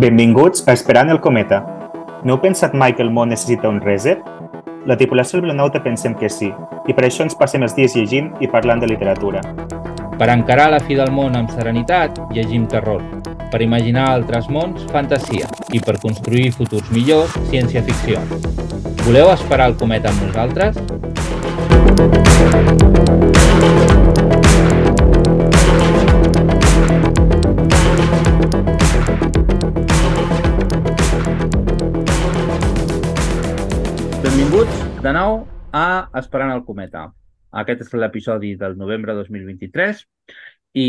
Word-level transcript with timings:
Benvinguts 0.00 0.66
a 0.66 0.72
Esperant 0.72 1.10
el 1.12 1.20
cometa. 1.20 1.58
No 2.24 2.34
heu 2.34 2.40
pensat 2.40 2.72
mai 2.72 2.94
que 2.96 3.04
el 3.04 3.10
món 3.12 3.28
necessita 3.28 3.68
un 3.68 3.82
reset? 3.84 4.22
La 4.88 4.96
tripulació 4.96 5.36
del 5.36 5.50
Blanauta 5.50 5.82
pensem 5.84 6.16
que 6.16 6.32
sí, 6.32 6.48
i 6.88 6.96
per 6.96 7.04
això 7.04 7.26
ens 7.28 7.36
passem 7.36 7.68
els 7.68 7.76
dies 7.76 7.98
llegint 7.98 8.32
i 8.40 8.48
parlant 8.48 8.80
de 8.80 8.88
literatura. 8.88 9.44
Per 10.20 10.28
encarar 10.28 10.66
la 10.68 10.78
fi 10.84 10.98
del 10.98 11.08
món 11.16 11.32
amb 11.38 11.48
serenitat, 11.56 12.18
llegim 12.36 12.66
terror. 12.68 13.00
Per 13.48 13.62
imaginar 13.64 14.02
altres 14.12 14.50
mons, 14.52 14.82
fantasia. 14.92 15.46
I 15.72 15.80
per 15.80 15.94
construir 16.02 16.50
futurs 16.52 16.90
millors, 16.92 17.32
ciència-ficció. 17.48 18.20
Voleu 19.06 19.30
esperar 19.32 19.70
el 19.72 19.78
cometa 19.80 20.12
amb 20.12 20.20
nosaltres? 20.26 20.76
Benvinguts 34.20 34.84
de 35.00 35.16
nou 35.16 35.40
a 35.72 35.86
Esperant 36.20 36.52
el 36.58 36.62
Cometa. 36.68 37.06
Aquest 37.50 37.84
és 37.86 37.92
l'episodi 37.98 38.54
del 38.56 38.76
novembre 38.78 39.14
2023 39.18 40.04
i, 40.72 40.84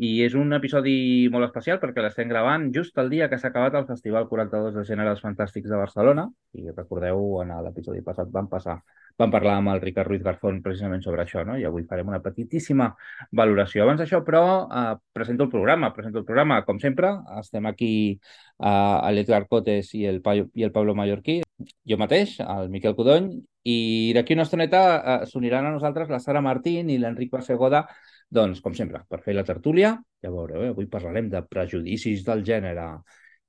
i 0.00 0.12
és 0.24 0.34
un 0.40 0.56
episodi 0.56 1.28
molt 1.32 1.48
especial 1.50 1.80
perquè 1.82 2.00
l'estem 2.00 2.30
gravant 2.32 2.70
just 2.72 2.96
el 3.02 3.10
dia 3.12 3.28
que 3.28 3.36
s'ha 3.40 3.50
acabat 3.52 3.76
el 3.76 3.88
Festival 3.90 4.28
42 4.30 4.78
de 4.78 4.84
Gèneres 4.88 5.20
Fantàstics 5.24 5.68
de 5.68 5.76
Barcelona 5.76 6.24
i 6.56 6.70
recordeu, 6.70 7.42
en 7.42 7.52
l'episodi 7.66 8.00
passat 8.06 8.32
vam 8.32 8.48
passar 8.48 8.78
vam 9.18 9.32
parlar 9.34 9.56
amb 9.58 9.72
el 9.72 9.80
Ricard 9.82 10.08
Ruiz 10.08 10.22
Garzón 10.22 10.62
precisament 10.62 11.02
sobre 11.02 11.24
això, 11.24 11.42
no? 11.44 11.58
i 11.58 11.66
avui 11.66 11.84
farem 11.90 12.08
una 12.12 12.22
petitíssima 12.22 12.92
valoració. 13.34 13.82
Abans 13.82 13.98
d'això, 14.00 14.22
però, 14.24 14.42
eh, 14.70 14.94
presento 15.12 15.48
el 15.48 15.50
programa. 15.50 15.90
Presento 15.94 16.22
el 16.22 16.24
programa, 16.28 16.62
com 16.64 16.78
sempre, 16.78 17.10
estem 17.40 17.66
aquí 17.66 17.92
eh, 18.14 19.12
l'Edgar 19.18 19.44
Cotes 19.50 19.90
i 19.98 20.06
el, 20.06 20.22
i 20.54 20.62
el 20.62 20.72
Pablo 20.72 20.94
Mallorquí, 20.94 21.40
jo 21.58 21.98
mateix, 22.00 22.36
el 22.44 22.68
Miquel 22.72 22.94
Codony, 22.98 23.30
i 23.68 23.78
d'aquí 24.16 24.36
una 24.36 24.46
estoneta 24.46 24.82
eh, 24.98 25.16
s'uniran 25.30 25.66
a 25.68 25.72
nosaltres 25.74 26.10
la 26.12 26.20
Sara 26.22 26.42
Martín 26.44 26.90
i 26.90 26.98
l'Enric 26.98 27.32
Bassegoda, 27.34 27.84
doncs, 28.30 28.60
com 28.64 28.76
sempre, 28.76 29.02
per 29.08 29.22
fer 29.24 29.34
la 29.36 29.46
tertúlia. 29.48 29.96
Ja 30.22 30.30
veureu, 30.34 30.62
eh? 30.64 30.70
avui 30.74 30.88
parlarem 30.90 31.30
de 31.32 31.42
prejudicis 31.48 32.24
del 32.26 32.44
gènere 32.46 32.86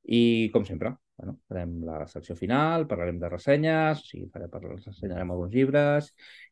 i, 0.09 0.49
com 0.53 0.65
sempre, 0.65 0.95
bueno, 1.19 1.35
farem 1.51 1.73
la 1.83 2.05
secció 2.07 2.35
final, 2.39 2.85
parlarem 2.87 3.19
de 3.19 3.29
ressenyes, 3.29 4.03
sigui, 4.07 4.29
farem, 4.33 4.49
parlarem, 4.53 4.79
ensenyarem 4.87 5.33
alguns 5.33 5.53
llibres 5.53 6.11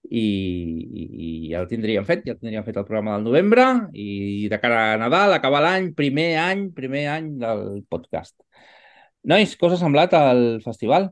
i, 0.10 0.24
i, 0.24 1.06
i 1.28 1.30
ja 1.54 1.62
el 1.64 1.70
tindríem 1.72 2.08
fet, 2.08 2.26
ja 2.28 2.36
tindríem 2.36 2.66
fet 2.68 2.78
el 2.78 2.88
programa 2.88 3.16
del 3.16 3.30
novembre 3.30 3.68
i 3.96 4.50
de 4.52 4.60
cara 4.60 4.82
a 4.94 4.98
Nadal, 5.00 5.38
acabar 5.38 5.64
l'any, 5.64 5.94
primer 5.96 6.34
any, 6.44 6.68
primer 6.76 7.06
any 7.14 7.32
del 7.40 7.64
podcast. 7.90 8.36
Nois, 9.28 9.56
ha 9.56 9.80
semblat 9.80 10.14
al 10.20 10.44
festival? 10.66 11.10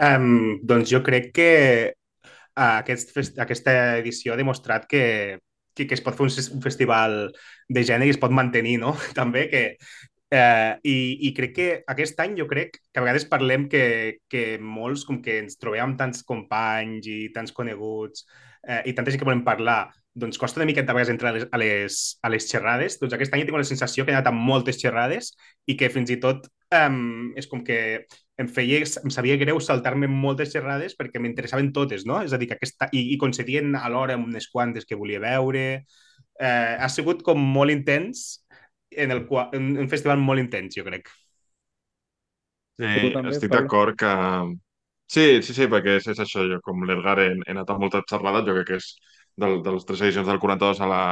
Um, 0.00 0.60
doncs 0.64 0.88
jo 0.88 1.02
crec 1.04 1.30
que 1.36 1.50
uh, 1.92 2.78
aquest, 2.80 3.12
aquesta 3.42 3.74
edició 4.00 4.32
ha 4.32 4.40
demostrat 4.40 4.86
que, 4.88 5.38
que, 5.76 5.86
que 5.86 5.96
es 5.96 6.00
pot 6.04 6.16
fer 6.16 6.28
un, 6.28 6.32
un 6.56 6.62
festival 6.64 7.18
de 7.68 7.82
gènere 7.84 8.08
i 8.08 8.14
es 8.14 8.20
pot 8.22 8.32
mantenir, 8.32 8.78
no? 8.80 8.94
També 9.18 9.44
que, 9.52 9.64
Eh, 10.32 10.78
i, 10.86 11.26
I 11.26 11.30
crec 11.34 11.54
que 11.56 11.64
aquest 11.90 12.20
any 12.22 12.36
jo 12.38 12.44
crec 12.46 12.76
que 12.78 13.00
a 13.00 13.02
vegades 13.02 13.24
parlem 13.26 13.64
que, 13.70 14.20
que 14.30 14.42
molts, 14.62 15.02
com 15.08 15.18
que 15.24 15.40
ens 15.42 15.58
trobem 15.58 15.82
amb 15.82 15.98
tants 15.98 16.22
companys 16.28 17.08
i 17.10 17.16
tants 17.34 17.50
coneguts 17.56 18.22
eh, 18.62 18.84
i 18.86 18.94
tanta 18.94 19.10
gent 19.10 19.18
que 19.18 19.26
volem 19.26 19.42
parlar, 19.42 19.88
doncs 20.14 20.38
costa 20.38 20.62
una 20.62 20.68
miqueta 20.70 20.94
a 20.94 20.98
vegades 20.98 21.10
entrar 21.16 21.32
a 21.32 21.34
les, 21.34 21.48
a 21.50 21.58
les, 21.58 21.98
a 22.22 22.30
les 22.30 22.46
xerrades. 22.46 23.00
Doncs 23.02 23.18
aquest 23.18 23.34
any 23.34 23.42
tinc 23.42 23.58
la 23.58 23.66
sensació 23.66 24.06
que 24.06 24.14
he 24.14 24.18
anat 24.18 24.30
amb 24.30 24.46
moltes 24.52 24.78
xerrades 24.78 25.32
i 25.66 25.74
que 25.80 25.90
fins 25.90 26.14
i 26.14 26.20
tot 26.22 26.46
um, 26.74 27.30
és 27.38 27.48
com 27.50 27.62
que 27.66 27.78
em 28.40 28.48
feia, 28.48 28.80
em 28.80 29.12
sabia 29.12 29.38
greu 29.40 29.60
saltar-me 29.60 30.08
moltes 30.10 30.52
xerrades 30.54 30.96
perquè 30.96 31.20
m'interessaven 31.20 31.72
totes, 31.76 32.06
no? 32.08 32.20
És 32.24 32.32
a 32.32 32.40
dir, 32.40 32.48
que 32.50 32.56
aquesta, 32.56 32.88
i, 32.96 33.10
i 33.14 33.18
concedien 33.20 33.74
alhora 33.76 34.16
unes 34.20 34.48
quantes 34.52 34.88
que 34.88 34.98
volia 34.98 35.20
veure. 35.22 35.64
Eh, 36.40 36.76
ha 36.80 36.88
sigut 36.88 37.24
com 37.26 37.40
molt 37.56 37.74
intens 37.74 38.40
en, 38.90 39.12
el, 39.12 39.26
en 39.52 39.70
un 39.84 39.90
festival 39.92 40.22
molt 40.22 40.42
intens, 40.42 40.78
jo 40.78 40.86
crec. 40.86 41.10
Sí, 42.80 43.12
també, 43.12 43.34
estic 43.34 43.52
d'acord 43.52 43.98
que... 44.00 44.14
Sí, 45.10 45.42
sí, 45.42 45.52
sí, 45.56 45.66
perquè 45.66 45.98
és, 45.98 46.06
és 46.12 46.20
això, 46.22 46.44
jo 46.46 46.60
com 46.64 46.84
l'Edgar 46.86 47.16
he, 47.18 47.32
he 47.42 47.52
anat 47.52 47.72
a 47.72 47.76
moltes 47.76 48.06
xerrades, 48.08 48.46
jo 48.46 48.54
crec 48.56 48.68
que 48.68 48.76
és 48.78 48.92
del, 49.42 49.58
de 49.64 49.74
les 49.74 49.86
tres 49.88 50.04
edicions 50.06 50.28
del 50.30 50.38
42 50.40 50.80
a 50.80 50.88
la, 50.88 51.02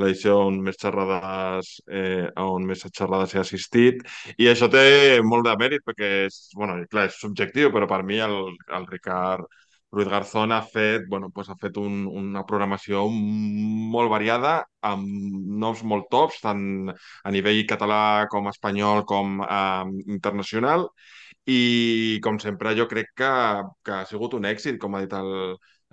l'edició 0.00 0.38
on 0.46 0.60
més 0.64 0.78
xerrades 0.80 1.74
eh, 1.90 2.26
on 2.42 2.66
més 2.68 2.84
xerrades 2.86 3.34
he 3.34 3.42
assistit. 3.42 4.02
I 4.38 4.50
això 4.52 4.70
té 4.72 4.84
molt 5.24 5.46
de 5.48 5.56
mèrit 5.60 5.86
perquè 5.86 6.12
és, 6.26 6.42
bueno, 6.56 6.78
clar, 6.90 7.08
és 7.10 7.22
subjectiu 7.22 7.72
però 7.74 7.88
per 7.90 8.02
mi 8.06 8.20
el, 8.24 8.38
el 8.78 8.86
Ricard 8.90 9.48
Ruiz 9.90 10.08
Garzón 10.08 10.52
ha 10.52 10.60
fet, 10.62 11.06
bueno, 11.08 11.30
pues 11.30 11.48
ha 11.48 11.56
fet 11.56 11.78
un, 11.80 12.02
una 12.06 12.42
programació 12.44 13.06
molt 13.08 14.10
variada, 14.12 14.58
amb 14.84 15.06
noms 15.62 15.80
molt 15.92 16.10
tops, 16.12 16.42
tant 16.44 16.92
a 16.92 17.32
nivell 17.32 17.62
català 17.70 18.26
com 18.28 18.50
espanyol 18.52 19.06
com 19.08 19.40
eh, 19.46 19.86
internacional, 20.18 20.90
i 21.48 22.20
com 22.24 22.38
sempre 22.42 22.74
jo 22.76 22.86
crec 22.90 23.12
que, 23.16 23.32
que 23.84 23.98
ha 23.98 24.06
sigut 24.08 24.36
un 24.38 24.46
èxit, 24.48 24.78
com 24.80 24.94
ha 24.94 25.02
dit 25.04 25.14
el, 25.16 25.30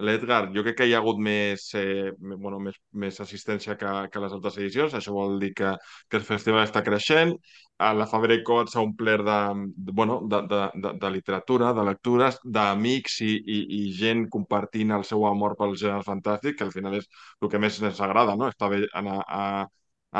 l'Edgar, 0.03 0.49
jo 0.55 0.63
crec 0.65 0.77
que 0.81 0.87
hi 0.89 0.93
ha 0.93 0.99
hagut 0.99 1.19
més, 1.23 1.67
eh, 1.79 2.11
bueno, 2.19 2.59
més, 2.59 2.75
més 2.91 3.19
assistència 3.23 3.77
que, 3.79 3.91
que 4.11 4.23
les 4.23 4.33
altres 4.35 4.57
edicions, 4.59 4.95
això 4.97 5.13
vol 5.15 5.37
dir 5.39 5.53
que, 5.55 5.71
que 6.09 6.19
el 6.19 6.25
festival 6.27 6.65
està 6.65 6.83
creixent, 6.83 7.31
a 7.77 7.93
la 7.93 8.07
Cot 8.49 8.69
s'ha 8.71 8.81
omplert 8.81 9.23
de, 9.25 9.39
de, 9.77 9.91
bueno, 9.91 10.19
de, 10.31 10.41
de, 10.51 10.61
de, 10.83 10.93
de 10.99 11.11
literatura, 11.11 11.73
de 11.73 11.83
lectures, 11.83 12.39
d'amics 12.43 13.21
i, 13.21 13.31
i, 13.35 13.59
i 13.79 13.93
gent 13.93 14.27
compartint 14.29 14.91
el 14.91 15.03
seu 15.03 15.25
amor 15.27 15.55
pel 15.59 15.75
gènere 15.75 16.03
fantàstic, 16.03 16.57
que 16.57 16.67
al 16.67 16.71
final 16.75 16.95
és 16.99 17.07
el 17.41 17.49
que 17.51 17.59
més 17.59 17.81
ens 17.81 18.01
agrada, 18.01 18.35
no? 18.35 18.47
Està 18.51 18.69
bé 18.71 18.85
anar 18.93 19.21
a, 19.27 19.65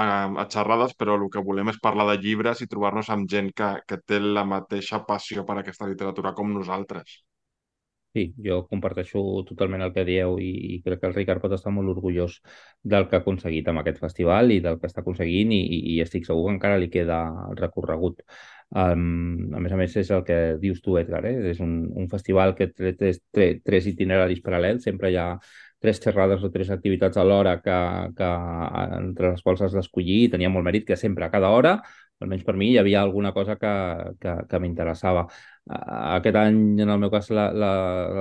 a, 0.02 0.06
a 0.44 0.46
xerrades, 0.56 0.96
però 1.00 1.16
el 1.20 1.30
que 1.34 1.44
volem 1.50 1.72
és 1.74 1.80
parlar 1.88 2.08
de 2.12 2.18
llibres 2.24 2.64
i 2.64 2.72
trobar-nos 2.72 3.12
amb 3.16 3.30
gent 3.32 3.54
que, 3.56 3.72
que 3.88 4.02
té 4.04 4.20
la 4.24 4.44
mateixa 4.56 5.04
passió 5.08 5.46
per 5.48 5.60
aquesta 5.62 5.88
literatura 5.92 6.36
com 6.38 6.52
nosaltres. 6.54 7.22
Sí, 8.16 8.30
jo 8.40 8.62
comparteixo 8.72 9.22
totalment 9.48 9.82
el 9.84 9.92
que 9.96 10.06
dieu 10.08 10.38
i, 10.40 10.52
i 10.72 10.76
crec 10.84 11.02
que 11.02 11.08
el 11.10 11.16
Ricard 11.18 11.42
pot 11.44 11.52
estar 11.52 11.74
molt 11.76 11.92
orgullós 11.92 12.38
del 12.94 13.10
que 13.10 13.18
ha 13.18 13.20
aconseguit 13.20 13.68
amb 13.68 13.82
aquest 13.82 14.00
festival 14.00 14.54
i 14.56 14.62
del 14.64 14.78
que 14.80 14.88
està 14.88 15.02
aconseguint 15.04 15.52
i, 15.52 15.60
i, 15.80 15.98
estic 16.04 16.24
segur 16.28 16.46
que 16.46 16.54
encara 16.54 16.80
li 16.80 16.88
queda 16.94 17.18
el 17.50 17.60
recorregut. 17.60 18.24
Um, 18.72 19.52
a 19.52 19.60
més 19.60 19.76
a 19.76 19.82
més, 19.82 19.98
és 20.00 20.14
el 20.16 20.24
que 20.30 20.38
dius 20.64 20.80
tu, 20.86 20.96
Edgar, 21.02 21.26
eh? 21.28 21.36
és 21.52 21.60
un, 21.66 21.76
un 21.92 22.08
festival 22.14 22.56
que 22.56 22.70
té 22.72 22.96
tres, 23.02 23.20
tres, 23.36 23.92
itineraris 23.92 24.40
paral·lels, 24.48 24.88
sempre 24.88 25.12
hi 25.12 25.20
ha 25.20 25.28
tres 25.86 26.02
xerrades 26.04 26.44
o 26.44 26.52
tres 26.52 26.74
activitats 26.74 27.22
alhora 27.22 27.60
que, 27.62 27.78
que, 28.18 28.32
entre 29.00 29.36
les 29.36 29.46
quals 29.46 29.62
has 29.66 29.78
d'escollir 29.78 30.24
i 30.26 30.32
tenia 30.34 30.52
molt 30.52 30.66
mèrit 30.66 30.90
que 30.90 31.00
sempre, 31.00 31.30
a 31.30 31.34
cada 31.34 31.54
hora, 31.54 31.78
almenys 32.24 32.46
per 32.48 32.56
mi, 32.60 32.72
hi 32.74 32.80
havia 32.82 33.02
alguna 33.06 33.34
cosa 33.36 33.58
que, 33.62 33.74
que, 34.24 34.40
que 34.50 34.62
m'interessava 34.64 35.28
aquest 35.66 36.36
any, 36.38 36.58
en 36.82 36.90
el 36.94 37.00
meu 37.02 37.10
cas, 37.14 37.32
la, 37.34 37.48
la, 37.52 37.72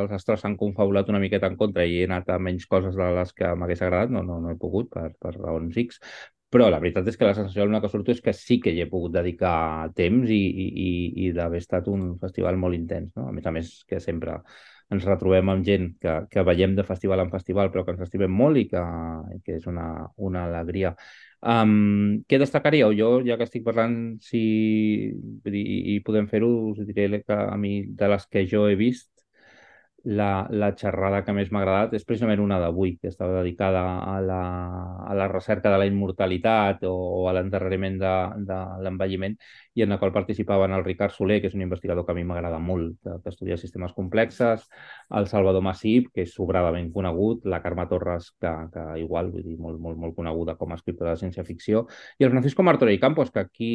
els 0.02 0.12
astres 0.16 0.40
s'han 0.40 0.56
confabulat 0.60 1.10
una 1.12 1.20
miqueta 1.20 1.50
en 1.50 1.58
contra 1.60 1.84
i 1.84 1.98
he 2.00 2.06
anat 2.08 2.30
a 2.32 2.38
menys 2.40 2.64
coses 2.70 2.96
de 2.96 3.10
les 3.18 3.34
que 3.36 3.50
m'hagués 3.54 3.82
agradat, 3.84 4.14
no, 4.14 4.22
no, 4.24 4.38
no 4.40 4.54
he 4.54 4.60
pogut 4.60 4.88
per, 4.94 5.10
per 5.20 5.34
raons 5.36 5.76
X, 5.84 6.00
però 6.54 6.70
la 6.70 6.78
veritat 6.80 7.08
és 7.10 7.18
que 7.18 7.26
la 7.26 7.34
sensació 7.36 7.66
del 7.66 7.80
que 7.82 7.90
surto 7.92 8.14
és 8.14 8.22
que 8.24 8.32
sí 8.32 8.60
que 8.62 8.72
hi 8.72 8.80
he 8.84 8.88
pogut 8.90 9.12
dedicar 9.12 9.90
temps 9.98 10.30
i, 10.30 10.40
i, 10.64 10.90
i 11.26 11.32
d'haver 11.36 11.60
estat 11.60 11.90
un 11.90 12.14
festival 12.22 12.56
molt 12.62 12.78
intens. 12.78 13.10
No? 13.18 13.28
A 13.28 13.34
més 13.34 13.48
a 13.50 13.52
més, 13.52 13.72
que 13.90 13.98
sempre 14.00 14.38
ens 14.92 15.06
retrobem 15.08 15.48
amb 15.50 15.64
gent 15.66 15.88
que, 16.00 16.14
que 16.30 16.44
veiem 16.46 16.74
de 16.76 16.84
festival 16.84 17.22
en 17.24 17.30
festival 17.32 17.70
però 17.72 17.84
que 17.84 17.94
ens 17.94 18.04
estimem 18.06 18.32
molt 18.32 18.60
i 18.60 18.66
que, 18.68 18.82
que 19.46 19.56
és 19.58 19.66
una, 19.70 19.86
una 20.16 20.44
alegria. 20.48 20.94
Um, 21.44 22.22
què 22.28 22.38
destacaríeu? 22.40 22.94
Jo, 22.96 23.08
ja 23.26 23.36
que 23.40 23.48
estic 23.48 23.64
parlant, 23.66 23.96
si 24.24 24.44
i, 25.12 25.64
i 25.94 25.98
podem 26.04 26.28
fer-ho, 26.30 26.50
us 26.72 26.84
diré 26.88 27.22
que 27.24 27.36
a 27.36 27.56
mi, 27.60 27.82
de 27.88 28.08
les 28.12 28.24
que 28.30 28.46
jo 28.48 28.66
he 28.68 28.78
vist, 28.80 29.10
la, 30.04 30.46
la 30.50 30.70
xerrada 30.76 31.22
que 31.24 31.32
més 31.32 31.50
m'ha 31.50 31.62
agradat 31.64 31.94
és 31.96 32.04
precisament 32.04 32.40
una 32.44 32.58
d'avui, 32.60 32.96
que 33.00 33.08
estava 33.08 33.38
dedicada 33.40 33.82
a 34.04 34.18
la, 34.20 34.40
a 35.08 35.14
la 35.16 35.28
recerca 35.32 35.72
de 35.72 35.78
la 35.80 35.86
immortalitat 35.88 36.84
o, 36.88 36.92
o 36.92 37.28
a 37.28 37.32
l'endarreriment 37.36 37.96
de, 38.02 38.14
de 38.50 38.58
l'envelliment 38.84 39.38
i 39.74 39.82
en 39.82 39.90
la 39.90 39.98
qual 39.98 40.12
participaven 40.12 40.72
el 40.72 40.84
Ricard 40.84 41.12
Soler, 41.12 41.40
que 41.42 41.48
és 41.50 41.54
un 41.56 41.64
investigador 41.64 42.06
que 42.06 42.14
a 42.14 42.16
mi 42.16 42.24
m'agrada 42.24 42.60
molt, 42.62 42.94
que, 43.02 43.16
que 43.22 43.32
estudia 43.32 43.56
sistemes 43.58 43.92
complexes, 43.92 44.68
el 45.18 45.26
Salvador 45.26 45.64
Massip, 45.66 46.12
que 46.14 46.22
és 46.24 46.34
sobradament 46.34 46.92
conegut, 46.94 47.44
la 47.50 47.60
Carme 47.64 47.86
Torres, 47.90 48.30
que, 48.40 48.52
que 48.74 48.84
igual, 49.02 49.32
vull 49.34 49.42
dir, 49.42 49.56
molt, 49.58 49.80
molt, 49.82 49.98
molt 49.98 50.14
coneguda 50.14 50.54
com 50.60 50.72
a 50.72 50.78
escriptora 50.78 51.14
de 51.14 51.22
ciència-ficció, 51.24 51.84
i 52.18 52.28
el 52.28 52.30
Francisco 52.30 52.62
Martorell 52.62 53.00
Campos, 53.02 53.34
que 53.34 53.42
aquí 53.42 53.72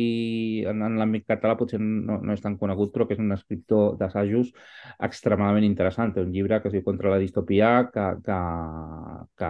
en, 0.70 0.86
en 0.88 0.98
l'àmbit 1.02 1.28
català 1.28 1.58
potser 1.60 1.82
no, 1.84 2.22
no 2.24 2.36
és 2.36 2.44
tan 2.44 2.56
conegut, 2.62 2.94
però 2.96 3.08
que 3.08 3.18
és 3.18 3.24
un 3.24 3.36
escriptor 3.36 3.98
d'assajos 4.00 4.54
extremadament 5.10 5.68
interessant. 5.68 6.16
Té 6.16 6.24
un 6.24 6.32
llibre 6.34 6.62
que 6.62 6.72
es 6.72 6.78
diu 6.78 6.86
Contra 6.90 7.12
la 7.12 7.20
distopia, 7.22 7.90
que, 7.94 8.06
que, 8.26 8.40
que 9.38 9.50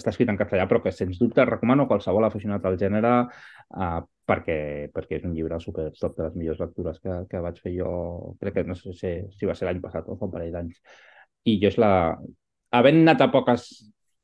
està 0.00 0.12
escrit 0.12 0.32
en 0.32 0.40
castellà, 0.40 0.66
però 0.66 0.80
que 0.82 0.92
sens 0.94 1.20
dubte 1.20 1.44
recomano 1.46 1.84
a 1.84 1.90
qualsevol 1.90 2.26
aficionat 2.26 2.64
al 2.66 2.78
gènere 2.80 3.12
uh, 3.26 4.00
perquè, 4.26 4.56
perquè 4.94 5.20
és 5.20 5.26
un 5.26 5.34
llibre 5.36 5.58
super 5.62 5.90
top 5.96 6.16
de 6.18 6.26
les 6.26 6.38
millors 6.38 6.62
lectures 6.62 6.98
que, 7.02 7.18
que 7.30 7.42
vaig 7.44 7.60
fer 7.62 7.74
jo, 7.76 7.90
crec 8.40 8.58
que 8.58 8.64
no 8.66 8.74
sé 8.78 8.94
si, 8.98 9.12
si 9.38 9.48
va 9.48 9.54
ser 9.58 9.68
l'any 9.68 9.82
passat 9.84 10.08
o 10.08 10.16
fa 10.18 10.28
un 10.28 10.32
parell 10.34 10.56
d'anys. 10.56 10.80
I 11.46 11.58
jo 11.62 11.70
és 11.70 11.78
la... 11.82 11.92
Havent 12.74 13.04
anat 13.04 13.22
a 13.22 13.30
poques 13.32 13.68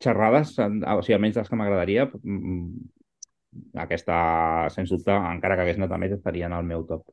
xerrades, 0.03 0.57
o 0.59 1.03
sigui, 1.03 1.15
almenys 1.17 1.39
les 1.39 1.51
que 1.51 1.59
m'agradaria, 1.59 2.09
mm, 2.19 2.89
aquesta, 3.85 4.17
sens 4.75 4.91
dubte, 4.91 5.15
encara 5.15 5.57
que 5.57 5.67
hagués 5.67 5.79
anat 5.79 5.95
a 5.95 6.01
més, 6.03 6.17
estaria 6.17 6.49
en 6.51 6.57
el 6.57 6.67
meu 6.67 6.87
top. 6.89 7.07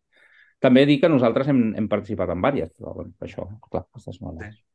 També 0.63 0.83
dic 0.89 1.03
que 1.03 1.11
nosaltres 1.11 1.47
hem, 1.51 1.61
hem 1.79 1.87
participat 1.91 2.33
en 2.33 2.41
diverses, 2.43 2.73
però 2.75 2.95
bueno, 2.97 3.13
això, 3.23 3.45
clar, 3.69 3.85
aquestes 3.85 4.19
no 4.23 4.33
les... 4.35 4.57
Sí, 4.57 4.65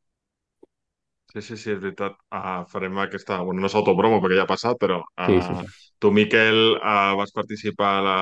sí, 1.43 1.57
sí, 1.57 1.71
és 1.73 1.81
veritat. 1.83 2.15
Uh, 2.31 2.63
farem 2.71 2.99
aquesta... 3.03 3.41
Bueno, 3.43 3.65
no 3.65 3.71
és 3.71 3.75
autopromo 3.75 4.21
perquè 4.23 4.39
ja 4.39 4.45
ha 4.47 4.51
passat, 4.51 4.79
però 4.81 5.01
uh, 5.03 5.27
sí, 5.27 5.41
sí, 5.43 5.57
sí. 5.61 5.89
tu, 5.99 6.13
Miquel, 6.15 6.61
uh, 6.77 7.15
vas 7.19 7.35
participar 7.35 7.95
a 7.99 8.03
la, 8.07 8.19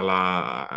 a 0.00 0.02
la... 0.04 0.18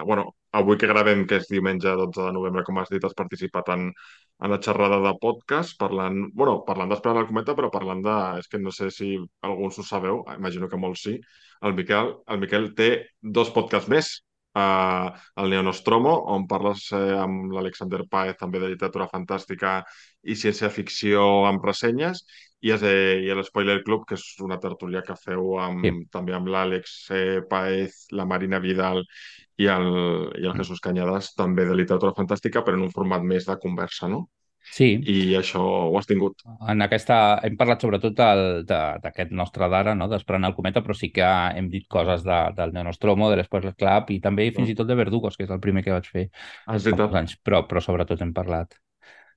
Bueno, 0.08 0.30
avui 0.56 0.80
que 0.80 0.88
gravem, 0.88 1.26
que 1.28 1.42
és 1.42 1.50
diumenge 1.52 1.92
12 2.00 2.30
de 2.30 2.36
novembre, 2.38 2.64
com 2.68 2.80
has 2.80 2.94
dit, 2.94 3.04
has 3.04 3.18
participat 3.18 3.74
en, 3.76 3.90
en 3.92 4.54
la 4.54 4.62
xerrada 4.64 5.02
de 5.04 5.14
podcast, 5.20 5.76
parlant... 5.82 6.22
bueno, 6.34 6.62
parlant 6.70 6.94
després 6.94 7.18
del 7.18 7.28
cometa, 7.30 7.58
però 7.58 7.72
parlant 7.74 8.06
de... 8.06 8.16
És 8.44 8.48
que 8.48 8.62
no 8.64 8.72
sé 8.72 8.88
si 8.94 9.16
alguns 9.50 9.82
ho 9.82 9.86
sabeu, 9.88 10.24
imagino 10.38 10.72
que 10.72 10.80
molts 10.80 11.04
sí. 11.10 11.18
El 11.68 11.76
Miquel, 11.76 12.16
el 12.32 12.40
Miquel 12.40 12.72
té 12.78 12.92
dos 13.20 13.52
podcasts 13.52 13.92
més 13.92 14.14
eh, 14.62 15.08
el 15.42 15.54
Neonostromo, 15.54 16.14
on 16.36 16.48
parles 16.50 16.88
eh, 16.98 17.16
amb 17.22 17.54
l'Alexander 17.54 18.04
Paez, 18.12 18.38
també 18.42 18.62
de 18.64 18.72
literatura 18.74 19.10
fantàstica 19.12 19.80
i 20.24 20.36
ciència-ficció 20.36 21.24
amb 21.50 21.66
ressenyes, 21.66 22.24
i, 22.66 22.72
és, 22.74 22.84
eh, 22.84 23.20
i 23.26 23.34
l'Spoiler 23.38 23.82
Club, 23.86 24.06
que 24.10 24.18
és 24.18 24.26
una 24.46 24.60
tertúlia 24.62 25.04
que 25.06 25.18
feu 25.20 25.58
amb, 25.62 25.86
sí. 25.86 25.94
també 26.14 26.36
amb 26.38 26.50
l'Àlex 26.54 26.96
eh, 27.14 27.42
Paez, 27.50 28.08
la 28.18 28.26
Marina 28.26 28.60
Vidal 28.64 29.04
i 29.58 29.70
el, 29.74 29.92
i 30.42 30.46
el 30.46 30.58
Jesús 30.58 30.82
Cañadas, 30.84 31.34
també 31.38 31.66
de 31.66 31.78
literatura 31.78 32.16
fantàstica, 32.18 32.64
però 32.66 32.78
en 32.78 32.88
un 32.88 32.94
format 32.94 33.26
més 33.26 33.48
de 33.50 33.58
conversa, 33.62 34.10
no? 34.12 34.26
Sí. 34.72 34.88
I 35.10 35.36
això 35.40 35.62
ho 35.62 35.98
has 35.98 36.08
tingut. 36.10 36.44
En 36.70 36.84
aquesta... 36.86 37.40
Hem 37.46 37.56
parlat 37.60 37.82
sobretot 37.84 38.18
d'aquest 38.18 39.32
nostre 39.36 39.70
d'ara, 39.72 39.96
no? 39.98 40.10
d'Esperant 40.12 40.50
el 40.50 40.56
cometa, 40.58 40.84
però 40.86 40.96
sí 40.98 41.10
que 41.14 41.28
hem 41.58 41.70
dit 41.74 41.88
coses 41.90 42.26
de, 42.26 42.40
del 42.58 42.74
Neonostromo, 42.76 43.32
de 43.32 43.40
l'Espoiler 43.40 43.74
Club 43.78 44.12
i 44.14 44.20
també 44.24 44.50
fins 44.56 44.74
i 44.74 44.76
tot 44.78 44.90
de 44.90 44.98
Verdugos, 45.00 45.38
que 45.38 45.48
és 45.48 45.54
el 45.54 45.64
primer 45.64 45.86
que 45.86 45.96
vaig 45.96 46.10
fer 46.12 46.28
ah, 46.68 46.78
fa 46.78 47.08
anys, 47.22 47.38
però, 47.42 47.64
però 47.70 47.84
sobretot 47.84 48.22
hem 48.22 48.36
parlat 48.36 48.78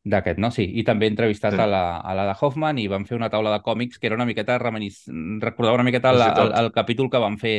d'aquest, 0.05 0.41
no? 0.41 0.49
Sí, 0.55 0.65
i 0.81 0.85
també 0.85 1.07
he 1.07 1.13
entrevistat 1.13 1.55
sí. 1.55 1.61
a, 1.61 1.67
la, 1.69 1.85
a 2.01 2.15
la 2.17 2.25
de 2.31 2.35
Hoffman 2.41 2.79
i 2.81 2.89
vam 2.89 3.05
fer 3.09 3.19
una 3.19 3.29
taula 3.33 3.53
de 3.53 3.61
còmics 3.65 4.01
que 4.01 4.09
era 4.09 4.17
una 4.17 4.29
miqueta 4.29 4.57
reminis... 4.59 5.03
recordava 5.43 5.77
una 5.77 5.85
miqueta 5.85 6.13
el, 6.15 6.23
el, 6.31 6.53
el 6.65 6.71
capítol 6.73 7.11
que 7.13 7.21
vam 7.21 7.37
fer 7.41 7.57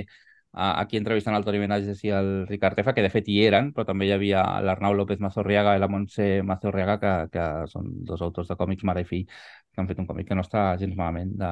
aquí 0.53 0.98
entrevistant 1.00 1.36
el 1.38 1.45
Toni 1.45 1.62
Benages 1.62 2.01
i 2.03 2.12
el 2.12 2.31
Ricard 2.48 2.75
Tefa, 2.75 2.94
que 2.94 3.03
de 3.06 3.12
fet 3.13 3.27
hi 3.31 3.38
eren, 3.45 3.71
però 3.71 3.86
també 3.88 4.07
hi 4.07 4.12
havia 4.15 4.44
l'Arnau 4.65 4.94
López 4.98 5.21
Mazorriaga 5.24 5.77
i 5.77 5.80
la 5.80 5.88
Montse 5.88 6.42
Mazorriaga, 6.44 6.98
que, 7.00 7.13
que 7.31 7.45
són 7.71 7.88
dos 8.07 8.21
autors 8.25 8.51
de 8.51 8.57
còmics 8.59 8.83
mare 8.88 9.06
i 9.06 9.07
fill, 9.07 9.24
que 9.71 9.81
han 9.81 9.88
fet 9.88 10.01
un 10.03 10.09
còmic 10.09 10.27
que 10.27 10.36
no 10.36 10.44
està 10.44 10.65
gens 10.81 10.98
malament, 10.98 11.31
de, 11.39 11.51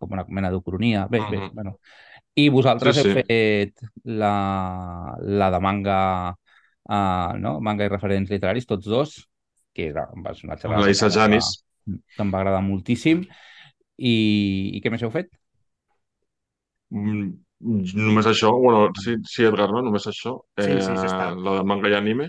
com 0.00 0.18
una 0.18 0.26
mena 0.28 0.50
d'ucronia. 0.50 1.06
Bé, 1.06 1.20
uh 1.20 1.28
-huh. 1.28 1.30
bé, 1.30 1.50
bueno. 1.54 1.78
I 2.34 2.48
vosaltres 2.48 2.96
sí, 2.96 3.02
sí. 3.02 3.08
heu 3.08 3.22
fet 3.22 3.80
la, 4.04 5.14
la 5.20 5.50
de 5.50 5.60
manga, 5.60 6.34
uh, 6.90 7.32
no? 7.38 7.60
manga 7.60 7.84
i 7.84 7.88
referents 7.88 8.30
literaris, 8.30 8.66
tots 8.66 8.86
dos, 8.86 9.28
que 9.72 9.88
era, 9.88 10.08
va 10.24 10.34
ser 10.34 10.48
una 10.48 10.56
xerrada... 10.56 10.82
La 10.82 10.90
Isa 10.90 11.08
Janis. 11.10 11.64
Que 11.86 12.22
em 12.22 12.32
va 12.32 12.38
agradar 12.38 12.62
moltíssim. 12.62 13.24
I, 13.96 14.14
i 14.74 14.80
què 14.82 14.90
més 14.90 15.02
heu 15.02 15.10
fet? 15.10 15.30
Mm, 16.90 17.45
Només 17.64 18.26
això, 18.28 18.50
bueno, 18.52 18.90
sí, 19.00 19.16
sí 19.24 19.44
Edgar, 19.48 19.70
no? 19.72 19.80
Només 19.82 20.06
això. 20.10 20.34
Sí, 20.58 20.66
sí, 20.66 20.82
sí, 20.82 21.06
està. 21.08 21.30
Eh, 21.30 21.38
la 21.46 21.54
de 21.58 21.64
manga 21.64 21.88
i 21.88 21.96
anime. 21.96 22.28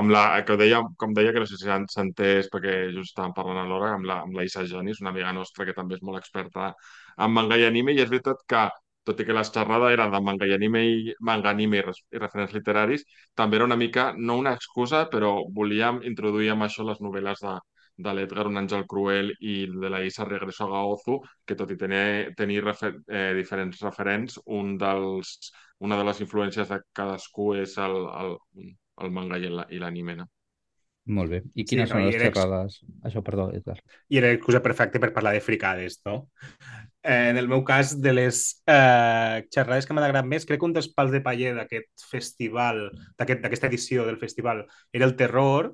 Amb 0.00 0.12
la, 0.12 0.22
que 0.48 0.56
deia, 0.60 0.82
com 1.00 1.12
deia, 1.16 1.32
que 1.32 1.40
no 1.40 1.48
sé 1.48 1.56
si 1.56 1.68
s'ha 1.68 2.02
entès 2.02 2.50
perquè 2.52 2.74
just 2.92 3.14
estàvem 3.14 3.32
parlant 3.36 3.62
a 3.62 3.68
l'hora, 3.68 3.94
amb 3.96 4.08
la, 4.08 4.18
amb 4.26 4.36
la 4.36 4.44
Isa 4.44 4.64
Janis, 4.68 5.00
una 5.00 5.12
amiga 5.12 5.32
nostra 5.32 5.64
que 5.64 5.76
també 5.76 5.96
és 5.96 6.02
molt 6.04 6.20
experta 6.20 6.72
en 7.16 7.32
manga 7.32 7.56
i 7.56 7.64
anime, 7.64 7.94
i 7.96 8.02
és 8.04 8.10
veritat 8.12 8.42
que, 8.48 8.66
tot 9.08 9.22
i 9.22 9.24
que 9.24 9.36
la 9.36 9.44
xerrada 9.48 9.88
era 9.94 10.08
de 10.12 10.20
manga 10.20 10.48
i 10.48 10.52
anime 10.56 10.82
i 10.84 11.14
manga, 11.30 11.52
anime 11.56 11.80
i, 11.80 11.96
i 12.12 12.20
referents 12.20 12.52
literaris, 12.56 13.06
també 13.34 13.56
era 13.56 13.68
una 13.68 13.80
mica, 13.80 14.10
no 14.18 14.36
una 14.42 14.52
excusa, 14.58 15.06
però 15.12 15.32
volíem 15.60 16.02
introduir 16.12 16.52
amb 16.52 16.68
això 16.68 16.84
les 16.84 17.00
novel·les 17.00 17.40
de, 17.46 17.56
de 17.96 18.12
l'Edgar 18.14 18.46
Un 18.50 18.60
àngel 18.60 18.84
cruel 18.88 19.32
i 19.40 19.56
de 19.72 19.90
la 19.92 20.02
Isa 20.04 20.26
Regreso 20.28 20.66
a 20.66 20.70
Gaozu, 20.72 21.18
que 21.46 21.56
tot 21.58 21.72
i 21.72 21.78
tenir, 21.80 22.34
tenir 22.36 22.62
refer, 22.64 22.92
eh, 23.08 23.32
diferents 23.38 23.80
referents, 23.84 24.40
un 24.46 24.76
dels, 24.80 25.36
una 25.80 25.98
de 25.98 26.08
les 26.08 26.22
influències 26.24 26.68
de 26.68 26.80
cadascú 26.96 27.54
és 27.62 27.76
el, 27.82 28.00
el, 28.22 28.36
el 29.02 29.14
manga 29.14 29.40
i 29.40 29.80
l'anime, 29.80 30.16
no? 30.22 30.30
Molt 31.06 31.30
bé. 31.30 31.38
I 31.54 31.62
quines 31.62 31.86
sí, 31.86 31.94
no, 31.94 32.00
són 32.00 32.08
les 32.08 32.16
xerrades? 32.18 32.80
Ex... 32.82 32.94
Això, 33.06 33.22
perdó, 33.22 33.46
Edgar. 33.54 33.76
I 34.10 34.18
era 34.18 34.32
l'excusa 34.32 34.60
perfecta 34.62 34.98
per 35.02 35.12
parlar 35.14 35.36
de 35.36 35.42
fricades, 35.44 36.00
no? 36.08 36.16
Eh, 37.06 37.30
en 37.30 37.38
el 37.38 37.46
meu 37.46 37.62
cas, 37.64 37.92
de 38.02 38.12
les 38.16 38.40
eh, 38.66 39.44
xerrades 39.54 39.86
que 39.86 39.94
m'ha 39.94 40.02
agradat 40.02 40.26
més, 40.26 40.46
crec 40.48 40.58
que 40.58 40.66
un 40.66 40.74
dels 40.74 40.90
pals 40.96 41.14
de 41.14 41.22
paller 41.22 41.54
d'aquest 41.54 42.08
festival, 42.10 42.88
d'aquesta 43.14 43.46
aquest, 43.46 43.68
edició 43.70 44.06
del 44.08 44.18
festival, 44.18 44.64
era 44.90 45.06
el 45.06 45.14
terror, 45.20 45.70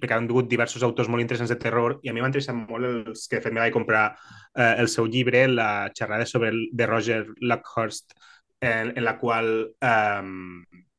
perquè 0.00 0.16
han 0.16 0.28
tingut 0.28 0.48
diversos 0.50 0.84
autors 0.86 1.10
molt 1.12 1.24
interessants 1.24 1.52
de 1.52 1.58
terror 1.60 1.98
i 2.02 2.10
a 2.10 2.14
mi 2.14 2.22
m'ha 2.22 2.30
interessat 2.30 2.56
molt 2.56 2.88
els 2.88 3.26
que 3.28 3.38
de 3.38 3.44
fet 3.44 3.54
me 3.54 3.62
vaig 3.62 3.74
comprar 3.74 4.06
eh, 4.12 4.74
el 4.82 4.88
seu 4.92 5.06
llibre, 5.06 5.46
la 5.48 5.90
xerrada 5.96 6.26
sobre 6.26 6.50
el, 6.54 6.66
de 6.72 6.86
Roger 6.86 7.22
Luckhurst, 7.40 8.16
en, 8.60 8.92
en 8.96 9.04
la 9.04 9.16
qual 9.18 9.50
eh, 9.80 10.22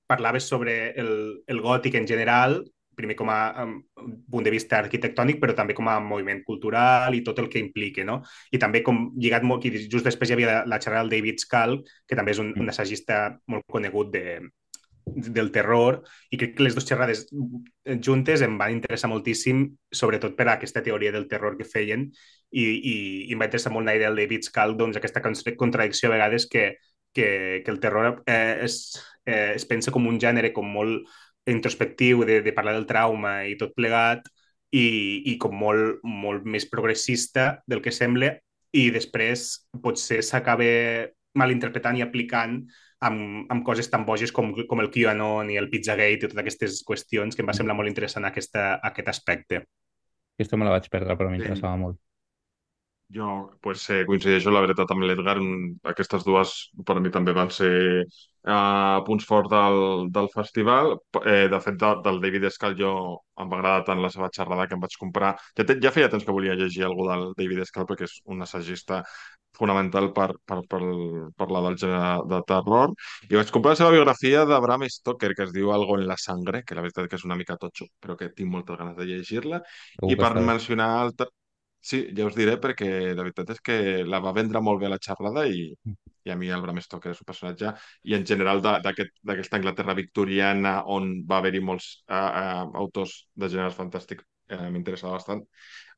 parlava 0.08 0.40
sobre 0.40 0.92
el, 1.00 1.44
el 1.48 1.62
gòtic 1.62 1.96
en 2.00 2.08
general, 2.08 2.62
primer 2.98 3.16
com 3.16 3.30
a 3.30 3.40
um, 3.64 3.76
punt 4.32 4.48
de 4.48 4.52
vista 4.52 4.80
arquitectònic, 4.82 5.38
però 5.42 5.54
també 5.56 5.76
com 5.78 5.88
a 5.92 6.00
moviment 6.02 6.42
cultural 6.48 7.14
i 7.14 7.22
tot 7.26 7.38
el 7.44 7.50
que 7.54 7.62
implica, 7.62 8.04
no? 8.08 8.24
I 8.50 8.58
també 8.62 8.82
com 8.86 9.12
lligat 9.22 9.46
molt, 9.46 9.68
i 9.70 9.86
just 9.86 10.08
després 10.08 10.32
hi 10.32 10.38
havia 10.38 10.50
la, 10.50 10.62
la 10.74 10.80
xerrada 10.82 11.06
del 11.06 11.14
David 11.14 11.44
Scal, 11.44 11.78
que 12.10 12.18
també 12.18 12.34
és 12.34 12.42
un, 12.42 12.56
un 12.58 12.74
assagista 12.74 13.20
molt 13.54 13.68
conegut 13.70 14.10
de, 14.16 14.40
del 15.16 15.52
terror 15.52 16.02
i 16.32 16.38
crec 16.40 16.56
que 16.58 16.66
les 16.66 16.76
dues 16.76 16.88
xerrades 16.88 17.26
juntes 18.04 18.44
em 18.46 18.58
van 18.60 18.74
interessar 18.76 19.10
moltíssim, 19.12 19.64
sobretot 19.92 20.36
per 20.38 20.48
a 20.48 20.58
aquesta 20.58 20.84
teoria 20.84 21.14
del 21.16 21.28
terror 21.32 21.58
que 21.58 21.68
feien 21.68 22.08
i, 22.52 22.64
i, 22.64 22.96
i 23.28 23.34
em 23.34 23.40
va 23.40 23.48
interessar 23.50 23.74
molt 23.74 23.88
la 23.88 23.96
idea 23.98 24.12
del 24.12 24.24
David 24.24 24.48
Scal, 24.48 24.76
doncs 24.78 25.00
aquesta 25.00 25.24
contradicció 25.58 26.10
a 26.10 26.16
vegades 26.16 26.48
que, 26.52 26.78
que, 27.14 27.62
que 27.66 27.72
el 27.72 27.80
terror 27.80 28.24
eh, 28.26 28.60
es, 28.64 28.98
eh, 29.26 29.54
es 29.56 29.66
pensa 29.66 29.92
com 29.92 30.08
un 30.08 30.20
gènere 30.22 30.54
com 30.56 30.68
molt 30.70 31.08
introspectiu 31.48 32.26
de, 32.28 32.42
de 32.44 32.54
parlar 32.54 32.76
del 32.76 32.88
trauma 32.90 33.40
i 33.48 33.56
tot 33.60 33.74
plegat 33.76 34.28
i, 34.76 35.24
i 35.32 35.38
com 35.40 35.56
molt, 35.56 36.04
molt 36.04 36.46
més 36.46 36.68
progressista 36.68 37.64
del 37.68 37.82
que 37.82 37.96
sembla 37.96 38.34
i 38.76 38.90
després 38.92 39.48
potser 39.84 40.20
s'acaba 40.26 40.68
malinterpretant 41.38 41.98
i 41.98 42.04
aplicant 42.04 42.60
amb, 43.06 43.46
amb 43.54 43.66
coses 43.66 43.90
tan 43.92 44.06
boges 44.08 44.34
com, 44.34 44.54
com 44.70 44.82
el 44.82 44.90
QAnon 44.94 45.52
i 45.54 45.60
el 45.60 45.70
Pizzagate 45.70 46.18
i 46.18 46.22
totes 46.24 46.42
aquestes 46.42 46.82
qüestions 46.88 47.36
que 47.36 47.46
em 47.46 47.50
va 47.50 47.56
semblar 47.58 47.78
molt 47.78 47.92
interessant 47.92 48.26
aquesta, 48.26 48.76
aquest 48.90 49.14
aspecte. 49.14 49.64
Aquesta 50.38 50.58
me 50.58 50.68
la 50.68 50.76
vaig 50.76 50.90
perdre, 50.94 51.18
però 51.18 51.30
m'interessava 51.32 51.76
sí. 51.78 51.84
molt. 51.86 52.00
Jo 53.16 53.52
pues, 53.62 53.90
eh, 53.90 54.04
coincideixo, 54.06 54.52
la 54.52 54.62
veritat, 54.66 54.90
amb 54.92 55.06
l'Edgar. 55.08 55.38
Aquestes 55.94 56.26
dues 56.28 56.56
per 56.86 56.98
a 56.98 57.04
mi 57.04 57.12
també 57.14 57.32
van 57.36 57.50
ser 57.56 57.70
eh, 58.04 58.98
punts 59.08 59.28
forts 59.30 59.52
del, 59.54 59.80
del 60.18 60.28
festival. 60.34 60.98
Eh, 61.24 61.48
de 61.54 61.60
fet, 61.64 61.78
de, 61.80 61.94
del 62.04 62.20
David 62.26 62.50
Escal 62.52 62.76
jo 62.80 62.92
em 63.40 63.48
va 63.48 63.60
agradar 63.62 63.86
tant 63.88 64.04
la 64.04 64.12
seva 64.12 64.28
xerrada 64.36 64.68
que 64.68 64.76
em 64.76 64.84
vaig 64.84 65.00
comprar. 65.00 65.34
Ja, 65.56 65.64
te, 65.64 65.78
ja 65.84 65.94
feia 65.96 66.12
temps 66.12 66.28
que 66.28 66.36
volia 66.36 66.58
llegir 66.60 66.84
alguna 66.84 67.16
del 67.16 67.34
David 67.40 67.64
Escal 67.64 67.88
perquè 67.88 68.10
és 68.10 68.20
un 68.28 68.44
assagista 68.44 69.04
fonamental 69.58 70.12
per, 70.14 70.28
per, 70.46 70.60
per 70.70 70.82
parlar 71.40 71.64
del 71.66 71.80
gènere 71.80 72.28
de 72.30 72.42
terror. 72.52 72.94
I 73.32 73.40
vaig 73.40 73.56
comprar 73.56 73.74
la 73.74 73.82
seva 73.82 73.96
biografia 73.96 74.44
de 74.50 74.60
Bram 74.68 74.84
Stoker, 74.98 75.32
que 75.38 75.48
es 75.48 75.56
diu 75.56 75.72
Algo 75.74 75.98
en 75.98 76.06
la 76.12 76.20
sangre, 76.20 76.64
que 76.68 76.76
la 76.76 76.84
veritat 76.86 77.08
que 77.08 77.18
és 77.18 77.26
una 77.26 77.40
mica 77.40 77.58
totxo, 77.62 77.88
però 78.04 78.20
que 78.20 78.30
tinc 78.36 78.52
moltes 78.52 78.78
ganes 78.78 79.00
de 79.00 79.08
llegir-la. 79.10 79.64
I 80.12 80.20
per 80.20 80.36
mencionar 80.38 80.92
altres 81.00 81.32
Sí, 81.80 82.02
ja 82.18 82.26
us 82.28 82.36
diré 82.36 82.58
perquè 82.60 82.88
la 83.16 83.24
veritat 83.24 83.54
és 83.54 83.62
que 83.64 83.78
la 84.04 84.20
va 84.20 84.34
vendre 84.36 84.60
molt 84.62 84.82
bé 84.82 84.90
la 84.92 85.00
xerrada 85.00 85.46
i, 85.48 85.70
i 86.28 86.32
a 86.34 86.36
mi 86.36 86.50
el 86.52 86.64
Bram 86.66 86.82
Stoker 86.84 87.14
és 87.14 87.22
un 87.24 87.30
personatge, 87.30 87.72
i 88.04 88.16
en 88.18 88.26
general 88.28 88.62
d'aquesta 88.66 89.34
aquest, 89.34 89.56
Anglaterra 89.56 89.96
victoriana 89.96 90.82
on 90.98 91.14
va 91.30 91.40
haver-hi 91.40 91.62
molts 91.64 91.90
uh, 92.10 92.18
uh, 92.18 92.66
autors 92.84 93.16
de 93.36 93.50
gèneres 93.54 93.78
fantàstics 93.78 94.28
uh, 94.52 94.68
m'interessava 94.74 95.16
bastant. 95.16 95.46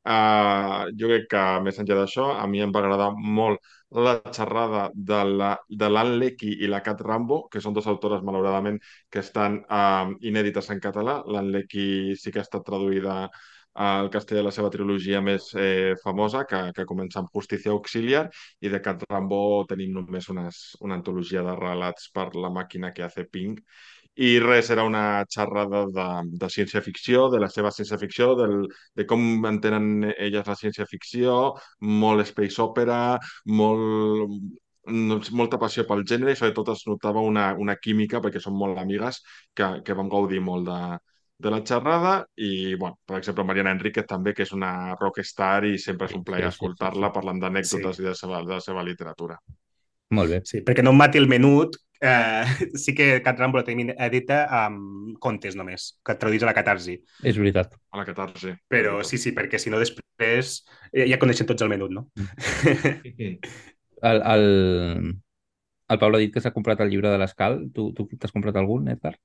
Uh, 0.07 0.87
jo 0.99 1.09
crec 1.09 1.27
que 1.33 1.43
més 1.65 1.79
enllà 1.81 1.97
d'això, 2.03 2.29
a 2.39 2.45
mi 2.47 2.61
em 2.63 2.71
va 2.75 2.83
agradar 2.83 3.09
molt 3.39 3.65
la 4.05 4.19
xerrada 4.29 4.87
de 4.93 5.89
l'Anne 5.89 6.17
Leckie 6.21 6.59
i 6.63 6.69
la 6.69 6.83
Cat 6.85 7.01
Rambo, 7.01 7.47
que 7.51 7.61
són 7.63 7.73
dues 7.73 7.89
autores, 7.89 8.21
malauradament, 8.23 8.77
que 9.09 9.23
estan 9.25 9.63
uh, 9.65 10.13
inèdites 10.21 10.69
en 10.69 10.79
català. 10.83 11.23
L'Anne 11.25 11.57
Leckie 11.57 12.15
sí 12.15 12.31
que 12.31 12.43
ha 12.43 12.45
estat 12.45 12.67
traduïda 12.67 13.23
al 13.73 14.09
castellà 14.09 14.43
la 14.43 14.51
seva 14.51 14.69
trilogia 14.73 15.21
més 15.21 15.51
eh, 15.55 15.95
famosa, 16.03 16.43
que, 16.49 16.61
que 16.75 16.85
comença 16.89 17.19
amb 17.21 17.29
Justícia 17.35 17.71
Auxiliar, 17.71 18.25
i 18.61 18.69
de 18.69 18.81
Cat 18.81 19.05
Rambo 19.09 19.65
tenim 19.69 19.93
només 19.95 20.29
unes, 20.33 20.59
una 20.81 20.97
antologia 20.99 21.43
de 21.45 21.55
relats 21.55 22.09
per 22.13 22.29
la 22.35 22.49
màquina 22.49 22.91
que 22.93 23.05
hace 23.05 23.25
Pink, 23.29 23.61
i 24.19 24.39
res, 24.43 24.69
era 24.73 24.83
una 24.83 25.23
xerrada 25.31 25.85
de, 25.95 26.07
de 26.41 26.47
ciència-ficció, 26.51 27.29
de 27.31 27.39
la 27.39 27.47
seva 27.49 27.71
ciència-ficció, 27.71 28.33
de 28.35 29.05
com 29.07 29.45
entenen 29.47 30.09
elles 30.11 30.49
la 30.49 30.57
ciència-ficció, 30.59 31.35
molt 32.01 32.27
space 32.27 32.59
opera, 32.65 32.99
molt, 33.45 34.33
molta 35.39 35.59
passió 35.61 35.85
pel 35.87 36.03
gènere 36.11 36.33
i 36.33 36.39
sobretot 36.39 36.73
es 36.73 36.83
notava 36.89 37.23
una, 37.23 37.53
una 37.65 37.77
química, 37.79 38.19
perquè 38.19 38.41
són 38.43 38.57
molt 38.59 38.81
amigues, 38.81 39.21
que, 39.55 39.71
que 39.85 39.95
vam 39.95 40.11
gaudir 40.11 40.41
molt 40.43 40.67
de, 40.67 40.81
de 41.39 41.51
la 41.51 41.61
xerrada 41.63 42.27
i, 42.35 42.75
bueno, 42.75 42.99
per 43.07 43.17
exemple, 43.17 43.45
Mariana 43.47 43.71
Enriquez 43.71 44.05
també, 44.07 44.33
que 44.35 44.43
és 44.43 44.51
una 44.55 44.95
rockstar 44.99 45.63
i 45.69 45.77
sempre 45.79 46.09
és 46.09 46.15
un 46.17 46.25
plaer 46.27 46.49
sí, 46.49 46.55
escoltar-la 46.57 47.07
sí, 47.07 47.11
sí. 47.11 47.15
parlant 47.15 47.39
d'anècdotes 47.39 47.95
sí. 47.95 48.03
i 48.03 48.07
de 48.07 48.11
la, 48.11 48.17
seva, 48.19 48.41
de 48.43 48.57
la 48.57 48.63
seva 48.63 48.83
literatura. 48.83 49.37
Molt 50.17 50.33
bé. 50.33 50.41
Sí, 50.49 50.59
perquè 50.67 50.83
no 50.83 50.91
mati 50.91 51.21
el 51.21 51.29
menut, 51.31 51.77
eh, 52.01 52.43
sí 52.83 52.95
que 52.97 53.21
Cat 53.23 53.39
Rambo 53.39 53.61
la 53.61 53.63
tenim 53.67 53.93
edita 53.95 54.41
amb 54.65 55.15
contes 55.23 55.55
només, 55.55 55.93
que 56.03 56.17
et 56.17 56.19
traduïs 56.19 56.43
a 56.43 56.49
la 56.49 56.57
catarsi. 56.57 56.97
És 57.23 57.39
veritat. 57.39 57.79
A 57.93 58.01
la 58.01 58.05
catarsi. 58.09 58.51
Però 58.67 58.99
sí, 59.07 59.21
sí, 59.21 59.31
perquè 59.37 59.61
si 59.61 59.71
no 59.71 59.79
després 59.79 60.59
ja 60.91 61.21
coneixen 61.21 61.47
tots 61.47 61.63
el 61.63 61.71
menut, 61.71 61.95
no? 61.95 62.09
el, 64.11 64.21
el, 64.35 64.45
el 65.87 66.03
Pablo 66.03 66.19
ha 66.19 66.23
dit 66.25 66.35
que 66.35 66.43
s'ha 66.43 66.55
comprat 66.55 66.83
el 66.83 66.91
llibre 66.91 67.15
de 67.15 67.19
l'Escal. 67.21 67.61
Tu, 67.71 67.93
tu 67.95 68.09
t'has 68.17 68.35
comprat 68.35 68.59
algun, 68.59 68.91
Edgar? 68.91 69.15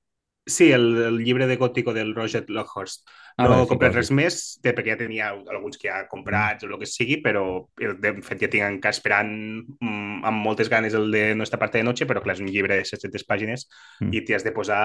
Sí, 0.46 0.70
el, 0.72 0.84
el 1.02 1.18
llibre 1.24 1.46
de 1.46 1.56
Gótico 1.56 1.94
del 1.94 2.14
Roger 2.14 2.44
Lockhurst. 2.50 3.08
Ah, 3.36 3.48
no 3.48 3.62
he 3.64 3.66
comprat 3.66 3.96
res 3.96 4.10
més, 4.14 4.36
perquè 4.62 4.92
ja 4.92 4.98
tenia 5.00 5.30
alguns 5.32 5.78
que 5.80 5.88
ja 5.88 6.04
comprats 6.10 6.66
o 6.66 6.68
el 6.68 6.76
que 6.78 6.86
sigui, 6.86 7.16
però 7.24 7.64
de 7.74 8.12
fet 8.22 8.44
ja 8.44 8.50
tinc 8.52 8.66
encara 8.66 8.94
esperant 8.94 9.32
mm, 9.80 10.20
amb 10.28 10.44
moltes 10.44 10.68
ganes 10.70 10.94
el 10.94 11.08
de 11.10 11.24
Nostra 11.34 11.58
parte 11.58 11.80
de 11.80 11.88
noche, 11.88 12.06
però 12.06 12.22
clar, 12.22 12.36
és 12.36 12.44
un 12.44 12.52
llibre 12.52 12.76
de 12.76 12.84
700 12.86 13.24
pàgines 13.26 13.66
mm. 14.02 14.12
i 14.12 14.22
t'hi 14.22 14.36
has 14.36 14.44
de 14.46 14.52
posar 14.54 14.84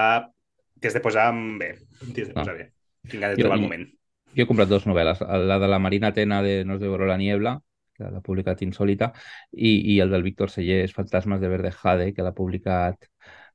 t'hi 0.80 0.88
has 0.88 0.96
de 0.96 1.02
posar 1.04 1.28
bé, 1.60 1.74
t'hi 2.08 2.24
has 2.24 2.32
de 2.32 2.34
ah. 2.34 2.40
posar 2.40 2.54
ah. 2.56 2.58
bé. 2.58 2.70
Tinc 3.06 3.22
ganes 3.22 3.36
de 3.36 3.44
trobar 3.44 3.60
el 3.60 3.66
moment. 3.68 3.86
Jo 4.34 4.44
he 4.44 4.48
comprat 4.48 4.70
dues 4.70 4.86
novel·les, 4.88 5.20
la 5.44 5.58
de 5.60 5.68
la 5.68 5.82
Marina 5.82 6.12
Tena 6.16 6.40
de 6.42 6.64
Nos 6.64 6.80
devoró 6.80 7.06
la 7.06 7.18
niebla, 7.20 7.58
que 8.00 8.08
l'ha 8.08 8.22
publicat 8.24 8.62
Insòlita, 8.64 9.10
i, 9.52 9.76
i 9.94 10.00
el 10.00 10.10
del 10.10 10.24
Víctor 10.24 10.50
Sellers, 10.50 10.96
Fantasmes 10.96 11.40
de 11.42 11.52
Verde 11.52 11.72
Jade, 11.76 12.14
que 12.16 12.24
l'ha 12.24 12.34
publicat 12.36 13.10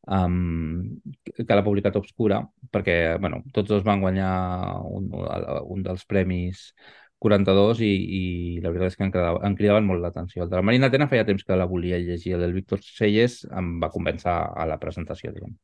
um, 0.08 1.00
que 1.36 1.56
l'ha 1.56 1.66
publicat 1.66 1.98
Obscura, 2.00 2.42
perquè 2.72 3.18
bueno, 3.22 3.42
tots 3.56 3.70
dos 3.72 3.84
van 3.86 4.04
guanyar 4.04 4.32
un, 4.90 5.10
un 5.14 5.84
dels 5.86 6.06
premis 6.10 6.70
42 7.26 7.82
i, 7.82 7.92
i 8.20 8.24
la 8.64 8.72
veritat 8.74 8.94
és 8.94 8.98
que 9.00 9.06
em, 9.08 9.14
cridava, 9.14 9.54
cridaven 9.58 9.88
molt 9.88 10.04
l'atenció. 10.04 10.44
El 10.44 10.52
de 10.52 10.60
la 10.60 10.66
Marina 10.66 10.92
Tena 10.94 11.08
feia 11.12 11.26
temps 11.28 11.46
que 11.46 11.58
la 11.58 11.70
volia 11.70 12.00
llegir, 12.02 12.36
el 12.36 12.44
del 12.46 12.54
Víctor 12.58 12.84
Selles 12.84 13.44
em 13.50 13.78
va 13.82 13.92
convèncer 13.94 14.32
a 14.32 14.68
la 14.70 14.78
presentació, 14.82 15.34
diguem. 15.34 15.56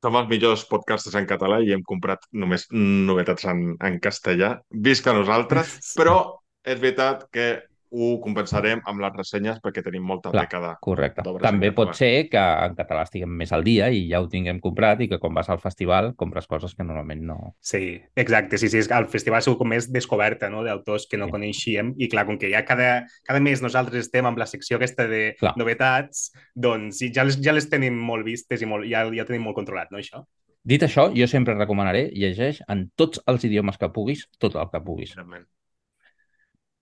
Som 0.00 0.16
els 0.16 0.28
millors 0.30 0.64
podcasters 0.68 1.16
en 1.20 1.26
català 1.28 1.60
i 1.60 1.74
hem 1.74 1.82
comprat 1.84 2.24
només 2.32 2.66
novetats 2.72 3.44
en, 3.52 3.74
en 3.84 3.98
castellà. 4.00 4.54
Visca 4.88 5.14
nosaltres, 5.16 5.76
però 5.98 6.16
és 6.64 6.80
veritat 6.80 7.26
que 7.32 7.50
ho 7.90 8.10
compensarem 8.22 8.80
amb 8.88 9.02
les 9.02 9.14
ressenyes 9.16 9.58
perquè 9.62 9.82
tenim 9.84 10.04
molta 10.06 10.30
Clar, 10.30 10.44
dècada. 10.46 10.72
Correcte. 10.82 11.24
També 11.42 11.72
pot 11.76 11.92
ser 11.98 12.28
que 12.30 12.40
en 12.40 12.76
català 12.78 13.04
estiguem 13.06 13.32
més 13.42 13.52
al 13.56 13.64
dia 13.66 13.90
i 13.90 14.04
ja 14.10 14.20
ho 14.22 14.28
tinguem 14.30 14.60
comprat 14.62 15.02
i 15.04 15.10
que 15.10 15.18
quan 15.22 15.34
vas 15.36 15.50
al 15.50 15.60
festival 15.62 16.12
compres 16.20 16.46
coses 16.50 16.74
que 16.76 16.86
normalment 16.86 17.24
no... 17.26 17.38
Sí, 17.60 17.98
exacte. 18.14 18.58
Sí, 18.62 18.70
sí, 18.72 18.82
el 18.86 19.08
festival 19.10 19.40
ha 19.40 19.44
sigut 19.46 19.60
com 19.62 19.72
més 19.74 19.90
descoberta 19.92 20.50
no? 20.52 20.64
d'autors 20.66 21.08
que 21.10 21.18
no 21.20 21.28
sí. 21.28 21.36
coneixíem 21.36 21.94
i 21.98 22.10
clar, 22.12 22.26
com 22.28 22.38
que 22.40 22.52
ja 22.52 22.64
cada, 22.68 23.06
cada 23.26 23.42
mes 23.42 23.62
nosaltres 23.64 24.06
estem 24.06 24.28
amb 24.28 24.38
la 24.38 24.48
secció 24.50 24.78
aquesta 24.78 25.08
de 25.10 25.22
clar. 25.40 25.56
novetats, 25.60 26.30
doncs 26.54 27.02
ja 27.10 27.26
les, 27.26 27.40
ja 27.42 27.56
les 27.56 27.68
tenim 27.70 27.98
molt 27.98 28.26
vistes 28.26 28.62
i 28.62 28.68
molt, 28.70 28.86
ja, 28.90 29.06
ja 29.14 29.26
tenim 29.28 29.48
molt 29.48 29.58
controlat, 29.58 29.90
no, 29.90 29.98
això? 29.98 30.22
Dit 30.70 30.82
això, 30.84 31.06
jo 31.16 31.26
sempre 31.30 31.56
recomanaré, 31.56 32.10
llegeix 32.12 32.60
en 32.68 32.90
tots 33.00 33.22
els 33.30 33.46
idiomes 33.48 33.80
que 33.80 33.88
puguis, 33.94 34.26
tot 34.38 34.58
el 34.60 34.68
que 34.72 34.82
puguis. 34.84 35.14
Realment. 35.16 35.46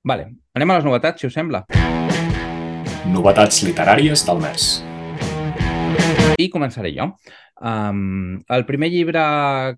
Vale, 0.06 0.28
anem 0.54 0.70
a 0.70 0.78
les 0.78 0.84
novetats, 0.86 1.20
si 1.20 1.26
us 1.26 1.34
sembla. 1.34 1.64
Novetats 3.10 3.64
literàries 3.66 4.22
del 4.28 4.38
mes. 4.44 4.70
I 6.38 6.46
començaré 6.52 6.92
jo. 6.94 7.08
Um, 7.58 8.36
el 8.54 8.62
primer 8.68 8.92
llibre 8.92 9.22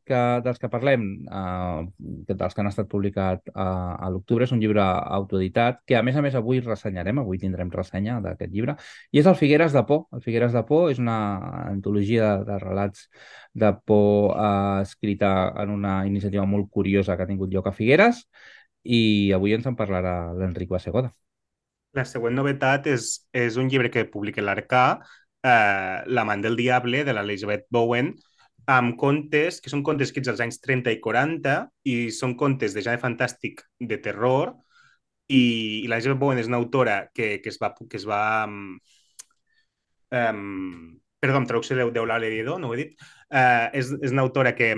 que, 0.05 0.19
dels 0.45 0.61
que 0.61 0.69
parlem, 0.69 1.07
uh, 1.33 1.87
dels 2.29 2.53
que 2.53 2.61
han 2.61 2.69
estat 2.69 2.91
publicat 2.91 3.49
uh, 3.55 3.97
a 3.97 4.11
l'octubre, 4.13 4.45
és 4.45 4.53
un 4.53 4.61
llibre 4.61 4.85
autoeditat 4.85 5.81
que, 5.89 5.97
a 5.97 6.05
més 6.05 6.21
a 6.21 6.27
més, 6.27 6.37
avui 6.37 6.61
ressenyarem, 6.61 7.23
avui 7.23 7.41
tindrem 7.41 7.73
ressenya 7.73 8.19
d'aquest 8.21 8.53
llibre, 8.53 8.77
i 9.17 9.25
és 9.25 9.31
el 9.31 9.41
Figueres 9.41 9.73
de 9.73 9.87
Por. 9.89 10.05
El 10.13 10.21
Figueres 10.27 10.53
de 10.53 10.67
Por 10.69 10.93
és 10.93 11.01
una 11.01 11.17
antologia 11.71 12.35
de, 12.43 12.51
de 12.53 12.61
relats 12.61 13.09
de 13.57 13.73
por 13.89 14.37
uh, 14.37 14.85
escrita 14.85 15.33
en 15.65 15.73
una 15.81 16.03
iniciativa 16.07 16.45
molt 16.45 16.69
curiosa 16.69 17.17
que 17.17 17.25
ha 17.25 17.33
tingut 17.33 17.57
lloc 17.57 17.73
a 17.73 17.73
Figueres, 17.73 18.27
i 18.85 19.33
avui 19.37 19.55
ens 19.57 19.67
en 19.69 19.77
parlarà 19.77 20.33
l'Enric 20.37 20.71
Bassegoda. 20.71 21.13
La 21.97 22.05
següent 22.07 22.37
novetat 22.39 22.87
és, 22.87 23.27
és 23.35 23.57
un 23.59 23.69
llibre 23.69 23.91
que 23.91 24.07
publica 24.09 24.45
l'Arcà, 24.45 24.85
eh, 25.43 26.03
L'amant 26.07 26.43
del 26.45 26.57
diable, 26.57 27.03
de 27.05 27.15
l'Elizabeth 27.17 27.67
Bowen, 27.71 28.15
amb 28.71 28.97
contes 29.01 29.59
que 29.61 29.73
són 29.73 29.83
contes 29.83 30.11
escrits 30.11 30.31
als 30.31 30.43
anys 30.45 30.61
30 30.63 30.93
i 30.95 31.01
40 31.03 31.55
i 31.91 31.95
són 32.15 32.37
contes 32.39 32.77
de 32.77 32.85
gènere 32.85 33.03
fantàstic 33.03 33.65
de 33.81 33.99
terror 33.99 34.53
i, 35.27 35.83
i 35.83 35.89
l'Elizabeth 35.89 36.21
Bowen 36.21 36.39
és 36.43 36.51
una 36.51 36.61
autora 36.61 37.03
que, 37.15 37.39
que 37.43 37.51
es 37.51 37.59
va... 37.63 37.75
Que 37.75 37.99
es 37.99 38.07
va 38.07 38.23
um, 38.47 38.79
um, 40.15 40.99
perdó, 41.21 41.41
amb 41.41 41.49
traducció 41.51 41.77
d'Eulàlia 41.77 42.33
Lledó, 42.33 42.59
no 42.59 42.71
ho 42.71 42.75
he 42.75 42.85
dit. 42.85 42.95
Uh, 43.29 43.69
és, 43.77 43.91
és 44.01 44.15
una 44.15 44.23
autora 44.25 44.55
que, 44.57 44.71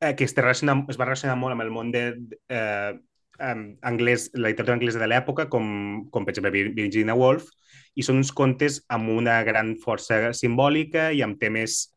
eh, 0.00 0.14
que 0.16 0.24
es, 0.24 0.34
relaciona, 0.36 0.80
es 0.88 0.98
va 0.98 1.08
relacionar 1.08 1.36
molt 1.38 1.56
amb 1.56 1.64
el 1.66 1.72
món 1.74 1.92
de, 1.94 2.04
eh, 2.48 2.92
anglès, 3.40 4.30
la 4.34 4.50
literatura 4.50 4.76
anglesa 4.76 5.00
de 5.00 5.08
l'època, 5.08 5.48
com, 5.48 6.06
com 6.12 6.26
per 6.26 6.34
exemple 6.34 6.52
Virginia 6.52 7.16
Woolf, 7.16 7.48
i 7.96 8.04
són 8.04 8.20
uns 8.20 8.32
contes 8.36 8.82
amb 8.92 9.10
una 9.12 9.40
gran 9.46 9.74
força 9.80 10.32
simbòlica 10.36 11.10
i 11.16 11.22
amb 11.24 11.40
temes 11.40 11.90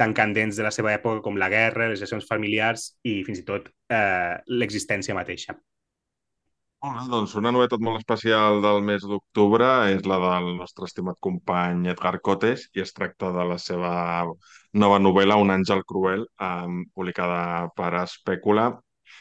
tan 0.00 0.14
candents 0.16 0.56
de 0.56 0.64
la 0.64 0.72
seva 0.72 0.94
època 0.94 1.20
com 1.24 1.36
la 1.36 1.50
guerra, 1.52 1.90
les 1.90 2.00
relacions 2.00 2.26
familiars 2.28 2.94
i 3.04 3.20
fins 3.26 3.42
i 3.42 3.44
tot 3.48 3.68
eh, 3.92 4.36
l'existència 4.48 5.16
mateixa. 5.16 5.56
Hola, 6.80 7.04
doncs 7.12 7.34
una 7.36 7.52
novetat 7.52 7.82
molt 7.84 8.00
especial 8.00 8.62
del 8.64 8.80
mes 8.80 9.02
d'octubre 9.04 9.66
és 9.92 10.06
la 10.08 10.16
del 10.22 10.54
nostre 10.56 10.88
estimat 10.88 11.18
company 11.20 11.90
Edgar 11.92 12.16
Cotes 12.24 12.70
i 12.72 12.80
es 12.80 12.94
tracta 12.96 13.28
de 13.34 13.44
la 13.50 13.58
seva 13.60 13.92
nova 14.72 14.98
novel·la 15.02 15.36
Un 15.40 15.50
àngel 15.56 15.82
cruel, 15.86 16.26
eh, 16.40 16.84
publicada 16.94 17.68
per 17.76 17.94
Espècula 18.04 18.70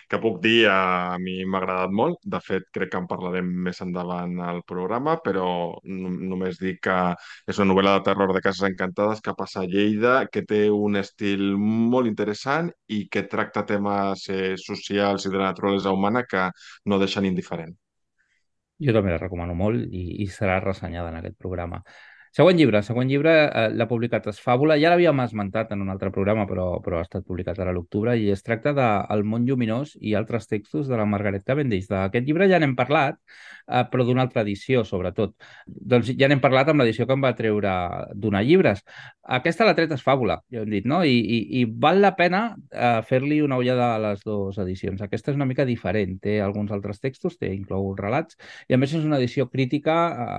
que 0.09 0.19
puc 0.21 0.39
dir, 0.43 0.67
a 0.69 1.17
mi 1.21 1.35
m'ha 1.45 1.59
agradat 1.61 1.93
molt. 1.99 2.19
De 2.35 2.39
fet, 2.43 2.65
crec 2.75 2.91
que 2.93 3.01
en 3.01 3.07
parlarem 3.09 3.49
més 3.67 3.81
endavant 3.85 4.39
al 4.45 4.61
programa, 4.71 5.15
però 5.25 5.47
només 5.85 6.59
dic 6.61 6.81
que 6.87 6.97
és 7.49 7.59
una 7.61 7.69
novel·la 7.71 7.97
de 7.97 8.05
terror 8.09 8.33
de 8.33 8.41
cases 8.45 8.65
encantades 8.69 9.21
que 9.25 9.35
passa 9.37 9.61
a 9.63 9.69
Lleida, 9.69 10.15
que 10.33 10.43
té 10.49 10.63
un 10.73 10.97
estil 11.01 11.45
molt 11.59 12.09
interessant 12.09 12.71
i 12.87 13.03
que 13.11 13.27
tracta 13.33 13.65
temes 13.69 14.25
eh, 14.33 14.55
socials 14.57 15.27
i 15.27 15.33
de 15.35 15.43
naturalesa 15.43 15.93
humana 15.93 16.25
que 16.25 16.49
no 16.85 16.99
deixen 17.01 17.29
indiferent. 17.29 17.75
Jo 18.79 18.93
també 18.95 19.11
la 19.11 19.19
recomano 19.19 19.53
molt 19.59 19.91
i, 19.91 20.03
i 20.23 20.27
serà 20.31 20.57
ressenyada 20.63 21.11
en 21.11 21.19
aquest 21.19 21.35
programa. 21.37 21.81
Següent 22.29 22.59
llibre, 22.59 22.81
següent 22.85 23.09
llibre 23.09 23.31
eh, 23.47 23.69
l'ha 23.73 23.87
publicat 23.89 24.27
Esfàbula, 24.29 24.75
ja 24.77 24.91
l'havíem 24.91 25.17
esmentat 25.23 25.71
en 25.73 25.81
un 25.81 25.89
altre 25.89 26.11
programa, 26.13 26.45
però, 26.45 26.67
però 26.85 26.99
ha 26.99 27.05
estat 27.07 27.23
publicat 27.25 27.57
ara 27.57 27.73
a 27.73 27.75
l'octubre, 27.75 28.13
i 28.21 28.29
es 28.29 28.43
tracta 28.45 28.73
de 28.77 28.85
El 29.15 29.23
món 29.25 29.47
lluminós 29.47 29.95
i 29.97 30.13
altres 30.13 30.45
textos 30.47 30.87
de 30.87 30.99
la 30.99 31.07
Margaret 31.09 31.41
Cavendish. 31.47 31.87
D'aquest 31.89 32.27
llibre 32.27 32.45
ja 32.51 32.59
n'hem 32.61 32.75
parlat, 32.77 33.17
eh, 33.65 33.81
però 33.89 34.05
d'una 34.05 34.27
altra 34.27 34.43
edició, 34.45 34.83
sobretot. 34.85 35.33
Doncs 35.65 36.11
ja 36.19 36.29
n'hem 36.29 36.43
parlat 36.43 36.69
amb 36.69 36.83
l'edició 36.83 37.07
que 37.09 37.17
em 37.17 37.25
va 37.25 37.33
treure 37.37 37.73
Donar 38.13 38.43
llibres. 38.45 38.83
Aquesta 39.39 39.65
l'ha 39.65 39.73
tret 39.77 39.97
Esfàbula, 39.97 40.37
ja 40.53 40.61
hem 40.61 40.69
dit, 40.77 40.85
no? 40.85 41.01
I, 41.01 41.17
i, 41.17 41.41
i 41.61 41.65
val 41.65 41.97
la 42.05 42.13
pena 42.19 42.43
eh, 42.69 43.01
fer-li 43.09 43.41
una 43.41 43.57
ullada 43.57 43.95
a 43.95 43.99
les 44.05 44.21
dues 44.25 44.61
edicions. 44.61 45.01
Aquesta 45.01 45.33
és 45.33 45.41
una 45.41 45.49
mica 45.49 45.65
diferent, 45.65 46.19
té 46.21 46.37
alguns 46.45 46.69
altres 46.77 47.01
textos, 47.01 47.41
té 47.41 47.49
inclou 47.55 47.89
relats, 47.97 48.37
i 48.69 48.77
a 48.77 48.81
més 48.81 48.93
és 48.93 49.01
una 49.05 49.17
edició 49.17 49.49
crítica 49.49 49.97
a, 50.13 50.29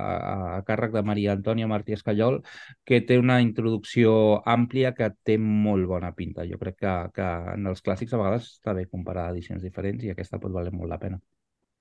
a 0.55 0.63
càrrec 0.67 0.95
de 0.95 1.03
Maria 1.03 1.35
Antònia 1.35 1.67
Martí 1.67 1.80
Martí 1.81 1.97
Escallol, 1.97 2.39
que 2.85 3.01
té 3.01 3.17
una 3.19 3.41
introducció 3.41 4.13
àmplia 4.45 4.93
que 4.93 5.09
té 5.25 5.37
molt 5.41 5.89
bona 5.89 6.13
pinta. 6.13 6.45
Jo 6.47 6.61
crec 6.61 6.77
que, 6.85 6.95
que 7.17 7.27
en 7.55 7.67
els 7.73 7.81
clàssics 7.81 8.13
a 8.13 8.21
vegades 8.21 8.53
està 8.53 8.77
bé 8.77 8.87
comparar 8.87 9.31
edicions 9.33 9.65
diferents 9.65 10.05
i 10.05 10.13
aquesta 10.13 10.39
pot 10.39 10.53
valer 10.53 10.73
molt 10.75 10.93
la 10.93 11.01
pena. 11.01 11.21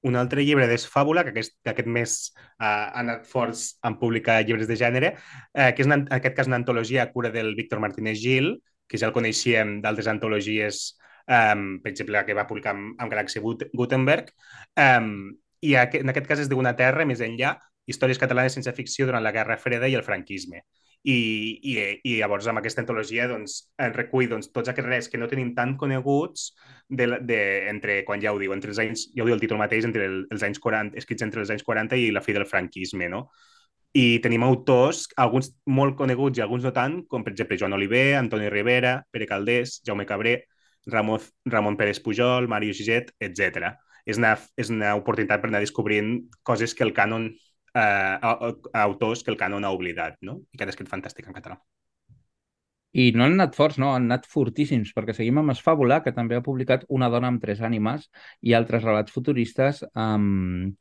Un 0.09 0.16
altre 0.16 0.40
llibre 0.40 0.64
d'Esfàbula, 0.64 1.26
que 1.26 1.35
aquest, 1.35 1.59
que 1.61 1.75
aquest 1.75 1.88
mes 1.92 2.14
uh, 2.33 2.64
ha 2.64 3.02
anat 3.02 3.26
forts 3.28 3.75
en 3.85 3.99
publicar 4.00 4.38
llibres 4.40 4.71
de 4.71 4.78
gènere, 4.80 5.11
uh, 5.52 5.69
que 5.76 5.85
és 5.85 5.90
en 5.90 6.07
aquest 6.16 6.38
cas 6.38 6.49
una 6.49 6.57
antologia 6.57 7.04
a 7.04 7.11
cura 7.12 7.28
del 7.35 7.52
Víctor 7.59 7.83
Martínez 7.85 8.16
Gil, 8.23 8.54
que 8.88 8.99
ja 8.99 9.11
el 9.11 9.14
coneixíem 9.14 9.76
d'altres 9.85 10.09
antologies, 10.09 10.80
um, 11.28 11.66
per 11.85 11.92
exemple, 11.92 12.16
la 12.16 12.25
que 12.25 12.38
va 12.38 12.47
publicar 12.49 12.73
amb, 12.73 12.95
amb 12.97 13.12
Galaxy 13.12 13.45
Gutenberg, 13.45 14.33
um, 14.80 15.12
i 15.61 15.76
en 15.76 16.09
aquest 16.14 16.26
cas 16.30 16.40
és 16.47 16.49
d'una 16.49 16.73
terra 16.76 17.04
més 17.04 17.21
enllà, 17.21 17.59
històries 17.91 18.21
catalanes 18.21 18.57
sense 18.57 18.73
ficció 18.77 19.07
durant 19.09 19.25
la 19.25 19.33
Guerra 19.35 19.59
Freda 19.59 19.89
i 19.91 19.97
el 19.99 20.07
franquisme. 20.07 20.65
I, 21.01 21.17
i, 21.65 21.75
i 22.05 22.17
llavors 22.19 22.47
amb 22.51 22.61
aquesta 22.61 22.83
antologia 22.83 23.25
doncs, 23.29 23.55
en 23.81 23.95
recull 23.97 24.29
doncs, 24.29 24.51
tots 24.53 24.69
aquests 24.69 24.89
res 24.89 25.09
que 25.09 25.21
no 25.21 25.31
tenim 25.31 25.55
tan 25.57 25.79
coneguts 25.81 26.51
de, 26.89 27.07
de, 27.25 27.39
entre, 27.71 28.03
quan 28.05 28.21
ja 28.21 28.35
ho 28.35 28.41
diu, 28.41 28.53
entre 28.53 28.75
els 28.75 28.83
anys, 28.83 29.07
ja 29.15 29.25
ho 29.25 29.29
diu 29.31 29.39
el 29.39 29.41
títol 29.41 29.63
mateix, 29.63 29.89
entre 29.89 30.05
el, 30.05 30.19
els 30.35 30.45
anys 30.45 30.61
40, 30.61 31.01
escrits 31.01 31.25
entre 31.25 31.41
els 31.41 31.55
anys 31.55 31.65
40 31.65 31.97
i 31.97 32.11
la 32.13 32.21
fi 32.25 32.37
del 32.37 32.49
franquisme, 32.51 33.09
no? 33.09 33.25
I 33.97 34.21
tenim 34.23 34.45
autors, 34.47 35.07
alguns 35.19 35.51
molt 35.67 35.97
coneguts 35.99 36.39
i 36.39 36.45
alguns 36.45 36.69
no 36.69 36.71
tant, 36.77 37.01
com 37.11 37.25
per 37.25 37.33
exemple 37.33 37.59
Joan 37.59 37.75
Oliver, 37.75 38.21
Antoni 38.21 38.53
Rivera, 38.53 39.01
Pere 39.11 39.27
Caldés, 39.27 39.81
Jaume 39.87 40.07
Cabré, 40.07 40.37
Ramon, 40.87 41.21
Ramon 41.45 41.77
Pérez 41.77 41.99
Pujol, 42.01 42.47
Mario 42.49 42.77
Giget, 42.77 43.15
etc. 43.19 43.73
És 44.07 44.21
una, 44.21 44.37
és 44.57 44.71
una 44.71 44.95
oportunitat 45.01 45.43
per 45.43 45.51
anar 45.51 45.65
descobrint 45.65 46.21
coses 46.47 46.77
que 46.77 46.87
el 46.87 46.95
cànon 46.95 47.31
eh, 47.75 48.19
autors 48.85 49.23
que 49.25 49.31
el 49.35 49.39
canon 49.41 49.65
ha 49.65 49.75
oblidat, 49.77 50.19
no? 50.23 50.41
I 50.50 50.59
que 50.59 50.67
ha 50.67 50.71
descrit 50.71 50.91
fantàstic 50.91 51.29
en 51.29 51.37
català. 51.37 51.61
I 52.93 53.11
no 53.15 53.23
han 53.25 53.37
anat 53.37 53.55
forts, 53.55 53.79
no? 53.79 53.93
Han 53.95 54.09
anat 54.09 54.25
fortíssims, 54.27 54.91
perquè 54.97 55.15
seguim 55.15 55.39
amb 55.39 55.53
Esfàbula, 55.55 56.00
que 56.03 56.12
també 56.15 56.37
ha 56.37 56.43
publicat 56.47 56.87
Una 56.89 57.09
dona 57.12 57.29
amb 57.31 57.43
tres 57.43 57.61
ànimes 57.62 58.09
i 58.43 58.55
altres 58.59 58.83
relats 58.83 59.15
futuristes 59.15 59.85
um, 59.95 60.73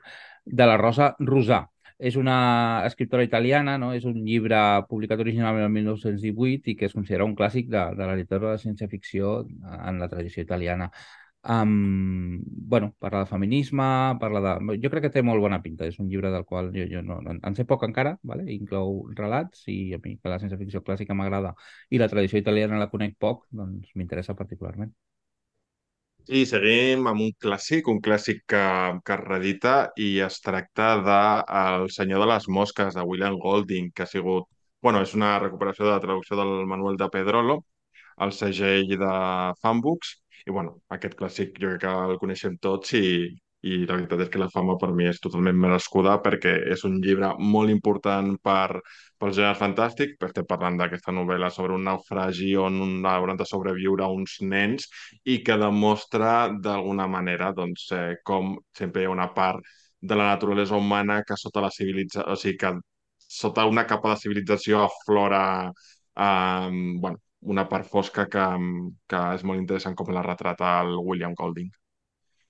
de 0.46 0.66
la 0.66 0.78
Rosa 0.82 1.14
Rosà. 1.20 1.68
És 2.00 2.16
una 2.16 2.82
escriptora 2.88 3.26
italiana, 3.28 3.78
no? 3.78 3.92
és 3.94 4.06
un 4.08 4.22
llibre 4.26 4.58
publicat 4.90 5.20
originalment 5.20 5.66
el 5.66 5.74
1918 5.76 6.72
i 6.72 6.76
que 6.80 6.88
es 6.88 6.96
considera 6.96 7.26
un 7.28 7.36
clàssic 7.36 7.68
de, 7.70 7.82
de 8.00 8.06
la 8.08 8.16
literatura 8.16 8.54
de 8.56 8.62
ciència-ficció 8.64 9.34
en 9.44 10.00
la 10.00 10.08
tradició 10.08 10.42
italiana. 10.42 10.88
Um, 11.42 12.42
bueno, 12.44 12.96
parla 13.00 13.20
de 13.20 13.26
feminisme, 13.26 13.84
parla 14.20 14.42
de... 14.42 14.78
Jo 14.84 14.90
crec 14.92 15.06
que 15.08 15.12
té 15.14 15.22
molt 15.24 15.40
bona 15.40 15.62
pinta, 15.64 15.88
és 15.88 16.00
un 16.04 16.10
llibre 16.12 16.32
del 16.34 16.44
qual 16.46 16.68
jo, 16.76 16.84
jo 16.92 17.02
no, 17.02 17.22
en 17.32 17.56
sé 17.56 17.64
poc 17.66 17.86
encara, 17.88 18.18
vale? 18.24 18.44
inclou 18.52 19.06
relats 19.16 19.64
i 19.72 19.94
a 19.96 20.02
mi 20.04 20.18
que 20.20 20.32
la 20.34 20.40
ciència 20.42 20.60
ficció 20.60 20.84
clàssica 20.84 21.16
m'agrada 21.16 21.54
i 21.90 22.02
la 22.02 22.10
tradició 22.12 22.42
italiana 22.44 22.82
la 22.82 22.90
conec 22.92 23.16
poc, 23.18 23.46
doncs 23.56 23.96
m'interessa 23.96 24.36
particularment. 24.36 24.92
I 26.30 26.44
seguim 26.46 27.08
amb 27.10 27.24
un 27.26 27.32
clàssic, 27.44 27.88
un 27.90 28.04
clàssic 28.06 28.44
que, 28.52 28.64
que 29.06 29.16
es 29.16 29.24
redita 29.24 29.76
i 29.98 30.10
es 30.26 30.42
tracta 30.46 30.92
de 31.08 31.20
El 31.64 31.90
senyor 31.96 32.22
de 32.22 32.28
les 32.36 32.48
mosques, 32.58 32.94
de 32.94 33.06
William 33.12 33.40
Golding, 33.40 33.92
que 33.96 34.04
ha 34.04 34.12
sigut... 34.12 34.46
bueno, 34.82 35.02
és 35.04 35.14
una 35.16 35.34
recuperació 35.40 35.86
de 35.86 35.92
la 35.92 36.00
traducció 36.04 36.38
del 36.40 36.66
Manuel 36.68 36.98
de 37.00 37.10
Pedrolo, 37.12 37.58
el 38.26 38.32
segell 38.36 38.94
de 39.02 39.10
Fanbooks, 39.64 40.14
i 40.50 40.56
bueno, 40.56 40.80
aquest 40.96 41.16
clàssic 41.20 41.60
jo 41.62 41.70
crec 41.70 41.86
que 41.86 41.94
el 42.10 42.18
coneixem 42.22 42.58
tots 42.66 42.96
i, 42.98 43.06
i 43.70 43.76
la 43.84 43.98
veritat 43.98 44.24
és 44.24 44.30
que 44.34 44.42
la 44.42 44.50
fama 44.54 44.76
per 44.82 44.90
mi 44.96 45.06
és 45.10 45.20
totalment 45.24 45.58
merescuda 45.62 46.16
perquè 46.26 46.54
és 46.74 46.86
un 46.90 46.96
llibre 47.04 47.32
molt 47.54 47.74
important 47.74 48.32
per, 48.48 48.80
pel 49.20 49.36
gènere 49.36 49.60
fantàstic, 49.60 50.16
perquè 50.18 50.40
estem 50.40 50.48
parlant 50.50 50.80
d'aquesta 50.80 51.14
novel·la 51.16 51.52
sobre 51.54 51.76
un 51.78 51.86
naufragi 51.90 52.54
on 52.58 53.06
hauran 53.14 53.40
de 53.42 53.48
sobreviure 53.52 54.08
uns 54.20 54.40
nens 54.54 54.90
i 55.26 55.40
que 55.46 55.60
demostra 55.66 56.34
d'alguna 56.68 57.08
manera 57.18 57.52
doncs, 57.62 57.90
eh, 58.00 58.16
com 58.24 58.56
sempre 58.82 59.04
hi 59.04 59.10
ha 59.10 59.16
una 59.18 59.30
part 59.36 59.62
de 60.00 60.16
la 60.16 60.30
naturalesa 60.32 60.80
humana 60.80 61.22
que 61.28 61.36
sota 61.38 61.62
la 61.62 61.74
civilització, 61.76 62.26
o 62.32 62.40
sigui, 62.40 62.58
que 62.58 62.74
sota 63.30 63.68
una 63.70 63.86
capa 63.86 64.16
de 64.16 64.22
civilització 64.24 64.86
aflora 64.86 65.44
eh, 65.68 66.70
bueno, 67.04 67.20
una 67.42 67.68
part 67.70 67.88
fosca 67.88 68.28
que, 68.28 68.48
que 69.08 69.22
és 69.36 69.46
molt 69.48 69.62
interessant 69.62 69.96
com 69.96 70.12
la 70.14 70.26
retrata 70.26 70.80
el 70.84 70.98
William 70.98 71.36
Golding. 71.38 71.70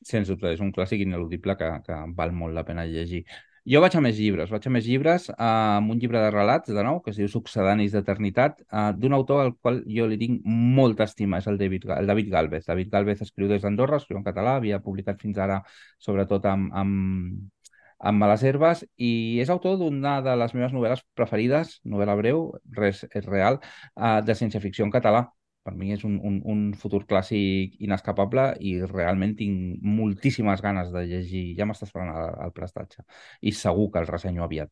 Sens 0.05 0.31
dubte, 0.31 0.53
és 0.55 0.63
un 0.63 0.71
clàssic 0.71 1.03
ineludible 1.03 1.55
que, 1.59 1.69
que 1.85 2.01
val 2.15 2.31
molt 2.33 2.55
la 2.55 2.65
pena 2.65 2.87
llegir. 2.87 3.25
Jo 3.69 3.81
vaig 3.83 3.93
a 3.99 4.01
més 4.01 4.15
llibres, 4.17 4.49
vaig 4.49 4.63
a 4.65 4.71
més 4.71 4.85
llibres 4.87 5.27
eh, 5.29 5.35
amb 5.45 5.91
un 5.93 5.99
llibre 6.01 6.21
de 6.23 6.29
relats, 6.31 6.71
de 6.73 6.83
nou, 6.85 7.01
que 7.03 7.11
es 7.11 7.19
diu 7.19 7.27
Succedanis 7.29 7.91
d'Eternitat, 7.93 8.63
eh, 8.63 8.85
d'un 8.97 9.13
autor 9.17 9.43
al 9.43 9.51
qual 9.59 9.81
jo 9.97 10.07
li 10.09 10.17
tinc 10.17 10.47
molta 10.79 11.05
estima, 11.05 11.41
és 11.43 11.49
el 11.51 11.59
David, 11.59 11.89
el 11.97 12.09
David 12.09 12.31
Galvez. 12.31 12.65
David 12.65 12.89
Galvez 12.95 13.21
escriu 13.27 13.51
des 13.51 13.61
d'Andorra, 13.61 13.99
escriu 14.01 14.17
en 14.17 14.25
català, 14.25 14.55
havia 14.57 14.79
publicat 14.81 15.19
fins 15.21 15.37
ara, 15.37 15.59
sobretot 15.99 16.47
amb, 16.49 16.71
amb, 16.81 17.51
amb 17.99 18.21
Males 18.21 18.43
Herbes 18.47 18.85
i 18.95 19.39
és 19.43 19.49
autor 19.51 19.77
d'una 19.79 20.19
de 20.23 20.35
les 20.39 20.53
meves 20.55 20.73
novel·les 20.75 21.03
preferides, 21.17 21.79
novel·la 21.83 22.15
breu, 22.19 22.45
res 22.77 23.03
és 23.09 23.27
real, 23.27 23.59
uh, 23.95 24.19
de 24.23 24.35
ciència-ficció 24.35 24.87
en 24.87 24.93
català. 24.95 25.25
Per 25.67 25.73
mi 25.75 25.91
és 25.93 26.05
un, 26.07 26.15
un, 26.25 26.39
un 26.49 26.61
futur 26.79 27.03
clàssic 27.05 27.75
inescapable 27.83 28.53
i 28.63 28.77
realment 28.87 29.35
tinc 29.37 29.83
moltíssimes 29.83 30.63
ganes 30.63 30.93
de 30.93 31.03
llegir. 31.05 31.43
Ja 31.57 31.67
m'està 31.67 31.85
esperant 31.85 32.13
el, 32.15 32.53
prestatge 32.55 33.03
i 33.41 33.51
segur 33.53 33.89
que 33.91 33.99
el 34.01 34.07
ressenyo 34.07 34.45
aviat. 34.47 34.71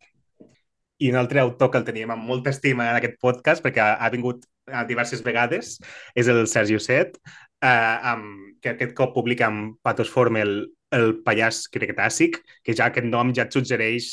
I 0.98 1.12
un 1.12 1.20
altre 1.20 1.44
autor 1.44 1.70
que 1.70 1.82
el 1.82 1.86
teníem 1.86 2.16
amb 2.16 2.26
molta 2.26 2.50
estima 2.56 2.88
en 2.88 2.98
aquest 2.98 3.20
podcast, 3.22 3.62
perquè 3.62 3.84
ha, 3.84 4.10
vingut 4.10 4.48
diverses 4.88 5.22
vegades, 5.24 5.76
és 6.18 6.32
el 6.32 6.48
Sergi 6.50 6.80
Set, 6.82 7.20
eh, 7.62 7.68
amb, 8.14 8.58
que 8.64 8.74
aquest 8.74 8.96
cop 8.98 9.14
publica 9.14 9.52
amb 9.52 9.78
Patos 9.86 10.10
Formel 10.10 10.64
el 10.96 11.18
Pallàs 11.26 11.66
Cretàcic, 11.74 12.40
que 12.64 12.76
ja 12.76 12.88
aquest 12.88 13.08
nom 13.08 13.34
ja 13.36 13.48
et 13.48 13.56
suggereix 13.56 14.12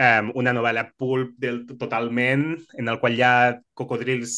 um, 0.00 0.32
una 0.42 0.52
novel·la 0.56 0.90
pulp 0.98 1.36
del, 1.40 1.62
totalment, 1.80 2.52
en 2.78 2.92
el 2.92 3.00
qual 3.00 3.16
hi 3.16 3.24
ha 3.24 3.34
cocodrils 3.74 4.34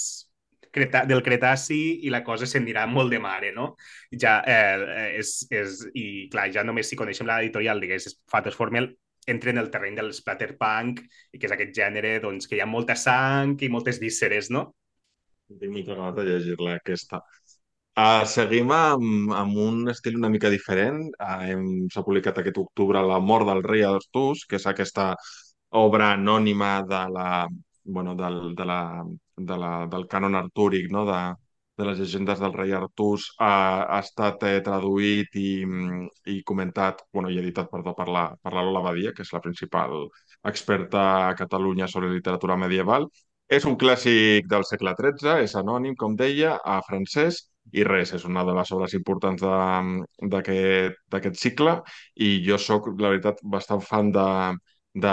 creta, 0.72 1.04
del 1.04 1.22
Cretaci 1.22 1.80
i 2.06 2.10
la 2.10 2.22
cosa 2.26 2.48
s'anirà 2.48 2.86
molt 2.90 3.12
de 3.12 3.20
mare, 3.22 3.52
no? 3.54 3.72
Ja, 4.10 4.40
eh, 4.48 5.12
és, 5.20 5.36
és, 5.52 5.84
I 5.94 6.06
clar, 6.32 6.48
ja 6.54 6.64
només 6.66 6.90
si 6.90 6.98
coneixem 6.98 7.28
l'editorial, 7.28 7.82
digués, 7.82 8.08
Fatos 8.30 8.58
Formel, 8.58 8.90
entra 9.28 9.52
en 9.52 9.60
el 9.62 9.70
terreny 9.70 9.98
del 10.00 10.10
splatterpunk 10.16 11.04
que 11.36 11.46
és 11.46 11.52
aquest 11.54 11.76
gènere 11.76 12.16
doncs, 12.24 12.48
que 12.48 12.56
hi 12.56 12.62
ha 12.64 12.66
molta 12.66 12.96
sang 12.98 13.54
i 13.62 13.70
moltes 13.70 14.00
vísceres, 14.02 14.50
no? 14.50 14.72
Tinc 15.52 15.74
molta 15.74 15.94
ganes 15.98 16.16
de 16.16 16.24
llegir-la, 16.26 16.78
aquesta. 16.80 17.20
Uh, 17.92 18.22
seguim 18.24 18.70
amb, 18.72 19.32
amb 19.36 19.56
un 19.60 19.88
estil 19.92 20.14
una 20.16 20.30
mica 20.32 20.48
diferent. 20.52 21.02
Uh, 21.20 21.88
S'ha 21.92 22.02
publicat 22.06 22.38
aquest 22.40 22.58
octubre 22.62 23.02
La 23.04 23.18
mort 23.20 23.44
del 23.48 23.60
rei 23.66 23.84
Artús, 23.84 24.46
que 24.48 24.56
és 24.56 24.66
aquesta 24.70 25.10
obra 25.80 26.12
anònima 26.14 26.70
de 26.88 27.02
la, 27.12 27.26
bueno, 27.84 28.14
del, 28.16 28.54
de 28.56 28.64
la, 28.64 28.78
de 29.36 29.58
la, 29.64 29.72
del 29.92 30.06
cànon 30.08 30.38
artúric, 30.40 30.88
no? 30.90 31.04
de, 31.04 31.20
de 31.76 31.90
les 31.90 32.00
llegendes 32.00 32.40
del 32.40 32.56
rei 32.56 32.72
Artús, 32.72 33.28
uh, 33.36 33.44
ha 33.84 34.00
estat 34.00 34.48
eh, 34.48 34.54
traduït 34.64 35.36
i, 35.36 35.50
i 36.32 36.40
comentat, 36.48 37.04
bueno, 37.12 37.28
i 37.28 37.38
editat 37.44 37.68
perdó, 37.76 37.92
per 37.98 38.08
la, 38.08 38.26
per 38.40 38.56
la 38.56 38.64
Lola 38.64 38.86
Badia, 38.88 39.12
que 39.12 39.24
és 39.26 39.36
la 39.36 39.44
principal 39.44 40.06
experta 40.48 41.04
a 41.28 41.36
Catalunya 41.36 41.92
sobre 41.92 42.12
literatura 42.16 42.56
medieval. 42.56 43.08
És 43.52 43.68
un 43.68 43.76
clàssic 43.76 44.48
del 44.48 44.64
segle 44.64 44.96
XIII, 44.96 45.42
és 45.44 45.60
anònim, 45.60 45.96
com 46.00 46.16
deia, 46.16 46.56
a 46.64 46.80
francès, 46.88 47.50
i 47.72 47.84
res, 47.86 48.12
és 48.16 48.24
una 48.28 48.44
de 48.44 48.54
les 48.56 48.72
obres 48.74 48.94
importants 48.98 49.42
d'aquest 50.34 51.40
cicle 51.40 51.78
i 52.26 52.34
jo 52.46 52.58
sóc, 52.58 52.90
la 52.98 53.12
veritat, 53.14 53.40
bastant 53.54 53.80
fan 53.86 54.10
de, 54.12 54.26
de, 54.94 55.12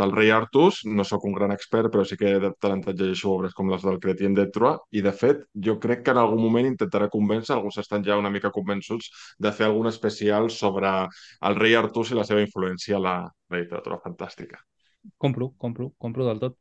del 0.00 0.12
rei 0.12 0.30
Artus, 0.30 0.80
no 0.86 1.04
sóc 1.04 1.24
un 1.28 1.34
gran 1.36 1.52
expert, 1.52 1.90
però 1.92 2.04
sí 2.08 2.16
que 2.20 2.38
de 2.40 2.52
tant 2.60 2.78
en 2.78 2.84
llegeixo 2.86 3.32
obres 3.34 3.54
com 3.54 3.68
les 3.72 3.84
del 3.84 4.00
Cretien 4.00 4.34
de 4.34 4.46
Troyes 4.54 4.80
i, 4.90 5.02
de 5.04 5.12
fet, 5.12 5.44
jo 5.68 5.76
crec 5.82 6.04
que 6.06 6.14
en 6.14 6.22
algun 6.22 6.40
moment 6.42 6.70
intentaré 6.70 7.10
convèncer, 7.12 7.54
alguns 7.54 7.78
estan 7.82 8.04
ja 8.06 8.16
una 8.20 8.32
mica 8.32 8.52
convençuts, 8.54 9.10
de 9.38 9.52
fer 9.52 9.68
algun 9.68 9.90
especial 9.92 10.50
sobre 10.50 10.94
el 11.50 11.60
rei 11.60 11.76
Artus 11.76 12.12
i 12.12 12.18
la 12.18 12.26
seva 12.28 12.44
influència 12.44 12.96
a 12.96 13.04
la, 13.04 13.16
la 13.50 13.62
literatura 13.62 14.00
fantàstica. 14.04 14.62
Compro, 15.16 15.52
compro, 15.56 15.92
compro 15.98 16.26
del 16.26 16.40
tot. 16.42 16.58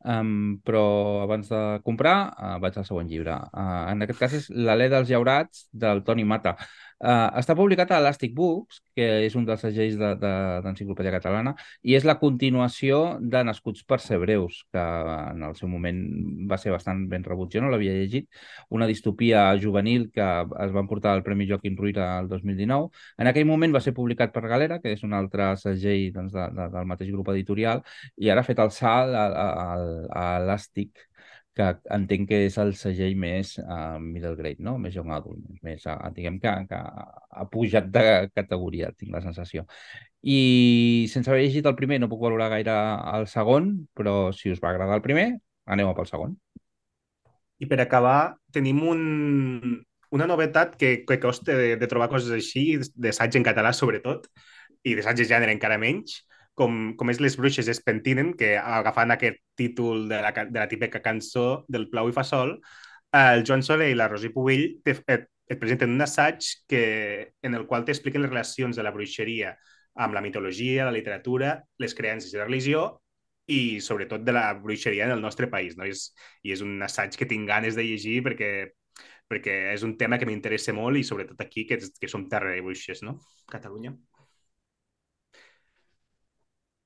Um, 0.00 0.60
però 0.64 0.82
abans 1.26 1.50
de 1.52 1.58
comprar 1.84 2.14
uh, 2.32 2.54
vaig 2.62 2.78
al 2.80 2.86
següent 2.88 3.10
llibre. 3.10 3.34
Uh, 3.52 3.82
en 3.92 4.06
aquest 4.06 4.20
cas 4.22 4.36
és 4.38 4.46
L'alè 4.48 4.88
dels 4.92 5.10
llaurats 5.12 5.66
del 5.72 6.00
Toni 6.06 6.24
Mata. 6.24 6.54
Uh, 7.00 7.30
està 7.40 7.54
publicat 7.56 7.88
a 7.94 7.98
Elastic 8.02 8.34
Books, 8.36 8.82
que 8.92 9.06
és 9.24 9.32
un 9.38 9.46
dels 9.48 9.62
segells 9.64 9.94
d'Enciclopèdia 9.96 11.08
de, 11.08 11.16
de, 11.16 11.20
Catalana, 11.22 11.54
i 11.80 11.94
és 11.96 12.04
la 12.04 12.18
continuació 12.20 13.16
de 13.20 13.40
Nascuts 13.48 13.86
per 13.88 13.96
ser 14.04 14.18
breus, 14.20 14.58
que 14.68 14.82
en 15.32 15.46
el 15.48 15.56
seu 15.56 15.70
moment 15.72 16.02
va 16.50 16.58
ser 16.60 16.74
bastant 16.74 17.06
ben 17.08 17.24
rebut. 17.24 17.48
Jo 17.54 17.62
no 17.64 17.70
l'havia 17.72 17.94
llegit, 17.96 18.28
una 18.68 18.88
distopia 18.90 19.46
juvenil 19.62 20.10
que 20.12 20.28
es 20.66 20.76
van 20.76 20.90
portar 20.92 21.14
al 21.16 21.24
Premi 21.24 21.48
Joaquim 21.48 21.78
Ruïra 21.80 22.10
el 22.20 22.28
2019. 22.28 22.92
En 23.16 23.32
aquell 23.32 23.48
moment 23.48 23.72
va 23.72 23.80
ser 23.80 23.96
publicat 23.96 24.36
per 24.36 24.44
Galera, 24.52 24.80
que 24.84 24.92
és 24.92 25.04
un 25.06 25.16
altre 25.16 25.54
segell 25.62 26.10
doncs, 26.12 26.36
de, 26.36 26.50
de, 26.58 26.68
del 26.76 26.90
mateix 26.92 27.14
grup 27.16 27.32
editorial, 27.32 27.80
i 28.20 28.28
ara 28.28 28.44
ha 28.44 28.50
fet 28.50 28.60
el 28.60 28.74
salt 28.76 29.16
a, 29.16 29.24
a, 29.24 29.48
a, 29.64 30.20
a 30.20 30.26
Elastic 30.42 31.08
que 31.56 31.66
entenc 31.96 32.28
que 32.30 32.38
és 32.46 32.56
el 32.62 32.72
segell 32.78 33.16
més 33.18 33.56
uh, 33.62 33.98
middle 34.00 34.36
grade, 34.38 34.62
no? 34.62 34.76
més 34.78 34.94
young 34.94 35.10
adult, 35.14 35.42
més, 35.66 35.84
uh, 35.90 35.96
diguem 36.14 36.38
que, 36.42 36.52
que 36.70 36.78
ha 36.78 37.46
pujat 37.50 37.90
de 37.90 38.04
categoria, 38.34 38.92
tinc 38.96 39.12
la 39.14 39.22
sensació. 39.24 39.66
I 40.22 41.08
sense 41.10 41.30
haver 41.30 41.46
llegit 41.46 41.66
el 41.66 41.76
primer 41.78 42.00
no 42.00 42.10
puc 42.12 42.22
valorar 42.22 42.50
gaire 42.54 42.76
el 43.16 43.26
segon, 43.30 43.72
però 43.96 44.30
si 44.36 44.52
us 44.54 44.62
va 44.62 44.70
agradar 44.74 45.00
el 45.00 45.04
primer, 45.06 45.28
aneu 45.66 45.92
pel 45.96 46.08
segon. 46.10 46.38
I 47.60 47.68
per 47.68 47.80
acabar, 47.82 48.36
tenim 48.54 48.80
un, 48.88 49.02
una 50.16 50.26
novetat 50.30 50.78
que, 50.80 51.00
que 51.08 51.20
costa 51.20 51.56
de, 51.56 51.74
de 51.80 51.90
trobar 51.90 52.08
coses 52.12 52.32
així, 52.34 52.78
d'assaig 52.94 53.36
en 53.36 53.46
català 53.46 53.74
sobretot, 53.76 54.30
i 54.86 54.94
d'assaig 54.96 55.18
de 55.20 55.28
gènere 55.28 55.52
encara 55.52 55.78
menys, 55.82 56.22
com, 56.60 56.78
com 57.00 57.10
és 57.12 57.20
Les 57.24 57.36
bruixes 57.40 57.68
es 57.72 57.80
pentinen, 57.84 58.34
que 58.36 58.54
agafant 58.60 59.14
aquest 59.14 59.40
títol 59.56 60.06
de 60.10 60.20
la, 60.20 60.32
de 60.36 60.58
la 60.58 60.68
típica 60.68 61.00
cançó 61.04 61.64
del 61.68 61.88
Plau 61.92 62.10
i 62.10 62.16
fa 62.16 62.24
sol, 62.26 62.58
el 63.16 63.44
Joan 63.48 63.64
Soler 63.66 63.90
i 63.90 63.98
la 63.98 64.08
Rosi 64.10 64.30
Pubill 64.34 64.66
et, 64.84 65.02
et, 65.10 65.28
et 65.50 65.58
presenten 65.58 65.90
un 65.90 66.04
assaig 66.04 66.46
que, 66.70 66.82
en 67.42 67.56
el 67.58 67.66
qual 67.66 67.86
t'expliquen 67.86 68.22
les 68.22 68.30
relacions 68.30 68.76
de 68.76 68.84
la 68.86 68.92
bruixeria 68.94 69.54
amb 70.00 70.14
la 70.14 70.22
mitologia, 70.22 70.86
la 70.86 70.94
literatura, 70.94 71.56
les 71.82 71.96
creences 71.96 72.34
i 72.34 72.38
la 72.38 72.46
religió 72.46 72.84
i 73.50 73.80
sobretot 73.82 74.22
de 74.22 74.36
la 74.36 74.44
bruixeria 74.54 75.08
en 75.08 75.16
el 75.16 75.24
nostre 75.24 75.48
país. 75.50 75.74
No? 75.78 75.88
I, 75.88 75.96
és, 75.96 76.10
I 76.46 76.54
és 76.54 76.62
un 76.66 76.76
assaig 76.86 77.16
que 77.18 77.26
tinc 77.30 77.48
ganes 77.48 77.74
de 77.78 77.86
llegir 77.88 78.20
perquè, 78.26 78.52
perquè 79.32 79.56
és 79.72 79.82
un 79.86 79.96
tema 79.98 80.20
que 80.20 80.28
m'interessa 80.28 80.76
molt 80.76 81.00
i 81.00 81.06
sobretot 81.08 81.40
aquí, 81.42 81.66
que, 81.66 81.80
que 81.80 82.12
som 82.12 82.28
terra 82.30 82.54
de 82.54 82.62
bruixes, 82.62 83.02
no? 83.06 83.18
Catalunya. 83.50 83.96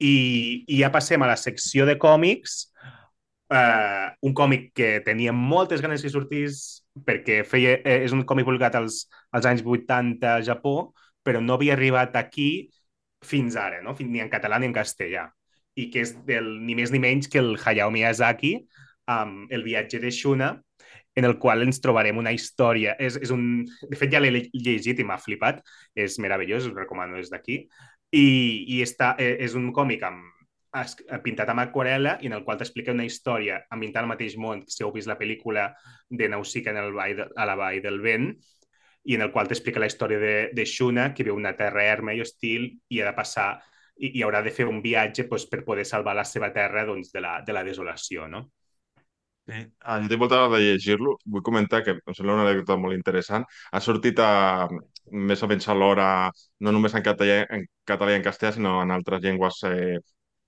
I, 0.02 0.64
I 0.66 0.80
ja 0.80 0.90
passem 0.94 1.22
a 1.22 1.28
la 1.30 1.36
secció 1.38 1.86
de 1.86 1.96
còmics, 2.00 2.56
uh, 3.54 4.10
un 4.26 4.34
còmic 4.34 4.72
que 4.74 4.90
tenia 5.06 5.32
moltes 5.32 5.82
ganes 5.84 6.02
que 6.02 6.12
sortís 6.12 6.84
perquè 7.06 7.42
feia, 7.46 7.78
eh, 7.82 8.00
és 8.06 8.14
un 8.14 8.24
còmic 8.26 8.46
publicat 8.48 8.78
als, 8.78 9.04
als 9.34 9.46
anys 9.50 9.62
80 9.64 10.34
al 10.34 10.44
Japó, 10.46 10.92
però 11.24 11.40
no 11.40 11.56
havia 11.56 11.74
arribat 11.74 12.16
aquí 12.16 12.68
fins 13.24 13.56
ara, 13.56 13.80
no? 13.82 13.96
ni 14.00 14.20
en 14.20 14.30
català 14.30 14.58
ni 14.58 14.68
en 14.68 14.76
castellà, 14.76 15.28
i 15.74 15.88
que 15.90 16.04
és 16.04 16.12
del, 16.26 16.60
ni 16.66 16.76
més 16.78 16.92
ni 16.92 17.00
menys 17.02 17.30
que 17.30 17.40
el 17.40 17.56
Hayao 17.56 17.90
Miyazaki, 17.90 18.58
amb 19.10 19.50
El 19.52 19.64
viatge 19.64 19.98
de 20.00 20.10
Shuna, 20.12 20.54
en 21.14 21.24
el 21.24 21.38
qual 21.38 21.62
ens 21.62 21.80
trobarem 21.82 22.18
una 22.18 22.32
història. 22.34 22.96
És, 22.98 23.16
és 23.22 23.30
un... 23.30 23.64
De 23.86 23.98
fet, 23.98 24.10
ja 24.10 24.20
l'he 24.22 24.48
llegit 24.50 24.98
i 24.98 25.06
m'ha 25.06 25.18
flipat. 25.22 25.60
És 25.94 26.18
meravellós, 26.18 26.66
us 26.66 26.74
recomano 26.74 27.20
des 27.20 27.30
d'aquí 27.30 27.60
i, 28.14 28.26
i 28.76 28.80
està, 28.84 29.14
eh, 29.18 29.34
és 29.44 29.56
un 29.58 29.70
còmic 29.74 30.06
amb, 30.06 30.30
pintat 31.22 31.50
amb 31.52 31.62
aquarela 31.62 32.16
i 32.22 32.26
en 32.30 32.34
el 32.38 32.42
qual 32.46 32.58
t'explica 32.58 32.94
una 32.94 33.06
història 33.06 33.60
ambientant 33.74 34.04
al 34.04 34.10
mateix 34.10 34.34
món, 34.40 34.64
si 34.66 34.82
heu 34.82 34.90
vist 34.94 35.10
la 35.10 35.18
pel·lícula 35.20 35.68
de 36.10 36.28
Nausicaa 36.30 36.74
en 36.74 36.80
el 36.82 36.92
vall 36.96 37.14
de, 37.20 37.28
a 37.36 37.46
la 37.46 37.54
vall 37.58 37.82
del 37.84 38.00
vent, 38.02 38.32
i 39.04 39.14
en 39.14 39.22
el 39.22 39.30
qual 39.30 39.48
t'explica 39.48 39.82
la 39.82 39.90
història 39.90 40.18
de, 40.18 40.34
de 40.56 40.64
Shuna, 40.64 41.12
que 41.14 41.26
viu 41.26 41.36
una 41.36 41.54
terra 41.58 41.84
erma 41.84 42.14
i 42.14 42.22
hostil 42.24 42.70
i 42.88 43.00
ha 43.00 43.10
de 43.10 43.16
passar 43.16 43.48
i, 44.00 44.10
i 44.18 44.24
haurà 44.24 44.40
de 44.42 44.52
fer 44.54 44.66
un 44.66 44.80
viatge 44.82 45.28
doncs, 45.28 45.46
per 45.50 45.62
poder 45.66 45.84
salvar 45.86 46.16
la 46.16 46.24
seva 46.26 46.50
terra 46.54 46.86
doncs, 46.88 47.12
de, 47.12 47.22
la, 47.22 47.38
de 47.46 47.54
la 47.54 47.62
desolació, 47.66 48.26
no? 48.28 48.46
Sí. 49.44 49.60
Ah, 49.84 49.98
jo 50.00 50.08
tinc 50.08 50.22
molta 50.22 50.40
de 50.48 50.60
llegir-lo. 50.62 51.18
Vull 51.28 51.44
comentar 51.44 51.82
que 51.84 51.98
em 51.98 52.16
sembla 52.16 52.38
una 52.38 52.46
anècdota 52.46 52.78
molt 52.80 52.96
interessant. 52.96 53.44
Ha 53.44 53.80
sortit 53.84 54.22
a, 54.24 54.66
més 55.10 55.42
o 55.42 55.48
menys 55.50 55.68
alhora, 55.68 56.30
no 56.60 56.72
només 56.72 56.94
en 56.94 57.04
català, 57.06 57.44
en 57.56 57.64
català 57.86 58.12
i 58.14 58.18
en 58.20 58.26
castellà, 58.26 58.52
sinó 58.56 58.80
en 58.82 58.92
altres 58.94 59.22
llengües 59.22 59.62
eh, 59.68 59.98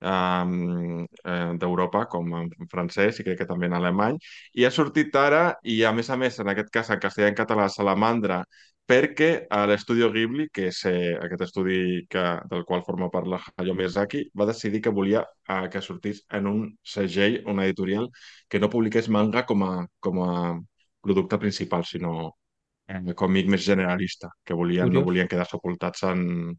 eh, 0.00 1.52
d'Europa, 1.60 2.04
com 2.12 2.32
en 2.40 2.50
francès 2.72 3.20
i 3.20 3.26
crec 3.26 3.42
que 3.42 3.48
també 3.50 3.70
en 3.70 3.76
alemany. 3.78 4.18
I 4.54 4.66
ha 4.66 4.72
sortit 4.74 5.14
ara, 5.16 5.42
i 5.64 5.82
a 5.84 5.92
més 5.96 6.10
a 6.10 6.16
més, 6.20 6.38
en 6.40 6.52
aquest 6.52 6.72
cas 6.74 6.90
en 6.90 7.02
castellà 7.02 7.30
i 7.30 7.34
en 7.34 7.38
català, 7.42 7.68
Salamandra, 7.72 8.42
perquè 8.86 9.30
a 9.50 9.64
l'Estudio 9.66 10.08
Ghibli, 10.14 10.48
que 10.54 10.68
és 10.70 10.78
eh, 10.86 11.16
aquest 11.26 11.42
estudi 11.48 11.78
que, 12.10 12.22
del 12.50 12.64
qual 12.68 12.84
forma 12.86 13.10
part 13.10 13.26
la 13.26 13.40
Hayao 13.56 13.74
Miyazaki, 13.74 14.22
va 14.38 14.46
decidir 14.46 14.80
que 14.84 14.94
volia 14.94 15.24
eh, 15.48 15.66
que 15.72 15.82
sortís 15.82 16.22
en 16.38 16.46
un 16.52 16.62
segell, 16.96 17.40
una 17.50 17.66
editorial, 17.66 18.08
que 18.48 18.62
no 18.62 18.70
publiqués 18.70 19.08
manga 19.08 19.44
com 19.48 19.64
a, 19.66 19.72
com 20.00 20.22
a 20.22 20.32
producte 21.02 21.38
principal, 21.38 21.84
sinó 21.84 22.12
eh, 22.88 23.14
còmic 23.14 23.48
més 23.52 23.64
generalista, 23.64 24.30
que 24.44 24.54
volien, 24.54 24.92
no 24.92 25.04
volien 25.06 25.28
quedar 25.30 25.46
sepultats 25.50 26.04
en, 26.10 26.52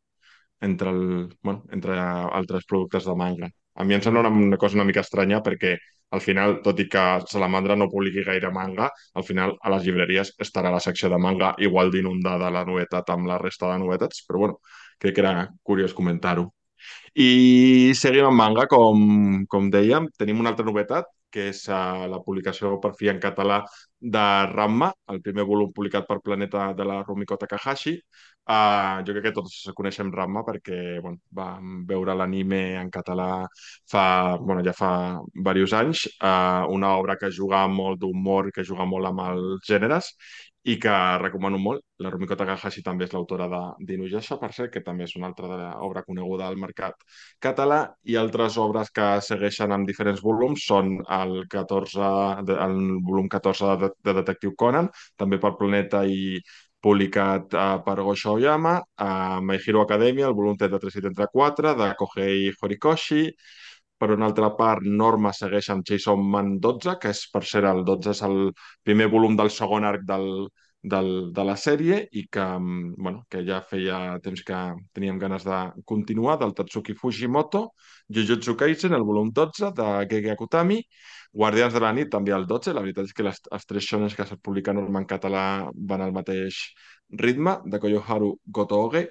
entre, 0.61 0.89
el, 0.89 1.37
bueno, 1.41 1.63
entre 1.71 1.99
altres 1.99 2.65
productes 2.65 3.05
de 3.05 3.15
manga. 3.15 3.51
A 3.77 3.85
mi 3.85 3.93
em 3.93 4.01
sembla 4.01 4.25
una, 4.25 4.29
una 4.49 4.57
cosa 4.57 4.79
una 4.79 4.87
mica 4.87 5.03
estranya 5.05 5.41
perquè 5.45 5.77
al 6.15 6.21
final, 6.23 6.61
tot 6.63 6.79
i 6.79 6.87
que 6.87 7.03
Salamandra 7.27 7.75
no 7.75 7.89
publiqui 7.91 8.23
gaire 8.23 8.51
manga, 8.53 8.87
al 9.19 9.25
final 9.27 9.57
a 9.61 9.71
les 9.73 9.83
llibreries 9.83 10.31
estarà 10.43 10.71
la 10.71 10.79
secció 10.79 11.09
de 11.11 11.17
manga 11.19 11.53
igual 11.59 11.91
d'inundada 11.91 12.51
la 12.53 12.63
novetat 12.65 13.11
amb 13.11 13.27
la 13.27 13.39
resta 13.41 13.73
de 13.73 13.81
novetats, 13.83 14.23
però 14.27 14.43
bueno, 14.45 14.61
crec 14.99 15.17
que 15.17 15.25
era 15.25 15.49
curiós 15.63 15.93
comentar-ho. 15.97 16.47
I 17.17 17.91
seguim 17.97 18.29
amb 18.29 18.39
manga, 18.39 18.67
com, 18.71 19.43
com 19.51 19.69
dèiem, 19.73 20.07
tenim 20.17 20.39
una 20.39 20.53
altra 20.53 20.65
novetat, 20.65 21.09
que 21.33 21.49
és 21.51 21.65
uh, 21.67 22.05
la 22.07 22.21
publicació 22.23 22.77
per 22.79 22.93
fi 22.95 23.11
en 23.11 23.19
català 23.19 23.63
de 23.99 24.23
Ramma, 24.53 24.91
el 25.13 25.21
primer 25.25 25.45
volum 25.49 25.71
publicat 25.73 26.07
per 26.07 26.19
Planeta 26.23 26.71
de 26.77 26.85
la 26.85 27.01
Rumiko 27.03 27.37
Takahashi, 27.37 27.97
Uh, 28.47 29.01
jo 29.03 29.11
crec 29.11 29.25
que 29.25 29.31
tots 29.35 29.55
coneixem 29.75 30.07
Ramma 30.15 30.39
perquè 30.47 30.75
bueno, 31.03 31.17
vam 31.35 31.81
veure 31.89 32.13
l'anime 32.15 32.59
en 32.79 32.87
català 32.87 33.25
fa, 33.91 34.03
bueno, 34.39 34.61
ja 34.63 34.71
fa 34.71 34.91
diversos 35.33 35.73
anys, 35.75 36.05
uh, 36.23 36.63
una 36.71 36.93
obra 36.95 37.17
que 37.19 37.27
juga 37.27 37.65
molt 37.67 37.99
d'humor, 37.99 38.47
que 38.55 38.63
juga 38.63 38.87
molt 38.87 39.09
amb 39.11 39.25
els 39.25 39.67
gèneres 39.67 40.13
i 40.67 40.75
que 40.83 40.93
recomano 41.21 41.59
molt. 41.63 41.83
La 42.03 42.11
Rumiko 42.11 42.35
Takahashi 42.37 42.83
també 42.85 43.05
és 43.07 43.13
l'autora 43.15 43.47
d'Inuyasha, 43.79 44.37
per 44.41 44.51
cert, 44.57 44.71
que 44.73 44.83
també 44.85 45.05
és 45.07 45.15
una 45.19 45.29
altra 45.31 45.71
obra 45.87 46.03
coneguda 46.07 46.47
al 46.47 46.59
mercat 46.59 47.05
català 47.43 47.79
i 48.03 48.17
altres 48.19 48.57
obres 48.61 48.91
que 48.91 49.07
segueixen 49.29 49.71
en 49.71 49.87
diferents 49.87 50.21
volums 50.21 50.67
són 50.67 50.97
el, 51.19 51.39
14, 51.49 52.11
el 52.67 52.77
volum 53.07 53.29
14 53.31 53.75
de, 53.83 53.91
de 54.03 54.15
Detectiu 54.19 54.55
Conan, 54.59 54.91
també 55.15 55.39
per 55.39 55.55
Planeta 55.59 56.03
i 56.05 56.41
publicat 56.83 57.53
uh, 57.57 57.79
per 57.85 57.97
Gosho 58.05 58.35
Oyama, 58.37 58.75
a 58.95 59.39
My 59.41 59.57
Hero 59.57 59.81
Academia, 59.81 60.27
el 60.27 60.35
volum 60.37 60.57
33 60.59 60.99
i 60.99 61.05
34, 61.07 61.73
de 61.79 61.87
Kohei 61.97 62.51
Horikoshi. 62.61 63.23
Per 63.97 64.11
una 64.13 64.27
altra 64.29 64.51
part, 64.57 64.85
Norma 65.01 65.31
segueix 65.33 65.71
amb 65.73 65.85
Jason 65.89 66.23
Man 66.33 66.57
12, 66.61 66.97
que 67.01 67.11
és 67.15 67.23
per 67.33 67.43
ser 67.51 67.63
el 67.65 67.83
12 67.85 68.13
és 68.13 68.23
el 68.27 68.37
primer 68.85 69.07
volum 69.13 69.37
del 69.39 69.49
segon 69.53 69.87
arc 69.89 70.03
del, 70.05 70.27
del, 70.83 71.09
de 71.33 71.45
la 71.49 71.55
sèrie 71.57 71.99
i 72.11 72.27
que, 72.31 72.45
mm, 72.59 72.93
bueno, 72.97 73.23
que 73.29 73.43
ja 73.47 73.61
feia 73.61 74.19
temps 74.23 74.43
que 74.45 74.59
teníem 74.93 75.19
ganes 75.19 75.43
de 75.47 75.59
continuar, 75.85 76.37
del 76.39 76.53
Tatsuki 76.53 76.93
Fujimoto, 76.93 77.71
Jujutsu 78.13 78.55
Kaisen, 78.55 78.93
el 78.93 79.03
volum 79.03 79.31
12, 79.33 79.71
de 79.75 79.87
Gege 80.09 80.31
Akutami, 80.31 80.81
Guardians 81.33 81.73
de 81.73 81.81
la 81.83 81.93
nit 81.93 82.11
també 82.11 82.33
el 82.35 82.47
12, 82.47 82.73
la 82.73 82.83
veritat 82.85 83.09
és 83.09 83.13
que 83.13 83.25
les, 83.25 83.41
els 83.51 83.65
tres 83.65 83.87
shones 83.89 84.15
que 84.15 84.23
es 84.23 84.35
publiquen 84.43 84.79
en 84.85 85.05
català 85.09 85.43
van 85.75 86.01
al 86.01 86.13
mateix 86.15 86.61
ritme, 87.09 87.57
de 87.65 87.79
Koyoharu 87.79 88.35
Gotooge, 88.45 89.07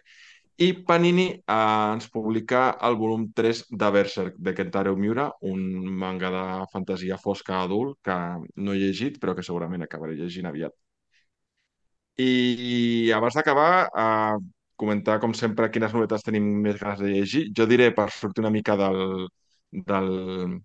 i 0.64 0.68
Panini 0.88 1.26
eh, 1.32 1.54
ens 1.94 2.08
publica 2.14 2.60
el 2.88 2.96
volum 3.02 3.26
3 3.40 3.62
de 3.82 3.90
Berserk, 3.96 4.36
de 4.48 4.54
Kentaro 4.60 4.94
Miura, 4.96 5.26
un 5.52 5.62
manga 6.04 6.30
de 6.36 6.44
fantasia 6.72 7.18
fosca 7.18 7.60
adult 7.62 7.98
que 8.08 8.16
no 8.56 8.72
he 8.74 8.80
llegit, 8.84 9.20
però 9.20 9.34
que 9.36 9.46
segurament 9.50 9.84
acabaré 9.88 10.16
llegint 10.22 10.48
aviat. 10.52 10.76
I 12.18 13.10
abans 13.16 13.34
d'acabar, 13.36 13.90
eh, 14.02 14.36
comentar, 14.76 15.18
com 15.20 15.34
sempre, 15.34 15.68
quines 15.72 15.92
novetats 15.92 16.24
tenim 16.24 16.46
més 16.64 16.78
ganes 16.80 17.00
de 17.00 17.10
llegir. 17.12 17.42
Jo 17.58 17.66
diré, 17.68 17.90
per 17.98 18.08
sortir 18.10 18.42
una 18.44 18.50
mica 18.54 18.76
del, 18.80 19.28
del, 19.70 20.08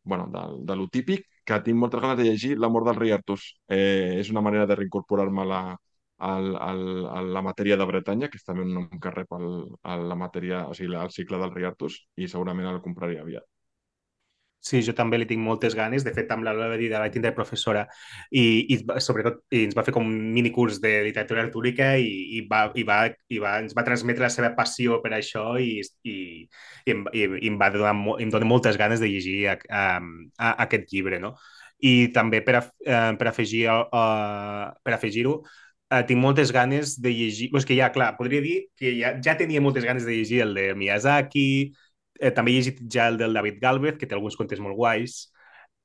bueno, 0.04 0.28
del, 0.32 0.66
de 0.66 0.76
lo 0.76 0.88
típic, 0.88 1.26
que 1.46 1.60
tinc 1.66 1.78
moltes 1.78 2.02
ganes 2.02 2.18
de 2.22 2.30
llegir 2.30 2.58
L'amor 2.60 2.86
del 2.88 2.96
rei 3.02 3.12
Artús. 3.12 3.50
Eh, 3.68 4.20
és 4.22 4.32
una 4.32 4.44
manera 4.48 4.66
de 4.68 4.80
reincorporar-me 4.80 5.44
a 5.44 5.50
la, 5.54 5.62
al, 6.30 6.52
al, 6.68 6.84
a 7.12 7.22
la 7.38 7.46
matèria 7.46 7.78
de 7.80 7.88
Bretanya, 7.90 8.30
que 8.30 8.40
és 8.42 8.46
també 8.48 8.66
un 8.68 8.76
nom 8.78 8.90
que 9.04 9.16
rep 9.16 9.34
el, 9.40 9.50
el, 9.94 10.06
la 10.12 10.20
matèria, 10.26 10.66
o 10.70 10.78
sigui, 10.78 10.98
el 11.00 11.16
cicle 11.16 11.42
del 11.42 11.56
rei 11.56 11.70
Artús, 11.72 12.04
i 12.18 12.30
segurament 12.32 12.70
el 12.72 12.84
compraria 12.86 13.26
aviat. 13.26 13.48
Sí, 14.62 14.78
jo 14.86 14.94
també 14.94 15.18
li 15.18 15.26
tinc 15.26 15.42
moltes 15.42 15.74
ganes. 15.74 16.04
De 16.06 16.12
fet, 16.14 16.30
amb 16.32 16.46
la 16.46 16.52
Laura 16.54 16.78
de 16.78 16.90
la 16.94 17.10
tindré 17.10 17.32
professora 17.34 17.88
i, 18.30 18.44
i 18.70 18.78
sobretot 19.02 19.40
i 19.58 19.64
ens 19.66 19.74
va 19.78 19.84
fer 19.88 19.94
com 19.96 20.06
un 20.06 20.20
minicurs 20.36 20.78
de 20.84 20.92
literatura 21.08 21.42
artúrica 21.42 21.96
i, 21.98 22.12
i, 22.38 22.44
va, 22.52 22.68
i, 22.78 22.84
va, 22.86 23.00
i 23.34 23.40
va, 23.42 23.56
ens 23.64 23.74
va 23.78 23.86
transmetre 23.88 24.28
la 24.28 24.30
seva 24.30 24.52
passió 24.58 25.00
per 25.02 25.16
això 25.18 25.48
i, 25.58 25.80
i, 26.06 26.14
i, 26.86 26.94
em, 26.94 27.02
i, 27.10 27.26
i 27.42 27.50
em 27.50 27.58
va 27.58 27.72
donar, 27.74 27.96
em 28.22 28.30
dona 28.30 28.50
moltes 28.52 28.78
ganes 28.78 29.02
de 29.02 29.10
llegir 29.10 29.40
a, 29.50 29.58
a, 29.66 29.84
a 30.38 30.54
aquest 30.68 30.94
llibre, 30.94 31.18
no? 31.24 31.34
I 31.82 32.12
també 32.14 32.44
per, 32.46 32.60
a, 32.60 32.64
uh, 32.86 33.12
per 33.18 33.32
afegir 33.32 33.66
uh, 33.74 34.70
per 34.86 34.94
afegir-ho, 34.94 35.40
uh, 35.92 36.02
tinc 36.08 36.22
moltes 36.24 36.54
ganes 36.56 36.96
de 37.02 37.14
llegir... 37.14 37.50
És 37.58 37.68
que 37.68 37.78
ja, 37.78 37.92
clar, 37.94 38.14
podria 38.18 38.42
dir 38.44 38.58
que 38.80 38.96
ja, 38.98 39.16
ja 39.24 39.36
tenia 39.40 39.62
moltes 39.64 39.86
ganes 39.88 40.08
de 40.08 40.16
llegir 40.16 40.42
el 40.46 40.56
de 40.58 40.72
Miyazaki, 40.80 41.50
eh, 42.20 42.32
també 42.36 42.54
he 42.54 42.62
llegit 42.62 42.82
ja 42.94 43.10
el 43.12 43.20
del 43.22 43.36
David 43.38 43.60
Galvez, 43.62 44.00
que 44.00 44.08
té 44.08 44.18
alguns 44.18 44.38
contes 44.40 44.62
molt 44.64 44.78
guais, 44.80 45.26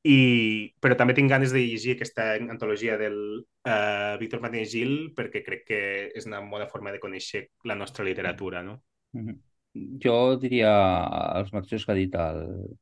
i, 0.06 0.70
però 0.78 0.94
també 0.98 1.16
tinc 1.16 1.30
ganes 1.32 1.52
de 1.54 1.64
llegir 1.64 1.96
aquesta 1.96 2.34
antologia 2.38 2.94
del 3.00 3.16
uh, 3.42 4.14
Víctor 4.20 4.42
Martínez 4.44 4.70
Gil 4.70 4.94
perquè 5.16 5.42
crec 5.42 5.64
que 5.66 5.80
és 6.14 6.28
una 6.30 6.44
bona 6.46 6.68
forma 6.70 6.92
de 6.94 7.02
conèixer 7.02 7.48
la 7.66 7.74
nostra 7.74 8.06
literatura, 8.06 8.62
no? 8.62 8.78
Mm 9.16 9.26
-hmm. 9.26 9.42
Jo 10.04 10.36
diria 10.40 10.70
els 11.36 11.52
mateixos 11.52 11.84
que 11.84 11.92
ha 11.92 11.98
dit 11.98 12.14
el, 12.14 12.78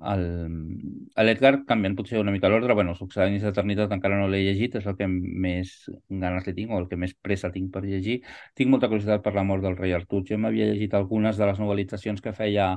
L'Edgar, 0.00 1.52
canviant 1.68 1.94
potser 1.94 2.18
una 2.18 2.32
mica 2.34 2.48
l'ordre, 2.48 2.74
bueno, 2.74 2.94
Succedències 2.96 3.44
d'Eternitat 3.44 3.92
encara 3.94 4.16
no 4.18 4.26
l'he 4.30 4.40
llegit, 4.42 4.74
és 4.80 4.86
el 4.88 4.96
que 4.98 5.06
més 5.06 5.74
ganes 6.08 6.46
li 6.48 6.54
tinc 6.56 6.72
o 6.72 6.78
el 6.80 6.88
que 6.90 6.96
més 6.98 7.12
pressa 7.14 7.52
tinc 7.54 7.70
per 7.74 7.84
llegir. 7.84 8.16
Tinc 8.58 8.72
molta 8.72 8.88
curiositat 8.90 9.22
per 9.22 9.34
la 9.36 9.44
mort 9.46 9.62
del 9.62 9.76
rei 9.76 9.92
Artur. 9.92 10.22
Jo 10.28 10.38
m'havia 10.40 10.70
llegit 10.70 10.96
algunes 10.98 11.36
de 11.38 11.46
les 11.46 11.60
novel·litzacions 11.62 12.24
que 12.24 12.32
feia 12.32 12.72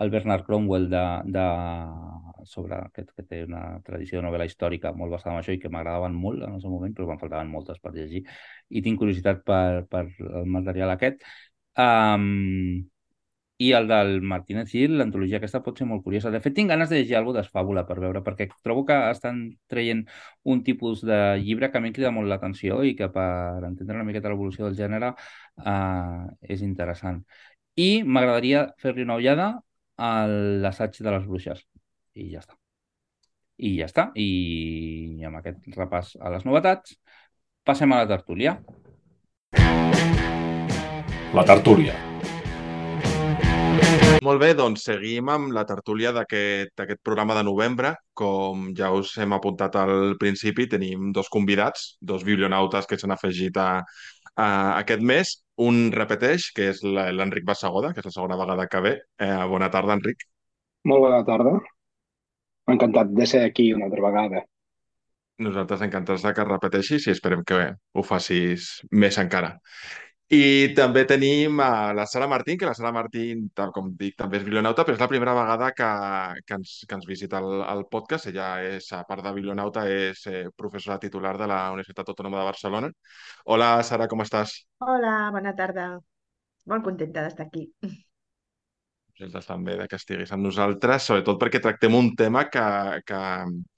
el 0.00 0.12
Bernard 0.14 0.46
Cromwell 0.46 0.88
de, 0.94 1.02
de, 1.36 1.46
sobre 2.48 2.78
aquest 2.78 3.10
que 3.16 3.26
té 3.26 3.42
una 3.44 3.64
tradició 3.84 4.20
de 4.20 4.28
novel·la 4.28 4.46
històrica 4.48 4.94
molt 4.96 5.12
basada 5.16 5.34
en 5.36 5.42
això 5.42 5.52
i 5.56 5.60
que 5.60 5.72
m'agradaven 5.74 6.16
molt 6.16 6.46
en 6.46 6.54
el 6.56 6.62
seu 6.62 6.72
moment, 6.72 6.94
però 6.96 7.10
me'n 7.10 7.20
faltaven 7.20 7.50
moltes 7.52 7.82
per 7.82 7.92
llegir. 7.98 8.24
I 8.70 8.84
tinc 8.86 9.02
curiositat 9.02 9.44
per, 9.44 9.84
per 9.90 10.06
el 10.30 10.48
material 10.48 10.94
aquest. 10.94 11.26
Um, 11.76 12.88
i 13.60 13.72
el 13.76 13.88
del 13.90 14.22
Martínez 14.24 14.70
Gil, 14.72 14.94
l'antologia 14.96 15.36
aquesta 15.36 15.60
pot 15.60 15.76
ser 15.76 15.86
molt 15.88 16.00
curiosa. 16.04 16.30
De 16.32 16.40
fet, 16.40 16.54
tinc 16.56 16.70
ganes 16.72 16.88
de 16.88 16.96
llegir 16.96 17.18
alguna 17.18 17.42
d'esfàbula 17.42 17.82
per 17.88 17.98
veure, 18.00 18.22
perquè 18.24 18.46
trobo 18.64 18.86
que 18.88 18.96
estan 19.10 19.42
traient 19.68 20.00
un 20.48 20.62
tipus 20.64 21.02
de 21.04 21.18
llibre 21.42 21.68
que 21.70 21.76
a 21.76 21.82
mi 21.84 21.90
em 21.90 21.96
crida 21.98 22.14
molt 22.16 22.30
l'atenció 22.32 22.80
i 22.88 22.94
que 22.96 23.10
per 23.12 23.60
entendre 23.68 23.98
una 24.00 24.06
miqueta 24.08 24.32
l'evolució 24.32 24.64
del 24.64 24.80
gènere 24.80 25.12
eh, 25.12 26.24
és 26.56 26.64
interessant. 26.64 27.20
I 27.76 27.90
m'agradaria 28.02 28.64
fer-li 28.80 29.04
una 29.04 29.20
ullada 29.20 29.52
a 30.00 30.10
l'assaig 30.64 30.96
de 30.96 31.16
les 31.18 31.28
bruixes. 31.28 31.60
I 32.16 32.32
ja 32.32 32.40
està. 32.40 32.56
I 33.60 33.76
ja 33.76 33.92
està. 33.92 34.10
I 34.16 35.24
amb 35.28 35.44
aquest 35.44 35.68
repàs 35.76 36.16
a 36.16 36.32
les 36.32 36.48
novetats, 36.48 36.96
passem 37.68 37.92
a 37.92 38.06
la 38.06 38.14
tertúlia. 38.16 38.56
La 41.36 41.44
tertúlia. 41.44 42.09
Molt 44.20 44.40
bé, 44.42 44.50
doncs 44.52 44.82
seguim 44.84 45.30
amb 45.32 45.54
la 45.56 45.62
tertúlia 45.64 46.10
d'aquest 46.12 47.00
programa 47.06 47.36
de 47.38 47.44
novembre. 47.46 47.94
Com 48.12 48.66
ja 48.76 48.90
us 48.92 49.14
hem 49.16 49.32
apuntat 49.32 49.78
al 49.80 50.16
principi, 50.20 50.66
tenim 50.68 51.08
dos 51.16 51.30
convidats, 51.32 51.94
dos 52.00 52.26
biblionautes 52.28 52.88
que 52.90 52.98
s'han 53.00 53.14
afegit 53.16 53.56
a, 53.56 53.70
a 54.36 54.48
aquest 54.74 55.06
mes. 55.12 55.32
Un 55.64 55.88
repeteix, 55.94 56.50
que 56.56 56.68
és 56.74 56.82
l'Enric 56.84 57.48
Bassagoda, 57.48 57.94
que 57.94 58.04
és 58.04 58.10
la 58.10 58.14
segona 58.18 58.36
vegada 58.42 58.68
que 58.68 58.84
ve. 58.84 58.94
Eh, 59.24 59.32
bona 59.48 59.70
tarda, 59.72 59.96
Enric. 59.96 60.28
Molt 60.92 61.06
bona 61.06 61.24
tarda. 61.24 61.56
Encantat 62.74 63.16
de 63.16 63.26
ser 63.26 63.42
aquí 63.46 63.70
una 63.72 63.88
altra 63.88 64.04
vegada. 64.04 64.44
Nosaltres 65.40 65.80
encantats 65.88 66.28
de 66.28 66.36
que 66.36 66.44
repeteixis 66.44 67.08
i 67.08 67.14
esperem 67.16 67.40
que 67.48 67.64
ho 67.72 68.04
facis 68.04 68.68
més 68.92 69.16
encara. 69.22 69.54
I 70.30 70.70
també 70.78 71.02
tenim 71.10 71.58
a 71.64 71.90
la 71.98 72.04
Sara 72.06 72.28
Martín, 72.30 72.58
que 72.58 72.66
la 72.68 72.74
Sara 72.78 72.92
Martín, 72.94 73.48
tal 73.58 73.72
com 73.74 73.88
dic, 73.98 74.14
també 74.20 74.38
és 74.38 74.44
biblionauta, 74.46 74.84
però 74.86 74.94
és 74.94 75.00
la 75.02 75.08
primera 75.10 75.32
vegada 75.34 75.72
que, 75.74 75.88
que, 76.46 76.58
ens, 76.60 76.74
que 76.86 76.94
ens 76.94 77.08
visita 77.08 77.40
el, 77.42 77.64
el 77.72 77.82
podcast. 77.90 78.28
Ella 78.30 78.50
és, 78.62 78.86
a 78.94 79.00
part 79.08 79.24
de 79.26 79.32
biblionauta, 79.34 79.88
és 79.90 80.22
eh, 80.30 80.44
professora 80.56 81.00
titular 81.02 81.34
de 81.40 81.48
la 81.50 81.64
Universitat 81.74 82.12
Autònoma 82.14 82.38
de 82.38 82.46
Barcelona. 82.52 82.92
Hola, 83.50 83.72
Sara, 83.90 84.06
com 84.12 84.22
estàs? 84.22 84.54
Hola, 84.86 85.16
bona 85.34 85.56
tarda. 85.58 85.88
Molt 86.70 86.86
contenta 86.86 87.26
d'estar 87.26 87.48
aquí 87.50 87.66
nosaltres 89.20 89.46
també 89.46 89.76
de 89.78 89.86
que 89.88 89.98
estiguis 90.00 90.30
amb 90.32 90.44
nosaltres, 90.46 91.04
sobretot 91.06 91.38
perquè 91.40 91.60
tractem 91.62 91.94
un 91.94 92.10
tema 92.16 92.46
que, 92.50 92.64
que, 93.06 93.20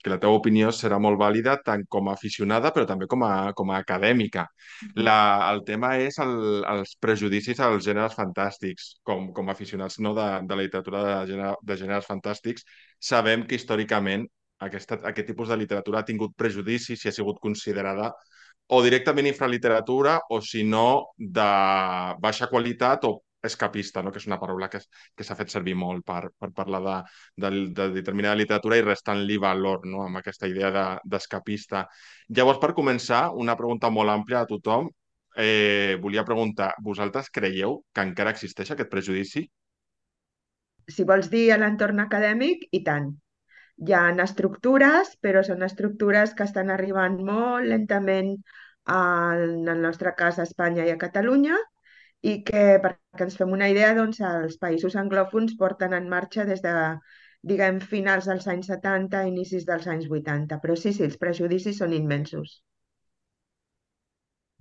que 0.03 0.13
la 0.13 0.19
teva 0.23 0.39
opinió 0.39 0.71
serà 0.73 0.99
molt 1.03 1.19
vàlida 1.21 1.57
tant 1.67 1.85
com 1.91 2.09
a 2.09 2.15
aficionada 2.17 2.73
però 2.75 2.87
també 2.89 3.09
com 3.11 3.25
a, 3.27 3.53
com 3.59 3.73
a 3.73 3.81
acadèmica. 3.83 4.47
La, 4.97 5.17
el 5.53 5.65
tema 5.69 5.97
és 6.03 6.19
el, 6.23 6.37
els 6.75 6.95
prejudicis 7.03 7.61
als 7.61 7.87
gèneres 7.87 8.15
fantàstics. 8.19 8.93
Com, 9.03 9.33
com 9.37 9.49
a 9.49 9.57
aficionats 9.57 9.99
no, 10.01 10.15
de, 10.15 10.29
de 10.47 10.59
la 10.59 10.63
literatura 10.63 11.03
de, 11.09 11.17
gènere, 11.33 11.57
de 11.63 11.79
gèneres 11.81 12.07
fantàstics, 12.09 12.67
sabem 13.13 13.47
que 13.47 13.59
històricament 13.59 14.29
aquesta, 14.63 15.01
aquest 15.11 15.33
tipus 15.33 15.51
de 15.51 15.59
literatura 15.59 16.03
ha 16.03 16.07
tingut 16.09 16.37
prejudicis 16.39 17.03
i 17.03 17.11
ha 17.11 17.15
sigut 17.15 17.43
considerada 17.43 18.13
o 18.73 18.79
directament 18.85 19.27
infraliteratura 19.27 20.21
o, 20.31 20.39
si 20.41 20.63
no, 20.65 21.13
de 21.19 21.49
baixa 22.23 22.49
qualitat 22.49 23.05
o 23.09 23.19
escapista, 23.43 24.03
no? 24.03 24.13
que 24.13 24.21
és 24.23 24.27
una 24.29 24.39
paraula 24.41 24.69
que, 24.71 24.81
que 25.17 25.27
s'ha 25.27 25.37
fet 25.39 25.53
servir 25.53 25.75
molt 25.79 26.05
per, 26.07 26.31
per 26.39 26.51
parlar 26.57 26.81
de, 26.87 26.97
de, 27.45 27.51
de 27.77 27.89
determinada 27.97 28.39
literatura 28.39 28.79
i 28.79 28.85
restant-li 28.87 29.39
valor 29.43 29.87
no? 29.87 30.05
amb 30.07 30.21
aquesta 30.21 30.51
idea 30.51 30.71
d'escapista. 31.05 31.87
De, 32.29 32.39
Llavors, 32.39 32.61
per 32.63 32.73
començar, 32.79 33.25
una 33.45 33.57
pregunta 33.59 33.91
molt 33.91 34.15
àmplia 34.15 34.43
a 34.43 34.51
tothom. 34.51 34.91
Eh, 35.33 35.97
volia 36.03 36.27
preguntar, 36.29 36.75
vosaltres 36.85 37.31
creieu 37.33 37.81
que 37.95 38.05
encara 38.05 38.35
existeix 38.35 38.73
aquest 38.73 38.91
prejudici? 38.93 39.47
Si 40.93 41.07
vols 41.09 41.31
dir 41.33 41.47
a 41.55 41.59
l'entorn 41.61 42.03
acadèmic, 42.03 42.67
i 42.77 42.83
tant. 42.85 43.13
Hi 43.83 43.95
ha 43.97 44.03
estructures, 44.23 45.15
però 45.25 45.41
són 45.47 45.65
estructures 45.65 46.35
que 46.37 46.45
estan 46.45 46.71
arribant 46.71 47.17
molt 47.25 47.67
lentament 47.71 48.35
en 48.93 49.69
el 49.69 49.81
nostre 49.81 50.13
cas 50.19 50.39
a 50.39 50.45
Espanya 50.49 50.85
i 50.87 50.93
a 50.93 50.99
Catalunya, 51.01 51.57
i 52.31 52.33
que, 52.49 52.63
perquè 52.85 53.27
ens 53.27 53.37
fem 53.41 53.53
una 53.57 53.69
idea, 53.73 53.93
doncs, 53.99 54.21
els 54.31 54.59
països 54.65 54.97
anglòfons 55.03 55.55
porten 55.63 55.97
en 55.99 56.09
marxa 56.15 56.47
des 56.51 56.65
de, 56.67 56.75
diguem, 57.53 57.81
finals 57.95 58.29
dels 58.33 58.49
anys 58.57 58.73
70, 58.75 59.25
inicis 59.35 59.69
dels 59.73 59.89
anys 59.97 60.11
80. 60.21 60.61
Però 60.67 60.79
sí, 60.85 60.95
sí, 60.99 61.07
els 61.11 61.21
prejudicis 61.27 61.83
són 61.85 61.97
immensos. 62.03 62.59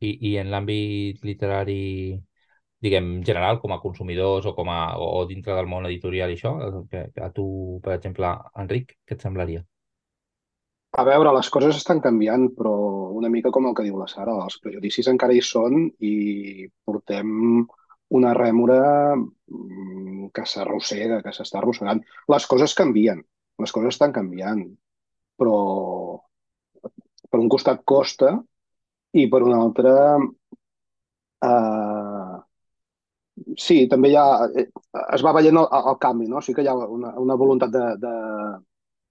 I, 0.08 0.10
i 0.30 0.32
en 0.42 0.50
l'àmbit 0.54 1.24
literari, 1.30 1.80
diguem, 2.86 3.08
general, 3.30 3.60
com 3.64 3.74
a 3.76 3.80
consumidors 3.86 4.48
o, 4.52 4.54
com 4.60 4.70
a, 4.76 4.80
o 5.08 5.24
dintre 5.32 5.58
del 5.60 5.70
món 5.74 5.88
editorial 5.90 6.34
i 6.34 6.38
això, 6.40 6.54
a 7.28 7.32
tu, 7.40 7.48
per 7.88 7.98
exemple, 7.98 8.36
Enric, 8.66 8.98
què 9.06 9.18
et 9.20 9.28
semblaria? 9.30 9.66
A 11.00 11.04
veure, 11.08 11.32
les 11.36 11.50
coses 11.56 11.78
estan 11.80 12.02
canviant, 12.04 12.50
però 12.56 12.72
una 13.20 13.30
mica 13.32 13.52
com 13.56 13.68
el 13.70 13.76
que 13.78 13.86
diu 13.86 14.00
la 14.00 14.10
Sara, 14.12 14.34
els 14.46 14.58
prejudicis 14.64 15.08
encara 15.12 15.36
hi 15.36 15.44
són 15.50 15.86
i 16.04 16.68
portem 16.84 17.30
una 18.20 18.34
rèmora 18.36 18.82
mm, 19.16 20.28
que 20.36 20.46
s'arrossega, 20.54 21.22
que 21.24 21.32
s'està 21.38 21.62
arrossegant. 21.62 22.02
Les 22.34 22.48
coses 22.54 22.76
canvien, 22.82 23.22
les 23.64 23.72
coses 23.78 23.96
estan 23.96 24.12
canviant, 24.18 24.66
però 25.40 25.58
per 27.32 27.40
un 27.40 27.48
costat 27.56 27.86
costa 27.88 28.34
i 29.16 29.28
per 29.32 29.42
un 29.48 29.56
altre 29.56 29.94
eh, 31.48 32.36
sí, 33.58 33.86
també 33.94 34.12
hi 34.12 34.18
ha, 34.20 34.26
eh, 34.60 34.68
es 35.16 35.24
va 35.26 35.34
veient 35.40 35.62
el, 35.64 35.70
el 35.94 35.98
canvi, 36.04 36.28
no? 36.34 36.44
Sí 36.44 36.56
que 36.58 36.68
hi 36.68 36.70
ha 36.72 36.76
una, 36.76 37.16
una 37.26 37.40
voluntat 37.40 37.72
de, 37.76 37.86
de, 38.04 38.14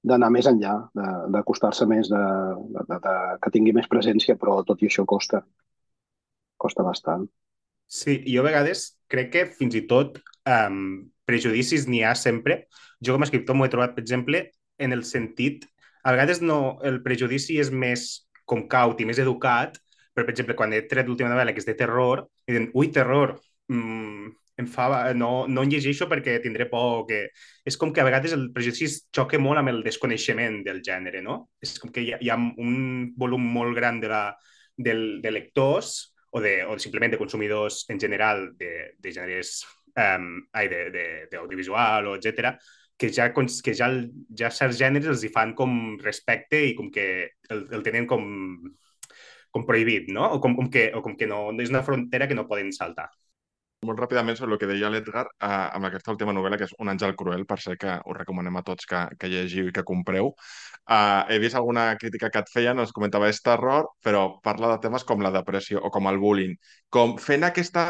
d'anar 0.06 0.30
més 0.32 0.48
enllà, 0.48 0.74
d'acostar-se 1.32 1.86
més, 1.88 2.08
de, 2.08 2.22
de, 2.76 2.84
de, 2.88 2.98
de, 3.04 3.14
que 3.42 3.52
tingui 3.52 3.74
més 3.76 3.88
presència, 3.90 4.36
però 4.40 4.60
tot 4.66 4.80
i 4.82 4.88
això 4.88 5.04
costa. 5.08 5.42
Costa 6.60 6.84
bastant. 6.86 7.26
Sí, 7.90 8.20
jo 8.30 8.44
a 8.44 8.46
vegades 8.46 8.84
crec 9.10 9.32
que 9.34 9.44
fins 9.50 9.74
i 9.76 9.84
tot 9.90 10.20
um, 10.46 11.02
prejudicis 11.28 11.88
n'hi 11.90 12.04
ha 12.06 12.14
sempre. 12.16 12.64
Jo 13.02 13.16
com 13.16 13.24
a 13.24 13.28
escriptor 13.28 13.56
m'ho 13.56 13.66
he 13.66 13.72
trobat, 13.72 13.94
per 13.96 14.04
exemple, 14.06 14.46
en 14.78 14.96
el 14.96 15.04
sentit... 15.08 15.68
A 16.00 16.14
vegades 16.14 16.38
no, 16.40 16.78
el 16.88 17.02
prejudici 17.04 17.58
és 17.60 17.68
més 17.68 18.04
com 18.48 18.62
caut 18.72 19.02
i 19.02 19.04
més 19.04 19.18
educat, 19.20 19.74
però, 20.14 20.24
per 20.24 20.32
exemple, 20.32 20.54
quan 20.56 20.72
he 20.72 20.80
tret 20.88 21.10
l'última 21.10 21.28
novel·la, 21.28 21.52
que 21.52 21.60
és 21.60 21.68
de 21.68 21.74
terror, 21.76 22.22
i 22.48 22.54
diuen, 22.54 22.70
ui, 22.72 22.88
terror, 22.94 23.34
mm, 23.68 24.30
em 24.60 24.68
fa, 24.70 24.86
no, 25.16 25.30
no 25.48 25.64
en 25.64 25.72
llegeixo 25.72 26.08
perquè 26.10 26.38
tindré 26.44 26.66
por 26.70 27.06
que... 27.08 27.22
És 27.66 27.76
com 27.80 27.92
que 27.92 28.02
a 28.02 28.06
vegades 28.06 28.34
el 28.36 28.48
prejudici 28.54 28.88
xoca 29.16 29.40
molt 29.42 29.60
amb 29.60 29.72
el 29.72 29.82
desconeixement 29.86 30.60
del 30.66 30.80
gènere, 30.86 31.22
no? 31.24 31.40
És 31.62 31.78
com 31.82 31.92
que 31.94 32.04
hi 32.04 32.14
ha, 32.14 32.20
hi 32.20 32.30
ha 32.32 32.38
un 32.38 33.12
volum 33.18 33.44
molt 33.58 33.76
gran 33.76 34.00
de, 34.02 34.10
la, 34.12 34.24
del, 34.76 35.20
de 35.24 35.34
lectors 35.34 35.94
o, 36.30 36.40
de, 36.40 36.60
o 36.64 36.78
simplement 36.78 37.16
de 37.16 37.20
consumidors 37.20 37.84
en 37.90 38.00
general 38.00 38.50
de, 38.60 38.92
de 38.98 39.14
gèneres 39.14 39.62
um, 39.96 40.36
ai, 40.54 40.68
d'audiovisual 41.32 42.12
o 42.12 42.18
etc 42.20 42.54
que 43.00 43.08
ja, 43.08 43.30
que 43.32 43.72
ja, 43.72 43.88
ja 44.36 44.50
certs 44.52 44.76
gèneres 44.76 45.08
els 45.08 45.22
hi 45.24 45.30
fan 45.32 45.54
com 45.56 45.96
respecte 46.04 46.60
i 46.68 46.74
com 46.76 46.90
que 46.92 47.06
el, 47.48 47.62
el 47.72 47.84
tenen 47.86 48.04
com, 48.06 48.26
com 49.50 49.64
prohibit, 49.64 50.10
no? 50.12 50.26
O 50.36 50.40
com, 50.44 50.54
com 50.58 50.68
que, 50.68 50.90
o 50.94 51.00
com 51.00 51.16
que 51.16 51.28
no, 51.30 51.46
és 51.64 51.72
una 51.72 51.82
frontera 51.86 52.28
que 52.28 52.36
no 52.36 52.44
poden 52.50 52.74
saltar. 52.76 53.08
Molt 53.88 54.00
ràpidament 54.02 54.36
sobre 54.36 54.52
el 54.52 54.60
que 54.60 54.66
deia 54.68 54.90
l'Edgar 54.92 55.22
eh, 55.24 55.46
amb 55.48 55.88
aquesta 55.88 56.12
última 56.12 56.34
novel·la, 56.36 56.58
que 56.60 56.66
és 56.68 56.74
Un 56.84 56.90
àngel 56.92 57.14
cruel, 57.16 57.46
per 57.48 57.56
ser 57.64 57.78
que 57.80 57.94
us 58.12 58.16
recomanem 58.18 58.58
a 58.60 58.62
tots 58.66 58.88
que, 58.90 59.00
que 59.20 59.30
llegiu 59.32 59.70
i 59.70 59.72
que 59.72 59.84
compreu. 59.88 60.28
Uh, 60.84 61.22
he 61.32 61.38
vist 61.40 61.56
alguna 61.56 61.86
crítica 62.02 62.28
que 62.34 62.42
et 62.44 62.52
feien, 62.52 62.82
es 62.84 62.92
comentava, 62.92 63.30
és 63.32 63.40
terror, 63.46 63.88
però 64.04 64.26
parla 64.44 64.74
de 64.74 64.82
temes 64.84 65.06
com 65.08 65.24
la 65.24 65.32
depressió 65.32 65.80
o 65.80 65.92
com 65.94 66.10
el 66.12 66.20
bullying. 66.20 66.52
Com 66.92 67.16
fent 67.24 67.48
aquesta 67.48 67.86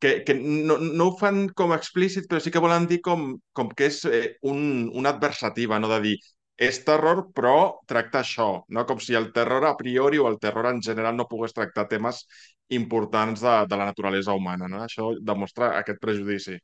que, 0.00 0.22
que 0.24 0.38
no, 0.40 0.78
no 0.80 1.10
ho 1.10 1.16
fan 1.20 1.44
com 1.60 1.76
explícit, 1.76 2.30
però 2.30 2.40
sí 2.40 2.54
que 2.54 2.62
volen 2.64 2.88
dir 2.88 3.02
com, 3.04 3.28
com 3.52 3.68
que 3.76 3.90
és 3.90 4.00
eh, 4.08 4.24
un, 4.48 4.88
una 4.94 5.12
adversativa, 5.12 5.78
no? 5.82 5.92
de 5.92 6.00
dir 6.08 6.16
és 6.56 6.78
terror, 6.84 7.26
però 7.36 7.56
tracta 7.88 8.22
això, 8.22 8.48
no? 8.72 8.84
com 8.88 9.00
si 9.04 9.14
el 9.18 9.28
terror 9.36 9.66
a 9.68 9.76
priori 9.76 10.18
o 10.18 10.28
el 10.30 10.38
terror 10.40 10.70
en 10.70 10.80
general 10.82 11.16
no 11.16 11.28
pogués 11.28 11.52
tractar 11.52 11.84
temes 11.90 12.24
importants 12.68 13.42
de, 13.44 13.56
de 13.68 13.76
la 13.76 13.86
naturalesa 13.90 14.34
humana. 14.34 14.68
No? 14.68 14.82
Això 14.84 15.12
demostra 15.20 15.74
aquest 15.78 16.00
prejudici. 16.02 16.58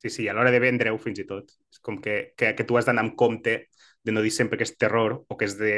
Sí, 0.00 0.08
sí, 0.08 0.28
a 0.28 0.34
l'hora 0.34 0.50
de 0.50 0.60
vendre-ho 0.62 0.98
fins 0.98 1.20
i 1.20 1.26
tot. 1.28 1.50
És 1.70 1.80
com 1.84 1.98
que, 2.00 2.32
que, 2.36 2.54
que 2.56 2.64
tu 2.64 2.78
has 2.78 2.88
d'anar 2.88 3.04
amb 3.04 3.16
compte 3.20 3.56
de 4.02 4.14
no 4.14 4.22
dir 4.24 4.32
sempre 4.32 4.56
que 4.56 4.64
és 4.64 4.76
terror 4.80 5.20
o 5.28 5.36
que 5.36 5.48
és 5.48 5.58
de 5.60 5.74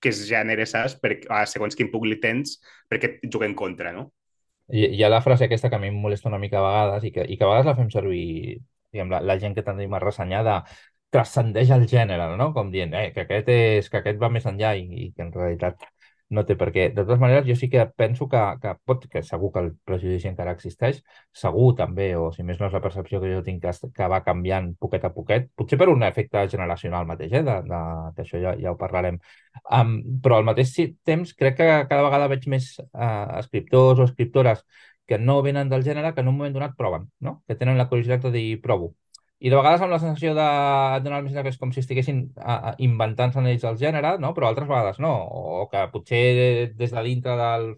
que 0.00 0.12
és 0.12 0.22
gènere, 0.28 0.64
saps? 0.66 0.94
Per, 1.02 1.16
a 1.34 1.42
segons 1.50 1.74
quin 1.76 1.90
públic 1.90 2.22
tens, 2.22 2.58
perquè 2.88 3.16
et 3.18 3.32
juguen 3.32 3.52
en 3.52 3.58
contra, 3.58 3.92
no? 3.92 4.08
Hi, 4.70 4.84
hi 4.94 5.02
ha 5.02 5.10
la 5.10 5.22
frase 5.24 5.48
aquesta 5.48 5.70
que 5.72 5.78
a 5.78 5.82
mi 5.82 5.90
em 5.90 5.96
molesta 5.98 6.28
una 6.30 6.38
mica 6.38 6.60
a 6.60 6.66
vegades 6.66 7.08
i 7.08 7.12
que, 7.14 7.24
i 7.24 7.38
que 7.38 7.44
a 7.44 7.48
vegades 7.50 7.66
la 7.70 7.76
fem 7.78 7.90
servir 7.90 8.60
diguem, 8.92 9.10
la, 9.12 9.20
la 9.24 9.36
gent 9.40 9.56
que 9.56 9.64
tendim 9.66 9.94
a 9.94 10.00
ressenyar 10.02 10.44
de 10.46 10.56
transcendeix 11.14 11.72
el 11.74 11.86
gènere, 11.88 12.28
no? 12.40 12.50
Com 12.56 12.72
dient 12.72 12.92
eh, 12.94 13.08
que, 13.14 13.24
aquest 13.24 13.48
és, 13.52 13.88
que 13.90 14.02
aquest 14.02 14.20
va 14.20 14.30
més 14.32 14.46
enllà 14.48 14.74
i, 14.76 14.84
i 15.06 15.10
que 15.16 15.24
en 15.24 15.32
realitat 15.34 15.88
no 16.36 16.44
té 16.48 16.56
per 16.60 16.68
què. 16.74 16.88
De 16.92 17.02
totes 17.04 17.20
maneres, 17.22 17.46
jo 17.48 17.56
sí 17.56 17.68
que 17.72 17.84
penso 17.96 18.28
que, 18.28 18.40
que 18.62 18.74
pot, 18.88 19.06
que 19.12 19.22
segur 19.24 19.50
que 19.54 19.62
el 19.64 19.70
prejudici 19.88 20.28
encara 20.30 20.52
existeix, 20.56 21.00
segur 21.42 21.70
també, 21.78 22.10
o 22.20 22.28
si 22.34 22.44
més 22.46 22.60
no 22.60 22.68
és 22.68 22.76
la 22.76 22.82
percepció 22.84 23.20
que 23.22 23.32
jo 23.32 23.42
tinc 23.46 23.62
que, 23.64 23.72
que 23.96 24.10
va 24.12 24.20
canviant 24.26 24.72
poquet 24.80 25.06
a 25.08 25.12
poquet, 25.14 25.48
potser 25.56 25.78
per 25.80 25.88
un 25.92 26.04
efecte 26.08 26.44
generacional 26.52 27.08
mateix, 27.08 27.32
eh, 27.40 27.44
de, 27.46 27.56
de, 27.70 27.80
que 28.16 28.26
això 28.26 28.42
ja, 28.44 28.54
ja 28.60 28.74
ho 28.74 28.80
parlarem. 28.80 29.20
Um, 29.74 29.96
però 30.22 30.38
al 30.38 30.46
mateix 30.48 30.74
temps 31.06 31.32
crec 31.38 31.58
que 31.58 31.70
cada 31.90 32.04
vegada 32.06 32.28
veig 32.30 32.46
més 32.52 32.74
uh, 32.78 33.38
escriptors 33.40 34.00
o 34.00 34.08
escriptores 34.08 34.64
que 35.08 35.18
no 35.18 35.40
venen 35.42 35.70
del 35.72 35.84
gènere 35.84 36.12
que 36.14 36.20
en 36.20 36.28
un 36.28 36.36
moment 36.36 36.52
donat 36.52 36.74
proven, 36.76 37.08
no? 37.24 37.42
que 37.48 37.56
tenen 37.56 37.78
la 37.80 37.88
curiositat 37.88 38.28
de 38.28 38.32
dir 38.34 38.60
provo, 38.60 38.92
i 39.38 39.50
de 39.50 39.58
vegades 39.58 39.82
amb 39.84 39.92
la 39.94 40.00
sensació 40.02 40.32
de 40.34 40.46
donar 41.04 41.20
més 41.22 41.34
que 41.34 41.50
és 41.52 41.58
com 41.60 41.72
si 41.74 41.82
estiguessin 41.82 42.24
inventant-se 42.86 43.44
ells 43.52 43.66
el 43.70 43.78
gènere, 43.82 44.16
no? 44.22 44.32
però 44.34 44.48
altres 44.48 44.68
vegades 44.70 44.98
no, 45.04 45.12
o 45.62 45.68
que 45.70 45.84
potser 45.92 46.22
des 46.80 46.94
de 46.94 47.04
dintre 47.06 47.36
del, 47.38 47.68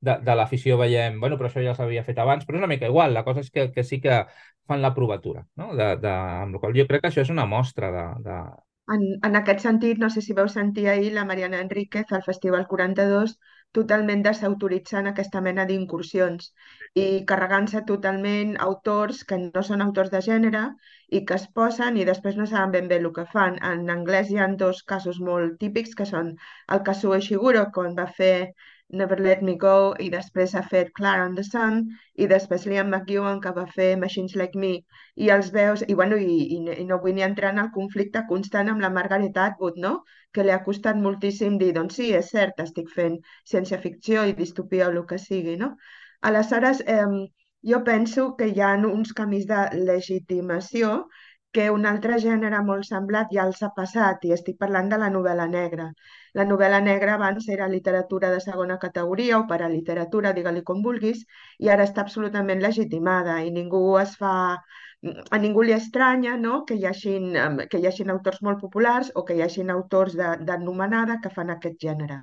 de, 0.00 0.18
de 0.26 0.36
l'afició 0.38 0.78
veiem, 0.80 1.20
bueno, 1.22 1.38
però 1.38 1.50
això 1.50 1.62
ja 1.64 1.74
s'havia 1.78 2.04
fet 2.06 2.18
abans, 2.22 2.44
però 2.44 2.58
és 2.58 2.64
una 2.64 2.70
mica 2.72 2.90
igual, 2.90 3.14
la 3.14 3.24
cosa 3.26 3.44
és 3.44 3.50
que, 3.54 3.70
que 3.72 3.84
sí 3.84 4.00
que 4.02 4.24
fan 4.66 4.82
la 4.82 4.94
provatura, 4.94 5.46
no? 5.56 5.72
de, 5.78 5.92
de, 6.02 6.14
amb 6.44 6.56
la 6.56 6.62
qual 6.62 6.74
jo 6.76 6.86
crec 6.90 7.04
que 7.04 7.12
això 7.12 7.22
és 7.22 7.34
una 7.34 7.46
mostra 7.46 7.92
de, 7.94 8.06
de... 8.26 8.38
En, 8.94 9.06
en 9.26 9.38
aquest 9.38 9.62
sentit, 9.66 9.98
no 10.02 10.10
sé 10.14 10.22
si 10.22 10.34
veu 10.34 10.48
sentir 10.50 10.88
ahir 10.90 11.12
la 11.14 11.26
Mariana 11.26 11.62
Enríquez 11.62 12.12
al 12.12 12.26
Festival 12.26 12.66
42 12.70 13.38
totalment 13.78 14.22
desautoritzant 14.26 15.10
aquesta 15.10 15.42
mena 15.46 15.64
d'incursions 15.70 16.50
i 17.02 17.06
carregant-se 17.30 17.82
totalment 17.90 18.54
autors 18.66 19.22
que 19.30 19.38
no 19.42 19.64
són 19.68 19.84
autors 19.86 20.12
de 20.14 20.22
gènere 20.28 20.62
i 21.18 21.22
que 21.28 21.36
es 21.40 21.46
posen 21.60 21.98
i 22.00 22.06
després 22.10 22.38
no 22.40 22.46
saben 22.52 22.72
ben 22.76 22.88
bé 22.92 23.00
el 23.02 23.10
que 23.18 23.26
fan. 23.34 23.58
En 23.72 23.90
anglès 23.96 24.32
hi 24.32 24.40
ha 24.40 24.48
dos 24.64 24.82
casos 24.94 25.20
molt 25.30 25.58
típics 25.64 25.94
que 25.98 26.08
són 26.12 26.32
el 26.76 26.82
Kazuo 26.88 27.20
Ishiguro, 27.22 27.66
quan 27.78 27.98
va 28.00 28.06
fer 28.20 28.36
Never 28.88 29.18
Let 29.18 29.42
Me 29.42 29.54
Go 29.62 29.94
i 29.98 30.08
després 30.10 30.54
ha 30.54 30.62
fet 30.72 30.92
Clara 30.98 31.24
on 31.28 31.34
the 31.38 31.44
Sun 31.46 31.80
i 32.22 32.28
després 32.32 32.66
Liam 32.70 32.92
McEwan 32.92 33.40
que 33.44 33.52
va 33.56 33.64
fer 33.76 33.88
Machines 34.02 34.36
Like 34.40 34.58
Me 34.64 34.72
i 35.26 35.30
els 35.36 35.50
veus, 35.56 35.82
i, 35.88 35.94
bueno, 36.00 36.16
i, 36.16 36.36
i, 36.56 36.60
i 36.82 36.84
no 36.90 37.00
vull 37.02 37.16
ni 37.16 37.26
entrar 37.26 37.50
en 37.54 37.62
el 37.64 37.72
conflicte 37.74 38.22
constant 38.28 38.70
amb 38.72 38.84
la 38.84 38.92
Margaret 38.98 39.40
Atwood, 39.46 39.80
no? 39.86 39.94
que 40.32 40.44
li 40.46 40.54
ha 40.54 40.62
costat 40.68 41.00
moltíssim 41.02 41.58
dir, 41.58 41.72
doncs 41.74 41.98
sí, 41.98 42.12
és 42.20 42.30
cert, 42.30 42.60
estic 42.62 42.92
fent 42.94 43.18
ciència-ficció 43.52 44.26
i 44.30 44.36
distopia 44.38 44.86
o 44.88 44.94
el 44.94 45.02
que 45.10 45.18
sigui, 45.18 45.56
no? 45.62 45.72
Aleshores, 46.30 46.82
eh, 46.86 47.06
jo 47.70 47.82
penso 47.84 48.28
que 48.38 48.50
hi 48.52 48.60
ha 48.60 48.74
uns 48.88 49.14
camins 49.20 49.46
de 49.50 49.62
legitimació 49.90 50.92
que 51.56 51.66
un 51.74 51.86
altre 51.88 52.16
gènere 52.22 52.58
molt 52.68 52.84
semblat 52.88 53.30
ja 53.36 53.44
els 53.48 53.62
ha 53.64 53.70
passat, 53.76 54.24
i 54.28 54.32
estic 54.36 54.58
parlant 54.62 54.90
de 54.92 54.98
la 55.02 55.10
novel·la 55.14 55.46
negra. 55.52 55.86
La 56.40 56.44
novel·la 56.48 56.80
negra 56.88 57.14
abans 57.16 57.46
era 57.54 57.68
literatura 57.74 58.32
de 58.34 58.40
segona 58.46 58.76
categoria 58.82 59.38
o 59.38 59.46
per 59.52 59.60
a 59.64 59.70
literatura, 59.76 60.34
digue-li 60.36 60.62
com 60.70 60.82
vulguis, 60.88 61.22
i 61.64 61.70
ara 61.74 61.86
està 61.88 62.04
absolutament 62.04 62.60
legitimada 62.64 63.38
i 63.46 63.54
ningú 63.54 63.80
es 64.02 64.12
fa 64.22 64.34
a 65.36 65.38
ningú 65.38 65.62
li 65.62 65.74
estranya 65.76 66.36
no? 66.42 66.58
que, 66.68 66.76
hi 66.80 66.86
hagin, 66.90 67.26
que 67.70 67.80
hi 67.80 67.88
hagin 67.90 68.12
autors 68.14 68.42
molt 68.48 68.60
populars 68.64 69.10
o 69.14 69.24
que 69.28 69.36
hi 69.36 69.42
hagin 69.46 69.72
autors 69.74 70.16
d'anomenada 70.18 71.20
que 71.22 71.32
fan 71.36 71.52
aquest 71.54 71.78
gènere. 71.86 72.18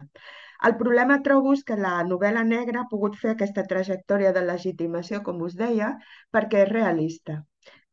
El 0.69 0.75
problema 0.81 1.19
trobo 1.29 1.53
és 1.57 1.63
que 1.69 1.79
la 1.85 1.95
novel·la 2.09 2.43
negra 2.49 2.83
ha 2.83 2.91
pogut 2.91 3.17
fer 3.23 3.33
aquesta 3.33 3.65
trajectòria 3.73 4.35
de 4.37 4.45
legitimació, 4.51 5.23
com 5.29 5.41
us 5.47 5.57
deia, 5.63 5.89
perquè 6.37 6.63
és 6.67 6.71
realista. 6.75 7.41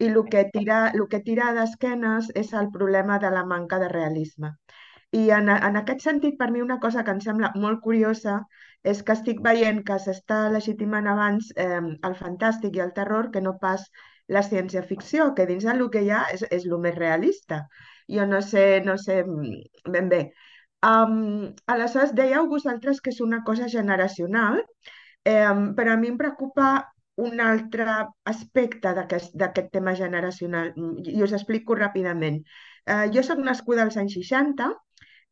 I 0.01 0.09
el 0.09 0.21
que 0.33 0.45
tira, 0.53 0.81
el 0.95 1.07
que 1.13 1.21
tira 1.27 1.51
d'esquenes 1.57 2.31
és 2.43 2.53
el 2.61 2.71
problema 2.77 3.19
de 3.19 3.31
la 3.35 3.45
manca 3.45 3.79
de 3.83 3.89
realisme. 3.93 4.55
I 5.13 5.27
en, 5.37 5.51
en 5.51 5.77
aquest 5.81 6.05
sentit, 6.07 6.37
per 6.39 6.51
mi 6.55 6.63
una 6.63 6.79
cosa 6.83 7.05
que 7.05 7.15
em 7.17 7.21
sembla 7.25 7.51
molt 7.57 7.81
curiosa 7.87 8.41
és 8.93 9.03
que 9.03 9.17
estic 9.17 9.41
veient 9.45 9.83
que 9.89 9.99
s'està 10.05 10.45
legitimant 10.55 11.09
abans 11.11 11.51
eh, 11.65 11.81
el 12.09 12.15
fantàstic 12.21 12.79
i 12.79 12.85
el 12.85 12.95
terror 12.97 13.31
que 13.35 13.43
no 13.45 13.57
pas 13.65 13.89
la 14.37 14.43
ciència-ficció, 14.47 15.33
que 15.35 15.47
dins 15.51 15.67
del 15.67 15.89
que 15.91 16.05
hi 16.07 16.13
ha 16.15 16.23
és, 16.35 16.45
és 16.59 16.65
el 16.69 16.79
més 16.85 16.95
realista. 16.97 17.65
Jo 18.17 18.27
no 18.31 18.41
sé, 18.53 18.65
no 18.87 18.97
sé 18.99 19.23
mm, 19.25 19.91
ben 19.97 20.09
bé. 20.13 20.23
Um, 20.87 21.51
aleshores, 21.75 22.15
dèieu 22.17 22.47
vosaltres 22.49 23.03
que 23.05 23.13
és 23.13 23.21
una 23.21 23.43
cosa 23.45 23.69
generacional, 23.69 24.63
eh, 25.25 25.57
però 25.77 25.93
a 25.93 26.01
mi 26.01 26.09
em 26.15 26.17
preocupa 26.23 26.71
un 27.29 27.41
altre 27.45 27.87
aspecte 28.33 28.93
d'aquest 28.97 29.71
tema 29.77 29.95
generacional 30.01 30.73
i 31.15 31.23
us 31.27 31.35
explico 31.39 31.77
ràpidament. 31.79 32.41
Eh, 32.87 33.07
jo 33.15 33.25
sóc 33.27 33.43
nascuda 33.47 33.87
als 33.87 33.99
anys 34.03 34.17
60 34.19 34.71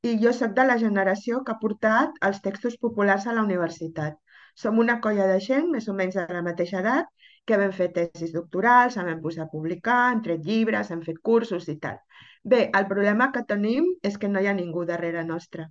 i 0.08 0.14
jo 0.22 0.32
sóc 0.32 0.54
de 0.56 0.64
la 0.68 0.78
generació 0.82 1.42
que 1.44 1.54
ha 1.54 1.62
portat 1.62 2.18
els 2.28 2.42
textos 2.44 2.78
populars 2.84 3.26
a 3.26 3.34
la 3.38 3.44
universitat. 3.48 4.18
Som 4.58 4.78
una 4.82 4.98
colla 5.00 5.26
de 5.30 5.38
gent, 5.40 5.70
més 5.74 5.88
o 5.88 5.94
menys 5.94 6.18
de 6.18 6.26
la 6.34 6.42
mateixa 6.42 6.80
edat, 6.82 7.10
que 7.46 7.58
vam 7.60 7.72
fer 7.72 7.88
tesis 7.96 8.34
doctorals, 8.34 8.98
hem 9.00 9.22
posat 9.24 9.46
a 9.46 9.52
publicar, 9.52 10.00
hem 10.12 10.22
tret 10.26 10.44
llibres, 10.44 10.90
hem 10.92 11.02
fet 11.06 11.20
cursos 11.30 11.68
i 11.72 11.78
tal. 11.84 11.98
Bé, 12.44 12.60
el 12.80 12.86
problema 12.92 13.30
que 13.32 13.44
tenim 13.48 13.88
és 14.10 14.18
que 14.18 14.28
no 14.32 14.42
hi 14.42 14.48
ha 14.50 14.56
ningú 14.58 14.84
darrere 14.90 15.24
nostre. 15.24 15.68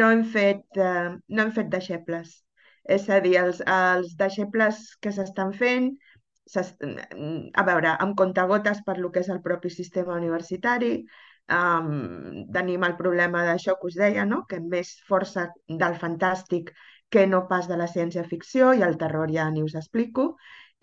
No 0.00 0.10
hem 0.14 0.24
fet, 0.36 0.64
eh, 0.76 1.08
no 1.28 1.42
hem 1.44 1.52
fet 1.60 1.70
deixebles. 1.76 2.34
És 2.96 3.08
a 3.12 3.20
dir, 3.24 3.36
els, 3.40 3.62
els 3.68 4.14
deixebles 4.20 4.84
que 5.04 5.12
s'estan 5.12 5.52
fent, 5.56 5.90
a 6.56 7.64
veure, 7.68 7.94
amb 8.04 8.16
contagotes 8.16 8.80
per 8.86 8.96
lo 8.98 9.10
que 9.12 9.20
és 9.20 9.28
el 9.34 9.42
propi 9.44 9.70
sistema 9.70 10.16
universitari, 10.16 10.92
um, 11.52 12.46
tenim 12.54 12.86
el 12.88 12.96
problema 13.00 13.44
d'això 13.44 13.76
que 13.80 13.90
us 13.90 13.98
deia, 14.00 14.24
no? 14.24 14.44
que 14.48 14.60
més 14.60 14.94
força 15.08 15.48
del 15.68 15.98
fantàstic 16.04 16.72
que 17.10 17.26
no 17.26 17.46
pas 17.50 17.68
de 17.68 17.76
la 17.80 17.88
ciència-ficció 17.88 18.72
i 18.76 18.84
el 18.88 18.98
terror 19.00 19.30
ja 19.32 19.48
ni 19.50 19.62
us 19.64 19.76
explico. 19.80 20.34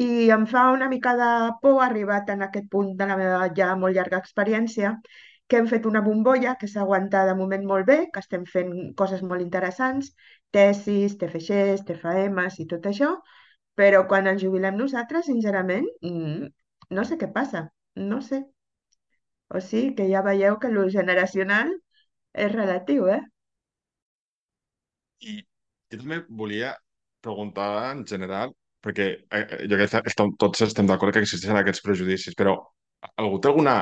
I 0.01 0.29
em 0.35 0.45
fa 0.49 0.69
una 0.75 0.89
mica 0.91 1.13
de 1.17 1.31
por 1.61 1.81
arribat 1.83 2.29
en 2.33 2.41
aquest 2.45 2.67
punt 2.71 2.95
de 2.99 3.07
la 3.07 3.17
meva 3.17 3.45
ja 3.57 3.75
molt 3.79 3.95
llarga 3.95 4.19
experiència 4.19 4.97
que 5.47 5.59
hem 5.61 5.67
fet 5.69 5.85
una 5.85 6.01
bombolla 6.01 6.55
que 6.61 6.67
s'aguanta 6.67 7.23
de 7.27 7.35
moment 7.37 7.65
molt 7.69 7.85
bé, 7.89 7.97
que 8.13 8.21
estem 8.23 8.45
fent 8.49 8.71
coses 9.01 9.21
molt 9.21 9.45
interessants, 9.45 10.11
tesis, 10.55 11.17
TFGs, 11.21 11.85
TFMs 11.87 12.59
i 12.63 12.67
tot 12.71 12.87
això, 12.91 13.11
però 13.79 14.03
quan 14.11 14.29
ens 14.31 14.43
jubilem 14.43 14.77
nosaltres, 14.79 15.27
sincerament, 15.29 15.87
mm, 16.01 16.51
no 16.97 17.05
sé 17.07 17.17
què 17.21 17.31
passa, 17.37 17.65
no 18.11 18.21
sé. 18.21 18.43
O 19.55 19.61
sigui 19.61 19.93
que 19.97 20.07
ja 20.11 20.23
veieu 20.25 20.57
que 20.61 20.71
lo 20.73 20.85
generacional 20.89 21.73
és 22.45 22.51
relatiu, 22.53 23.09
eh? 23.17 23.21
I 25.25 25.41
jo 25.91 25.99
també 25.99 26.21
volia 26.41 26.73
preguntar 27.25 27.67
en 27.91 28.05
general, 28.07 28.53
perquè 28.85 29.09
eh, 29.11 29.43
eh 29.43 29.67
jo 29.69 29.77
crec 29.81 30.07
que 30.07 30.29
tots 30.45 30.65
estem 30.65 30.87
d'acord 30.87 31.13
que 31.13 31.23
existeixen 31.25 31.59
aquests 31.59 31.83
prejudicis, 31.85 32.35
però 32.37 32.57
algú 33.21 33.39
té 33.39 33.51
alguna 33.51 33.77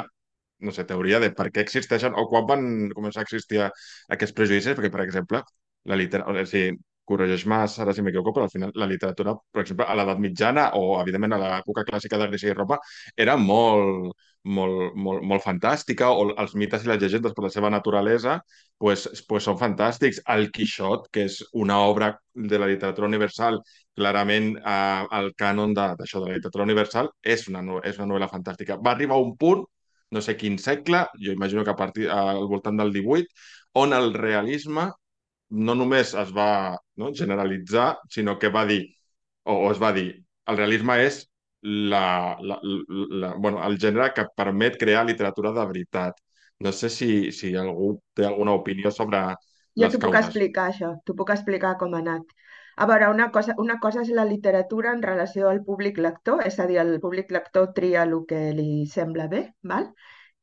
no 0.63 0.71
sé, 0.71 0.85
teoria 0.87 1.19
de 1.19 1.29
per 1.37 1.49
què 1.51 1.63
existeixen 1.63 2.15
o 2.15 2.23
quan 2.31 2.45
van 2.49 2.63
començar 2.95 3.21
a 3.21 3.27
existir 3.27 3.59
aquests 3.63 4.35
prejudicis? 4.37 4.77
Perquè, 4.77 4.91
per 4.93 5.03
exemple, 5.03 5.41
la 5.91 5.97
literatura, 5.99 6.41
o 6.43 6.49
sigui, 6.49 6.77
corregeix-me, 7.09 7.57
Sara, 7.67 7.93
si 7.93 8.01
m'equivoco, 8.01 8.31
però 8.35 8.45
al 8.47 8.51
final 8.51 8.71
la 8.79 8.87
literatura, 8.87 9.33
per 9.51 9.63
exemple, 9.63 9.85
a 9.85 9.95
l'edat 9.99 10.21
mitjana 10.23 10.69
o, 10.79 10.83
evidentment, 11.01 11.35
a 11.35 11.39
l'època 11.41 11.83
clàssica 11.87 12.19
de 12.19 12.29
Grècia 12.31 12.53
i 12.53 12.55
Roma, 12.55 12.77
era 13.25 13.35
molt, 13.39 14.13
molt, 14.43 14.95
molt, 14.95 15.23
molt 15.31 15.43
fantàstica, 15.43 16.11
o 16.11 16.29
els 16.31 16.55
mites 16.59 16.85
i 16.85 16.91
les 16.91 17.01
llegendes, 17.01 17.35
per 17.35 17.45
la 17.45 17.51
seva 17.53 17.71
naturalesa, 17.73 18.37
pues, 18.79 19.07
pues 19.27 19.47
són 19.49 19.59
fantàstics. 19.59 20.21
El 20.35 20.49
Quixot, 20.55 21.09
que 21.11 21.27
és 21.27 21.41
una 21.65 21.79
obra 21.89 22.13
de 22.33 22.59
la 22.59 22.71
literatura 22.71 23.11
universal, 23.11 23.59
clarament 23.95 24.53
eh, 24.57 25.03
el 25.19 25.31
cànon 25.39 25.75
d'això 25.75 26.23
de, 26.23 26.25
de 26.25 26.31
la 26.31 26.39
literatura 26.39 26.67
universal, 26.69 27.11
és 27.35 27.47
una, 27.51 27.63
és 27.83 27.99
una 27.99 28.09
novel·la 28.13 28.31
fantàstica. 28.31 28.79
Va 28.79 28.95
arribar 28.95 29.19
a 29.19 29.27
un 29.27 29.35
punt 29.37 29.67
no 30.13 30.21
sé 30.21 30.35
quin 30.37 30.59
segle, 30.61 31.07
jo 31.17 31.31
imagino 31.33 31.63
que 31.65 31.71
a 31.71 31.75
partir 31.75 32.09
al 32.13 32.45
voltant 32.47 32.77
del 32.77 32.93
18, 32.93 33.25
on 33.81 33.93
el 33.97 34.13
realisme 34.13 34.91
no 35.49 35.75
només 35.75 36.13
es 36.13 36.31
va 36.35 36.77
no, 36.97 37.11
generalitzar, 37.13 37.99
sinó 38.09 38.37
que 38.39 38.49
va 38.49 38.65
dir, 38.65 38.81
o, 39.43 39.55
o 39.67 39.71
es 39.71 39.81
va 39.81 39.93
dir, 39.93 40.09
el 40.47 40.57
realisme 40.57 40.97
és 41.03 41.23
la, 41.63 42.37
la, 42.41 42.59
la, 42.63 43.33
bueno, 43.35 43.61
el 43.63 43.77
gènere 43.79 44.11
que 44.13 44.27
permet 44.35 44.77
crear 44.79 45.05
literatura 45.05 45.53
de 45.55 45.65
veritat. 45.65 46.19
No 46.59 46.71
sé 46.71 46.89
si, 46.89 47.31
si 47.31 47.53
algú 47.55 47.95
té 48.15 48.25
alguna 48.27 48.53
opinió 48.59 48.91
sobre 48.91 49.23
jo 49.79 49.89
t'ho 49.89 49.99
puc 50.01 50.17
explicar, 50.19 50.69
això. 50.69 50.93
T'ho 51.05 51.15
puc 51.17 51.31
explicar 51.33 51.75
com 51.79 51.95
ha 51.95 52.01
anat. 52.03 52.33
A 52.83 52.87
veure, 52.89 53.07
una 53.13 53.29
cosa, 53.31 53.53
una 53.61 53.77
cosa 53.81 54.01
és 54.01 54.09
la 54.17 54.25
literatura 54.25 54.91
en 54.93 55.01
relació 55.05 55.49
al 55.49 55.61
públic 55.65 55.97
lector, 56.01 56.41
és 56.45 56.59
a 56.59 56.67
dir, 56.69 56.79
el 56.81 56.99
públic 57.01 57.31
lector 57.31 57.71
tria 57.77 58.03
el 58.07 58.15
que 58.29 58.43
li 58.57 58.85
sembla 58.89 59.27
bé, 59.31 59.47
val? 59.73 59.89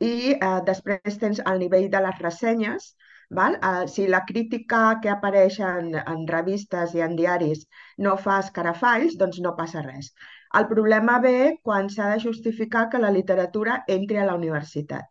i 0.01 0.33
eh, 0.33 0.61
després 0.67 1.19
tens 1.21 1.43
el 1.45 1.59
nivell 1.61 1.91
de 1.93 2.01
les 2.01 2.21
ressenyes, 2.25 2.95
Val? 3.39 3.57
Uh, 3.63 3.87
si 3.89 4.07
la 4.09 4.25
crítica 4.27 4.81
que 5.03 5.11
apareix 5.13 5.61
en, 5.63 5.93
en 6.01 6.27
revistes 6.31 6.95
i 6.99 7.03
en 7.07 7.15
diaris 7.19 7.63
no 8.07 8.17
fa 8.25 8.41
escarafalls, 8.45 9.17
doncs 9.21 9.39
no 9.45 9.55
passa 9.61 9.85
res. 9.87 10.11
El 10.59 10.67
problema 10.73 11.19
ve 11.23 11.37
quan 11.63 11.89
s'ha 11.95 12.09
de 12.13 12.19
justificar 12.25 12.89
que 12.91 13.03
la 13.05 13.13
literatura 13.17 13.77
entri 13.97 14.19
a 14.19 14.27
la 14.27 14.35
universitat. 14.41 15.07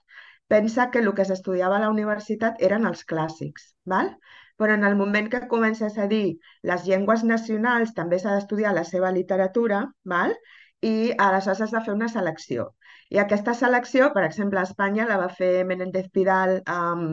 Pensa 0.51 0.89
que 0.91 0.99
el 0.99 1.13
que 1.15 1.25
s'estudiava 1.29 1.77
a 1.77 1.83
la 1.85 1.91
universitat 1.93 2.61
eren 2.69 2.87
els 2.91 3.05
clàssics, 3.13 3.71
val? 3.95 4.15
però 4.59 4.75
en 4.75 4.83
el 4.83 4.97
moment 4.99 5.29
que 5.31 5.39
comences 5.51 5.97
a 5.97 6.05
dir 6.11 6.39
les 6.69 6.81
llengües 6.87 7.21
nacionals 7.23 7.93
també 7.99 8.17
s'ha 8.19 8.33
d'estudiar 8.35 8.73
la 8.75 8.83
seva 8.89 9.11
literatura, 9.15 9.85
val? 10.13 10.33
i 10.89 11.13
aleshores 11.27 11.61
has 11.63 11.75
de 11.75 11.81
fer 11.85 11.93
una 11.95 12.09
selecció. 12.11 12.65
I 13.15 13.21
aquesta 13.23 13.53
selecció, 13.61 14.09
per 14.15 14.25
exemple, 14.25 14.59
a 14.59 14.67
Espanya 14.67 15.07
la 15.07 15.17
va 15.21 15.29
fer 15.39 15.63
Menéndez 15.69 16.09
Pidal 16.17 16.59
um, 16.73 17.05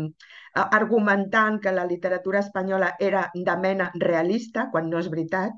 argumentant 0.56 1.60
que 1.60 1.72
la 1.72 1.84
literatura 1.86 2.40
espanyola 2.40 2.94
era 2.98 3.30
de 3.34 3.56
mena 3.62 3.90
realista, 3.94 4.68
quan 4.72 4.90
no 4.90 4.98
és 5.02 5.10
veritat. 5.12 5.54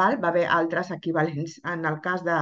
Val? 0.00 0.18
Va 0.22 0.32
haver 0.32 0.46
altres 0.56 0.90
equivalents 0.94 1.58
en 1.74 1.84
el 1.90 2.00
cas 2.04 2.24
de, 2.24 2.38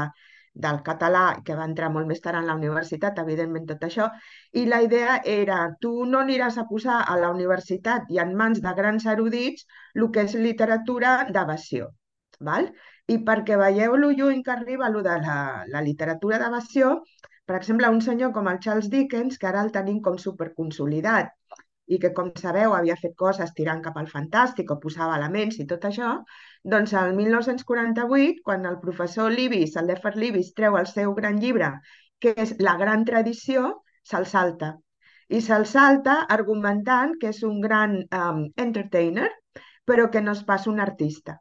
del 0.65 0.81
català, 0.89 1.25
que 1.45 1.57
va 1.59 1.67
entrar 1.69 1.91
molt 1.95 2.09
més 2.11 2.23
tard 2.25 2.41
en 2.41 2.49
la 2.51 2.57
universitat, 2.59 3.21
evidentment 3.23 3.69
tot 3.71 3.85
això, 3.89 4.09
i 4.61 4.65
la 4.73 4.81
idea 4.87 5.21
era, 5.35 5.61
tu 5.85 5.93
no 6.13 6.23
aniràs 6.25 6.59
a 6.59 6.67
posar 6.71 7.03
a 7.05 7.17
la 7.23 7.31
universitat 7.37 8.11
i 8.17 8.21
en 8.25 8.35
mans 8.41 8.63
de 8.65 8.75
grans 8.81 9.07
erudits 9.15 9.67
el 9.95 10.11
que 10.15 10.27
és 10.29 10.37
literatura 10.49 11.17
d'evasió. 11.31 11.91
Val? 12.51 12.71
I 13.15 13.21
perquè 13.29 13.57
veieu 13.61 13.97
lo 14.01 14.11
lluny 14.19 14.43
que 14.47 14.53
arriba 14.57 14.91
lo 14.91 15.03
de 15.07 15.15
la, 15.27 15.39
la 15.73 15.83
literatura 15.89 16.41
d'evasió, 16.43 16.97
per 17.47 17.57
exemple, 17.61 17.89
un 17.97 18.03
senyor 18.03 18.33
com 18.35 18.49
el 18.51 18.59
Charles 18.65 18.91
Dickens, 18.91 19.39
que 19.39 19.47
ara 19.53 19.63
el 19.63 19.73
tenim 19.75 20.01
com 20.03 20.17
superconsolidat 20.19 21.36
i 21.87 21.99
que, 22.03 22.11
com 22.17 22.33
sabeu, 22.41 22.75
havia 22.77 22.97
fet 23.01 23.15
coses 23.23 23.53
tirant 23.59 23.83
cap 23.85 23.99
al 24.01 24.09
fantàstic 24.13 24.73
o 24.75 24.79
posava 24.83 25.19
elements 25.21 25.61
i 25.63 25.67
tot 25.73 25.87
això, 25.89 26.13
doncs 26.75 26.95
el 27.01 27.13
1948, 27.19 28.43
quan 28.49 28.67
el 28.71 28.81
professor 28.83 29.31
Libis, 29.33 29.77
el 29.81 29.87
Leffert 29.93 30.19
Libis, 30.23 30.53
treu 30.59 30.79
el 30.81 30.91
seu 30.93 31.15
gran 31.21 31.39
llibre, 31.45 31.71
que 32.21 32.35
és 32.47 32.57
La 32.69 32.77
gran 32.83 33.05
tradició, 33.11 33.71
se'l 34.11 34.27
salta. 34.27 34.75
I 35.29 35.41
se'l 35.43 35.67
salta 35.67 36.21
argumentant 36.39 37.17
que 37.21 37.33
és 37.35 37.43
un 37.47 37.61
gran 37.63 37.97
um, 38.21 38.45
entertainer, 38.67 39.31
però 39.87 40.11
que 40.11 40.23
no 40.23 40.35
és 40.39 40.43
pas 40.51 40.67
un 40.71 40.81
artista. 40.83 41.41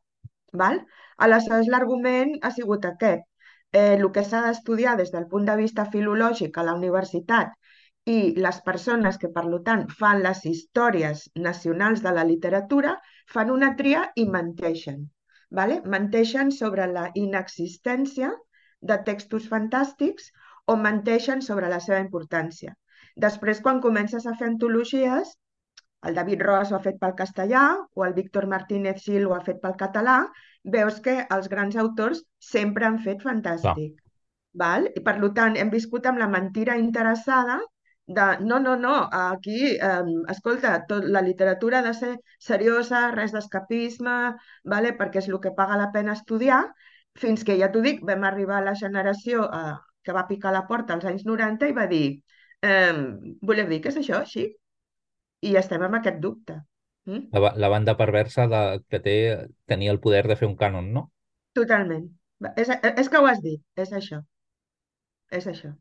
Val? 0.61 0.81
Aleshores, 1.25 1.69
l'argument 1.73 2.35
ha 2.41 2.51
sigut 2.51 2.85
aquest 2.89 3.25
eh, 3.75 3.95
el 3.97 4.07
que 4.15 4.23
s'ha 4.23 4.41
d'estudiar 4.45 4.95
des 5.01 5.11
del 5.13 5.27
punt 5.31 5.45
de 5.49 5.55
vista 5.61 5.85
filològic 5.95 6.57
a 6.57 6.65
la 6.69 6.75
universitat 6.79 7.53
i 8.05 8.17
les 8.45 8.57
persones 8.65 9.17
que, 9.21 9.29
per 9.35 9.43
tant, 9.67 9.83
fan 9.99 10.21
les 10.23 10.43
històries 10.45 11.25
nacionals 11.47 12.03
de 12.05 12.11
la 12.17 12.25
literatura, 12.31 12.93
fan 13.33 13.51
una 13.53 13.71
tria 13.79 14.03
i 14.15 14.25
menteixen. 14.35 14.99
Vale? 15.59 15.79
Menteixen 15.95 16.51
sobre 16.51 16.85
la 16.91 17.07
inexistència 17.21 18.31
de 18.91 18.99
textos 19.09 19.47
fantàstics 19.49 20.29
o 20.69 20.75
menteixen 20.75 21.41
sobre 21.41 21.69
la 21.71 21.81
seva 21.87 22.03
importància. 22.05 22.75
Després, 23.25 23.61
quan 23.65 23.81
comences 23.81 24.25
a 24.25 24.35
fer 24.37 24.51
antologies, 24.51 25.33
el 26.05 26.13
David 26.13 26.41
Ross 26.45 26.71
ho 26.71 26.77
ha 26.77 26.85
fet 26.85 26.97
pel 27.01 27.15
castellà 27.17 27.65
o 27.97 28.05
el 28.05 28.13
Víctor 28.13 28.45
Martínez 28.51 29.01
Gil 29.05 29.25
ho 29.25 29.33
ha 29.33 29.43
fet 29.45 29.61
pel 29.61 29.77
català, 29.79 30.17
veus 30.77 30.99
que 31.05 31.15
els 31.35 31.47
grans 31.49 31.77
autors 31.83 32.21
sempre 32.53 32.85
han 32.85 32.99
fet 33.05 33.23
fantàstic. 33.25 33.95
Val? 34.61 34.91
I 34.93 35.01
per 35.07 35.15
tant, 35.39 35.57
hem 35.57 35.71
viscut 35.73 36.05
amb 36.05 36.21
la 36.21 36.29
mentira 36.29 36.77
interessada 36.81 37.57
de 38.07 38.25
no, 38.41 38.59
no, 38.59 38.75
no, 38.75 38.95
aquí, 39.11 39.71
eh, 39.75 40.03
escolta, 40.29 40.75
tot, 40.89 41.05
la 41.05 41.21
literatura 41.25 41.79
ha 41.79 41.87
de 41.87 41.93
ser 41.97 42.11
seriosa, 42.39 43.09
res 43.15 43.33
d'escapisme, 43.33 44.17
vale? 44.63 44.93
perquè 44.99 45.23
és 45.23 45.29
el 45.31 45.39
que 45.41 45.55
paga 45.57 45.79
la 45.79 45.91
pena 45.95 46.13
estudiar, 46.13 46.61
fins 47.17 47.43
que, 47.47 47.57
ja 47.57 47.71
t'ho 47.71 47.81
dic, 47.81 48.03
vam 48.05 48.27
arribar 48.27 48.59
a 48.59 48.67
la 48.67 48.75
generació 48.77 49.47
eh, 49.49 49.73
que 50.05 50.13
va 50.13 50.27
picar 50.29 50.53
la 50.53 50.67
porta 50.69 50.93
als 50.93 51.07
anys 51.09 51.25
90 51.25 51.71
i 51.71 51.73
va 51.73 51.87
dir 51.89 52.05
eh, 52.61 52.93
voleu 53.41 53.67
dir 53.69 53.81
que 53.81 53.91
és 53.93 53.99
això, 54.01 54.21
així? 54.21 54.47
i 55.45 55.55
estem 55.59 55.83
amb 55.85 55.99
aquest 55.99 56.21
dubte. 56.21 56.59
Mm? 57.05 57.27
La, 57.33 57.51
la 57.61 57.69
banda 57.69 57.93
perversa 57.97 58.47
de, 58.49 58.61
que 58.89 58.99
té, 58.99 59.15
tenia 59.69 59.93
el 59.93 60.01
poder 60.01 60.23
de 60.29 60.37
fer 60.39 60.47
un 60.49 60.55
cànon, 60.57 60.87
no? 60.93 61.09
Totalment. 61.57 62.07
És, 62.55 62.69
és 62.69 63.09
que 63.09 63.21
ho 63.21 63.27
has 63.29 63.41
dit, 63.43 63.61
és 63.79 63.93
això. 63.93 64.21
És 65.31 65.45
això. 65.51 65.71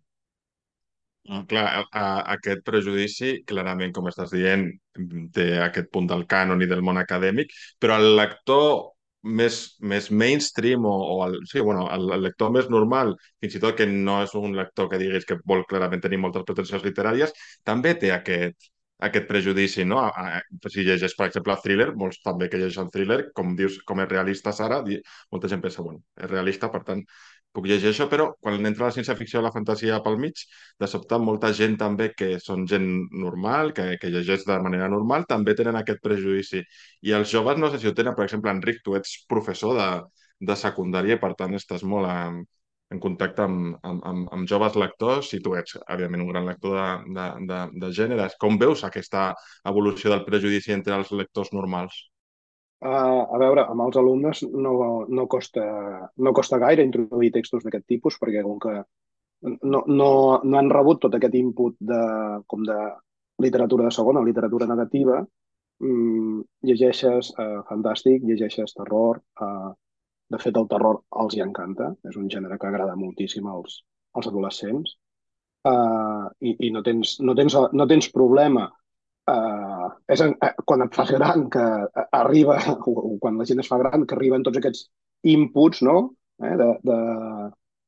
Ah, 1.28 1.40
clar, 1.48 1.64
a, 1.72 1.82
a, 1.98 2.08
aquest 2.34 2.60
prejudici, 2.66 3.30
clarament, 3.48 3.94
com 3.96 4.08
estàs 4.10 4.32
dient, 4.34 4.66
té 5.32 5.46
aquest 5.64 5.88
punt 5.94 6.08
del 6.10 6.26
cànon 6.28 6.60
i 6.60 6.68
del 6.68 6.82
món 6.84 7.00
acadèmic, 7.00 7.54
però 7.80 7.96
el 7.96 8.10
lector 8.18 8.66
més, 9.40 9.56
més 9.80 10.10
mainstream 10.12 10.84
o, 10.84 10.92
o 11.14 11.16
el, 11.24 11.38
sí, 11.48 11.62
bueno, 11.64 11.86
el, 11.96 12.10
el 12.18 12.26
lector 12.28 12.52
més 12.52 12.68
normal, 12.68 13.14
fins 13.40 13.56
i 13.56 13.62
tot 13.62 13.78
que 13.78 13.88
no 13.88 14.18
és 14.26 14.36
un 14.36 14.52
lector 14.58 14.90
que 14.92 15.00
diguis 15.00 15.24
que 15.24 15.38
vol 15.48 15.64
clarament 15.70 16.04
tenir 16.04 16.20
moltes 16.20 16.44
pretensions 16.44 16.84
literàries, 16.84 17.32
també 17.64 17.94
té 18.02 18.12
aquest, 18.12 18.68
aquest 19.08 19.24
prejudici, 19.30 19.88
no? 19.88 20.02
A, 20.04 20.10
a, 20.36 20.68
si 20.68 20.84
llegeix, 20.84 21.16
per 21.16 21.30
exemple, 21.30 21.56
thriller, 21.64 21.88
molts 22.04 22.20
també 22.24 22.50
que 22.52 22.60
llegeixen 22.60 22.92
thriller, 22.92 23.22
com 23.32 23.56
dius, 23.56 23.80
com 23.88 24.04
és 24.04 24.12
realista, 24.12 24.52
Sara, 24.52 24.82
molta 25.32 25.48
gent 25.48 25.64
pensa, 25.64 25.82
bueno, 25.88 26.04
és 26.20 26.28
realista, 26.30 26.68
per 26.76 26.84
tant, 26.84 27.00
puc 27.54 27.68
llegir 27.70 27.90
això, 27.90 28.06
però 28.10 28.26
quan 28.42 28.66
entra 28.68 28.88
la 28.88 28.94
ciència-ficció 28.96 29.40
i 29.40 29.44
la 29.46 29.52
fantasia 29.54 30.00
pel 30.04 30.18
mig, 30.22 30.42
de 30.80 30.88
sobte 30.90 31.18
molta 31.22 31.52
gent 31.60 31.76
també 31.80 32.10
que 32.18 32.32
són 32.42 32.66
gent 32.70 32.88
normal, 33.24 33.72
que, 33.76 33.86
que 34.02 34.10
llegeix 34.14 34.46
de 34.48 34.58
manera 34.66 34.88
normal, 34.92 35.26
també 35.30 35.54
tenen 35.58 35.78
aquest 35.80 36.02
prejudici. 36.04 36.64
I 37.06 37.14
els 37.18 37.30
joves 37.34 37.60
no 37.60 37.70
sé 37.70 37.80
si 37.82 37.90
ho 37.90 37.94
tenen, 38.00 38.16
per 38.18 38.26
exemple, 38.26 38.52
Enric, 38.54 38.82
tu 38.84 38.98
ets 38.98 39.16
professor 39.30 39.78
de, 39.78 39.88
de 40.50 40.58
secundària 40.58 41.18
i 41.18 41.22
per 41.22 41.34
tant 41.38 41.54
estàs 41.58 41.86
molt 41.94 42.10
a, 42.10 42.18
en 42.94 43.00
contacte 43.02 43.44
amb, 43.44 43.76
amb, 43.90 44.02
amb, 44.10 44.26
amb 44.36 44.48
joves 44.50 44.78
lectors 44.80 45.32
i 45.36 45.40
tu 45.44 45.54
ets, 45.58 45.78
evidentment, 45.84 46.24
un 46.26 46.32
gran 46.32 46.48
lector 46.50 46.76
de, 46.78 46.88
de, 47.18 47.28
de, 47.50 47.60
de 47.84 47.92
gèneres. 48.00 48.36
Com 48.40 48.58
veus 48.60 48.84
aquesta 48.88 49.30
evolució 49.72 50.12
del 50.14 50.26
prejudici 50.28 50.74
entre 50.76 50.98
els 51.00 51.14
lectors 51.22 51.52
normals? 51.56 52.02
Uh, 52.84 53.22
a 53.32 53.38
veure, 53.40 53.62
amb 53.70 53.80
els 53.86 53.96
alumnes 53.96 54.42
no, 54.50 54.74
no, 55.08 55.24
costa, 55.30 55.64
no 56.20 56.32
costa 56.36 56.58
gaire 56.60 56.84
introduir 56.84 57.30
textos 57.32 57.62
d'aquest 57.64 57.86
tipus 57.88 58.18
perquè 58.20 58.42
com 58.44 58.58
que 58.60 58.74
no, 59.62 59.84
no, 59.86 60.10
no 60.44 60.58
han 60.58 60.68
rebut 60.72 61.00
tot 61.04 61.14
aquest 61.16 61.36
input 61.38 61.76
de, 61.80 62.00
com 62.46 62.64
de 62.66 62.76
literatura 63.44 63.86
de 63.86 63.94
segona, 63.94 64.24
literatura 64.24 64.68
negativa, 64.70 65.22
mm, 65.80 66.42
llegeixes 66.68 67.32
uh, 67.38 67.62
fantàstic, 67.70 68.22
llegeixes 68.24 68.76
terror, 68.76 69.20
uh, 69.40 69.72
de 70.30 70.40
fet, 70.40 70.56
el 70.56 70.68
terror 70.70 71.00
els 71.22 71.36
hi 71.36 71.42
encanta, 71.44 71.90
és 72.08 72.16
un 72.20 72.28
gènere 72.32 72.58
que 72.60 72.68
agrada 72.68 72.96
moltíssim 73.00 73.48
als, 73.50 73.82
als 74.16 74.30
adolescents 74.30 74.94
uh, 75.68 76.30
i, 76.40 76.54
i 76.68 76.70
no, 76.74 76.82
tens, 76.86 77.18
no, 77.20 77.34
tens, 77.38 77.56
no 77.72 77.86
tens 77.90 78.08
problema 78.14 78.68
uh, 78.68 79.73
és 80.14 80.22
en, 80.24 80.34
uh, 80.36 80.64
quan 80.68 80.84
et 80.84 80.96
fas 80.96 81.10
gran 81.14 81.48
que 81.52 81.64
arriba, 82.20 82.58
o 82.90 83.16
quan 83.22 83.38
la 83.40 83.46
gent 83.48 83.62
es 83.62 83.70
fa 83.70 83.80
gran, 83.82 84.06
que 84.06 84.16
arriben 84.18 84.46
tots 84.46 84.60
aquests 84.60 84.88
inputs, 85.34 85.82
no? 85.86 85.98
Eh, 86.42 86.56
de, 86.60 86.70
de, 86.88 86.98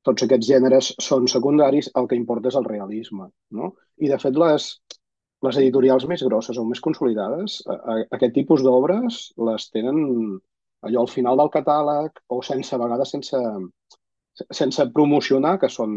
tots 0.07 0.22
aquests 0.26 0.47
gèneres 0.49 0.92
són 1.03 1.26
secundaris, 1.30 1.90
el 1.99 2.07
que 2.11 2.18
importa 2.18 2.53
és 2.53 2.59
el 2.59 2.68
realisme, 2.68 3.28
no? 3.59 3.72
I, 3.99 4.11
de 4.12 4.18
fet, 4.22 4.38
les, 4.38 4.68
les 5.47 5.59
editorials 5.62 6.07
més 6.11 6.22
grosses 6.28 6.59
o 6.59 6.64
més 6.68 6.82
consolidades, 6.84 7.59
a, 7.66 7.76
a, 7.76 7.97
aquest 8.18 8.36
tipus 8.36 8.62
d'obres 8.66 9.20
les 9.49 9.68
tenen 9.74 9.99
allò 10.86 11.03
al 11.03 11.11
final 11.11 11.40
del 11.40 11.53
catàleg 11.53 12.22
o 12.32 12.40
sense, 12.47 12.74
a 12.74 12.80
vegades 12.82 13.12
sense, 13.16 13.40
sense 14.61 14.88
promocionar 14.94 15.57
que 15.62 15.70
són, 15.72 15.97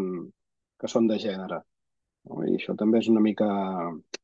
que 0.80 0.89
són 0.91 1.10
de 1.12 1.20
gènere. 1.22 1.62
No? 2.30 2.43
I 2.47 2.58
això 2.58 2.76
també 2.80 3.04
és 3.04 3.10
una 3.12 3.24
mica 3.24 3.47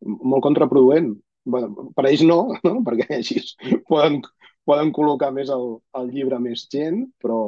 molt 0.06 0.44
contraproduent. 0.46 1.14
Bueno, 1.46 1.90
per 1.96 2.08
ells 2.10 2.24
no, 2.26 2.40
no? 2.68 2.80
perquè 2.86 3.20
així 3.20 3.42
poden, 3.90 4.22
poden 4.66 4.92
col·locar 4.96 5.32
més 5.36 5.52
el, 5.54 5.68
el 6.00 6.10
llibre 6.14 6.40
més 6.42 6.66
gent, 6.74 7.04
però 7.22 7.40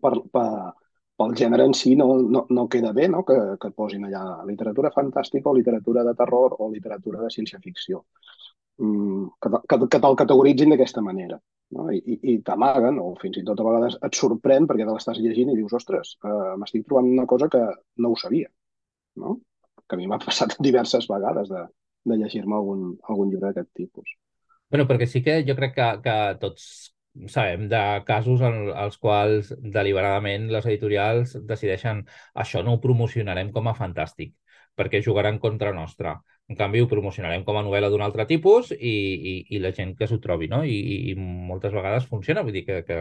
per, 0.00 0.14
per, 0.32 0.46
pel 1.20 1.34
gènere 1.38 1.66
en 1.68 1.74
si 1.78 1.94
no, 1.98 2.08
no, 2.36 2.46
no 2.50 2.68
queda 2.68 2.92
bé 2.96 3.08
no? 3.08 3.22
que, 3.28 3.36
que 3.60 3.70
posin 3.76 4.08
allà 4.08 4.24
literatura 4.48 4.92
fantàstica 4.94 5.50
o 5.50 5.58
literatura 5.58 6.04
de 6.08 6.14
terror 6.18 6.56
o 6.58 6.70
literatura 6.72 7.22
de 7.22 7.30
ciència-ficció. 7.36 8.02
Mm, 8.82 9.28
que, 9.38 9.50
que, 9.70 9.78
que 9.92 10.00
te'l 10.02 10.18
categoritzin 10.18 10.74
d'aquesta 10.74 11.04
manera. 11.04 11.38
No? 11.76 11.86
I, 11.92 12.00
i, 12.00 12.18
i 12.32 12.36
t'amaguen, 12.46 12.98
o 13.02 13.12
fins 13.20 13.38
i 13.38 13.44
tot 13.46 13.60
a 13.60 13.68
vegades 13.68 13.98
et 14.08 14.18
sorprèn 14.18 14.66
perquè 14.70 14.86
te 14.86 14.90
l'estàs 14.90 15.20
llegint 15.22 15.52
i 15.52 15.56
dius, 15.58 15.76
ostres, 15.78 16.16
eh, 16.26 16.54
m'estic 16.60 16.88
trobant 16.88 17.12
una 17.12 17.28
cosa 17.30 17.48
que 17.52 17.62
no 18.02 18.10
ho 18.10 18.18
sabia. 18.18 18.50
No? 19.22 19.38
Que 19.84 19.96
a 19.96 20.00
mi 20.00 20.10
m'ha 20.10 20.20
passat 20.26 20.56
diverses 20.66 21.06
vegades 21.10 21.52
de, 21.52 21.62
de 22.04 22.18
llegir-me 22.20 22.56
algun, 22.56 22.92
algun 23.08 23.30
llibre 23.30 23.50
d'aquest 23.50 23.72
tipus. 23.82 24.16
Bueno, 24.70 24.88
perquè 24.90 25.06
sí 25.08 25.22
que 25.24 25.40
jo 25.46 25.56
crec 25.58 25.74
que, 25.76 25.88
que 26.04 26.16
tots 26.42 26.68
sabem 27.30 27.68
de 27.70 27.80
casos 28.06 28.42
en 28.42 28.70
els 28.74 28.96
quals 28.98 29.52
deliberadament 29.76 30.48
les 30.50 30.66
editorials 30.66 31.36
decideixen 31.46 32.02
això 32.44 32.64
no 32.64 32.74
ho 32.74 32.82
promocionarem 32.82 33.52
com 33.54 33.70
a 33.70 33.76
fantàstic 33.78 34.34
perquè 34.74 35.02
jugaran 35.02 35.38
contra 35.38 35.72
nostra. 35.72 36.16
En 36.48 36.58
canvi, 36.58 36.82
ho 36.82 36.88
promocionarem 36.90 37.44
com 37.44 37.56
a 37.56 37.62
novel·la 37.64 37.88
d'un 37.88 38.02
altre 38.04 38.26
tipus 38.28 38.72
i, 38.74 38.76
i, 39.30 39.34
i 39.56 39.60
la 39.62 39.70
gent 39.72 39.94
que 39.96 40.08
s'ho 40.10 40.18
trobi, 40.20 40.48
no? 40.50 40.60
I, 40.66 40.76
I 41.12 41.14
moltes 41.16 41.72
vegades 41.72 42.08
funciona, 42.10 42.42
vull 42.44 42.52
dir 42.56 42.64
que, 42.66 42.82
que 42.84 42.98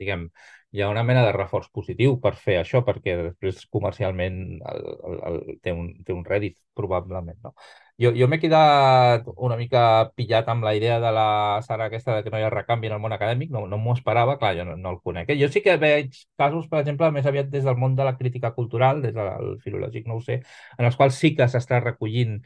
diguem, 0.00 0.26
hi 0.74 0.82
ha 0.82 0.90
una 0.90 1.04
mena 1.06 1.22
de 1.26 1.36
reforç 1.36 1.68
positiu 1.70 2.16
per 2.24 2.34
fer 2.40 2.58
això, 2.58 2.82
perquè 2.86 3.14
després 3.20 3.62
comercialment 3.70 4.40
el, 4.72 4.88
el, 5.10 5.20
el, 5.28 5.40
té, 5.62 5.76
un, 5.76 5.92
té 6.02 6.16
un 6.16 6.24
rèdit, 6.26 6.58
probablement, 6.74 7.38
no? 7.44 7.54
Jo, 8.02 8.10
jo 8.18 8.26
m'he 8.26 8.40
quedat 8.42 9.26
una 9.46 9.54
mica 9.54 9.80
pillat 10.18 10.48
amb 10.50 10.64
la 10.66 10.72
idea 10.74 10.96
de 10.98 11.10
la 11.14 11.26
Sara 11.62 11.84
aquesta 11.86 12.16
de 12.16 12.24
que 12.24 12.30
no 12.32 12.40
hi 12.40 12.42
ha 12.42 12.48
recanvi 12.50 12.88
en 12.88 12.94
el 12.96 13.02
món 13.04 13.12
acadèmic, 13.14 13.52
no, 13.54 13.60
no 13.70 13.78
m'ho 13.78 13.92
esperava, 13.94 14.34
clar, 14.40 14.50
jo 14.58 14.64
no, 14.66 14.72
no 14.74 14.90
el 14.90 14.98
conec. 15.04 15.28
Eh? 15.30 15.36
Jo 15.38 15.46
sí 15.46 15.62
que 15.62 15.76
veig 15.78 16.16
casos, 16.40 16.66
per 16.72 16.80
exemple, 16.80 17.12
més 17.14 17.28
aviat 17.30 17.52
des 17.52 17.62
del 17.68 17.78
món 17.78 17.94
de 17.94 18.06
la 18.08 18.16
crítica 18.18 18.50
cultural, 18.56 18.98
des 19.04 19.14
del 19.14 19.52
filològic, 19.62 20.08
no 20.10 20.16
ho 20.18 20.24
sé, 20.24 20.40
en 20.74 20.88
els 20.88 20.98
quals 20.98 21.20
sí 21.22 21.30
que 21.38 21.46
s'està 21.52 21.78
recollint 21.84 22.40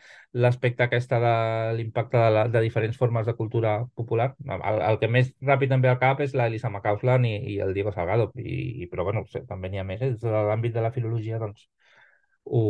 l'aspecte 0.45 0.85
aquesta 0.85 1.23
de 1.25 1.33
l'impacte 1.79 2.21
de, 2.21 2.29
la, 2.37 2.45
de 2.53 2.63
diferents 2.67 3.01
formes 3.01 3.25
de 3.25 3.37
cultura 3.41 3.79
popular. 3.97 4.35
El, 4.45 4.83
el 4.91 5.01
que 5.01 5.09
més 5.17 5.33
ràpid 5.41 5.73
em 5.73 5.87
ve 5.87 5.93
al 5.95 6.03
cap 6.05 6.21
és 6.21 6.37
l'Elisa 6.37 6.69
Macauslan 6.77 7.25
i, 7.25 7.33
i 7.55 7.59
el 7.65 7.73
Diego 7.73 7.97
Salgado, 7.97 8.29
i, 8.37 8.85
i 8.85 8.91
però 8.93 9.09
bueno, 9.09 9.25
sé, 9.33 9.47
també 9.49 9.73
n'hi 9.73 9.81
ha 9.81 9.89
més, 9.95 10.05
eh? 10.05 10.13
des 10.13 10.29
de 10.29 10.45
l'àmbit 10.53 10.77
de 10.77 10.85
la 10.85 10.93
filologia, 10.93 11.41
doncs 11.41 11.71
ho, 12.45 12.63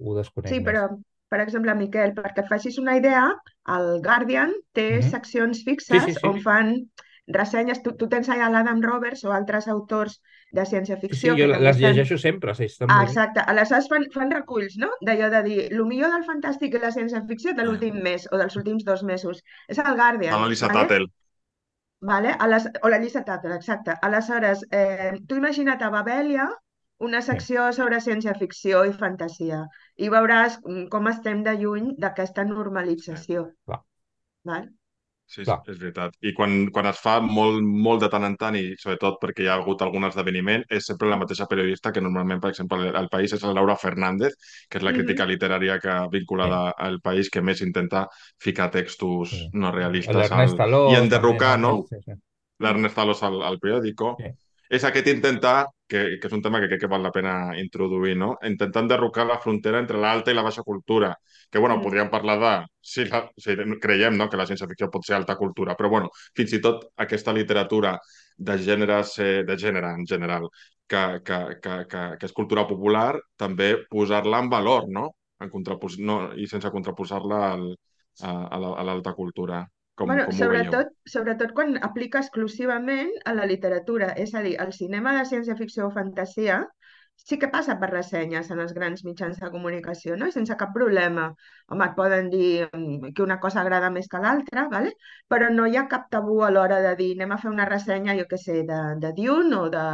ho 0.00 0.18
desconec 0.22 0.56
Sí, 0.56 0.64
però 0.64 0.88
més 0.88 1.04
per 1.28 1.40
exemple, 1.44 1.74
Miquel, 1.76 2.14
perquè 2.16 2.44
et 2.44 2.48
facis 2.50 2.78
una 2.80 2.96
idea, 2.96 3.26
el 3.76 4.00
Guardian 4.04 4.54
té 4.72 4.88
mm 4.90 5.00
-hmm. 5.00 5.10
seccions 5.10 5.64
fixes 5.64 6.02
sí, 6.02 6.12
sí, 6.12 6.18
sí. 6.20 6.26
on 6.26 6.40
fan 6.40 6.74
ressenyes. 7.28 7.82
Tu, 7.82 7.92
tu 7.96 8.08
tens 8.08 8.28
allà 8.28 8.48
l'Adam 8.50 8.80
Roberts 8.82 9.24
o 9.24 9.32
altres 9.32 9.68
autors 9.68 10.20
de 10.52 10.64
ciència-ficció. 10.64 11.34
Sí, 11.34 11.42
sí, 11.42 11.42
jo 11.42 11.46
les 11.52 11.76
fan... 11.76 11.84
llegeixo 11.84 12.18
sempre. 12.18 12.54
Sí, 12.54 12.66
ah, 12.88 13.02
exacte. 13.04 13.40
Aleshores 13.46 13.88
fan, 13.88 14.06
fan 14.14 14.30
reculls, 14.30 14.78
no? 14.80 14.90
D'allò 15.04 15.28
de 15.30 15.42
dir, 15.42 15.58
el 15.68 15.84
millor 15.84 16.14
del 16.14 16.24
fantàstic 16.24 16.74
i 16.74 16.82
la 16.82 16.92
ciència-ficció 16.94 17.54
de 17.54 17.64
l'últim 17.64 18.00
mes 18.02 18.28
o 18.32 18.40
dels 18.40 18.56
últims 18.56 18.84
dos 18.84 19.02
mesos. 19.02 19.42
És 19.68 19.78
el 19.78 19.94
Guardian. 19.94 20.34
A 20.34 20.42
l'Elisa 20.44 20.68
vale? 20.68 20.80
Tattel. 20.80 21.10
Vale? 22.00 22.32
A 22.38 22.48
les... 22.48 22.70
O 22.82 22.88
l'Elisa 22.88 23.24
Tattel, 23.26 23.52
exacte. 23.58 23.98
Aleshores, 24.02 24.64
eh, 24.70 25.12
tu 25.28 25.36
imagina't 25.36 25.82
a 25.84 25.92
Babèlia 25.92 26.48
una 26.98 27.20
secció 27.22 27.68
sobre 27.72 28.00
ciència-ficció 28.02 28.82
i 28.88 28.94
fantasia 28.96 29.62
i 29.96 30.08
veuràs 30.10 30.58
com 30.90 31.12
estem 31.12 31.44
de 31.46 31.54
lluny 31.60 31.92
d'aquesta 31.98 32.44
normalització. 32.48 33.46
Clar. 33.68 33.82
Val? 34.48 34.68
Sí, 35.28 35.42
sí, 35.44 35.52
és 35.52 35.76
veritat. 35.76 36.14
I 36.24 36.30
quan, 36.32 36.54
quan 36.72 36.86
es 36.88 37.00
fa 37.04 37.18
molt, 37.20 37.60
molt 37.60 38.00
de 38.00 38.08
tant 38.08 38.24
en 38.24 38.34
tant, 38.40 38.56
i 38.56 38.72
sobretot 38.80 39.18
perquè 39.20 39.44
hi 39.44 39.50
ha 39.50 39.58
hagut 39.58 39.82
algun 39.84 40.08
esdeveniment, 40.08 40.64
és 40.72 40.88
sempre 40.88 41.10
la 41.10 41.18
mateixa 41.20 41.44
periodista 41.50 41.92
que 41.92 42.00
normalment, 42.00 42.40
per 42.40 42.54
exemple, 42.54 42.88
al 42.96 43.10
País 43.12 43.34
és 43.36 43.44
la 43.44 43.52
Laura 43.58 43.76
Fernández, 43.76 44.38
que 44.70 44.80
és 44.80 44.86
la 44.86 44.94
crítica 44.96 45.24
mm 45.24 45.28
-hmm. 45.28 45.32
literària 45.34 45.78
que 45.84 45.98
vinculada 46.16 46.62
sí. 46.70 46.74
al 46.86 47.00
País 47.00 47.28
que 47.28 47.42
més 47.42 47.60
intenta 47.60 48.08
ficar 48.40 48.70
textos 48.70 49.30
sí. 49.30 49.50
no 49.52 49.70
realistes 49.70 50.32
al... 50.32 50.48
i 50.92 50.94
enderrocar, 50.96 51.58
no? 51.60 51.84
Sí, 51.90 51.96
sí. 52.06 52.12
L'Ernest 52.60 52.94
Talos 52.96 53.22
al, 53.22 53.42
al 53.42 53.58
periòdico. 53.58 54.16
Sí 54.18 54.32
és 54.68 54.84
aquest 54.84 55.08
intentar, 55.10 55.66
que, 55.88 56.00
que 56.20 56.28
és 56.28 56.34
un 56.36 56.42
tema 56.44 56.60
que 56.60 56.68
crec 56.68 56.82
que 56.82 56.90
val 56.92 57.02
la 57.02 57.12
pena 57.14 57.34
introduir, 57.60 58.14
no? 58.20 58.34
intentar 58.44 58.82
enderrocar 58.84 59.26
la 59.26 59.38
frontera 59.40 59.80
entre 59.80 60.00
l'alta 60.00 60.32
i 60.32 60.36
la 60.36 60.44
baixa 60.44 60.64
cultura, 60.66 61.14
que, 61.50 61.58
bueno, 61.58 61.78
mm. 61.78 61.82
podríem 61.86 62.10
parlar 62.12 62.38
de 62.42 62.54
si, 62.80 63.06
la, 63.08 63.22
si 63.36 63.56
creiem 63.80 64.18
no, 64.20 64.28
que 64.28 64.40
la 64.40 64.46
ciència-ficció 64.50 64.90
pot 64.92 65.06
ser 65.08 65.16
alta 65.16 65.38
cultura, 65.40 65.76
però, 65.78 65.88
bueno, 65.94 66.10
fins 66.36 66.52
i 66.52 66.60
tot 66.64 66.90
aquesta 67.06 67.32
literatura 67.32 67.96
de 68.36 68.58
gèneres, 68.66 69.16
eh, 69.24 69.44
de 69.48 69.56
gènere 69.58 69.94
en 69.96 70.04
general, 70.06 70.48
que, 70.88 71.20
que, 71.24 71.38
que, 71.62 71.78
que, 71.88 72.02
que 72.20 72.28
és 72.28 72.36
cultura 72.36 72.66
popular, 72.68 73.14
també 73.36 73.74
posar-la 73.90 74.42
en 74.44 74.52
valor, 74.52 74.88
no? 74.92 75.08
En 75.40 75.50
contrapos 75.52 75.98
no, 76.02 76.20
I 76.34 76.48
sense 76.50 76.70
contraposar-la 76.74 77.40
a, 77.54 78.32
a 78.56 78.84
l'alta 78.88 79.12
cultura. 79.14 79.62
Com, 79.98 80.10
bueno, 80.12 80.28
com 80.28 80.36
sobretot, 80.38 80.90
sobretot 81.10 81.52
quan 81.58 81.74
aplica 81.82 82.20
exclusivament 82.22 83.10
a 83.26 83.34
la 83.34 83.46
literatura. 83.50 84.12
És 84.24 84.34
a 84.38 84.42
dir, 84.46 84.54
el 84.62 84.74
cinema 84.76 85.16
de 85.18 85.24
ciència-ficció 85.26 85.88
o 85.88 85.94
fantasia 85.94 86.62
sí 87.18 87.36
que 87.42 87.48
passa 87.50 87.74
per 87.80 87.88
ressenyes 87.90 88.50
en 88.54 88.60
els 88.62 88.72
grans 88.76 89.02
mitjans 89.04 89.40
de 89.42 89.48
comunicació, 89.50 90.14
no? 90.16 90.28
I 90.30 90.34
sense 90.34 90.54
cap 90.60 90.70
problema. 90.74 91.24
Home, 91.68 91.88
et 91.88 91.96
poden 91.96 92.28
dir 92.30 92.68
mm, 92.68 93.10
que 93.16 93.24
una 93.24 93.38
cosa 93.42 93.60
agrada 93.62 93.90
més 93.90 94.06
que 94.12 94.20
l'altra, 94.22 94.68
¿vale? 94.70 94.94
però 95.32 95.48
no 95.52 95.66
hi 95.66 95.76
ha 95.76 95.88
cap 95.90 96.06
tabú 96.14 96.38
a 96.46 96.50
l'hora 96.54 96.78
de 96.84 96.94
dir 97.00 97.10
anem 97.16 97.34
a 97.34 97.40
fer 97.42 97.50
una 97.50 97.66
ressenya, 97.68 98.14
jo 98.20 98.28
què 98.30 98.38
sé, 98.40 98.60
de, 98.70 98.78
de 99.02 99.12
Dune 99.18 99.56
o 99.58 99.64
de 99.74 99.84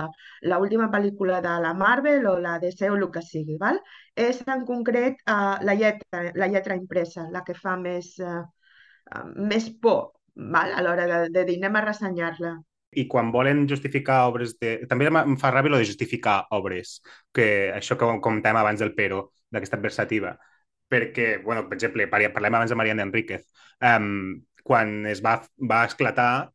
l'última 0.50 0.90
pel·lícula 0.92 1.40
de 1.42 1.57
la 1.64 1.72
Marvel 1.74 2.28
o 2.30 2.36
la 2.44 2.59
DC 2.62 2.90
o 2.90 2.98
el 3.00 3.09
que 3.16 3.24
sigui. 3.24 3.57
¿vale? 3.64 3.80
És 4.28 4.44
en 4.46 4.68
concret 4.68 5.24
uh, 5.24 5.57
la, 5.64 5.74
lletra, 5.80 6.28
la 6.34 6.50
lletra 6.52 6.76
impresa 6.76 7.30
la 7.32 7.42
que 7.48 7.57
fa 7.57 7.78
més... 7.80 8.18
Uh, 8.20 8.44
més 9.36 9.68
por 9.82 10.14
val? 10.34 10.72
a 10.74 10.82
l'hora 10.82 11.06
de, 11.10 11.18
de 11.34 11.44
dir 11.48 11.58
anem 11.60 11.78
a 11.78 11.84
ressenyar-la. 11.88 12.54
I 12.94 13.06
quan 13.10 13.32
volen 13.34 13.64
justificar 13.70 14.20
obres 14.30 14.54
de... 14.62 14.76
També 14.90 15.08
em 15.10 15.36
fa 15.40 15.50
ràbia 15.50 15.74
lo 15.74 15.80
de 15.82 15.88
justificar 15.88 16.44
obres, 16.54 17.00
que 17.34 17.46
això 17.74 17.98
que 17.98 18.10
comentàvem 18.22 18.60
abans 18.60 18.82
del 18.82 18.94
Pero, 18.94 19.30
d'aquesta 19.50 19.80
adversativa. 19.80 20.36
Perquè, 20.90 21.38
bueno, 21.42 21.64
per 21.66 21.78
exemple, 21.78 22.06
parlem 22.10 22.54
abans 22.54 22.70
de 22.70 22.78
Mariana 22.78 23.06
Enríquez. 23.08 23.48
Um, 23.82 24.44
quan 24.62 25.02
es 25.10 25.22
va, 25.24 25.40
va 25.58 25.84
esclatar 25.88 26.50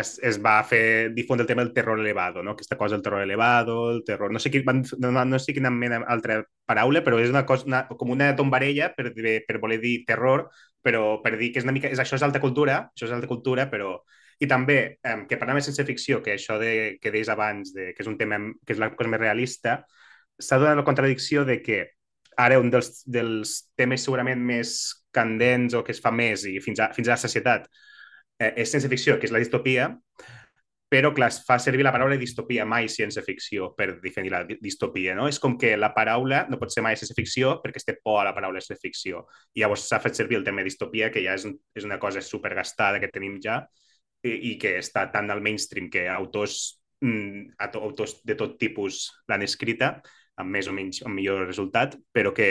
es, 0.00 0.18
es 0.22 0.38
va 0.42 0.56
fer 0.66 1.10
difondre 1.14 1.44
el 1.44 1.48
tema 1.48 1.64
del 1.64 1.72
terror 1.74 2.00
elevado, 2.00 2.42
no? 2.42 2.52
aquesta 2.52 2.76
cosa 2.78 2.94
del 2.96 3.02
terror 3.02 3.22
elevado, 3.22 3.90
el 3.92 4.02
terror... 4.04 4.32
No 4.32 4.38
sé, 4.38 4.50
qui, 4.50 4.62
no, 4.64 5.12
no 5.24 5.38
sé 5.38 5.54
quina 5.54 5.70
mena 5.70 6.02
altra 6.08 6.42
paraula, 6.66 7.02
però 7.04 7.20
és 7.22 7.32
una 7.32 7.44
cosa, 7.46 7.66
una, 7.70 7.84
com 7.88 8.12
una 8.14 8.32
tombarella 8.36 8.90
per, 8.96 9.12
per 9.14 9.60
voler 9.62 9.80
dir 9.82 9.96
terror, 10.08 10.48
però 10.82 11.20
per 11.24 11.36
dir 11.40 11.52
que 11.52 11.62
és 11.62 11.68
una 11.68 11.74
mica... 11.76 11.90
És, 11.92 12.02
això 12.02 12.18
és 12.18 12.26
alta 12.26 12.42
cultura, 12.42 12.80
això 12.94 13.08
és 13.08 13.16
alta 13.16 13.30
cultura, 13.30 13.68
però... 13.70 13.98
I 14.42 14.48
també, 14.50 14.78
eh, 14.98 15.18
que 15.30 15.36
parlem 15.38 15.60
de 15.60 15.62
ciència 15.62 15.86
ficció, 15.86 16.18
que 16.22 16.32
això 16.34 16.56
de, 16.58 16.96
que 17.00 17.12
deies 17.14 17.28
abans, 17.30 17.70
de, 17.72 17.92
que 17.94 18.02
és 18.02 18.08
un 18.10 18.16
tema 18.18 18.40
que 18.66 18.74
és 18.74 18.80
la 18.82 18.90
cosa 18.90 19.12
més 19.12 19.22
realista, 19.22 19.76
s'ha 20.42 20.58
donat 20.58 20.80
la 20.80 20.86
contradicció 20.86 21.44
de 21.46 21.60
que 21.62 21.78
ara 22.36 22.58
un 22.58 22.70
dels, 22.70 23.04
dels 23.06 23.54
temes 23.78 24.02
segurament 24.02 24.42
més 24.42 24.74
candents 25.14 25.76
o 25.78 25.84
que 25.86 25.94
es 25.94 26.02
fa 26.02 26.10
més 26.10 26.42
i 26.50 26.58
fins 26.62 26.82
a, 26.82 26.90
fins 26.96 27.08
a 27.08 27.14
la 27.14 27.22
societat 27.22 27.68
eh, 28.44 28.54
és 28.62 28.72
ciència-ficció, 28.72 29.18
que 29.18 29.28
és 29.28 29.34
la 29.34 29.42
distopia, 29.42 29.90
però 30.94 31.10
clar, 31.14 31.30
es 31.32 31.40
fa 31.42 31.56
servir 31.58 31.82
la 31.82 31.92
paraula 31.94 32.16
distopia, 32.20 32.64
mai 32.68 32.86
ciència-ficció, 32.92 33.72
per 33.74 33.96
definir 34.02 34.30
la 34.30 34.44
distopia, 34.46 35.14
no? 35.18 35.26
És 35.26 35.40
com 35.42 35.56
que 35.58 35.72
la 35.76 35.90
paraula 35.96 36.44
no 36.50 36.58
pot 36.60 36.70
ser 36.70 36.84
mai 36.86 36.94
ciència-ficció 37.00 37.56
perquè 37.64 37.80
es 37.80 37.88
té 37.88 37.96
por 37.98 38.20
a 38.20 38.28
la 38.28 38.34
paraula 38.36 38.62
ciència-ficció. 38.62 39.24
I 39.56 39.64
llavors 39.64 39.88
s'ha 39.88 39.98
fet 40.04 40.20
servir 40.20 40.38
el 40.38 40.46
tema 40.46 40.62
distopia, 40.62 41.10
que 41.10 41.24
ja 41.24 41.34
és, 41.34 41.48
és 41.74 41.88
una 41.88 41.98
cosa 41.98 42.22
supergastada 42.22 43.00
que 43.02 43.10
tenim 43.10 43.40
ja 43.42 43.64
i, 44.22 44.52
i 44.52 44.54
que 44.60 44.76
està 44.78 45.08
tan 45.10 45.32
al 45.34 45.42
mainstream 45.42 45.90
que 45.90 46.06
autors, 46.12 46.78
mm, 47.02 47.56
autors 47.66 48.20
de 48.22 48.38
tot 48.38 48.54
tipus 48.60 49.08
l'han 49.26 49.42
escrita, 49.42 49.96
amb 50.38 50.54
més 50.54 50.70
o 50.70 50.76
menys 50.76 51.02
amb 51.02 51.18
millor 51.18 51.46
resultat, 51.46 51.98
però 52.12 52.30
que 52.34 52.48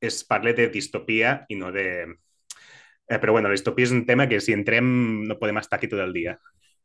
es 0.00 0.22
parla 0.28 0.52
de 0.52 0.68
distopia 0.72 1.38
i 1.48 1.56
no 1.56 1.72
de, 1.72 1.88
Eh, 3.08 3.18
però 3.22 3.32
bueno, 3.32 3.48
la 3.48 3.54
distopia 3.54 3.86
és 3.86 3.94
un 3.94 4.04
tema 4.06 4.26
que 4.30 4.40
si 4.42 4.54
entrem 4.56 4.86
no 5.28 5.38
podem 5.38 5.60
estar 5.62 5.78
aquí 5.78 5.90
tot 5.92 6.02
el 6.02 6.14
dia. 6.16 6.36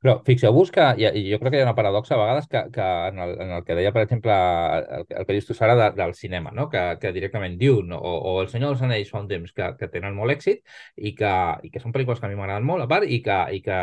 Però 0.02 0.16
fixeu-vos 0.26 0.72
que, 0.74 0.82
i, 0.98 1.06
i 1.20 1.22
jo 1.30 1.38
crec 1.38 1.54
que 1.54 1.60
hi 1.60 1.62
ha 1.62 1.68
una 1.68 1.76
paradoxa 1.78 2.16
a 2.16 2.18
vegades 2.18 2.48
que, 2.50 2.62
que 2.74 2.86
en, 3.12 3.20
el, 3.22 3.36
en 3.44 3.52
el 3.58 3.66
que 3.66 3.76
deia, 3.78 3.92
per 3.94 4.02
exemple, 4.02 4.34
el, 4.34 5.04
el 5.20 5.28
que 5.28 5.36
dius 5.36 5.46
tu, 5.46 5.54
Sara, 5.54 5.76
de, 5.78 5.90
del 6.00 6.16
cinema, 6.18 6.50
no? 6.58 6.66
que, 6.72 6.82
que 7.02 7.12
directament 7.14 7.60
Dune 7.60 7.94
o, 7.94 8.14
o 8.32 8.34
El 8.42 8.50
Senyor 8.50 8.74
dels 8.74 8.82
Anells 8.88 9.12
fa 9.14 9.22
un 9.22 9.30
temps 9.30 9.54
que, 9.54 9.68
que 9.78 9.92
tenen 9.94 10.18
molt 10.18 10.34
èxit 10.34 10.64
i 10.98 11.14
que, 11.20 11.34
i 11.68 11.70
que 11.70 11.84
són 11.84 11.94
pel·lícules 11.94 12.18
que 12.18 12.26
a 12.26 12.32
mi 12.34 12.40
m'agraden 12.40 12.66
molt, 12.66 12.88
a 12.88 12.90
part, 12.90 13.06
i 13.06 13.22
que, 13.22 13.38
i 13.54 13.62
que 13.62 13.78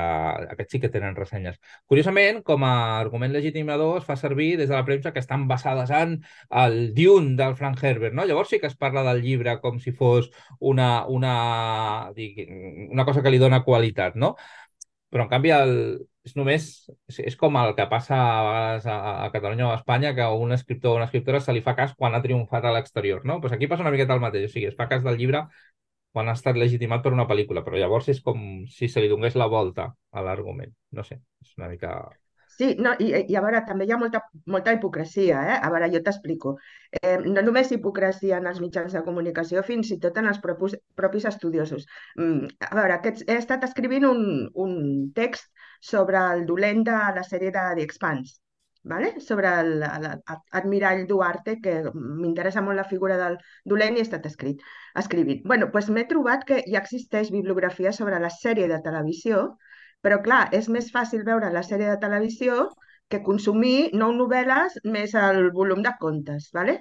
aquests 0.56 0.74
sí 0.74 0.82
que 0.82 0.90
tenen 0.98 1.14
ressenyes. 1.14 1.62
Curiosament, 1.86 2.42
com 2.50 2.66
a 2.66 2.74
argument 2.98 3.38
legitimador 3.38 4.02
es 4.02 4.10
fa 4.10 4.18
servir 4.18 4.56
des 4.58 4.72
de 4.72 4.74
la 4.74 4.84
premsa 4.88 5.14
que 5.14 5.22
estan 5.22 5.46
basades 5.46 5.94
en 5.94 6.18
el 6.66 6.80
Dune 6.98 7.36
del 7.38 7.54
Frank 7.54 7.78
Herbert, 7.84 8.18
no? 8.18 8.26
Llavors 8.26 8.50
sí 8.50 8.58
que 8.58 8.66
es 8.66 8.74
parla 8.74 9.06
del 9.06 9.22
llibre 9.22 9.60
com 9.62 9.78
si 9.78 9.94
fos 9.94 10.32
una, 10.58 11.06
una, 11.06 12.10
una 12.10 13.04
cosa 13.06 13.22
que 13.22 13.30
li 13.30 13.38
dona 13.38 13.62
qualitat, 13.62 14.18
no? 14.18 14.34
Però, 15.08 15.24
en 15.24 15.30
canvi, 15.32 15.52
el, 15.56 15.72
és 16.28 16.34
només... 16.36 16.66
És, 17.10 17.20
és 17.30 17.36
com 17.40 17.56
el 17.60 17.74
que 17.78 17.86
passa 17.90 18.18
a 18.18 18.42
vegades 18.46 18.88
a, 18.92 18.98
a 19.24 19.30
Catalunya 19.34 19.68
o 19.68 19.72
a 19.72 19.78
Espanya, 19.80 20.14
que 20.16 20.24
a 20.26 20.34
un 20.36 20.52
escriptor 20.56 20.92
o 20.92 21.00
una 21.00 21.08
escriptora 21.08 21.40
se 21.44 21.54
li 21.56 21.64
fa 21.64 21.74
cas 21.78 21.94
quan 21.96 22.16
ha 22.16 22.22
triomfat 22.24 22.68
a 22.68 22.74
l'exterior, 22.76 23.24
no? 23.24 23.40
Pues 23.40 23.54
aquí 23.56 23.70
passa 23.70 23.86
una 23.86 23.94
miqueta 23.94 24.16
el 24.18 24.24
mateix. 24.24 24.48
O 24.50 24.52
sigui, 24.54 24.68
es 24.72 24.78
fa 24.78 24.88
cas 24.92 25.04
del 25.06 25.18
llibre 25.20 25.46
quan 26.12 26.28
ha 26.28 26.36
estat 26.38 26.56
legitimat 26.60 27.02
per 27.04 27.12
una 27.14 27.28
pel·lícula, 27.30 27.62
però 27.64 27.78
llavors 27.80 28.08
és 28.12 28.22
com 28.24 28.40
si 28.72 28.88
se 28.88 29.04
li 29.04 29.10
donés 29.12 29.36
la 29.36 29.48
volta 29.52 29.92
a 30.10 30.24
l'argument. 30.24 30.72
No 30.96 31.04
sé, 31.04 31.20
és 31.44 31.54
una 31.60 31.68
mica... 31.72 31.92
Sí, 32.58 32.68
no, 32.82 32.92
i, 32.98 33.08
i 33.30 33.36
a 33.38 33.40
veure, 33.44 33.60
també 33.66 33.86
hi 33.86 33.92
ha 33.94 33.98
molta, 34.00 34.20
molta 34.54 34.72
hipocresia, 34.74 35.42
eh? 35.52 35.58
A 35.62 35.68
veure, 35.70 35.88
jo 35.92 36.00
t'explico. 36.06 36.56
Eh, 37.00 37.14
no 37.22 37.44
només 37.46 37.70
hipocresia 37.74 38.40
en 38.42 38.48
els 38.50 38.58
mitjans 38.64 38.96
de 38.96 39.02
comunicació, 39.06 39.62
fins 39.68 39.92
i 39.94 39.98
tot 40.02 40.18
en 40.18 40.26
els 40.32 40.40
propis, 40.42 40.74
propis 40.98 41.28
estudiosos. 41.30 41.86
Mm, 42.18 42.50
a 42.70 42.72
veure, 42.80 42.96
aquests, 42.96 43.22
he 43.28 43.38
estat 43.38 43.66
escrivint 43.68 44.08
un, 44.10 44.26
un 44.66 44.74
text 45.14 45.52
sobre 45.92 46.24
el 46.34 46.44
dolent 46.50 46.82
de 46.90 46.98
la 47.20 47.24
sèrie 47.30 47.54
de 47.54 47.64
The 47.78 47.86
Expanse, 47.86 48.40
¿vale? 48.82 49.12
sobre 49.20 49.54
l'admirall 49.62 51.06
Duarte, 51.06 51.58
que 51.62 51.78
m'interessa 51.94 52.64
molt 52.66 52.82
la 52.82 52.88
figura 52.90 53.20
del 53.22 53.38
dolent 53.74 53.94
i 53.94 54.02
he 54.02 54.08
estat 54.08 54.26
escrit, 54.26 54.66
escrivint. 54.98 55.46
bueno, 55.46 55.70
pues 55.70 55.90
m'he 55.94 56.08
trobat 56.10 56.42
que 56.50 56.64
ja 56.66 56.82
existeix 56.82 57.30
bibliografia 57.30 57.92
sobre 57.92 58.18
la 58.18 58.34
sèrie 58.34 58.66
de 58.66 58.82
televisió 58.82 59.44
però, 60.04 60.20
clar, 60.26 60.42
és 60.58 60.68
més 60.74 60.92
fàcil 60.94 61.24
veure 61.26 61.50
la 61.54 61.64
sèrie 61.70 61.90
de 61.90 61.98
televisió 62.04 62.68
que 63.12 63.22
consumir 63.24 63.90
nou 63.96 64.12
novel·les 64.12 64.74
més 64.94 65.14
el 65.16 65.50
volum 65.58 65.80
de 65.82 65.94
contes. 66.00 66.50
¿vale? 66.52 66.78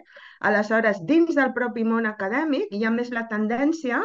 Aleshores, 0.49 0.99
dins 1.11 1.35
del 1.39 1.53
propi 1.55 1.85
món 1.87 2.09
acadèmic 2.09 2.73
hi 2.75 2.83
ha 2.83 2.91
més 2.91 3.13
la 3.15 3.27
tendència 3.31 4.01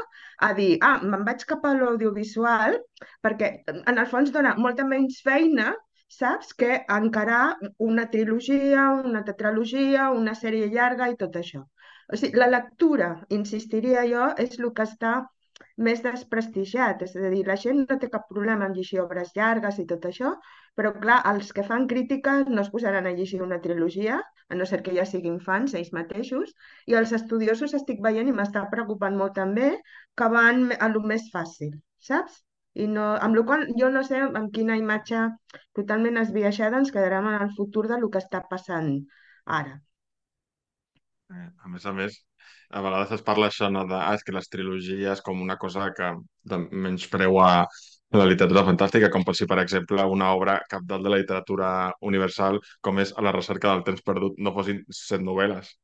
a 0.49 0.53
dir 0.59 0.77
ah, 0.81 0.99
me'n 1.03 1.25
vaig 1.29 1.43
cap 1.53 1.67
a 1.67 1.75
l'audiovisual 1.79 2.79
perquè 3.27 3.51
en 3.75 3.99
el 3.99 4.07
fons 4.13 4.31
dona 4.37 4.55
molta 4.67 4.87
menys 4.87 5.21
feina 5.27 5.73
saps? 6.13 6.53
Que 6.55 6.85
encarar 6.89 7.57
una 7.79 8.09
trilogia, 8.11 8.89
una 9.11 9.23
tetralogia, 9.25 10.11
una 10.23 10.35
sèrie 10.37 10.69
llarga 10.75 11.09
i 11.09 11.17
tot 11.23 11.39
això. 11.41 11.63
O 12.13 12.19
sigui, 12.21 12.39
la 12.43 12.51
lectura, 12.53 13.13
insistiria 13.37 14.03
jo, 14.11 14.27
és 14.45 14.59
el 14.59 14.69
que 14.77 14.85
està 14.89 15.15
més 15.89 16.03
desprestigiat. 16.05 17.03
És 17.07 17.15
a 17.17 17.31
dir, 17.35 17.43
la 17.49 17.57
gent 17.65 17.83
no 17.83 17.99
té 18.03 18.09
cap 18.13 18.29
problema 18.31 18.69
en 18.69 18.77
llegir 18.77 19.01
obres 19.03 19.33
llargues 19.37 19.81
i 19.83 19.87
tot 19.93 20.07
això, 20.11 20.33
però 20.79 20.93
clar, 20.99 21.19
els 21.33 21.53
que 21.57 21.65
fan 21.69 21.89
crítica 21.91 22.39
no 22.49 22.63
es 22.63 22.71
posaran 22.75 23.09
a 23.09 23.15
llegir 23.19 23.43
una 23.47 23.61
trilogia, 23.67 24.21
a 24.49 24.59
no 24.61 24.69
ser 24.69 24.83
que 24.87 24.95
ja 24.97 25.05
siguin 25.09 25.41
fans 25.49 25.75
ells 25.81 25.93
mateixos, 25.97 26.55
i 26.87 26.97
els 27.01 27.13
estudiosos 27.19 27.77
estic 27.81 28.01
veient 28.07 28.31
i 28.31 28.37
m'està 28.39 28.65
preocupant 28.73 29.19
molt 29.19 29.37
també 29.41 29.69
que 30.17 30.33
van 30.37 30.73
a 30.79 30.89
lo 30.95 31.05
més 31.13 31.29
fàcil, 31.35 31.77
saps? 32.11 32.43
I 32.83 32.87
no, 32.89 33.07
amb 33.21 33.37
la 33.37 33.45
qual 33.49 33.67
jo 33.79 33.89
no 33.93 34.01
sé 34.09 34.21
en 34.25 34.47
quina 34.57 34.79
imatge 34.81 35.23
totalment 35.79 36.21
esbiaixada 36.21 36.79
ens 36.81 36.93
quedarem 36.95 37.29
en 37.29 37.43
el 37.47 37.51
futur 37.57 37.85
de 37.91 37.99
lo 38.01 38.09
que 38.13 38.23
està 38.23 38.41
passant 38.53 38.95
ara. 39.61 39.75
Eh, 41.33 41.49
a 41.65 41.73
més 41.75 41.85
a 41.89 41.93
més, 41.99 42.17
a 42.79 42.83
vegades 42.85 43.13
es 43.17 43.25
parla 43.29 43.49
això, 43.51 43.69
no, 43.75 43.85
de, 43.91 43.97
ah, 43.99 44.15
és 44.19 44.25
que 44.27 44.35
les 44.37 44.49
trilogies 44.53 45.23
com 45.27 45.43
una 45.47 45.57
cosa 45.65 45.91
que 45.99 46.11
menyspreu 46.87 47.39
a 47.45 47.51
la 48.21 48.27
literatura 48.31 48.65
fantàstica, 48.69 49.11
com 49.13 49.25
pot 49.29 49.39
ser, 49.39 49.49
per 49.53 49.59
exemple, 49.63 50.05
una 50.17 50.33
obra 50.39 50.59
capdalt 50.75 51.07
de 51.07 51.15
la 51.15 51.21
literatura 51.23 51.71
universal, 52.13 52.61
com 52.89 53.01
és 53.05 53.15
A 53.17 53.25
la 53.29 53.37
recerca 53.39 53.73
del 53.73 53.87
temps 53.91 54.05
perdut, 54.11 54.37
no 54.39 54.55
fossin 54.59 54.85
set 55.05 55.25
novel·les. 55.31 55.77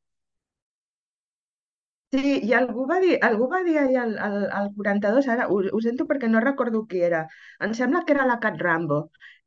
Sí, 2.14 2.20
i 2.48 2.52
algú 2.56 2.84
va 2.90 2.96
dir, 3.04 3.16
algú 3.26 3.46
va 3.52 3.58
dir 3.66 3.74
ahir 3.80 3.96
al, 4.02 4.12
al, 4.26 4.36
al 4.58 4.68
42, 4.76 5.26
ara 5.34 5.46
ho, 5.52 5.58
ho 5.76 5.80
sento 5.86 6.06
perquè 6.10 6.28
no 6.32 6.40
recordo 6.44 6.80
qui 6.92 7.02
era, 7.08 7.20
em 7.66 7.74
sembla 7.80 8.00
que 8.08 8.14
era 8.16 8.24
la 8.30 8.38
Cat 8.44 8.56
Rambo, 8.64 9.00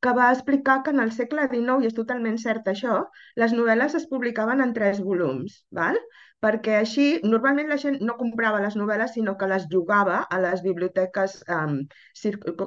que 0.06 0.14
va 0.20 0.28
explicar 0.36 0.76
que 0.86 0.94
en 0.96 1.02
el 1.06 1.14
segle 1.18 1.48
XIX, 1.54 1.82
i 1.82 1.90
és 1.90 1.98
totalment 1.98 2.38
cert 2.44 2.70
això, 2.74 3.00
les 3.44 3.56
novel·les 3.58 3.98
es 4.02 4.06
publicaven 4.14 4.62
en 4.68 4.76
tres 4.78 5.02
volums, 5.08 5.58
val? 5.82 5.98
Perquè 6.42 6.76
així 6.80 7.06
normalment 7.24 7.70
la 7.70 7.78
gent 7.82 8.00
no 8.08 8.16
comprava 8.20 8.62
les 8.64 8.76
novel·les, 8.80 9.14
sinó 9.16 9.36
que 9.38 9.50
les 9.52 9.68
jugava 9.74 10.18
a 10.36 10.40
les 10.42 10.64
biblioteques, 10.66 11.36
um, 11.56 11.76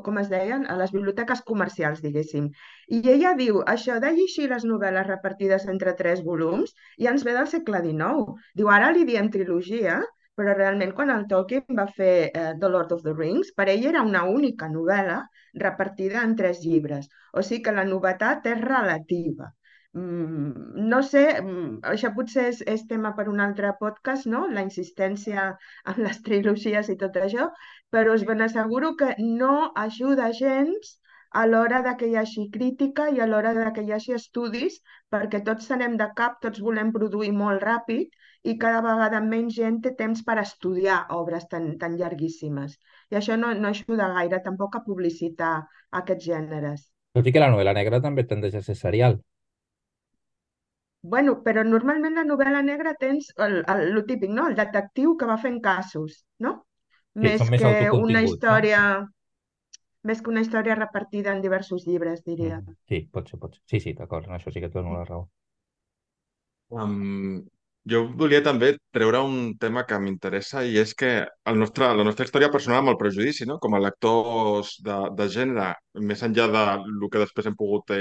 com 0.06 0.20
es 0.22 0.30
deien, 0.32 0.66
a 0.70 0.76
les 0.80 0.94
biblioteques 0.94 1.42
comercials, 1.50 2.02
diguéssim. 2.04 2.50
I 2.98 3.00
ella 3.16 3.34
diu, 3.40 3.62
això 3.74 3.98
de 4.04 4.12
llegir 4.18 4.48
les 4.52 4.66
novel·les 4.70 5.08
repartides 5.10 5.66
entre 5.74 5.96
tres 6.00 6.22
volums 6.28 6.74
ja 7.02 7.10
ens 7.14 7.26
ve 7.26 7.34
del 7.38 7.50
segle 7.50 7.82
XIX. 7.88 8.36
Diu, 8.60 8.70
ara 8.70 8.92
li 8.94 9.06
diem 9.10 9.30
trilogia, 9.34 9.98
però 10.38 10.54
realment 10.54 10.94
quan 10.94 11.10
el 11.14 11.26
Tolkien 11.30 11.78
va 11.78 11.86
fer 11.98 12.14
eh, 12.26 12.52
The 12.60 12.70
Lord 12.70 12.94
of 12.94 13.02
the 13.06 13.14
Rings, 13.18 13.52
per 13.58 13.68
ell 13.74 13.86
era 13.90 14.02
una 14.06 14.24
única 14.30 14.70
novel·la 14.70 15.20
repartida 15.66 16.22
en 16.22 16.34
tres 16.38 16.62
llibres. 16.64 17.10
O 17.32 17.42
sigui 17.42 17.62
que 17.66 17.76
la 17.76 17.86
novetat 17.90 18.46
és 18.54 18.64
relativa. 18.64 19.50
Mm, 19.94 20.88
no 20.90 20.98
sé, 21.06 21.22
mm, 21.40 21.78
això 21.92 22.10
potser 22.16 22.48
és, 22.52 22.60
és 22.72 22.82
tema 22.90 23.12
per 23.18 23.28
un 23.30 23.40
altre 23.44 23.70
podcast, 23.78 24.26
no? 24.26 24.40
La 24.56 24.64
insistència 24.66 25.44
en 25.92 26.00
les 26.06 26.18
trilogies 26.26 26.90
i 26.90 26.96
tot 27.02 27.18
això, 27.20 27.46
però 27.94 28.16
us 28.18 28.24
ben 28.30 28.42
asseguro 28.42 28.94
que 28.98 29.12
no 29.22 29.54
ajuda 29.84 30.32
gens 30.38 30.96
a 31.30 31.44
l'hora 31.46 31.80
de 31.86 31.92
que 32.00 32.08
hi 32.10 32.16
hagi 32.18 32.48
crítica 32.56 33.06
i 33.14 33.20
a 33.22 33.28
l'hora 33.30 33.52
de 33.54 33.66
que 33.76 33.84
hi 33.86 33.92
hagi 33.94 34.16
estudis, 34.16 34.80
perquè 35.14 35.40
tots 35.46 35.70
anem 35.76 35.94
de 36.00 36.08
cap, 36.20 36.40
tots 36.46 36.62
volem 36.66 36.90
produir 36.96 37.30
molt 37.42 37.62
ràpid 37.62 38.18
i 38.50 38.56
cada 38.64 38.80
vegada 38.86 39.20
menys 39.28 39.54
gent 39.58 39.78
té 39.84 39.92
temps 40.00 40.24
per 40.26 40.36
estudiar 40.42 40.98
obres 41.18 41.46
tan, 41.54 41.68
tan 41.78 41.94
llarguíssimes. 42.00 42.74
I 43.14 43.20
això 43.20 43.38
no, 43.38 43.52
no 43.54 43.70
ajuda 43.70 44.10
gaire 44.18 44.42
tampoc 44.48 44.74
a 44.74 44.82
publicitar 44.88 45.52
aquests 46.02 46.30
gèneres. 46.32 46.90
Tot 47.14 47.30
i 47.30 47.34
que 47.34 47.42
la 47.42 47.50
novel·la 47.54 47.76
negra 47.78 48.02
també 48.02 48.26
tendeix 48.26 48.58
a 48.58 48.64
ser 48.66 48.78
serial. 48.78 49.18
Bueno, 51.04 51.34
però 51.44 51.62
normalment 51.68 52.14
la 52.16 52.24
novel·la 52.24 52.62
negra 52.64 52.94
tens 53.00 53.26
el, 53.36 53.58
el, 53.68 53.82
el 53.90 54.04
típic, 54.08 54.30
no? 54.32 54.46
El 54.48 54.54
detectiu 54.56 55.18
que 55.20 55.28
va 55.28 55.36
fent 55.42 55.58
casos, 55.64 56.22
no? 56.40 56.54
Sí, 57.12 57.26
més 57.26 57.44
més 57.52 57.60
que 57.60 57.90
una 57.92 58.22
història... 58.24 58.84
No? 59.02 59.10
Més 60.08 60.20
que 60.20 60.28
una 60.28 60.42
història 60.44 60.74
repartida 60.76 61.32
en 61.32 61.38
diversos 61.40 61.86
llibres, 61.88 62.18
diria. 62.24 62.58
Mm, 62.60 62.74
sí, 62.88 62.98
pot 63.12 63.30
ser, 63.30 63.38
pot 63.40 63.54
ser. 63.56 63.62
Sí, 63.72 63.78
sí, 63.80 63.94
d'acord, 63.96 64.26
en 64.28 64.34
això 64.36 64.52
sí 64.52 64.60
que 64.60 64.68
tu 64.68 64.76
dono 64.76 64.98
la 64.98 65.04
raó. 65.08 65.22
Um, 66.76 67.38
jo 67.88 68.02
volia 68.20 68.42
també 68.44 68.74
treure 68.96 69.22
un 69.24 69.54
tema 69.60 69.84
que 69.88 70.00
m'interessa 70.00 70.64
i 70.64 70.76
és 70.80 70.92
que 71.00 71.14
el 71.24 71.60
nostre, 71.60 71.88
la 71.96 72.04
nostra 72.04 72.28
història 72.28 72.50
personal 72.52 72.82
amb 72.82 72.92
el 72.92 73.00
prejudici, 73.00 73.48
no? 73.48 73.56
com 73.60 73.76
a 73.76 73.80
lectors 73.84 74.76
de, 74.84 74.98
de 75.16 75.28
gènere, 75.36 75.70
més 76.12 76.24
enllà 76.28 76.48
de 76.52 76.64
lo 77.00 77.12
que 77.12 77.24
després 77.24 77.48
hem 77.48 77.56
pogut 77.60 77.92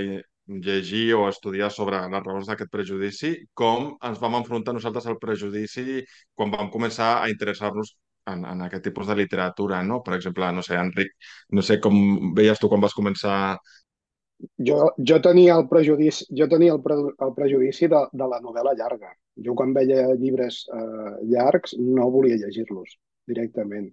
llegir 0.48 1.14
o 1.16 1.28
estudiar 1.30 1.72
sobre 1.72 2.00
les 2.12 2.24
raons 2.24 2.48
d'aquest 2.48 2.72
prejudici, 2.72 3.34
com 3.54 3.94
ens 4.04 4.20
vam 4.20 4.40
enfrontar 4.40 4.74
nosaltres 4.76 5.08
al 5.08 5.20
prejudici 5.22 6.02
quan 6.36 6.52
vam 6.52 6.72
començar 6.74 7.16
a 7.22 7.30
interessar-nos 7.32 7.96
en, 8.28 8.44
en 8.46 8.62
aquest 8.66 8.84
tipus 8.88 9.08
de 9.08 9.16
literatura, 9.16 9.82
no? 9.84 10.02
Per 10.04 10.16
exemple, 10.18 10.50
no 10.56 10.64
sé, 10.64 10.76
Enric, 10.80 11.16
no 11.52 11.64
sé 11.64 11.80
com 11.84 12.34
veies 12.36 12.60
tu 12.60 12.70
quan 12.72 12.84
vas 12.84 12.96
començar... 12.96 13.58
Jo, 14.68 14.90
jo 15.00 15.20
tenia 15.24 15.56
el 15.56 15.68
prejudici, 15.72 16.28
jo 16.36 16.50
tenia 16.52 16.74
el, 16.76 16.82
pre, 16.84 16.98
el 17.00 17.34
prejudici 17.36 17.88
de, 17.92 18.02
de 18.12 18.28
la 18.28 18.42
novel·la 18.44 18.76
llarga. 18.80 19.14
Jo 19.44 19.56
quan 19.58 19.72
veia 19.76 20.10
llibres 20.20 20.66
eh, 20.68 21.14
llargs 21.32 21.78
no 21.80 22.10
volia 22.12 22.40
llegir-los 22.42 22.98
directament. 23.32 23.88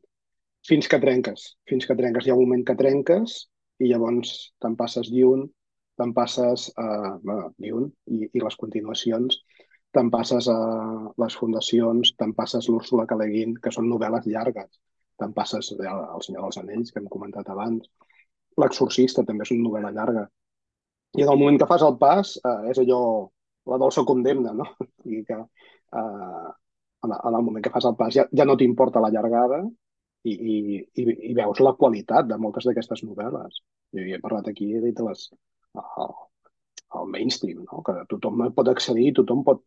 Fins 0.67 0.91
que 0.91 0.99
trenques, 1.01 1.55
fins 1.71 1.87
que 1.87 1.97
trenques. 1.97 2.27
Hi 2.27 2.35
ha 2.35 2.37
un 2.37 2.43
moment 2.45 2.67
que 2.67 2.77
trenques 2.77 3.39
i 3.81 3.89
llavors 3.89 4.35
te'n 4.61 4.75
passes 4.77 5.09
Dune, 5.15 5.47
te'n 6.01 6.15
passes 6.17 6.69
a 6.81 6.87
bueno, 7.23 7.51
Dune 7.61 7.91
i, 8.17 8.25
i 8.33 8.45
les 8.45 8.57
continuacions, 8.61 9.41
te'n 9.95 10.09
passes 10.13 10.49
a 10.49 10.59
les 11.21 11.37
fundacions, 11.41 12.15
te'n 12.19 12.33
passes 12.39 12.69
l'Úrsula 12.71 13.07
K. 13.11 13.19
Le 13.21 13.29
Guin, 13.33 13.57
que 13.63 13.73
són 13.75 13.91
novel·les 13.91 14.29
llargues, 14.33 14.79
te'n 15.21 15.35
passes 15.37 15.75
El 15.77 16.25
Senyor 16.25 16.47
dels 16.47 16.61
Anells, 16.63 16.93
que 16.95 17.03
hem 17.03 17.11
comentat 17.13 17.51
abans, 17.53 17.91
L'Exorcista 18.59 19.25
també 19.27 19.47
és 19.47 19.53
una 19.55 19.67
novel·la 19.69 19.93
llarga. 19.97 20.25
I 21.19 21.25
en 21.25 21.33
el 21.33 21.39
moment 21.39 21.59
que 21.61 21.69
fas 21.71 21.85
el 21.87 21.97
pas 22.01 22.33
eh, 22.39 22.71
és 22.73 22.81
allò, 22.83 23.01
la 23.73 23.79
dolça 23.83 24.05
condemna, 24.07 24.55
no? 24.57 24.67
I 25.17 25.23
que 25.27 25.39
eh, 25.39 26.49
en, 27.07 27.15
el 27.15 27.45
moment 27.47 27.65
que 27.65 27.73
fas 27.75 27.87
el 27.89 27.97
pas 28.01 28.15
ja, 28.15 28.27
ja 28.37 28.47
no 28.47 28.59
t'importa 28.61 29.03
la 29.03 29.13
llargada 29.15 29.63
i, 29.65 30.35
i, 30.35 30.57
i, 31.03 31.07
i 31.31 31.37
veus 31.39 31.63
la 31.65 31.75
qualitat 31.79 32.29
de 32.31 32.39
moltes 32.39 32.69
d'aquestes 32.69 33.05
novel·les. 33.07 33.63
Jo 33.97 34.07
he 34.07 34.21
parlat 34.23 34.51
aquí, 34.51 34.71
he 34.75 34.83
dit 34.85 35.01
les, 35.07 35.29
el 35.77 37.07
mainstream, 37.15 37.65
no? 37.71 37.83
que 37.87 37.95
tothom 38.11 38.43
pot 38.57 38.69
accedir, 38.73 39.13
tothom 39.19 39.45
pot, 39.47 39.63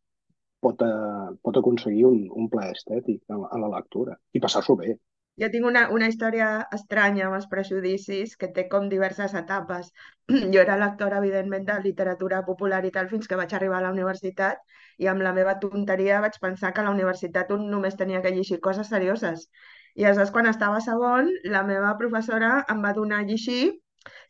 pot, 0.63 0.83
uh, 0.83 1.31
pot 1.45 1.57
aconseguir 1.59 2.05
un, 2.09 2.21
un 2.43 2.49
plaer 2.51 2.75
estètic 2.77 3.23
a, 3.31 3.39
a 3.55 3.59
la 3.63 3.71
lectura 3.77 4.17
i 4.33 4.41
passar-s'ho 4.43 4.77
bé. 4.79 4.97
Jo 5.41 5.47
tinc 5.49 5.65
una, 5.65 5.87
una 5.89 6.07
història 6.11 6.47
estranya 6.75 7.23
amb 7.25 7.39
els 7.39 7.47
prejudicis 7.49 8.35
que 8.37 8.51
té 8.53 8.67
com 8.69 8.89
diverses 8.89 9.33
etapes. 9.39 9.89
Jo 10.53 10.61
era 10.61 10.77
lectora, 10.77 11.21
evidentment, 11.23 11.65
de 11.69 11.79
literatura 11.85 12.43
popular 12.49 12.83
i 12.85 12.91
tal 12.97 13.09
fins 13.13 13.29
que 13.29 13.39
vaig 13.39 13.55
arribar 13.57 13.79
a 13.79 13.87
la 13.87 13.93
universitat 13.95 14.61
i 15.01 15.09
amb 15.09 15.25
la 15.25 15.33
meva 15.33 15.55
tonteria 15.63 16.21
vaig 16.21 16.37
pensar 16.43 16.73
que 16.73 16.83
a 16.83 16.87
la 16.89 16.93
universitat 16.93 17.55
un 17.55 17.65
només 17.71 17.97
tenia 17.97 18.21
que 18.21 18.35
llegir 18.35 18.59
coses 18.67 18.93
serioses 18.93 19.47
i 19.95 20.05
aleshores, 20.05 20.31
quan 20.33 20.47
estava 20.49 20.79
segon, 20.81 21.27
la 21.55 21.61
meva 21.65 21.91
professora 21.99 22.53
em 22.73 22.79
va 22.85 22.93
donar 22.97 23.19
a 23.21 23.27
llegir 23.27 23.63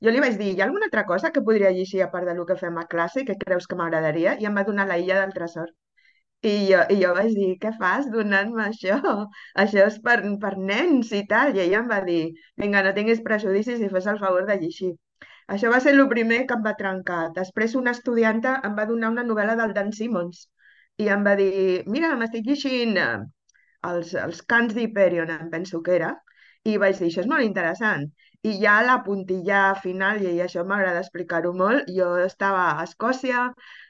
jo 0.03 0.11
li 0.13 0.21
vaig 0.23 0.35
dir, 0.39 0.49
hi 0.53 0.61
ha 0.61 0.65
alguna 0.67 0.87
altra 0.89 1.05
cosa 1.11 1.31
que 1.35 1.43
podria 1.47 1.71
llegir 1.77 2.01
a 2.03 2.09
part 2.13 2.27
del 2.29 2.43
que 2.49 2.57
fem 2.59 2.77
a 2.81 2.85
classe 2.93 3.25
que 3.29 3.37
creus 3.45 3.67
que 3.69 3.77
m'agradaria? 3.79 4.35
I 4.43 4.49
em 4.49 4.59
va 4.59 4.65
donar 4.69 4.87
la 4.89 4.97
Illa 5.03 5.19
del 5.21 5.33
Tresor. 5.37 5.69
I 6.49 6.53
jo, 6.69 6.79
I 6.93 6.97
jo 7.01 7.11
vaig 7.17 7.31
dir, 7.37 7.51
què 7.63 7.71
fas 7.79 8.09
donant-me 8.15 8.65
això? 8.65 8.97
Això 9.63 9.85
és 9.87 9.99
per, 10.07 10.17
per 10.43 10.53
nens 10.71 11.13
i 11.19 11.23
tal. 11.29 11.53
I 11.55 11.63
ella 11.65 11.79
em 11.83 11.87
va 11.93 12.01
dir, 12.09 12.21
vinga, 12.63 12.83
no 12.87 12.93
tinguis 12.97 13.23
prejudicis 13.27 13.79
i 13.79 13.91
fes 13.93 14.09
el 14.13 14.19
favor 14.23 14.47
de 14.49 14.57
llegir. 14.63 14.91
Això 15.55 15.71
va 15.73 15.79
ser 15.85 15.93
el 15.95 16.03
primer 16.11 16.41
que 16.49 16.57
em 16.57 16.65
va 16.65 16.75
trencar. 16.81 17.21
Després 17.37 17.77
una 17.79 17.93
estudianta 17.97 18.57
em 18.67 18.75
va 18.79 18.87
donar 18.91 19.13
una 19.15 19.23
novel·la 19.29 19.55
del 19.59 19.73
Dan 19.77 19.93
Simmons 19.99 20.47
i 21.03 21.07
em 21.15 21.23
va 21.27 21.37
dir, 21.39 21.53
mira, 21.95 22.11
m'estic 22.19 22.45
llegint 22.49 22.99
eh, 23.01 23.07
els, 23.89 24.13
els 24.25 24.43
cants 24.53 24.75
d'Hyperion, 24.77 25.31
em 25.35 25.49
penso 25.53 25.81
que 25.85 25.95
era, 25.97 26.11
i 26.71 26.77
vaig 26.83 26.99
dir, 26.99 27.09
això 27.09 27.23
és 27.23 27.29
molt 27.31 27.47
interessant. 27.47 28.05
I 28.49 28.51
ja 28.61 28.73
la 28.85 28.95
puntilla 29.05 29.59
final, 29.83 30.21
i 30.29 30.41
això 30.45 30.63
m'agrada 30.69 31.01
explicar-ho 31.03 31.51
molt, 31.61 31.89
jo 31.97 32.07
estava 32.25 32.63
a 32.71 32.83
Escòcia 32.87 33.43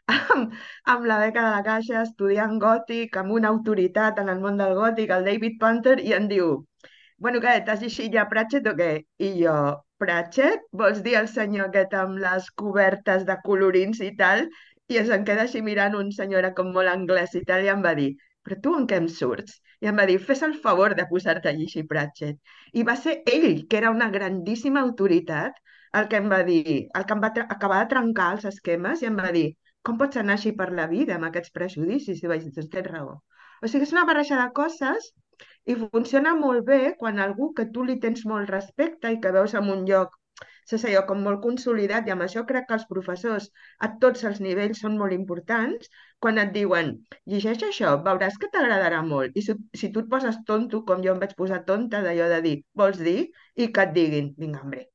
amb, 0.16 0.54
amb 0.94 1.08
la 1.12 1.18
beca 1.24 1.46
de 1.46 1.54
la 1.56 1.64
Caixa 1.68 2.02
estudiant 2.04 2.60
gòtic, 2.64 3.18
amb 3.22 3.34
una 3.40 3.50
autoritat 3.56 4.22
en 4.24 4.30
el 4.34 4.44
món 4.44 4.60
del 4.62 4.76
gòtic, 4.80 5.14
el 5.18 5.26
David 5.30 5.58
Panther, 5.64 5.96
i 6.10 6.14
em 6.20 6.28
diu, 6.34 6.52
bueno, 7.26 7.42
què, 7.46 7.56
t'has 7.66 7.82
llegit 7.86 8.14
ja 8.18 8.28
Pratchett 8.34 8.70
o 8.70 8.76
què? 8.82 8.92
I 9.28 9.32
jo, 9.40 9.56
Pratchett? 10.04 10.68
Vols 10.84 11.02
dir 11.08 11.18
el 11.22 11.30
senyor 11.34 11.70
aquest 11.72 11.98
amb 12.04 12.22
les 12.26 12.50
cobertes 12.64 13.26
de 13.30 13.40
colorins 13.48 14.04
i 14.06 14.12
tal? 14.22 14.46
I 14.94 15.02
es 15.02 15.10
em 15.18 15.26
queda 15.30 15.48
així 15.48 15.64
mirant 15.66 15.98
un 16.00 16.12
senyor 16.20 16.52
com 16.58 16.74
molt 16.78 16.94
anglès 16.94 17.34
i 17.40 17.44
tal, 17.50 17.66
i 17.66 17.74
em 17.74 17.82
va 17.86 17.96
dir, 18.02 18.12
però 18.46 18.60
tu 18.68 18.76
en 18.80 18.86
què 18.92 19.02
em 19.02 19.10
surts? 19.20 19.62
I 19.84 19.90
em 19.92 19.98
va 20.00 20.06
dir, 20.10 20.18
fes 20.28 20.42
el 20.48 20.54
favor 20.66 20.96
de 21.00 21.06
posar-te 21.10 21.50
a 21.52 21.56
llegir 21.58 21.84
Pratchett. 21.90 22.38
I 22.80 22.86
va 22.90 22.96
ser 23.06 23.18
ell, 23.34 23.66
que 23.70 23.80
era 23.82 23.92
una 23.96 24.10
grandíssima 24.14 24.84
autoritat, 24.88 25.60
el 26.00 26.08
que 26.12 26.22
em 26.22 26.30
va 26.34 26.40
dir, 26.48 26.78
el 27.00 27.06
que 27.10 27.18
em 27.18 27.24
va 27.26 27.32
acabar 27.56 27.82
de 27.84 27.90
trencar 27.96 28.30
els 28.38 28.48
esquemes 28.52 29.04
i 29.04 29.10
em 29.12 29.20
va 29.24 29.34
dir, 29.36 29.50
com 29.88 30.00
pots 30.00 30.22
anar 30.22 30.38
així 30.38 30.54
per 30.62 30.70
la 30.80 30.88
vida 30.94 31.18
amb 31.18 31.28
aquests 31.30 31.54
prejudicis? 31.58 32.24
I 32.24 32.32
vaig 32.32 32.48
dir, 32.48 32.54
doncs 32.56 32.72
tens 32.78 32.90
raó. 32.94 33.18
O 33.62 33.70
sigui, 33.72 33.88
és 33.90 33.94
una 33.96 34.08
barreja 34.10 34.40
de 34.40 34.48
coses 34.62 35.12
i 35.68 35.76
funciona 35.84 36.34
molt 36.40 36.66
bé 36.70 36.82
quan 37.04 37.20
algú 37.26 37.52
que 37.58 37.68
tu 37.76 37.84
li 37.88 38.00
tens 38.06 38.24
molt 38.32 38.52
respecte 38.56 39.12
i 39.12 39.20
que 39.24 39.36
veus 39.36 39.56
en 39.60 39.70
un 39.76 39.84
lloc 39.90 40.16
és 40.72 40.86
allò 40.88 41.04
com 41.10 41.22
molt 41.26 41.42
consolidat 41.44 42.08
i 42.08 42.14
amb 42.14 42.26
això 42.26 42.44
crec 42.48 42.68
que 42.70 42.78
els 42.78 42.86
professors 42.90 43.50
a 43.84 43.90
tots 44.02 44.24
els 44.30 44.40
nivells 44.44 44.82
són 44.84 44.98
molt 45.00 45.16
importants 45.16 45.90
quan 46.24 46.40
et 46.40 46.54
diuen 46.56 46.94
llegeix 47.30 47.66
això, 47.68 47.98
veuràs 48.06 48.38
que 48.40 48.50
t'agradarà 48.54 49.02
molt 49.06 49.36
i 49.38 49.44
si, 49.46 49.56
si 49.76 49.92
tu 49.92 50.04
et 50.04 50.10
poses 50.12 50.40
tonto 50.48 50.84
com 50.88 51.04
jo 51.04 51.14
em 51.14 51.22
vaig 51.24 51.36
posar 51.40 51.64
tonta 51.68 52.02
d'allò 52.06 52.30
de 52.32 52.42
dir 52.46 52.56
vols 52.74 53.02
dir? 53.04 53.32
i 53.56 53.70
que 53.74 53.84
et 53.84 53.92
diguin 53.94 54.32
vinga, 54.38 54.62
hombre, 54.64 54.88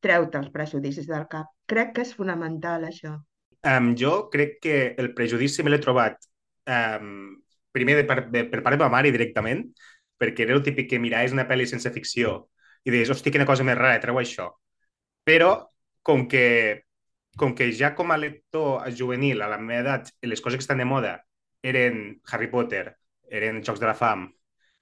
treu-te 0.00 0.38
els 0.38 0.52
prejudicis 0.54 1.08
del 1.10 1.26
cap 1.32 1.50
crec 1.66 1.92
que 1.96 2.04
és 2.06 2.14
fonamental 2.14 2.86
això. 2.86 3.16
Um, 3.66 3.94
jo 3.98 4.28
crec 4.30 4.60
que 4.62 4.76
el 5.02 5.10
prejudici 5.16 5.64
me 5.66 5.72
l'he 5.72 5.82
trobat 5.82 6.20
um, 6.70 7.34
primer 7.74 7.96
de, 7.98 8.04
per, 8.08 8.20
de, 8.30 8.44
per 8.48 8.62
part 8.62 8.76
de 8.76 8.84
ma 8.84 8.92
mare 8.92 9.10
directament 9.14 9.66
perquè 10.16 10.46
era 10.46 10.54
el 10.56 10.62
típic 10.64 10.88
que 10.92 11.02
miraves 11.02 11.34
una 11.34 11.48
pel·li 11.48 11.66
sense 11.68 11.90
ficció 11.92 12.38
i 12.86 12.94
deies, 12.94 13.10
hosti, 13.10 13.32
quina 13.34 13.48
cosa 13.48 13.66
més 13.66 13.76
rara, 13.76 13.98
treu 14.00 14.20
això 14.22 14.52
però 15.26 15.50
com 16.06 16.26
que, 16.30 16.84
com 17.36 17.54
que 17.58 17.70
ja 17.74 17.94
com 17.98 18.12
a 18.14 18.18
lector 18.20 18.86
juvenil, 18.94 19.42
a 19.42 19.50
la 19.50 19.58
meva 19.58 19.82
edat, 19.82 20.12
les 20.22 20.42
coses 20.42 20.60
que 20.60 20.64
estan 20.64 20.78
de 20.78 20.86
moda 20.86 21.16
eren 21.66 22.20
Harry 22.30 22.46
Potter, 22.52 22.94
eren 23.26 23.62
Jocs 23.66 23.82
de 23.82 23.90
la 23.90 23.96
Fam, 23.98 24.28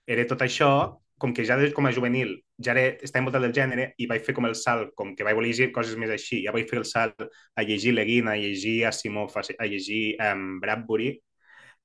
era 0.06 0.26
tot 0.28 0.44
això, 0.44 1.00
com 1.18 1.32
que 1.32 1.44
ja 1.48 1.56
com 1.72 1.86
a 1.86 1.92
juvenil 1.94 2.34
ja 2.60 2.74
era, 2.74 2.98
estava 3.00 3.22
envoltat 3.22 3.44
del 3.44 3.54
gènere 3.56 3.86
i 3.96 4.06
vaig 4.10 4.24
fer 4.26 4.34
com 4.36 4.44
el 4.44 4.56
salt, 4.58 4.92
com 4.98 5.14
que 5.16 5.24
vaig 5.24 5.36
voler 5.38 5.52
llegir 5.52 5.70
coses 5.72 5.96
més 5.96 6.10
així, 6.12 6.42
ja 6.44 6.52
vaig 6.52 6.68
fer 6.68 6.80
el 6.82 6.84
salt 6.84 7.24
a 7.56 7.64
llegir 7.64 7.94
Leguin, 7.94 8.28
a 8.28 8.36
llegir 8.36 8.82
Asimov, 8.90 9.32
a 9.38 9.66
llegir 9.70 10.16
um, 10.20 10.58
Bradbury, 10.60 11.14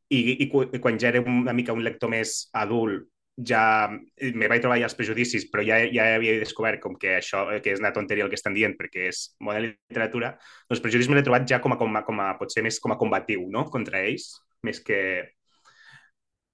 i, 0.10 0.20
i, 0.20 0.50
i 0.50 0.82
quan 0.82 1.00
ja 1.00 1.14
era 1.14 1.22
una 1.22 1.54
mica 1.54 1.74
un 1.74 1.84
lector 1.86 2.12
més 2.12 2.50
adult 2.54 3.08
ja 3.48 3.90
me 4.36 4.50
vaig 4.52 4.62
trobar 4.64 4.78
ja 4.82 4.88
els 4.90 4.96
prejudicis, 4.98 5.46
però 5.52 5.64
ja, 5.66 5.80
ja 5.94 6.08
havia 6.16 6.38
descobert 6.42 6.82
com 6.84 6.96
que 7.00 7.16
això 7.20 7.46
que 7.64 7.74
és 7.74 7.82
una 7.82 7.94
tonteria 7.96 8.26
el 8.26 8.32
que 8.32 8.40
estan 8.40 8.56
dient 8.58 8.76
perquè 8.80 9.08
és 9.10 9.22
bona 9.40 9.62
literatura, 9.64 10.34
doncs 10.70 10.84
prejudicis 10.84 11.12
me 11.12 11.20
l'he 11.20 11.26
trobat 11.28 11.48
ja 11.50 11.62
com 11.64 11.76
a, 11.76 11.80
com 11.80 11.96
a, 11.96 12.04
com 12.08 12.24
a, 12.24 12.32
potser 12.40 12.64
més 12.66 12.80
com 12.84 12.96
a 12.96 13.00
combatiu, 13.00 13.46
no?, 13.54 13.66
contra 13.72 14.04
ells, 14.04 14.32
més 14.66 14.82
que, 14.84 15.00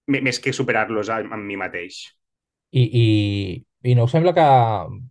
més 0.08 0.40
que 0.40 0.54
superar-los 0.54 1.10
amb 1.16 1.42
mi 1.42 1.58
mateix. 1.58 2.06
I, 2.76 2.82
i, 3.00 3.06
i 3.88 3.94
no 3.96 4.04
us 4.08 4.12
sembla 4.12 4.34
que 4.36 4.46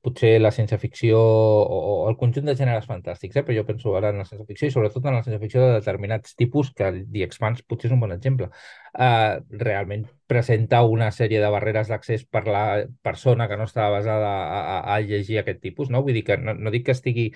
potser 0.05 0.35
la 0.41 0.51
ciència-ficció 0.53 1.17
o, 1.17 1.79
o 1.79 1.95
el 2.11 2.17
conjunt 2.21 2.51
de 2.51 2.57
gèneres 2.59 2.89
fantàstics, 2.91 3.39
eh? 3.39 3.45
però 3.47 3.57
jo 3.57 3.65
penso 3.69 3.95
ara 3.97 4.11
en 4.13 4.21
la 4.21 4.27
ciència-ficció 4.29 4.69
i 4.69 4.75
sobretot 4.75 5.07
en 5.09 5.17
la 5.17 5.23
ciència-ficció 5.25 5.63
de 5.63 5.79
determinats 5.79 6.37
tipus, 6.37 6.73
que 6.77 6.91
The 7.01 7.25
Expanse 7.25 7.65
potser 7.69 7.89
és 7.89 7.97
un 7.97 8.03
bon 8.05 8.13
exemple, 8.13 8.51
eh, 8.99 9.41
realment 9.65 10.05
presenta 10.29 10.83
una 10.85 11.11
sèrie 11.15 11.41
de 11.41 11.53
barreres 11.57 11.89
d'accés 11.93 12.27
per 12.29 12.45
la 12.49 12.65
persona 13.07 13.49
que 13.49 13.61
no 13.61 13.69
està 13.71 13.89
basada 13.95 14.33
a, 14.45 14.63
a, 14.77 14.79
a 14.97 15.01
llegir 15.01 15.41
aquest 15.41 15.63
tipus, 15.65 15.89
no? 15.89 16.05
Vull 16.05 16.21
dir 16.21 16.27
que 16.29 16.37
no, 16.41 16.57
no 16.59 16.75
dic 16.75 16.89
que 16.91 16.99
estigui 16.99 17.31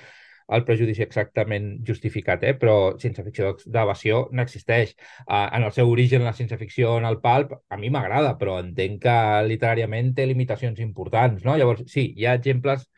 el 0.57 0.65
prejudici 0.69 1.05
exactament 1.05 1.71
justificat, 1.89 2.45
eh? 2.49 2.55
però 2.59 2.77
ciència-ficció 3.01 3.55
d'evasió 3.67 4.21
n'existeix. 4.33 4.95
Uh, 5.27 5.47
en 5.59 5.67
el 5.69 5.75
seu 5.77 5.91
origen, 5.93 6.25
la 6.25 6.35
ciència-ficció 6.37 6.97
en 6.99 7.09
el 7.09 7.21
palp, 7.25 7.53
a 7.69 7.81
mi 7.81 7.91
m'agrada, 7.93 8.37
però 8.41 8.59
entenc 8.63 9.03
que 9.05 9.19
literàriament 9.49 10.15
té 10.17 10.27
limitacions 10.27 10.81
importants. 10.85 11.45
No? 11.45 11.57
Llavors, 11.61 11.85
sí, 11.93 12.09
hi 12.17 12.29
ha 12.29 12.39
exemples 12.41 12.89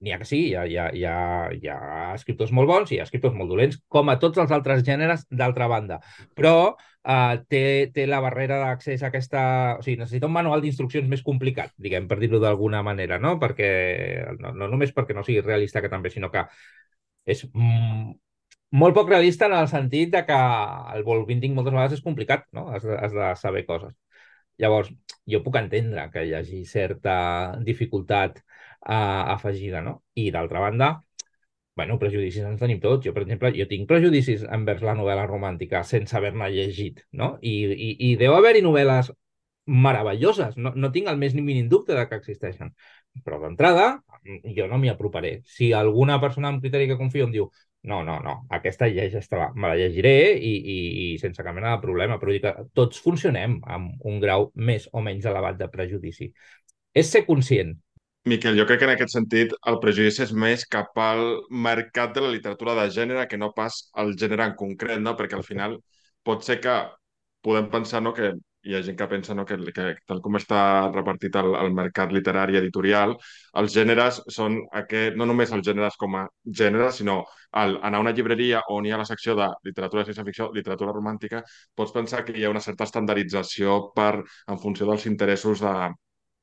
n'hi 0.00 0.12
ha 0.12 0.18
que 0.20 0.26
sí, 0.28 0.38
hi 0.50 0.54
ha, 0.54 0.64
hi, 0.68 0.76
ha, 0.76 0.88
hi, 0.92 1.04
ha, 1.08 1.16
hi 1.56 1.68
ha 1.72 1.78
escriptors 2.14 2.52
molt 2.56 2.68
bons 2.68 2.90
i 2.92 2.96
hi 2.96 3.00
ha 3.00 3.06
escriptors 3.06 3.34
molt 3.36 3.48
dolents, 3.52 3.78
com 3.88 4.10
a 4.12 4.18
tots 4.20 4.42
els 4.42 4.52
altres 4.52 4.84
gèneres 4.84 5.24
d'altra 5.30 5.68
banda. 5.72 5.98
Però 6.36 6.54
uh, 6.74 7.34
té, 7.48 7.62
té 7.94 8.06
la 8.10 8.20
barrera 8.24 8.60
d'accés 8.62 9.02
a 9.02 9.10
aquesta... 9.10 9.42
O 9.80 9.84
sigui, 9.86 9.96
necessita 10.02 10.28
un 10.28 10.36
manual 10.36 10.64
d'instruccions 10.64 11.08
més 11.08 11.24
complicat, 11.26 11.72
diguem, 11.80 12.08
per 12.10 12.20
dir-ho 12.20 12.42
d'alguna 12.42 12.82
manera, 12.86 13.18
no? 13.22 13.36
Perquè, 13.42 13.70
no, 14.40 14.52
no 14.52 14.68
només 14.72 14.92
perquè 14.96 15.16
no 15.16 15.24
sigui 15.26 15.44
realista, 15.46 15.80
que 15.84 15.92
també, 15.92 16.12
sinó 16.12 16.30
que 16.34 16.44
és 17.26 17.44
molt 18.80 18.94
poc 18.96 19.10
realista 19.10 19.46
en 19.46 19.54
el 19.58 19.68
sentit 19.70 20.12
de 20.14 20.22
que 20.28 20.36
el 20.96 21.04
ball 21.06 21.24
binding 21.28 21.54
moltes 21.56 21.74
vegades 21.74 21.98
és 21.98 22.04
complicat, 22.04 22.46
no? 22.56 22.68
Has 22.74 22.84
de, 22.86 22.96
has 22.96 23.14
de 23.14 23.30
saber 23.40 23.64
coses. 23.68 23.94
Llavors, 24.62 24.90
jo 25.32 25.42
puc 25.44 25.58
entendre 25.60 26.06
que 26.12 26.24
hi 26.26 26.32
hagi 26.36 26.62
certa 26.68 27.16
dificultat 27.64 28.38
uh, 28.40 29.34
afegida, 29.36 29.82
no? 29.84 29.98
I 30.14 30.30
d'altra 30.34 30.62
banda, 30.64 30.90
bueno, 31.76 31.98
prejudicis 32.00 32.44
ens 32.48 32.60
tenim 32.60 32.80
tots. 32.80 33.04
Jo, 33.06 33.12
per 33.16 33.26
exemple, 33.26 33.52
jo 33.56 33.68
tinc 33.68 33.88
prejudicis 33.90 34.46
envers 34.58 34.82
la 34.86 34.96
novel·la 34.96 35.26
romàntica 35.28 35.84
sense 35.84 36.16
haver-ne 36.16 36.48
llegit, 36.54 37.04
no? 37.12 37.36
I, 37.42 37.56
i, 37.74 37.90
i 38.10 38.12
deu 38.20 38.36
haver-hi 38.36 38.64
novel·les 38.64 39.12
meravelloses, 39.66 40.56
no, 40.56 40.72
no 40.76 40.92
tinc 40.94 41.10
el 41.10 41.18
més 41.20 41.34
ni 41.34 41.42
mínim 41.44 41.68
dubte 41.68 41.94
de 41.96 42.06
que 42.08 42.20
existeixen. 42.22 42.72
Però 43.26 43.40
d'entrada, 43.42 43.90
jo 44.56 44.66
no 44.70 44.78
m'hi 44.80 44.90
aproparé. 44.92 45.40
Si 45.46 45.72
alguna 45.72 46.20
persona 46.20 46.50
amb 46.52 46.62
criteri 46.64 46.88
que 46.90 46.98
confio 47.00 47.26
em 47.26 47.34
diu 47.34 47.48
no, 47.86 48.02
no, 48.02 48.18
no, 48.20 48.34
aquesta 48.50 48.88
llegeix-te-la, 48.90 49.52
me 49.54 49.70
la 49.70 49.78
llegiré 49.78 50.34
i, 50.34 50.52
i, 50.58 50.78
i 51.02 51.18
sense 51.22 51.42
cap 51.46 51.54
mena 51.54 51.76
de 51.76 51.82
problema, 51.84 52.18
però 52.18 52.34
dic 52.34 52.42
que 52.42 52.66
tots 52.74 52.98
funcionem 53.02 53.60
amb 53.76 54.06
un 54.10 54.18
grau 54.22 54.50
més 54.68 54.88
o 54.92 55.02
menys 55.06 55.28
elevat 55.30 55.60
de 55.60 55.68
prejudici. 55.70 56.32
És 56.96 57.12
ser 57.14 57.22
conscient. 57.28 57.76
Miquel, 58.26 58.56
jo 58.58 58.66
crec 58.66 58.80
que 58.82 58.88
en 58.88 58.94
aquest 58.96 59.14
sentit 59.14 59.52
el 59.70 59.78
prejudici 59.82 60.24
és 60.24 60.32
més 60.34 60.64
cap 60.66 60.98
al 60.98 61.22
mercat 61.66 62.16
de 62.16 62.24
la 62.24 62.32
literatura 62.34 62.74
de 62.74 62.88
gènere 62.90 63.28
que 63.30 63.38
no 63.38 63.52
pas 63.54 63.84
al 63.94 64.16
gènere 64.18 64.48
en 64.50 64.56
concret, 64.58 64.98
no? 64.98 65.14
perquè 65.14 65.38
al 65.38 65.46
final 65.46 65.78
pot 66.26 66.42
ser 66.42 66.58
que 66.64 66.74
podem 67.46 67.70
pensar 67.70 68.02
no, 68.02 68.10
que 68.16 68.32
hi 68.66 68.74
ha 68.76 68.82
gent 68.86 68.96
que 68.98 69.06
pensa 69.10 69.34
no, 69.38 69.44
que, 69.48 69.56
que 69.74 69.84
tal 70.10 70.20
com 70.24 70.38
està 70.38 70.60
repartit 70.94 71.36
el, 71.40 71.52
el 71.60 71.74
mercat 71.76 72.12
literari 72.16 72.58
editorial, 72.60 73.14
els 73.62 73.74
gèneres 73.76 74.20
són 74.36 74.58
aquest, 74.80 75.16
no 75.20 75.28
només 75.30 75.52
els 75.56 75.66
gèneres 75.68 75.98
com 76.00 76.16
a 76.20 76.24
gèneres, 76.62 76.98
sinó 77.00 77.20
al 77.62 77.76
anar 77.88 78.00
a 78.00 78.04
una 78.06 78.14
llibreria 78.16 78.62
on 78.74 78.86
hi 78.86 78.94
ha 78.94 79.00
la 79.02 79.08
secció 79.08 79.36
de 79.38 79.50
literatura 79.68 80.02
de 80.02 80.10
ciència-ficció, 80.10 80.50
literatura 80.56 80.94
romàntica, 80.96 81.44
pots 81.74 81.94
pensar 81.94 82.24
que 82.26 82.34
hi 82.36 82.44
ha 82.44 82.52
una 82.54 82.64
certa 82.64 82.88
estandardització 82.88 83.78
per, 83.96 84.12
en 84.50 84.58
funció 84.66 84.90
dels 84.90 85.06
interessos 85.12 85.62
de, 85.64 85.76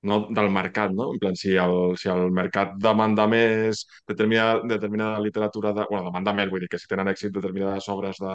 no 0.09 0.19
del 0.37 0.49
mercat, 0.51 0.91
no? 0.91 1.11
En 1.13 1.19
plan, 1.19 1.35
si 1.39 1.55
el, 1.65 1.75
si 1.99 2.09
el 2.11 2.29
mercat 2.39 2.75
demanda 2.83 3.27
més 3.31 3.85
determinada, 4.09 4.61
determinada 4.75 5.21
literatura, 5.23 5.71
de, 5.77 5.85
bueno, 5.89 6.09
demanda 6.09 6.33
més, 6.39 6.51
vull 6.51 6.63
dir 6.65 6.71
que 6.73 6.79
si 6.81 6.89
tenen 6.91 7.11
èxit 7.13 7.31
determinades 7.35 7.87
obres 7.93 8.19
de, 8.23 8.33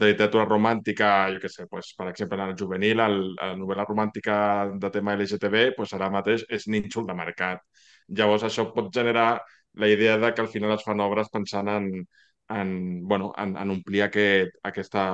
de 0.00 0.08
literatura 0.10 0.44
romàntica, 0.48 1.08
jo 1.34 1.40
què 1.42 1.50
sé, 1.52 1.66
pues, 1.70 1.92
per 1.98 2.08
exemple, 2.10 2.38
en 2.40 2.52
el 2.52 2.56
juvenil, 2.58 3.00
el, 3.04 3.18
la 3.38 3.52
novel·la 3.58 3.86
romàntica 3.88 4.36
de 4.84 4.90
tema 4.90 5.14
LGTB, 5.18 5.68
pues, 5.76 5.92
ara 5.98 6.10
mateix 6.10 6.44
és 6.50 6.66
nínxol 6.74 7.06
de 7.08 7.16
mercat. 7.18 7.62
Llavors, 8.18 8.44
això 8.48 8.66
pot 8.74 8.90
generar 8.94 9.28
la 9.74 9.88
idea 9.88 10.18
de 10.18 10.32
que 10.34 10.42
al 10.42 10.50
final 10.52 10.74
es 10.74 10.84
fan 10.84 11.00
obres 11.00 11.30
pensant 11.32 11.68
en, 11.68 11.88
en, 12.48 13.06
bueno, 13.08 13.32
en, 13.38 13.56
en 13.56 13.70
omplir 13.70 14.02
aquest, 14.04 14.56
aquesta, 14.62 15.04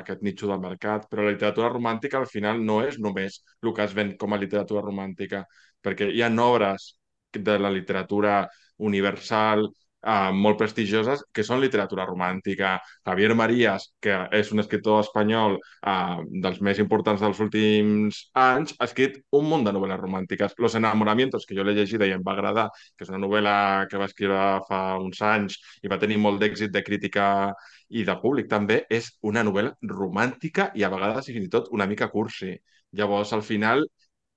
aquest 0.00 0.22
nitxo 0.26 0.50
del 0.50 0.60
mercat. 0.60 1.06
Però 1.10 1.24
la 1.26 1.34
literatura 1.36 1.70
romàntica 1.72 2.18
al 2.20 2.28
final 2.30 2.64
no 2.64 2.80
és 2.86 2.98
només 3.00 3.40
el 3.62 3.72
que 3.76 3.86
es 3.86 3.94
ven 3.96 4.16
com 4.20 4.34
a 4.34 4.40
literatura 4.42 4.82
romàntica, 4.84 5.44
perquè 5.82 6.10
hi 6.12 6.22
ha 6.22 6.30
obres 6.44 6.92
de 7.32 7.58
la 7.58 7.70
literatura 7.70 8.48
universal, 8.78 9.68
eh, 10.02 10.32
molt 10.34 10.58
prestigioses 10.60 11.22
que 11.32 11.44
són 11.46 11.60
literatura 11.62 12.06
romàntica. 12.08 12.74
Javier 13.06 13.34
Marías, 13.38 13.88
que 14.02 14.16
és 14.38 14.52
un 14.54 14.62
escriptor 14.62 15.00
espanyol 15.02 15.58
eh, 15.58 16.18
dels 16.44 16.60
més 16.60 16.80
importants 16.82 17.22
dels 17.22 17.40
últims 17.44 18.22
anys, 18.38 18.74
ha 18.78 18.88
escrit 18.88 19.20
un 19.38 19.48
munt 19.50 19.66
de 19.66 19.74
novel·les 19.74 20.00
romàntiques. 20.00 20.56
Los 20.58 20.76
enamoramientos, 20.78 21.46
que 21.46 21.56
jo 21.58 21.66
l'he 21.66 21.76
llegida 21.78 22.08
i 22.08 22.16
em 22.16 22.24
va 22.26 22.34
agradar, 22.36 22.68
que 22.96 23.06
és 23.06 23.12
una 23.12 23.22
novel·la 23.22 23.56
que 23.90 24.00
va 24.00 24.10
escriure 24.10 24.42
fa 24.68 24.82
uns 24.98 25.22
anys 25.22 25.58
i 25.82 25.90
va 25.92 26.00
tenir 26.02 26.18
molt 26.22 26.42
d'èxit 26.42 26.72
de 26.74 26.84
crítica 26.86 27.26
i 27.88 28.04
de 28.08 28.16
públic 28.20 28.48
també, 28.50 28.82
és 28.90 29.12
una 29.22 29.44
novel·la 29.46 29.74
romàntica 29.94 30.70
i 30.74 30.84
a 30.84 30.92
vegades 30.92 31.28
fins 31.30 31.46
i 31.46 31.52
tot 31.52 31.68
una 31.72 31.86
mica 31.86 32.08
cursi. 32.12 32.54
Llavors, 32.92 33.32
al 33.32 33.42
final, 33.42 33.86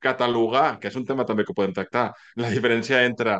catalogar, 0.05 0.77
que 0.79 0.89
és 0.91 0.97
un 0.99 1.05
tema 1.07 1.25
també 1.27 1.45
que 1.45 1.55
podem 1.57 1.73
tractar, 1.75 2.09
la 2.39 2.51
diferència 2.53 3.01
entre 3.09 3.39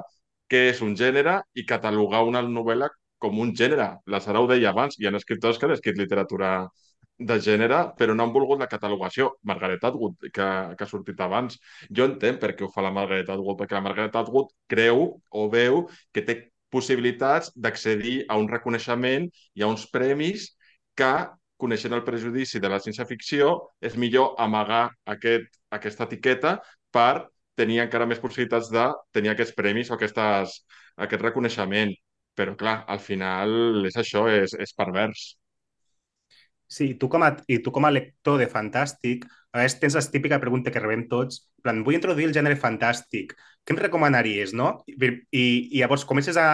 què 0.51 0.67
és 0.71 0.81
un 0.85 0.95
gènere 0.95 1.39
i 1.55 1.65
catalogar 1.65 2.23
una 2.27 2.41
novel·la 2.45 2.89
com 3.19 3.39
un 3.41 3.53
gènere. 3.57 3.89
La 4.11 4.21
Sara 4.21 4.41
ho 4.41 4.49
deia 4.49 4.71
abans, 4.71 4.97
hi 4.99 5.07
ha 5.07 5.13
escriptors 5.17 5.59
que 5.59 5.67
han 5.67 5.75
escrit 5.75 5.97
literatura 5.97 6.55
de 7.17 7.37
gènere, 7.39 7.79
però 7.97 8.13
no 8.15 8.25
han 8.25 8.33
volgut 8.35 8.59
la 8.59 8.67
catalogació. 8.71 9.29
Margaret 9.43 9.83
Atwood, 9.87 10.17
que, 10.33 10.47
que 10.75 10.83
ha 10.83 10.89
sortit 10.89 11.21
abans. 11.23 11.57
Jo 11.89 12.09
entenc 12.09 12.41
per 12.41 12.51
què 12.55 12.65
ho 12.65 12.71
fa 12.73 12.83
la 12.83 12.91
Margaret 12.95 13.29
Atwood, 13.31 13.57
perquè 13.61 13.77
la 13.77 13.85
Margaret 13.85 14.17
Atwood 14.19 14.51
creu 14.71 15.07
o 15.31 15.47
veu 15.53 15.85
que 16.13 16.25
té 16.27 16.37
possibilitats 16.73 17.53
d'accedir 17.55 18.25
a 18.27 18.37
un 18.41 18.49
reconeixement 18.51 19.29
i 19.55 19.63
a 19.63 19.71
uns 19.71 19.87
premis 19.91 20.51
que, 20.99 21.13
coneixent 21.55 21.93
el 21.95 22.03
prejudici 22.03 22.59
de 22.59 22.67
la 22.67 22.81
ciència-ficció, 22.83 23.53
és 23.79 23.95
millor 23.95 24.33
amagar 24.43 24.89
aquest, 25.07 25.47
aquesta 25.71 26.03
etiqueta 26.03 26.57
per 26.91 27.29
tenir 27.59 27.81
encara 27.83 28.07
més 28.09 28.21
possibilitats 28.23 28.69
de 28.73 28.85
tenir 29.15 29.31
aquests 29.33 29.55
premis 29.57 29.91
o 29.91 29.95
aquestes, 29.97 30.59
aquest 31.07 31.23
reconeixement. 31.27 31.95
Però, 32.35 32.55
clar, 32.59 32.77
al 32.91 32.99
final 32.99 33.85
és 33.87 33.95
això, 34.01 34.25
és, 34.31 34.55
és 34.59 34.75
pervers. 34.75 35.27
Sí, 36.67 36.87
tu 36.99 37.07
com 37.13 37.23
a, 37.23 37.29
i 37.47 37.59
tu 37.63 37.71
com 37.71 37.85
a 37.87 37.91
lector 37.93 38.39
de 38.41 38.47
fantàstic, 38.51 39.25
a 39.53 39.59
vegades 39.59 39.77
tens 39.79 39.95
la 39.95 40.01
típica 40.15 40.39
pregunta 40.41 40.71
que 40.73 40.81
rebem 40.81 41.05
tots, 41.11 41.43
plan, 41.63 41.83
vull 41.85 41.95
introduir 41.97 42.27
el 42.29 42.33
gènere 42.35 42.57
fantàstic, 42.59 43.35
què 43.63 43.75
em 43.75 43.81
recomanaries, 43.83 44.53
no? 44.57 44.71
I, 44.89 44.97
i, 45.05 45.43
i 45.77 45.83
llavors 45.83 46.05
comences 46.09 46.39
a, 46.41 46.47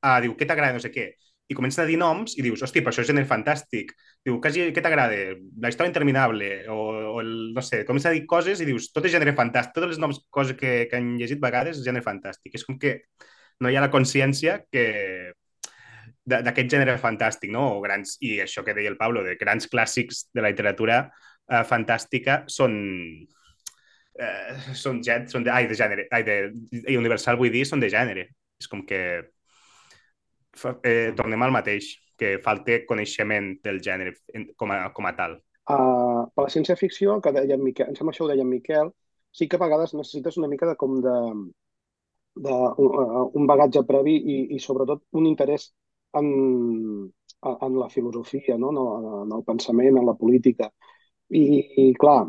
a 0.00 0.14
dir, 0.24 0.32
què 0.40 0.48
t'agrada, 0.48 0.74
no 0.78 0.82
sé 0.82 0.90
què, 0.94 1.10
i 1.48 1.56
comences 1.56 1.80
a 1.80 1.86
dir 1.88 1.96
noms 1.96 2.36
i 2.36 2.44
dius, 2.44 2.60
hosti, 2.62 2.82
però 2.84 2.92
això 2.92 3.02
és 3.02 3.08
gènere 3.08 3.28
fantàstic. 3.28 3.94
Diu, 4.26 4.36
què, 4.44 4.50
què 4.76 4.82
t'agrada? 4.84 5.16
La 5.62 5.70
història 5.72 5.88
interminable, 5.88 6.50
o, 6.68 6.78
o 7.14 7.16
el, 7.22 7.32
no 7.56 7.64
sé, 7.64 7.82
comences 7.88 8.10
a 8.10 8.12
dir 8.12 8.26
coses 8.28 8.60
i 8.60 8.68
dius, 8.68 8.90
tot 8.92 9.08
és 9.08 9.14
gènere 9.14 9.32
fantàstic, 9.38 9.72
totes 9.78 9.94
les 9.94 10.02
noms, 10.02 10.20
coses 10.34 10.58
que, 10.58 10.72
que 10.90 11.00
han 11.00 11.14
llegit 11.20 11.40
vegades 11.40 11.80
és 11.80 11.86
gènere 11.88 12.04
fantàstic. 12.04 12.58
És 12.60 12.66
com 12.68 12.76
que 12.82 12.98
no 13.64 13.72
hi 13.72 13.78
ha 13.78 13.84
la 13.86 13.92
consciència 13.94 14.58
que 14.68 14.84
d'aquest 16.28 16.68
gènere 16.68 16.98
fantàstic, 17.00 17.48
no? 17.54 17.64
O 17.78 17.80
grans, 17.80 18.18
I 18.20 18.42
això 18.44 18.60
que 18.66 18.76
deia 18.76 18.92
el 18.92 18.98
Pablo, 19.00 19.24
de 19.24 19.38
grans 19.40 19.70
clàssics 19.72 20.26
de 20.36 20.44
la 20.44 20.52
literatura 20.52 21.00
eh, 21.06 21.62
fantàstica 21.64 22.42
són, 22.52 22.76
eh, 24.20 24.58
són, 24.76 25.00
són 25.00 25.48
de, 25.48 25.54
ai, 25.54 25.64
de 25.70 25.78
gènere, 25.78 26.06
ai, 26.12 26.28
de, 26.28 26.38
universal 26.98 27.40
vull 27.40 27.52
dir, 27.54 27.64
són 27.64 27.80
de 27.80 27.88
gènere. 27.92 28.28
És 28.60 28.68
com 28.68 28.84
que 28.84 29.00
eh, 30.82 31.12
tornem 31.16 31.42
al 31.42 31.54
mateix, 31.54 31.92
que 32.18 32.38
falta 32.44 32.80
coneixement 32.88 33.52
del 33.64 33.78
gènere 33.84 34.14
com 34.58 34.72
a, 34.74 34.80
com 34.94 35.06
a 35.06 35.14
tal. 35.18 35.38
Uh, 35.68 36.24
per 36.34 36.46
la 36.46 36.52
ciència-ficció, 36.52 37.18
que 37.22 37.32
deia 37.36 37.58
en 37.58 37.62
Miquel, 37.62 37.90
em 37.90 37.98
sembla 37.98 38.14
això 38.14 38.24
ho 38.24 38.30
deia 38.30 38.44
en 38.46 38.50
Miquel, 38.50 38.90
sí 39.30 39.46
que 39.46 39.58
a 39.58 39.62
vegades 39.62 39.94
necessites 39.94 40.38
una 40.40 40.48
mica 40.48 40.66
de 40.66 40.74
com 40.80 40.96
de, 41.04 41.16
de 42.48 42.56
uh, 42.86 43.28
un 43.38 43.46
bagatge 43.50 43.84
previ 43.86 44.16
i, 44.18 44.38
i 44.56 44.60
sobretot 44.64 45.04
un 45.20 45.28
interès 45.28 45.68
en, 46.18 46.28
en 47.52 47.78
la 47.78 47.88
filosofia, 47.92 48.56
no? 48.58 48.72
en 49.22 49.34
el 49.36 49.44
pensament, 49.46 50.00
en 50.00 50.06
la 50.08 50.16
política. 50.18 50.70
I, 51.28 51.42
i 51.84 51.90
clar, 52.00 52.22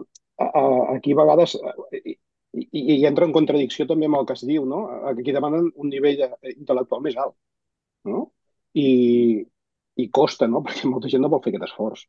aquí 0.93 1.13
a 1.15 1.21
vegades 1.21 1.55
i, 1.95 2.17
i, 2.51 2.81
i 2.97 3.05
entra 3.07 3.25
en 3.25 3.33
contradicció 3.35 3.87
també 3.87 4.09
amb 4.09 4.19
el 4.19 4.27
que 4.27 4.35
es 4.35 4.43
diu, 4.47 4.65
no? 4.67 4.81
Aquí 5.07 5.31
demanen 5.31 5.69
un 5.75 5.91
nivell 5.91 6.25
intel·lectual 6.51 7.05
més 7.05 7.15
alt 7.15 7.37
no? 8.07 8.23
I, 8.77 8.87
i 9.99 10.09
costa, 10.13 10.47
no? 10.47 10.61
Perquè 10.65 10.89
molta 10.89 11.11
gent 11.11 11.25
no 11.25 11.31
vol 11.33 11.43
fer 11.43 11.53
aquest 11.53 11.69
esforç. 11.69 12.05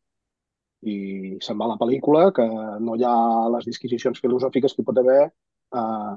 I 0.91 0.97
se'n 1.45 1.59
va 1.61 1.69
la 1.69 1.79
pel·lícula 1.81 2.31
que 2.37 2.47
no 2.81 2.97
hi 2.97 3.05
ha 3.05 3.17
les 3.53 3.67
disquisicions 3.69 4.21
filosòfiques 4.23 4.75
que 4.75 4.83
hi 4.83 4.87
pot 4.89 5.01
haver 5.03 5.23
eh, 5.27 6.13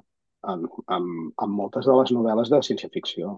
en, 0.53 0.67
en, 0.97 1.09
en 1.45 1.57
moltes 1.57 1.89
de 1.89 1.97
les 1.97 2.13
novel·les 2.15 2.51
de 2.53 2.61
ciència-ficció. 2.67 3.33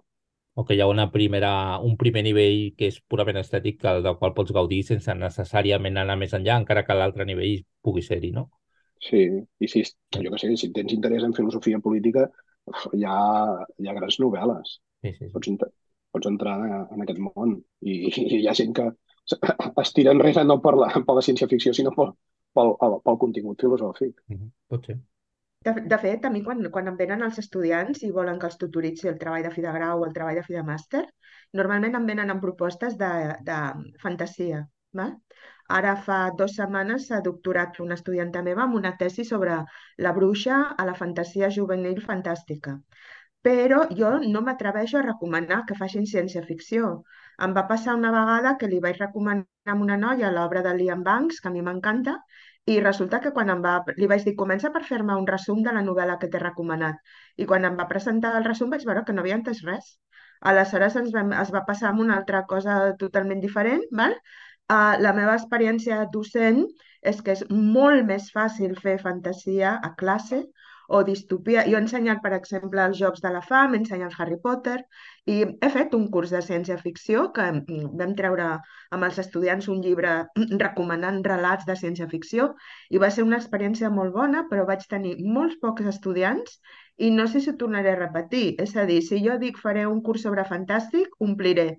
O 0.56 0.64
que 0.64 0.76
hi 0.78 0.82
ha 0.84 0.88
una 0.88 1.10
primera, 1.12 1.80
un 1.84 1.98
primer 2.00 2.22
nivell 2.24 2.60
que 2.80 2.88
és 2.92 3.02
purament 3.12 3.42
estètic, 3.42 3.82
del 3.82 4.16
qual 4.20 4.36
pots 4.38 4.54
gaudir 4.56 4.84
sense 4.88 5.16
necessàriament 5.20 5.98
anar 6.00 6.16
més 6.22 6.36
enllà, 6.38 6.60
encara 6.62 6.86
que 6.88 6.96
l'altre 6.96 7.26
nivell 7.28 7.58
pugui 7.84 8.06
ser-hi, 8.06 8.32
no? 8.38 8.48
Sí, 9.04 9.26
i 9.60 9.68
si, 9.68 9.84
jo 10.16 10.32
que 10.32 10.40
sé, 10.42 10.54
si 10.58 10.72
tens 10.78 10.94
interès 10.96 11.26
en 11.28 11.36
filosofia 11.36 11.82
política, 11.84 12.30
hi 12.96 13.04
ha, 13.04 13.18
hi 13.82 13.90
ha 13.90 13.98
grans 13.98 14.22
novel·les. 14.24 14.78
Sí, 15.04 15.12
sí, 15.12 15.26
sí. 15.26 15.34
Pots, 15.34 15.52
pots 16.16 16.32
entrar 16.32 16.56
en 16.66 17.04
aquest 17.06 17.20
món. 17.24 17.58
I, 17.84 17.98
i 18.10 18.28
hi 18.40 18.46
ha 18.48 18.56
gent 18.62 18.76
que 18.78 18.92
es 19.84 19.94
tira 19.98 20.14
enrere 20.16 20.46
no 20.46 20.62
per 20.64 20.76
la, 20.80 20.92
per 21.08 21.18
la 21.18 21.24
ciència-ficció, 21.28 21.74
sinó 21.76 21.92
pel, 21.98 22.14
pel, 22.56 22.76
pel 23.06 23.20
contingut 23.26 23.68
filosòfic. 23.68 24.16
Mm 24.30 24.38
-hmm. 24.38 24.56
Pot 24.72 24.90
ser. 24.92 24.98
De, 25.66 25.74
de 25.92 25.98
fet, 25.98 26.26
a 26.26 26.30
mi 26.30 26.44
quan, 26.46 26.62
quan 26.74 26.88
em 26.92 26.98
venen 26.98 27.26
els 27.26 27.40
estudiants 27.42 28.04
i 28.06 28.12
volen 28.18 28.40
que 28.40 28.46
els 28.52 28.58
tutoritzi 28.62 29.08
el 29.12 29.18
treball 29.22 29.48
de 29.48 29.52
fi 29.56 29.62
de 29.66 29.72
grau 29.78 30.02
o 30.02 30.06
el 30.06 30.14
treball 30.14 30.38
de 30.40 30.44
fi 30.48 30.54
de 30.54 30.64
màster, 30.68 31.04
normalment 31.60 31.96
em 31.96 32.06
venen 32.06 32.30
amb 32.30 32.44
propostes 32.48 32.98
de, 33.02 33.12
de 33.50 33.58
fantasia. 34.04 34.62
Val? 35.00 35.16
Ara 35.78 35.96
fa 36.08 36.18
dues 36.40 36.54
setmanes 36.60 37.08
s'ha 37.08 37.20
doctorat 37.26 37.80
una 37.86 37.98
estudianta 38.00 38.44
meva 38.46 38.64
amb 38.64 38.78
una 38.80 38.92
tesi 39.00 39.26
sobre 39.26 39.58
la 40.06 40.12
bruixa 40.18 40.60
a 40.78 40.86
la 40.86 40.94
fantasia 41.02 41.50
juvenil 41.58 42.02
fantàstica 42.06 42.76
però 43.46 43.84
jo 43.98 44.12
no 44.34 44.42
m'atreveixo 44.46 44.98
a 45.00 45.06
recomanar 45.06 45.60
que 45.70 45.78
facin 45.82 46.08
ciència-ficció. 46.12 46.88
Em 47.46 47.52
va 47.58 47.64
passar 47.72 47.94
una 48.00 48.12
vegada 48.16 48.56
que 48.62 48.70
li 48.72 48.80
vaig 48.86 48.98
recomanar 49.02 49.74
a 49.74 49.76
una 49.86 49.98
noia 50.04 50.32
l'obra 50.34 50.64
de 50.66 50.74
Liam 50.80 51.04
Banks, 51.06 51.42
que 51.44 51.52
a 51.52 51.54
mi 51.54 51.62
m'encanta, 51.68 52.16
i 52.74 52.80
resulta 52.80 53.20
que 53.22 53.32
quan 53.36 53.52
em 53.54 53.62
va, 53.66 53.76
li 54.02 54.10
vaig 54.10 54.26
dir, 54.26 54.34
comença 54.40 54.72
per 54.74 54.82
fer-me 54.88 55.18
un 55.22 55.28
resum 55.30 55.62
de 55.68 55.76
la 55.78 55.84
novel·la 55.90 56.18
que 56.22 56.32
t'he 56.34 56.42
recomanat. 56.42 56.98
I 57.38 57.46
quan 57.52 57.70
em 57.70 57.78
va 57.82 57.86
presentar 57.92 58.34
el 58.40 58.48
resum 58.50 58.74
vaig 58.74 58.88
veure 58.90 59.06
que 59.06 59.14
no 59.14 59.22
havia 59.22 59.38
entès 59.38 59.62
res. 59.68 59.94
Aleshores 60.52 60.98
ens 61.04 61.14
vam, 61.14 61.30
es 61.44 61.54
va 61.54 61.66
passar 61.70 61.92
amb 61.92 62.02
una 62.08 62.18
altra 62.22 62.42
cosa 62.50 62.80
totalment 63.06 63.46
diferent. 63.46 63.86
Val? 64.02 64.18
Uh, 64.74 64.98
la 65.06 65.14
meva 65.14 65.38
experiència 65.38 66.02
docent 66.18 66.64
és 67.14 67.22
que 67.22 67.36
és 67.38 67.44
molt 67.54 68.08
més 68.10 68.32
fàcil 68.34 68.74
fer 68.82 68.98
fantasia 69.04 69.76
a 69.90 69.94
classe 70.02 70.42
o 70.88 71.02
distopia. 71.04 71.64
Jo 71.70 71.78
he 71.78 71.82
ensenyat, 71.82 72.22
per 72.24 72.34
exemple, 72.38 72.84
els 72.84 73.00
Jocs 73.00 73.24
de 73.24 73.32
la 73.34 73.42
Fam, 73.46 73.74
he 73.74 73.82
ensenyat 73.82 74.16
Harry 74.20 74.38
Potter 74.42 74.78
i 75.32 75.38
he 75.46 75.70
fet 75.74 75.96
un 75.98 76.08
curs 76.14 76.34
de 76.36 76.42
ciència-ficció 76.46 77.30
que 77.36 77.46
mm, 77.52 77.92
vam 78.00 78.16
treure 78.20 78.50
amb 78.96 79.08
els 79.08 79.20
estudiants 79.24 79.70
un 79.74 79.82
llibre 79.86 80.16
recomanant 80.62 81.22
relats 81.26 81.66
de 81.70 81.78
ciència-ficció 81.82 82.52
i 82.90 83.02
va 83.02 83.12
ser 83.12 83.26
una 83.28 83.40
experiència 83.42 83.90
molt 83.90 84.14
bona, 84.14 84.46
però 84.52 84.68
vaig 84.70 84.86
tenir 84.92 85.16
molts 85.24 85.58
pocs 85.62 85.90
estudiants 85.96 86.60
i 86.98 87.10
no 87.12 87.28
sé 87.28 87.42
si 87.42 87.52
ho 87.52 87.58
tornaré 87.60 87.96
a 87.96 88.00
repetir. 88.00 88.46
És 88.62 88.76
a 88.78 88.86
dir, 88.90 89.02
si 89.04 89.20
jo 89.26 89.40
dic 89.42 89.60
faré 89.62 89.86
un 89.90 90.02
curs 90.06 90.24
sobre 90.28 90.46
fantàstic, 90.48 91.18
ompliré. 91.20 91.70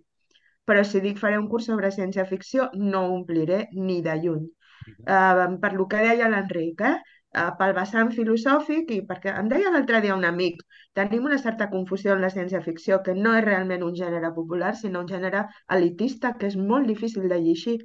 Però 0.66 0.82
si 0.84 1.00
dic 1.00 1.20
faré 1.22 1.38
un 1.38 1.46
curs 1.48 1.68
sobre 1.70 1.92
ciència-ficció, 1.94 2.70
no 2.74 3.06
ompliré 3.14 3.66
ni 3.72 4.00
de 4.02 4.16
lluny. 4.22 4.46
Uh, 4.86 5.56
per 5.62 5.72
lo 5.74 5.86
que 5.90 6.02
deia 6.02 6.28
l'Enric, 6.30 6.82
eh? 6.82 6.96
Eh, 7.34 7.50
pel 7.58 7.74
vessant 7.76 8.10
filosòfic 8.16 8.90
i 8.96 9.00
perquè 9.10 9.34
em 9.40 9.50
deia 9.52 9.72
l'altre 9.74 10.00
dia 10.04 10.16
un 10.16 10.26
amic, 10.28 10.62
tenim 10.98 11.28
una 11.30 11.38
certa 11.38 11.68
confusió 11.70 12.14
en 12.14 12.24
la 12.24 12.32
ciència-ficció 12.34 13.02
que 13.06 13.14
no 13.14 13.36
és 13.38 13.44
realment 13.44 13.84
un 13.86 13.94
gènere 14.00 14.32
popular, 14.40 14.74
sinó 14.76 15.04
un 15.04 15.12
gènere 15.12 15.46
elitista 15.78 16.34
que 16.40 16.50
és 16.52 16.58
molt 16.72 16.90
difícil 16.92 17.28
de 17.32 17.40
llegir, 17.46 17.78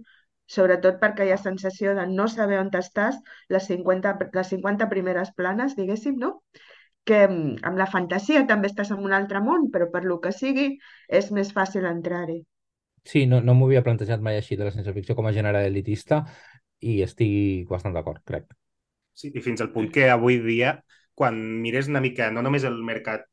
sobretot 0.51 0.99
perquè 0.99 1.27
hi 1.27 1.31
ha 1.31 1.39
sensació 1.39 1.95
de 1.95 2.07
no 2.11 2.27
saber 2.27 2.59
on 2.59 2.69
estàs 2.79 3.17
les 3.49 3.71
50, 3.71 4.17
les 4.33 4.53
50 4.55 4.89
primeres 4.91 5.33
planes, 5.37 5.77
diguéssim, 5.79 6.19
no? 6.19 6.39
que 7.03 7.27
mm, 7.27 7.61
amb 7.65 7.79
la 7.81 7.87
fantasia 7.89 8.45
també 8.47 8.69
estàs 8.69 8.91
en 8.93 9.01
un 9.05 9.13
altre 9.17 9.41
món, 9.41 9.69
però 9.73 9.89
per 9.93 10.03
lo 10.05 10.19
que 10.23 10.33
sigui 10.35 10.67
és 11.09 11.31
més 11.33 11.53
fàcil 11.55 11.87
entrar-hi. 11.89 12.41
Sí, 13.03 13.25
no, 13.25 13.41
no 13.41 13.55
m'ho 13.57 13.67
havia 13.69 13.81
plantejat 13.85 14.21
mai 14.21 14.37
així 14.37 14.57
de 14.57 14.67
la 14.67 14.73
ciència-ficció 14.75 15.15
com 15.17 15.25
a 15.25 15.33
gènere 15.33 15.65
elitista 15.65 16.21
i 16.81 16.99
estic 17.05 17.69
bastant 17.69 17.97
d'acord, 17.97 18.21
crec. 18.25 18.45
Sí, 19.13 19.31
i 19.35 19.43
fins 19.43 19.61
al 19.61 19.71
punt 19.73 19.91
que 19.93 20.09
avui 20.09 20.39
dia 20.41 20.79
quan 21.21 21.37
mires 21.61 21.87
una 21.91 22.01
mica, 22.01 22.31
no 22.31 22.41
només 22.41 22.63
el 22.65 22.79
mercat 22.87 23.25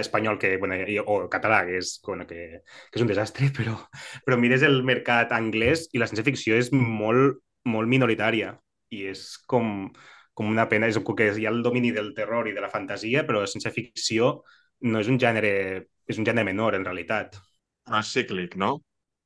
espanyol 0.00 0.38
que, 0.42 0.56
bueno, 0.58 0.78
o 1.06 1.16
català, 1.30 1.60
que 1.68 1.76
és, 1.78 1.92
bueno, 2.06 2.26
que, 2.26 2.62
que 2.90 2.98
és 2.98 3.04
un 3.04 3.10
desastre, 3.10 3.50
però, 3.58 3.76
però 4.26 4.38
mires 4.40 4.64
el 4.66 4.80
mercat 4.88 5.34
anglès 5.36 5.86
i 5.92 6.02
la 6.02 6.08
ciència-ficció 6.10 6.58
és 6.58 6.72
molt, 6.74 7.38
molt 7.68 7.92
minoritària 7.92 8.56
i 8.90 9.04
és 9.12 9.26
com, 9.46 9.92
com 10.34 10.50
una 10.50 10.66
pena, 10.72 10.88
és 10.90 10.98
que 10.98 11.30
hi 11.36 11.46
ha 11.46 11.52
el 11.52 11.62
domini 11.62 11.92
del 11.94 12.14
terror 12.16 12.48
i 12.48 12.56
de 12.56 12.64
la 12.64 12.72
fantasia, 12.72 13.22
però 13.28 13.44
la 13.44 13.52
ciència-ficció 13.52 14.40
no 14.90 15.00
és 15.04 15.12
un 15.12 15.20
gènere, 15.22 15.52
és 16.06 16.18
un 16.18 16.26
gènere 16.26 16.50
menor, 16.50 16.74
en 16.74 16.84
realitat. 16.84 17.38
No 17.90 18.02
és 18.02 18.12
cíclic, 18.16 18.56
no? 18.58 18.80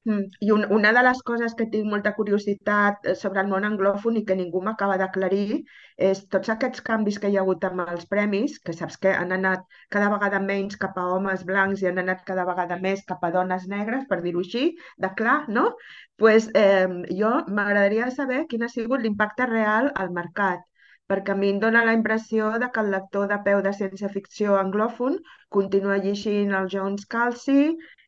Mm. 0.05 0.23
I 0.41 0.51
un, 0.53 0.63
una 0.73 0.91
de 0.97 1.01
les 1.05 1.19
coses 1.29 1.55
que 1.57 1.67
tinc 1.73 1.85
molta 1.93 2.15
curiositat 2.17 3.09
eh, 3.11 3.15
sobre 3.23 3.43
el 3.43 3.51
món 3.51 3.67
anglòfon 3.69 4.17
i 4.17 4.23
que 4.29 4.37
ningú 4.39 4.63
m'acaba 4.65 4.97
d'aclarir 5.03 5.59
és 6.07 6.23
tots 6.35 6.49
aquests 6.55 6.81
canvis 6.87 7.19
que 7.21 7.29
hi 7.29 7.37
ha 7.37 7.43
hagut 7.43 7.67
amb 7.69 7.83
els 7.85 8.07
premis, 8.15 8.57
que 8.65 8.73
saps 8.79 8.97
que 9.03 9.13
han 9.13 9.35
anat 9.37 9.67
cada 9.97 10.09
vegada 10.15 10.41
menys 10.47 10.81
cap 10.85 10.97
a 10.97 11.05
homes 11.17 11.45
blancs 11.51 11.85
i 11.85 11.91
han 11.91 12.01
anat 12.05 12.25
cada 12.31 12.49
vegada 12.49 12.81
més 12.87 13.05
cap 13.13 13.29
a 13.29 13.33
dones 13.37 13.69
negres, 13.75 14.09
per 14.09 14.23
dir-ho 14.25 14.41
així, 14.47 14.65
de 15.05 15.13
clar, 15.21 15.37
no? 15.59 15.67
pues, 16.17 16.49
eh, 16.65 16.89
jo 17.21 17.37
m'agradaria 17.59 18.11
saber 18.17 18.47
quin 18.49 18.65
ha 18.65 18.73
sigut 18.73 19.05
l'impacte 19.05 19.53
real 19.53 19.93
al 19.95 20.17
mercat 20.17 20.65
perquè 21.11 21.33
a 21.35 21.39
mi 21.39 21.49
em 21.51 21.57
dóna 21.63 21.81
la 21.85 21.93
impressió 21.97 22.53
de 22.63 22.69
que 22.75 22.83
el 22.85 22.93
lector 22.95 23.27
de 23.31 23.39
peu 23.47 23.61
de 23.67 23.73
ciència-ficció 23.79 24.57
anglòfon 24.59 25.17
continua 25.57 25.97
llegint 26.05 26.55
el 26.59 26.69
Jones 26.75 27.09
Calci 27.15 27.63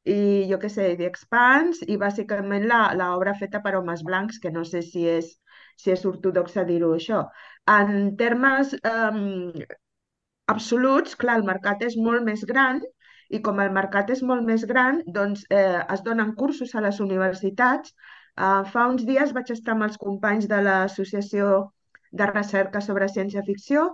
i 0.04 0.46
jo 0.50 0.58
què 0.62 0.68
sé, 0.72 0.88
The 0.98 1.06
Expanse, 1.08 1.86
i 1.86 1.96
bàsicament 2.00 2.66
l'obra 2.70 3.34
feta 3.38 3.60
per 3.64 3.74
homes 3.78 4.02
blancs, 4.06 4.40
que 4.42 4.50
no 4.50 4.64
sé 4.64 4.82
si 4.82 5.06
és, 5.08 5.28
si 5.78 5.92
és 5.94 6.04
ortodoxa 6.08 6.64
dir-ho 6.66 6.92
això. 6.96 7.22
En 7.70 8.16
termes 8.18 8.74
um, 8.82 9.52
absoluts, 10.54 11.14
clar, 11.22 11.38
el 11.40 11.46
mercat 11.46 11.84
és 11.86 11.96
molt 11.96 12.26
més 12.26 12.42
gran 12.48 12.82
i 13.30 13.40
com 13.46 13.60
el 13.64 13.70
mercat 13.72 14.10
és 14.14 14.22
molt 14.30 14.44
més 14.48 14.64
gran, 14.68 15.00
doncs 15.18 15.46
eh, 15.50 15.80
es 15.94 16.02
donen 16.08 16.34
cursos 16.40 16.74
a 16.74 16.82
les 16.84 16.98
universitats. 17.00 17.94
Uh, 18.32 18.64
fa 18.72 18.86
uns 18.90 19.04
dies 19.08 19.32
vaig 19.36 19.52
estar 19.54 19.74
amb 19.74 19.86
els 19.86 19.96
companys 20.00 20.48
de 20.50 20.58
l'associació 20.66 21.48
de 22.20 22.26
recerca 22.28 22.82
sobre 22.84 23.08
ciència-ficció, 23.08 23.86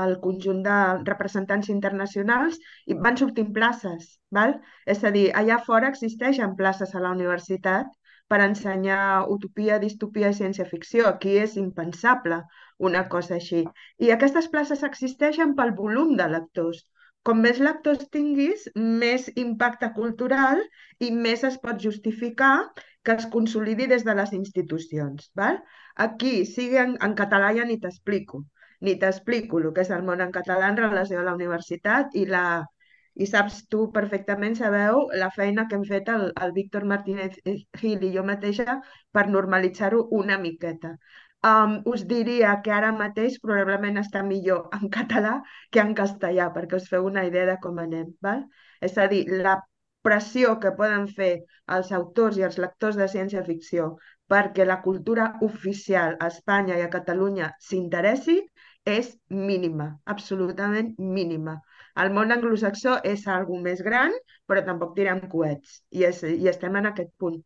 el 0.00 0.16
conjunt 0.24 0.60
de 0.66 0.76
representants 1.06 1.70
internacionals, 1.74 2.58
i 2.90 2.96
van 3.06 3.18
sortint 3.20 3.52
places. 3.56 4.16
Val? 4.38 4.56
És 4.94 5.02
a 5.04 5.14
dir, 5.16 5.28
allà 5.40 5.60
fora 5.70 5.90
existeixen 5.94 6.56
places 6.58 6.94
a 6.94 7.02
la 7.06 7.14
universitat 7.16 7.90
per 8.30 8.40
ensenyar 8.44 9.26
utopia, 9.34 9.78
distopia 9.82 10.30
i 10.30 10.38
ciència-ficció. 10.38 11.06
Aquí 11.10 11.36
és 11.44 11.56
impensable 11.62 12.42
una 12.90 13.06
cosa 13.14 13.36
així. 13.38 13.64
I 13.98 14.12
aquestes 14.14 14.48
places 14.52 14.86
existeixen 14.86 15.56
pel 15.58 15.74
volum 15.80 16.16
de 16.20 16.28
lectors. 16.36 16.84
Com 17.28 17.42
més 17.44 17.58
lectors 17.60 18.06
tinguis, 18.14 18.62
més 19.00 19.26
impacte 19.42 19.90
cultural 19.96 20.62
i 21.06 21.10
més 21.24 21.42
es 21.48 21.58
pot 21.64 21.82
justificar 21.82 22.54
que 23.04 23.16
es 23.18 23.26
consolidi 23.34 23.88
des 23.90 24.06
de 24.06 24.14
les 24.16 24.32
institucions. 24.38 25.28
Val? 25.36 25.58
Aquí, 25.96 26.44
sigui 26.46 26.78
en, 26.82 26.96
en 27.06 27.14
català 27.18 27.52
ja 27.56 27.64
ni 27.68 27.78
t'explico, 27.80 28.44
ni 28.80 28.96
t'explico 28.98 29.58
el 29.60 29.72
que 29.76 29.84
és 29.86 29.90
el 29.96 30.04
món 30.08 30.20
en 30.24 30.32
català 30.32 30.68
en 30.72 30.78
relació 30.80 31.20
a 31.20 31.24
la 31.28 31.34
universitat 31.38 32.14
i 32.16 32.26
la, 32.26 32.44
i 33.14 33.26
saps 33.26 33.64
tu 33.72 33.86
perfectament, 33.96 34.54
sabeu, 34.58 35.06
la 35.22 35.30
feina 35.34 35.66
que 35.68 35.76
hem 35.78 35.86
fet 35.88 36.08
el, 36.14 36.30
el 36.44 36.52
Víctor 36.56 36.86
Martínez 36.92 37.40
Gil 37.80 38.06
i 38.06 38.12
jo 38.16 38.24
mateixa 38.24 38.78
per 39.12 39.26
normalitzar-ho 39.28 40.06
una 40.20 40.38
miqueta. 40.38 40.94
Um, 41.48 41.78
us 41.88 42.04
diria 42.04 42.52
que 42.64 42.72
ara 42.76 42.92
mateix 42.92 43.38
probablement 43.40 43.96
està 44.00 44.22
millor 44.22 44.68
en 44.76 44.90
català 44.96 45.38
que 45.72 45.80
en 45.82 45.94
castellà, 46.00 46.50
perquè 46.56 46.76
us 46.76 46.88
feu 46.92 47.08
una 47.08 47.24
idea 47.28 47.46
de 47.48 47.56
com 47.64 47.80
anem. 47.80 48.10
Val? 48.26 48.44
És 48.88 48.98
a 49.00 49.06
dir, 49.12 49.24
la 49.46 49.56
pressió 50.04 50.58
que 50.60 50.74
poden 50.76 51.06
fer 51.16 51.32
els 51.76 51.92
autors 51.96 52.36
i 52.40 52.44
els 52.48 52.58
lectors 52.60 52.96
de 53.00 53.08
ciència-ficció 53.08 53.94
perquè 54.30 54.66
la 54.66 54.80
cultura 54.84 55.32
oficial 55.46 56.16
a 56.20 56.28
Espanya 56.30 56.78
i 56.78 56.84
a 56.86 56.90
Catalunya 56.92 57.50
s'interessi 57.66 58.38
és 58.88 59.10
mínima, 59.28 59.90
absolutament 60.06 60.94
mínima. 60.98 61.58
El 62.00 62.12
món 62.14 62.32
anglosaxó 62.32 63.00
és 63.04 63.26
algo 63.28 63.58
més 63.60 63.82
gran, 63.82 64.14
però 64.46 64.62
tampoc 64.64 64.94
tirem 64.96 65.20
coets 65.32 65.80
i, 65.90 66.06
és, 66.08 66.22
i 66.22 66.48
estem 66.48 66.78
en 66.80 66.88
aquest 66.92 67.10
punt. 67.18 67.40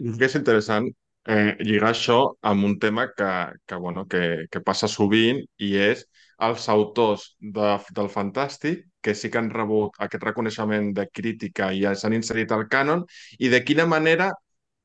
És 0.00 0.34
interessant 0.38 0.88
eh, 1.28 1.54
lligar 1.60 1.92
això 1.92 2.18
amb 2.48 2.64
un 2.66 2.78
tema 2.82 3.06
que, 3.12 3.32
que, 3.66 3.76
bueno, 3.76 4.06
que, 4.08 4.48
que 4.50 4.64
passa 4.64 4.88
sovint 4.90 5.42
i 5.58 5.74
és 5.78 6.06
els 6.42 6.68
autors 6.72 7.28
de, 7.38 7.76
del 7.94 8.08
Fantàstic 8.10 8.88
que 9.02 9.14
sí 9.14 9.30
que 9.30 9.38
han 9.38 9.50
rebut 9.50 9.98
aquest 10.02 10.24
reconeixement 10.24 10.90
de 10.96 11.06
crítica 11.12 11.70
i 11.74 11.84
s'han 11.94 12.16
inserit 12.18 12.52
al 12.54 12.66
cànon 12.72 13.04
i 13.38 13.50
de 13.52 13.62
quina 13.66 13.86
manera 13.86 14.32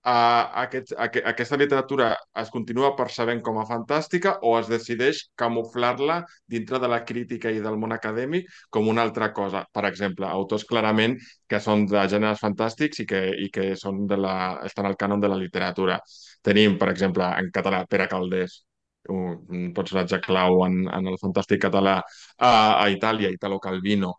uh, 0.05 0.43
aquest, 0.63 0.93
aqu 0.97 1.21
aquesta 1.31 1.57
literatura 1.59 2.09
es 2.41 2.51
continua 2.53 2.93
percebent 2.99 3.41
com 3.45 3.59
a 3.61 3.65
fantàstica 3.69 4.37
o 4.47 4.53
es 4.59 4.69
decideix 4.71 5.23
camuflar-la 5.41 6.19
dintre 6.55 6.79
de 6.83 6.89
la 6.91 7.01
crítica 7.05 7.51
i 7.51 7.61
del 7.63 7.79
món 7.81 7.95
acadèmic 7.95 8.51
com 8.69 8.87
una 8.93 9.03
altra 9.07 9.31
cosa. 9.33 9.65
Per 9.73 9.85
exemple, 9.89 10.27
autors 10.27 10.67
clarament 10.69 11.17
que 11.47 11.59
són 11.63 11.87
de 11.89 12.05
gèneres 12.13 12.43
fantàstics 12.43 13.03
i 13.03 13.07
que, 13.09 13.23
i 13.47 13.49
que 13.53 13.73
són 13.75 14.05
de 14.07 14.19
la, 14.21 14.37
estan 14.69 14.89
al 14.89 14.99
cànon 14.99 15.23
de 15.23 15.31
la 15.31 15.41
literatura. 15.41 15.99
Tenim, 16.43 16.77
per 16.77 16.91
exemple, 16.93 17.27
en 17.41 17.51
català, 17.53 17.85
Pere 17.89 18.07
Caldés, 18.11 18.61
un 19.09 19.71
personatge 19.75 20.19
clau 20.23 20.63
en, 20.65 20.81
en 20.91 21.11
el 21.11 21.17
fantàstic 21.21 21.61
català 21.63 21.99
a, 22.01 22.49
a 22.49 22.87
Itàlia, 22.91 23.31
Italo 23.31 23.59
Calvino, 23.63 24.13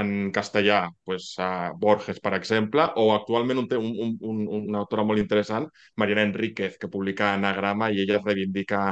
en 0.00 0.30
castellà, 0.32 0.78
pues, 1.04 1.34
a 1.38 1.72
Borges, 1.78 2.20
per 2.24 2.32
exemple, 2.38 2.86
o 2.96 3.12
actualment 3.14 3.60
un, 3.62 3.68
un, 3.78 4.16
un, 4.20 4.38
una 4.60 4.78
autora 4.80 5.04
molt 5.04 5.20
interessant, 5.22 5.66
Mariana 5.96 6.24
Enríquez, 6.28 6.78
que 6.80 6.88
publica 6.88 7.32
Anagrama 7.34 7.90
i 7.92 8.00
ella 8.04 8.18
es 8.20 8.24
reivindica 8.24 8.82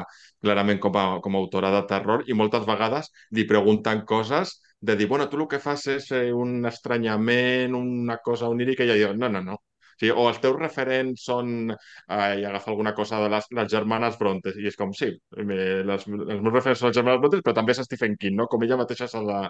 clarament 0.42 0.80
com 0.84 0.96
a, 1.00 1.06
com 1.24 1.36
a 1.36 1.40
autora 1.44 1.70
de 1.76 1.82
terror 1.94 2.24
i 2.28 2.36
moltes 2.36 2.66
vegades 2.68 3.10
li 3.38 3.46
pregunten 3.48 4.04
coses 4.12 4.58
de 4.80 4.96
dir, 4.96 5.08
bueno, 5.08 5.28
tu 5.28 5.36
el 5.40 5.48
que 5.48 5.58
fas 5.60 5.86
és 5.92 6.06
un 6.32 6.64
estranyament, 6.68 7.74
una 7.76 8.16
cosa 8.24 8.48
onírica, 8.48 8.84
i 8.84 8.88
ella 8.92 9.00
diu, 9.12 9.16
no, 9.24 9.28
no, 9.28 9.42
no, 9.50 9.58
Sí, 10.00 10.08
o 10.08 10.22
els 10.30 10.38
teus 10.40 10.54
referents 10.56 11.24
són, 11.28 11.50
eh, 11.74 12.28
i 12.40 12.44
agafa 12.48 12.70
alguna 12.72 12.94
cosa 12.96 13.18
de 13.20 13.26
les, 13.34 13.44
les 13.58 13.66
germanes 13.68 14.16
Brontes, 14.20 14.56
i 14.56 14.64
és 14.70 14.78
com, 14.80 14.94
sí, 14.96 15.10
les, 15.50 16.06
els 16.08 16.40
meus 16.40 16.54
referents 16.54 16.80
són 16.80 16.88
les 16.88 16.96
germanes 16.96 17.20
Brontes, 17.20 17.42
però 17.44 17.54
també 17.58 17.74
és 17.76 17.82
Stephen 17.84 18.16
King, 18.22 18.38
no? 18.40 18.46
Com 18.48 18.64
ella 18.64 18.78
mateixa 18.80 19.08
s'ha 19.12 19.20
de, 19.28 19.40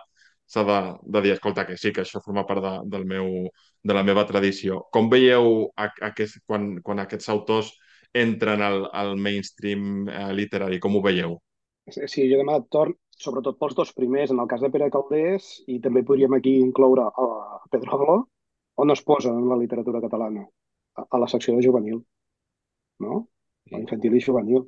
s'ha 0.51 0.65
de, 0.67 0.79
de 1.15 1.23
dir, 1.25 1.35
escolta, 1.37 1.65
que 1.67 1.77
sí, 1.79 1.93
que 1.95 2.03
això 2.03 2.23
forma 2.25 2.47
part 2.49 2.63
de, 2.65 2.73
del 2.93 3.05
meu, 3.07 3.29
de 3.87 3.97
la 3.97 4.03
meva 4.07 4.27
tradició. 4.27 4.81
Com 4.95 5.11
veieu 5.13 5.71
a, 5.77 5.87
a 5.87 6.11
aquest, 6.11 6.41
quan, 6.47 6.73
quan 6.87 7.03
aquests 7.03 7.31
autors 7.35 7.71
entren 8.17 8.63
al, 8.67 8.89
al 8.93 9.15
mainstream 9.17 10.09
eh, 10.11 10.33
literari? 10.35 10.81
Com 10.83 10.99
ho 10.99 11.05
veieu? 11.05 11.39
Sí, 11.91 12.27
jo 12.31 12.39
demà 12.39 12.59
torn, 12.75 12.95
sobretot 13.19 13.59
pels 13.61 13.77
dos 13.79 13.93
primers, 13.97 14.33
en 14.35 14.43
el 14.43 14.49
cas 14.51 14.63
de 14.63 14.71
Pere 14.75 14.91
Caldés, 14.95 15.53
i 15.71 15.79
també 15.83 16.03
podríem 16.07 16.35
aquí 16.37 16.57
incloure 16.63 17.07
a 17.09 17.29
Pedro 17.71 17.97
Aglo, 17.97 18.17
on 18.83 18.95
es 18.95 19.03
posa 19.07 19.33
en 19.35 19.47
la 19.51 19.59
literatura 19.61 20.03
catalana? 20.03 20.45
A, 20.99 21.07
a 21.07 21.23
la 21.23 21.29
secció 21.31 21.55
de 21.57 21.63
juvenil, 21.67 22.01
no? 23.07 23.23
Sí. 23.69 23.79
infantil 23.79 24.17
i 24.19 24.23
juvenil. 24.25 24.67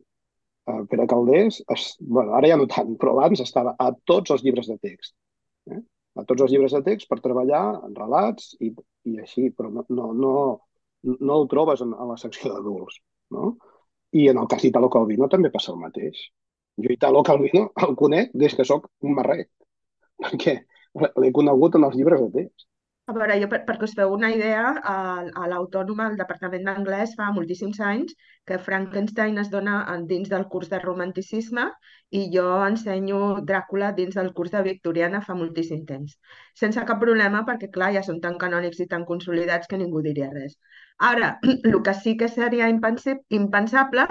Uh, 0.62 0.84
Pere 0.86 1.08
Caldés, 1.10 1.58
es, 1.74 1.96
bueno, 1.98 2.36
ara 2.38 2.52
ja 2.52 2.56
no 2.58 2.68
tant, 2.70 2.94
però 3.00 3.16
abans 3.16 3.40
estava 3.42 3.74
a 3.82 3.90
tots 4.06 4.30
els 4.30 4.44
llibres 4.46 4.68
de 4.70 4.78
text. 4.78 5.16
Eh? 5.70 5.80
A 6.20 6.24
tots 6.28 6.44
els 6.44 6.52
llibres 6.52 6.74
de 6.76 6.82
text 6.86 7.08
per 7.08 7.20
treballar 7.24 7.62
en 7.86 7.94
relats 7.96 8.52
i, 8.60 8.72
i 9.08 9.18
així, 9.22 9.48
però 9.56 9.70
no, 9.72 9.84
no, 9.88 10.10
no, 10.12 10.32
no 11.12 11.38
ho 11.38 11.46
trobes 11.52 11.84
en, 11.84 11.94
en 11.94 12.12
la 12.12 12.18
secció 12.20 12.52
d'adults. 12.52 12.98
No? 13.36 13.54
I 14.12 14.28
en 14.32 14.42
el 14.42 14.48
cas 14.50 14.64
d'Italo 14.64 14.90
Calvino 14.92 15.28
també 15.32 15.52
passa 15.54 15.72
el 15.72 15.80
mateix. 15.80 16.20
Jo 16.82 16.92
Italo 16.92 17.22
Calvino 17.24 17.68
el 17.86 17.96
conec 17.96 18.34
des 18.44 18.54
que 18.56 18.66
sóc 18.68 18.90
un 19.06 19.16
marret, 19.16 19.50
perquè 20.20 20.58
l'he 21.00 21.32
conegut 21.32 21.78
en 21.78 21.88
els 21.88 21.96
llibres 21.96 22.20
de 22.26 22.30
text. 22.42 22.68
A 23.11 23.12
veure, 23.14 23.34
jo 23.42 23.46
per, 23.53 23.59
perquè 23.68 23.86
us 23.88 23.94
feu 23.98 24.12
una 24.14 24.28
idea, 24.32 24.62
a, 24.90 24.96
a 25.42 25.46
l'Autònoma, 25.50 26.05
al 26.11 26.18
Departament 26.20 26.68
d'Anglès, 26.68 27.14
fa 27.18 27.30
moltíssims 27.34 27.80
anys 27.86 28.12
que 28.48 28.59
Frankenstein 28.66 29.40
es 29.42 29.50
dona 29.55 29.74
dins 30.12 30.30
del 30.32 30.44
curs 30.53 30.70
de 30.70 30.78
romanticisme 30.84 31.64
i 32.20 32.22
jo 32.36 32.44
ensenyo 32.66 33.18
Dràcula 33.48 33.90
dins 33.98 34.14
del 34.18 34.30
curs 34.38 34.55
de 34.55 34.62
Victoriana 34.68 35.20
fa 35.26 35.34
moltíssim 35.40 35.82
temps. 35.88 36.14
Sense 36.62 36.84
cap 36.92 37.03
problema, 37.03 37.42
perquè 37.48 37.70
clar, 37.74 37.90
ja 37.98 38.05
són 38.07 38.22
tan 38.26 38.38
canònics 38.44 38.84
i 38.84 38.88
tan 38.94 39.07
consolidats 39.11 39.70
que 39.72 39.82
ningú 39.82 40.05
diria 40.07 40.30
res. 40.36 40.55
Ara, 41.11 41.32
el 41.72 41.78
que 41.88 41.96
sí 42.05 42.14
que 42.22 42.30
seria 42.36 42.70
impensable 42.70 44.07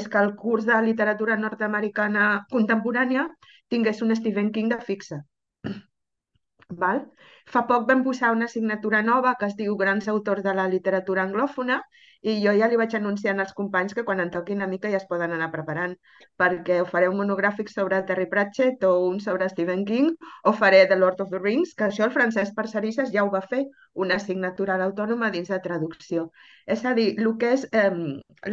és 0.00 0.10
que 0.10 0.24
el 0.26 0.34
curs 0.42 0.66
de 0.66 0.82
literatura 0.90 1.38
nord-americana 1.46 2.28
contemporània 2.50 3.28
tingués 3.70 4.02
un 4.02 4.16
Stephen 4.18 4.50
King 4.58 4.74
de 4.74 4.82
fixa 4.90 5.22
Val? 6.82 7.06
Fa 7.50 7.64
poc 7.68 7.88
vam 7.88 8.02
posar 8.06 8.32
una 8.36 8.46
assignatura 8.50 9.02
nova 9.02 9.34
que 9.40 9.46
es 9.50 9.58
diu 9.58 9.76
Grans 9.76 10.08
autors 10.08 10.42
de 10.46 10.54
la 10.54 10.68
literatura 10.76 11.26
anglòfona 11.28 11.82
i 12.22 12.34
jo 12.42 12.52
ja 12.58 12.68
li 12.70 12.78
vaig 12.78 12.92
anunciar 12.94 13.32
als 13.42 13.54
companys 13.58 13.94
que 13.98 14.04
quan 14.08 14.20
en 14.22 14.30
toqui 14.34 14.54
una 14.54 14.68
mica 14.72 14.90
ja 14.90 14.98
es 15.00 15.06
poden 15.10 15.32
anar 15.36 15.48
preparant, 15.54 15.96
perquè 16.38 16.78
o 16.82 16.86
faré 16.92 17.08
un 17.10 17.18
monogràfic 17.18 17.72
sobre 17.72 17.98
Terry 18.10 18.28
Pratchett 18.34 18.84
o 18.86 18.92
un 19.08 19.18
sobre 19.24 19.48
Stephen 19.50 19.84
King, 19.88 20.12
o 20.44 20.52
faré 20.60 20.84
The 20.86 20.98
Lord 21.00 21.20
of 21.24 21.32
the 21.34 21.40
Rings, 21.42 21.74
que 21.74 21.88
això 21.88 22.06
el 22.06 22.14
Francesc 22.14 22.54
Parcerisses 22.54 23.10
ja 23.16 23.24
ho 23.26 23.32
va 23.32 23.42
fer, 23.54 23.64
una 24.04 24.20
assignatura 24.20 24.76
a 24.76 24.80
l'autònoma 24.82 25.32
dins 25.34 25.50
de 25.50 25.58
traducció. 25.66 26.28
És 26.66 26.84
a 26.86 26.94
dir, 26.94 27.08
el 27.18 27.32
que 27.42 27.50
és 27.56 27.66
eh, 27.72 27.90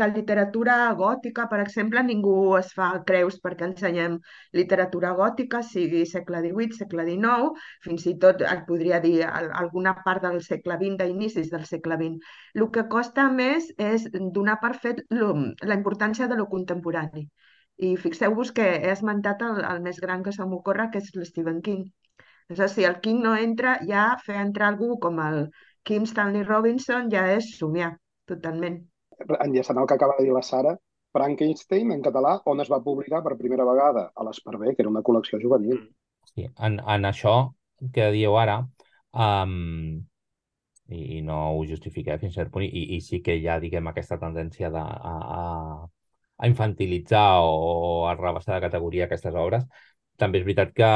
la 0.01 0.07
literatura 0.09 0.79
gòtica, 0.97 1.45
per 1.51 1.61
exemple, 1.61 2.01
ningú 2.09 2.57
es 2.57 2.73
fa 2.73 2.89
creus 3.05 3.37
perquè 3.43 3.69
ensenyem 3.69 4.17
literatura 4.57 5.13
gòtica, 5.21 5.61
sigui 5.61 6.07
segle 6.09 6.41
XVIII, 6.47 6.79
segle 6.81 7.05
XIX, 7.11 7.53
fins 7.85 8.09
i 8.09 8.17
tot 8.25 8.41
dir 8.79 9.17
alguna 9.27 9.95
part 10.05 10.23
del 10.23 10.41
segle 10.45 10.77
XX, 10.79 10.97
d'inicis 11.03 11.51
del 11.51 11.65
segle 11.69 11.97
XX. 11.99 12.33
El 12.55 12.69
que 12.75 12.87
costa 12.91 13.27
més 13.31 13.49
més 13.49 13.69
és 13.77 14.07
donar 14.35 14.57
per 14.63 14.73
fet 14.83 15.01
lo, 15.19 15.29
la 15.71 15.77
importància 15.79 16.27
de 16.31 16.37
lo 16.39 16.47
contemporani. 16.53 17.27
I 17.89 17.95
fixeu-vos 18.03 18.51
que 18.55 18.67
he 18.75 18.91
esmentat 18.91 19.41
el, 19.47 19.61
el 19.71 19.81
més 19.85 19.99
gran 20.03 20.23
que 20.25 20.35
se 20.35 20.45
m'ocorre, 20.45 20.89
que 20.91 21.01
és 21.03 21.11
l'Stephen 21.15 21.61
King. 21.67 21.85
És 22.49 22.59
a 22.59 22.65
dir, 22.65 22.73
si 22.73 22.85
el 22.89 22.99
King 23.03 23.23
no 23.23 23.35
entra, 23.37 23.77
ja 23.87 24.05
fer 24.25 24.37
entrar 24.41 24.71
algú 24.71 24.97
com 25.05 25.19
el 25.23 25.43
Kim 25.87 26.05
Stanley 26.09 26.43
Robinson 26.47 27.09
ja 27.13 27.25
és 27.35 27.53
somiar, 27.57 27.93
totalment. 28.31 28.81
Enllaçant 29.45 29.79
el 29.79 29.87
que 29.87 29.97
acaba 29.99 30.17
de 30.17 30.27
dir 30.27 30.35
la 30.35 30.43
Sara, 30.49 30.75
Frankenstein 31.15 31.93
en 31.95 32.03
català, 32.05 32.35
on 32.51 32.61
es 32.63 32.69
va 32.71 32.83
publicar 32.83 33.23
per 33.25 33.37
primera 33.39 33.65
vegada? 33.69 34.09
A 34.15 34.25
l'Esparver, 34.27 34.75
que 34.75 34.85
era 34.85 34.91
una 34.91 35.05
col·lecció 35.05 35.39
juvenil. 35.41 35.79
Sí, 36.33 36.45
en, 36.67 36.77
en 36.95 37.07
això 37.09 37.37
que 37.93 38.11
dieu 38.15 38.37
ara, 38.37 38.59
um, 39.13 39.99
i, 40.89 40.99
i 41.17 41.21
no 41.25 41.39
ho 41.55 41.63
justifica 41.69 42.17
fins 42.21 42.37
a 42.37 42.43
cert 42.43 42.53
punt, 42.53 42.65
i, 42.65 42.85
i 42.97 43.01
sí 43.05 43.21
que 43.25 43.35
hi 43.37 43.47
ha, 43.47 43.59
diguem, 43.63 43.89
aquesta 43.91 44.19
tendència 44.21 44.71
de, 44.73 44.81
a, 44.81 45.15
a, 45.39 45.43
a 46.39 46.49
infantilitzar 46.51 47.27
o 47.43 48.07
a 48.09 48.15
rebaixar 48.17 48.57
de 48.57 48.65
categoria 48.67 49.07
aquestes 49.09 49.35
obres. 49.35 49.65
També 50.19 50.39
és 50.41 50.47
veritat 50.47 50.73
que 50.75 50.89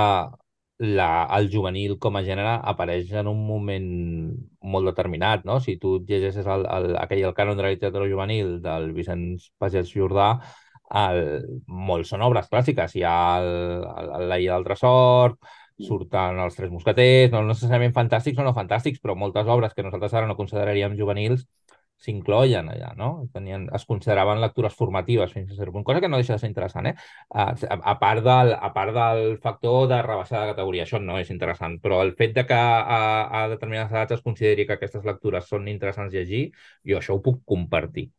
la, 0.83 1.09
el 1.37 1.49
juvenil 1.53 1.97
com 2.01 2.17
a 2.17 2.23
gènere 2.25 2.57
apareix 2.71 3.11
en 3.21 3.29
un 3.31 3.39
moment 3.47 3.87
molt 4.73 4.89
determinat, 4.89 5.45
no? 5.47 5.59
Si 5.63 5.77
tu 5.79 5.97
llegeixes 6.09 6.47
el, 6.49 6.65
el, 6.77 6.89
aquell 6.99 7.23
el 7.29 7.35
cànon 7.37 7.59
de 7.59 7.65
la 7.67 7.71
literatura 7.75 8.09
juvenil 8.09 8.57
del 8.63 8.91
Vicenç 8.97 9.51
Pagès 9.61 9.93
Jordà, 9.93 10.33
el, 11.03 11.21
molts 11.67 12.11
són 12.13 12.25
obres 12.25 12.49
clàssiques. 12.51 12.95
Hi 12.97 13.05
ha 13.07 13.17
el, 13.41 13.51
el, 13.93 14.09
el, 14.17 14.27
La 14.31 14.39
Illa 14.41 14.57
del 14.57 14.67
Tresor, 14.67 15.37
surten 15.81 16.39
els 16.43 16.55
Tres 16.55 16.71
Mosqueters, 16.71 17.31
no 17.33 17.43
necessàriament 17.47 17.95
fantàstics 17.95 18.39
o 18.39 18.45
no 18.45 18.53
fantàstics, 18.53 19.01
però 19.01 19.15
moltes 19.17 19.47
obres 19.47 19.73
que 19.73 19.85
nosaltres 19.85 20.13
ara 20.13 20.29
no 20.29 20.37
consideraríem 20.37 20.97
juvenils 20.99 21.47
s'incloien 22.03 22.67
allà, 22.67 22.91
no? 22.99 23.09
Tenien, 23.33 23.67
es 23.75 23.85
consideraven 23.87 24.41
lectures 24.43 24.73
formatives 24.75 25.31
fins 25.35 25.51
a 25.51 25.57
cert 25.57 25.71
punt, 25.71 25.85
cosa 25.87 26.01
que 26.03 26.09
no 26.11 26.19
deixa 26.19 26.35
de 26.35 26.41
ser 26.41 26.49
interessant, 26.49 26.89
eh? 26.89 26.95
A, 27.29 27.45
a, 27.77 27.93
part 28.01 28.23
del, 28.25 28.51
a 28.53 28.71
part 28.75 28.95
del 28.97 29.37
factor 29.43 29.87
de 29.91 30.01
rebaixar 30.03 30.41
de 30.41 30.51
categoria, 30.51 30.87
això 30.87 30.99
no 30.99 31.19
és 31.21 31.31
interessant, 31.31 31.77
però 31.83 32.01
el 32.03 32.13
fet 32.19 32.35
de 32.35 32.45
que 32.49 32.57
a, 32.57 32.99
a 33.43 33.45
determinades 33.53 33.95
edats 33.95 34.17
es 34.17 34.25
consideri 34.25 34.67
que 34.67 34.75
aquestes 34.75 35.07
lectures 35.07 35.47
són 35.47 35.69
interessants 35.71 36.13
llegir, 36.13 36.49
jo 36.83 36.99
això 36.99 37.15
ho 37.15 37.23
puc 37.23 37.39
compartir. 37.47 38.09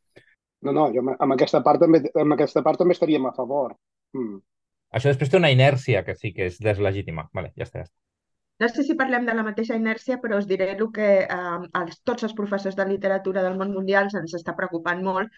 No, 0.65 0.73
no, 0.73 0.89
jo 0.95 1.05
amb 1.05 1.37
aquesta 1.37 1.61
part 1.65 1.83
també, 1.85 2.01
amb 2.17 2.39
aquesta 2.39 2.65
part 2.65 2.81
també 2.81 2.97
estaríem 2.97 3.29
a 3.29 3.37
favor. 3.37 3.77
Mm. 4.17 4.41
Això 4.95 5.11
després 5.11 5.31
té 5.31 5.39
una 5.41 5.51
inèrcia 5.55 6.05
que 6.07 6.15
sí 6.19 6.33
que 6.37 6.49
és 6.51 6.61
deslegítima. 6.63 7.29
Vale, 7.35 7.53
ja 7.59 7.67
està, 7.67 7.83
ja 7.83 7.89
està. 7.89 7.97
No 8.63 8.69
sé 8.71 8.85
si 8.87 8.95
parlem 8.99 9.25
de 9.27 9.35
la 9.35 9.43
mateixa 9.47 9.77
inèrcia, 9.79 10.21
però 10.23 10.39
us 10.39 10.47
diré 10.51 10.69
el 10.77 10.85
que 10.95 11.09
eh, 11.25 11.55
als, 11.81 11.97
tots 12.11 12.27
els 12.29 12.35
professors 12.39 12.77
de 12.79 12.87
literatura 12.91 13.43
del 13.43 13.59
món 13.59 13.73
mundial 13.75 14.11
ens 14.21 14.37
està 14.39 14.55
preocupant 14.61 15.03
molt, 15.03 15.33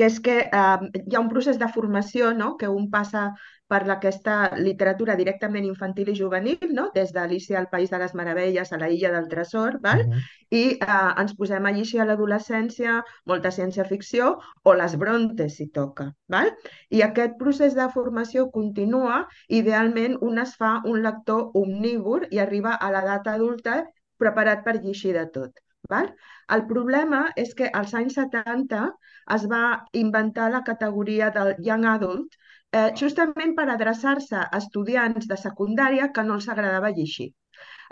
que 0.00 0.06
és 0.08 0.18
que 0.24 0.34
eh, 0.48 1.00
hi 1.04 1.16
ha 1.16 1.20
un 1.20 1.28
procés 1.28 1.58
de 1.60 1.66
formació 1.68 2.30
no? 2.36 2.54
que 2.60 2.68
un 2.72 2.86
passa 2.92 3.24
per 3.70 3.80
aquesta 3.92 4.36
literatura 4.56 5.16
directament 5.18 5.66
infantil 5.68 6.08
i 6.08 6.14
juvenil, 6.20 6.70
no? 6.78 6.86
des 6.94 7.12
d'Alicia 7.12 7.58
al 7.60 7.68
País 7.74 7.92
de 7.92 8.00
les 8.00 8.14
Meravelles 8.16 8.72
a 8.72 8.78
la 8.80 8.88
Illa 8.94 9.10
del 9.12 9.28
Tresor, 9.28 9.76
val? 9.84 10.06
Uh 10.06 10.14
-huh. 10.14 10.24
i 10.60 10.62
eh, 10.88 11.10
ens 11.22 11.36
posem 11.36 11.66
a 11.66 11.74
llegir 11.76 12.00
a 12.00 12.08
l'adolescència 12.08 12.96
molta 13.26 13.52
ciència-ficció 13.58 14.38
o 14.62 14.74
les 14.74 14.96
brontes, 14.96 15.56
si 15.56 15.68
toca. 15.68 16.10
Val? 16.28 16.50
I 16.88 17.02
aquest 17.02 17.36
procés 17.44 17.74
de 17.74 17.88
formació 17.92 18.50
continua, 18.50 19.28
idealment 19.48 20.16
un 20.20 20.38
es 20.38 20.56
fa 20.56 20.80
un 20.84 21.02
lector 21.02 21.50
omnívor 21.52 22.26
i 22.30 22.38
arriba 22.38 22.72
a 22.74 22.90
l'edat 22.90 23.26
adulta 23.26 23.84
preparat 24.16 24.64
per 24.64 24.80
llegir 24.82 25.12
de 25.12 25.26
tot. 25.26 25.52
Val? 25.90 26.14
El 26.54 26.66
problema 26.66 27.20
és 27.36 27.54
que 27.54 27.70
als 27.80 27.94
anys 27.94 28.14
70 28.18 28.88
es 29.36 29.46
va 29.54 29.64
inventar 30.04 30.50
la 30.54 30.62
categoria 30.70 31.30
del 31.36 31.54
Young 31.66 31.86
Adult 31.94 32.38
eh, 32.72 32.90
justament 33.02 33.56
per 33.58 33.68
adreçar-se 33.68 34.40
a 34.40 34.48
estudiants 34.62 35.28
de 35.30 35.38
secundària 35.44 36.10
que 36.16 36.24
no 36.26 36.38
els 36.40 36.48
agradava 36.54 36.94
llegir. 36.96 37.30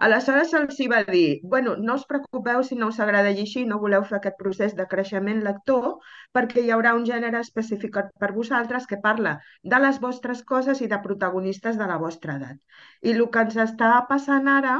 Aleshores 0.07 0.53
se'ls 0.53 0.77
va 0.91 1.01
dir, 1.07 1.41
bueno, 1.55 1.73
no 1.87 1.95
us 1.99 2.05
preocupeu 2.11 2.63
si 2.67 2.77
no 2.81 2.89
us 2.93 3.01
agrada 3.05 3.33
llegir, 3.39 3.65
no 3.67 3.81
voleu 3.85 4.05
fer 4.11 4.19
aquest 4.19 4.37
procés 4.43 4.77
de 4.81 4.87
creixement 4.93 5.41
lector, 5.47 5.89
perquè 6.37 6.63
hi 6.63 6.71
haurà 6.75 6.93
un 6.99 7.07
gènere 7.09 7.41
específic 7.47 7.99
per 8.23 8.31
vosaltres 8.37 8.87
que 8.93 9.01
parla 9.09 9.33
de 9.73 9.81
les 9.85 9.99
vostres 10.05 10.45
coses 10.53 10.85
i 10.87 10.91
de 10.93 11.01
protagonistes 11.09 11.81
de 11.81 11.91
la 11.91 11.99
vostra 12.05 12.39
edat. 12.39 12.63
I 13.03 13.17
el 13.17 13.27
que 13.35 13.45
ens 13.49 13.59
està 13.67 13.91
passant 14.13 14.47
ara 14.55 14.79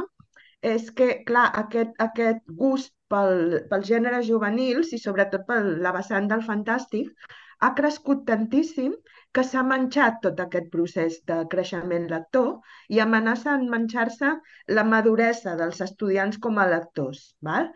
és 0.73 0.87
que, 0.95 1.09
clar, 1.27 1.49
aquest, 1.63 1.91
aquest 2.07 2.41
gust 2.63 2.95
pel, 3.13 3.59
pel 3.69 3.85
gènere 3.91 4.23
juvenils 4.29 4.95
i 4.95 5.01
sobretot 5.03 5.45
per 5.51 5.59
la 5.85 5.93
vessant 5.95 6.27
del 6.31 6.43
fantàstic 6.49 7.29
ha 7.65 7.69
crescut 7.77 8.25
tantíssim 8.27 8.91
que 9.37 9.43
s'ha 9.47 9.61
menjat 9.69 10.19
tot 10.25 10.39
aquest 10.43 10.69
procés 10.75 11.17
de 11.31 11.37
creixement 11.53 12.07
lector 12.13 12.49
i 12.95 13.01
amenaça 13.05 13.55
en 13.59 13.65
menjar-se 13.73 14.31
la 14.77 14.85
maduresa 14.93 15.55
dels 15.61 15.81
estudiants 15.85 16.39
com 16.45 16.61
a 16.63 16.67
lectors. 16.73 17.25
Val? 17.49 17.69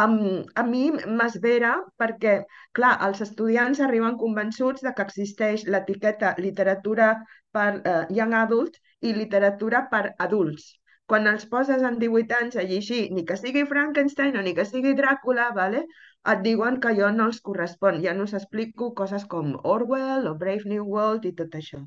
Um, 0.00 0.18
a 0.60 0.64
mi 0.72 0.82
m'esvera 1.20 1.72
perquè, 2.02 2.34
clar, 2.78 2.92
els 3.08 3.24
estudiants 3.26 3.80
arriben 3.86 4.20
convençuts 4.20 4.86
de 4.86 4.94
que 4.98 5.08
existeix 5.08 5.66
l'etiqueta 5.74 6.34
literatura 6.46 7.14
per 7.56 7.70
uh, 7.80 8.04
young 8.20 8.36
adult 8.44 8.78
i 9.00 9.16
literatura 9.16 9.86
per 9.94 10.04
adults 10.28 10.70
quan 11.10 11.26
els 11.30 11.46
poses 11.52 11.82
en 11.88 11.98
18 12.02 12.36
anys 12.38 12.56
a 12.60 12.64
llegir 12.70 13.00
ni 13.14 13.24
que 13.28 13.36
sigui 13.38 13.64
Frankenstein 13.70 14.36
o 14.38 14.42
ni 14.46 14.54
que 14.58 14.66
sigui 14.68 14.94
Dràcula, 14.98 15.50
vale? 15.56 15.84
et 16.32 16.42
diuen 16.44 16.76
que 16.84 16.92
jo 16.98 17.08
no 17.16 17.26
els 17.30 17.40
correspon. 17.46 17.98
Ja 18.04 18.12
no 18.16 18.26
us 18.28 18.34
explico 18.38 18.90
coses 19.00 19.24
com 19.32 19.54
Orwell 19.74 20.28
o 20.30 20.34
Brave 20.42 20.68
New 20.72 20.84
World 20.94 21.26
i 21.30 21.32
tot 21.40 21.56
això. 21.60 21.80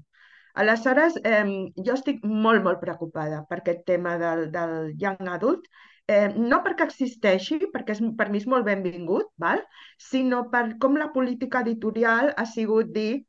Aleshores, 0.64 1.16
eh, 1.24 1.46
jo 1.86 1.96
estic 1.98 2.26
molt, 2.46 2.64
molt 2.66 2.82
preocupada 2.82 3.42
per 3.50 3.60
aquest 3.62 3.86
tema 3.90 4.18
del, 4.22 4.44
del 4.54 4.76
young 5.04 5.30
adult, 5.36 5.70
eh, 6.08 6.28
no 6.36 6.60
perquè 6.66 6.88
existeixi, 6.90 7.60
perquè 7.74 7.96
és, 7.98 8.02
per 8.18 8.30
mi 8.34 8.42
és 8.42 8.50
molt 8.56 8.68
benvingut, 8.70 9.32
val? 9.46 9.64
sinó 10.10 10.44
per 10.56 10.66
com 10.84 11.00
la 11.00 11.12
política 11.16 11.64
editorial 11.66 12.34
ha 12.38 12.46
sigut 12.58 12.92
dir 12.98 13.24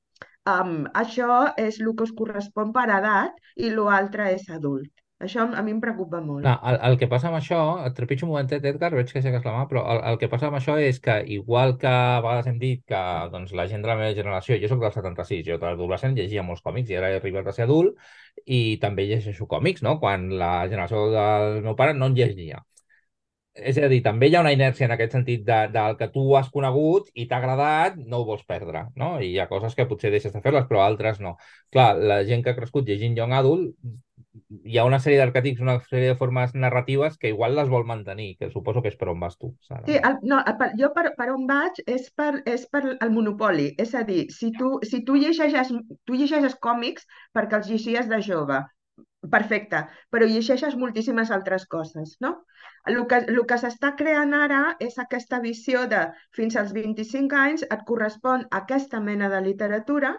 um, 0.57 0.77
això 1.05 1.41
és 1.69 1.81
el 1.81 1.95
que 1.95 2.09
us 2.09 2.17
correspon 2.21 2.75
per 2.77 2.89
edat 2.99 3.41
i 3.57 3.73
l'altre 3.79 4.33
és 4.35 4.49
adult. 4.59 5.04
Això 5.23 5.45
a 5.47 5.63
mi 5.63 5.71
em 5.71 5.79
preocupa 5.81 6.19
molt. 6.21 6.43
No, 6.45 6.53
el, 6.69 6.77
el 6.89 6.97
que 6.99 7.07
passa 7.09 7.29
amb 7.31 7.39
això, 7.39 7.59
et 7.87 7.95
trepitjo 7.97 8.27
un 8.27 8.33
momentet, 8.33 8.65
Edgar, 8.67 8.91
veig 8.97 9.13
que 9.13 9.21
aixeques 9.21 9.47
la 9.47 9.53
mà, 9.55 9.63
però 9.71 9.85
el, 9.93 10.01
el 10.11 10.19
que 10.21 10.29
passa 10.33 10.49
amb 10.51 10.59
això 10.59 10.75
és 10.83 10.99
que, 11.01 11.15
igual 11.37 11.77
que 11.81 11.89
a 11.89 12.19
vegades 12.25 12.51
hem 12.51 12.59
dit 12.59 12.83
que 12.91 13.01
doncs, 13.33 13.55
la 13.57 13.69
gent 13.71 13.87
de 13.87 13.93
la 13.93 13.97
meva 14.01 14.17
generació, 14.19 14.59
jo 14.61 14.71
sóc 14.73 14.83
del 14.83 14.93
76, 14.97 15.47
jo 15.47 15.59
d'adolescent 15.63 16.19
llegia 16.19 16.45
molts 16.45 16.67
còmics 16.67 16.91
i 16.91 16.99
ara 16.99 17.13
he 17.13 17.23
arribat 17.23 17.49
a 17.49 17.57
ser 17.57 17.69
adult 17.69 17.95
i 18.45 18.61
també 18.83 19.07
llegeixo 19.09 19.47
còmics, 19.47 19.87
no? 19.87 19.97
Quan 20.03 20.29
la 20.43 20.53
generació 20.67 21.07
del 21.15 21.61
meu 21.69 21.79
pare 21.79 21.95
no 21.95 22.11
en 22.11 22.19
llegia. 22.19 22.65
És 23.71 23.77
a 23.79 23.89
dir, 23.91 24.01
també 24.03 24.27
hi 24.27 24.35
ha 24.35 24.41
una 24.43 24.53
inèrcia 24.55 24.89
en 24.89 24.93
aquest 24.97 25.13
sentit 25.15 25.45
de, 25.47 25.59
del 25.75 25.97
que 25.99 26.09
tu 26.15 26.23
has 26.35 26.49
conegut 26.55 27.07
i 27.15 27.29
t'ha 27.31 27.39
agradat, 27.39 28.01
no 28.13 28.19
ho 28.21 28.27
vols 28.27 28.43
perdre, 28.49 28.89
no? 28.99 29.13
I 29.23 29.29
hi 29.31 29.39
ha 29.39 29.47
coses 29.51 29.77
que 29.79 29.87
potser 29.87 30.11
deixes 30.11 30.35
de 30.35 30.43
fer-les, 30.43 30.67
però 30.67 30.83
altres 30.83 31.21
no. 31.23 31.37
Clar, 31.71 31.93
la 32.13 32.25
gent 32.27 32.43
que 32.43 32.51
ha 32.51 32.59
crescut 32.59 32.91
llegint 32.91 33.15
Young 33.21 33.37
Adult 33.39 33.71
hi 34.65 34.79
ha 34.79 34.85
una 34.87 34.99
sèrie 35.03 35.19
d'arquetips, 35.21 35.63
una 35.63 35.77
sèrie 35.87 36.11
de 36.13 36.19
formes 36.19 36.55
narratives 36.55 37.19
que 37.21 37.31
igual 37.31 37.55
les 37.59 37.71
vol 37.71 37.87
mantenir, 37.87 38.35
que 38.39 38.51
suposo 38.51 38.83
que 38.83 38.91
és 38.93 38.99
per 39.01 39.11
on 39.13 39.21
vas 39.23 39.37
tu, 39.39 39.53
Sara. 39.69 39.85
Sí, 39.87 39.97
el, 39.97 40.19
no, 40.31 40.41
per, 40.59 40.71
jo 40.81 40.91
per, 40.97 41.07
per 41.19 41.29
on 41.35 41.47
vaig 41.51 41.81
és 41.87 42.09
per, 42.19 42.33
és 42.51 42.67
per 42.73 42.83
el 42.95 43.15
monopoli. 43.15 43.71
És 43.79 43.95
a 43.95 44.03
dir, 44.09 44.25
si 44.35 44.51
tu, 44.59 44.77
si 44.91 45.05
tu, 45.07 45.19
llegeixes, 45.21 45.71
tu 46.05 46.19
llegeixes 46.19 46.59
còmics 46.67 47.07
perquè 47.37 47.61
els 47.61 47.71
llegies 47.71 48.11
de 48.11 48.21
jove, 48.27 48.63
perfecte, 49.31 49.85
però 50.13 50.27
llegeixes 50.29 50.77
moltíssimes 50.81 51.31
altres 51.35 51.69
coses, 51.71 52.17
no? 52.25 52.37
El 52.91 52.99
que, 53.11 53.19
el 53.33 53.39
que 53.51 53.57
s'està 53.61 53.91
creant 53.99 54.35
ara 54.39 54.61
és 54.87 54.99
aquesta 55.03 55.39
visió 55.45 55.85
de 55.93 56.01
fins 56.39 56.57
als 56.61 56.73
25 56.77 57.39
anys 57.43 57.65
et 57.65 57.85
correspon 57.91 58.45
aquesta 58.59 59.01
mena 59.07 59.31
de 59.33 59.41
literatura. 59.47 60.11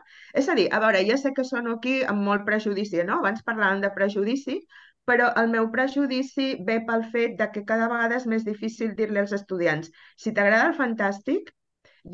És 0.42 0.50
a 0.50 0.56
dir, 0.60 0.66
a 0.74 0.82
veure, 0.84 1.04
ja 1.10 1.18
sé 1.22 1.32
que 1.38 1.46
són 1.52 1.70
aquí 1.74 2.00
amb 2.14 2.26
molt 2.30 2.46
prejudici, 2.50 3.04
no? 3.10 3.20
Abans 3.22 3.46
parlàvem 3.50 3.84
de 3.86 3.92
prejudici, 4.00 4.58
però 5.06 5.30
el 5.42 5.52
meu 5.54 5.70
prejudici 5.76 6.48
ve 6.68 6.80
pel 6.88 7.06
fet 7.14 7.38
de 7.42 7.50
que 7.54 7.66
cada 7.70 7.90
vegada 7.92 8.18
és 8.22 8.26
més 8.34 8.46
difícil 8.48 8.96
dir-li 8.98 9.22
als 9.22 9.36
estudiants 9.38 9.92
si 10.24 10.34
t'agrada 10.34 10.72
el 10.72 10.78
fantàstic, 10.80 11.52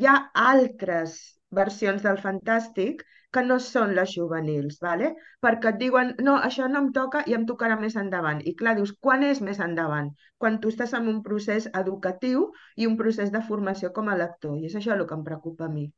hi 0.00 0.08
ha 0.08 0.18
altres 0.42 1.16
versions 1.58 2.04
del 2.04 2.20
fantàstic 2.20 3.02
que 3.32 3.42
no 3.46 3.58
són 3.64 3.94
les 3.96 4.12
juvenils, 4.14 4.78
¿vale? 4.82 5.12
perquè 5.42 5.72
et 5.72 5.78
diuen, 5.80 6.12
no, 6.26 6.36
això 6.48 6.68
no 6.68 6.82
em 6.84 6.90
toca 6.96 7.22
i 7.26 7.36
em 7.36 7.46
tocarà 7.48 7.78
més 7.80 7.96
endavant. 7.96 8.42
I 8.44 8.52
clar, 8.58 8.76
dius, 8.78 8.92
quan 9.00 9.24
és 9.26 9.40
més 9.40 9.60
endavant? 9.64 10.12
Quan 10.38 10.60
tu 10.60 10.72
estàs 10.72 10.92
en 10.98 11.08
un 11.12 11.22
procés 11.24 11.70
educatiu 11.80 12.50
i 12.76 12.86
un 12.90 12.98
procés 13.00 13.32
de 13.32 13.42
formació 13.48 13.92
com 13.96 14.12
a 14.12 14.18
lector. 14.20 14.58
I 14.58 14.68
és 14.68 14.76
això 14.78 14.94
el 14.94 15.06
que 15.08 15.18
em 15.18 15.24
preocupa 15.24 15.66
a 15.66 15.72
mi. 15.72 15.88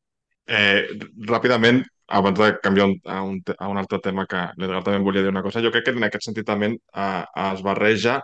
Eh, 0.47 0.87
ràpidament, 1.29 1.83
abans 2.07 2.39
de 2.39 2.51
canviar 2.63 2.89
un, 2.91 2.97
a, 3.09 3.21
un, 3.25 3.39
a 3.59 3.69
un 3.73 3.81
altre 3.81 3.99
tema 4.05 4.27
que 4.31 4.47
l'Edgar 4.61 4.83
també 4.85 5.05
volia 5.05 5.25
dir 5.25 5.33
una 5.33 5.43
cosa, 5.43 5.63
jo 5.65 5.73
crec 5.73 5.89
que 5.89 5.95
en 5.97 6.05
aquest 6.05 6.29
sentit 6.29 6.47
també 6.47 6.75
eh, 6.75 7.23
es 7.51 7.65
barreja 7.65 8.21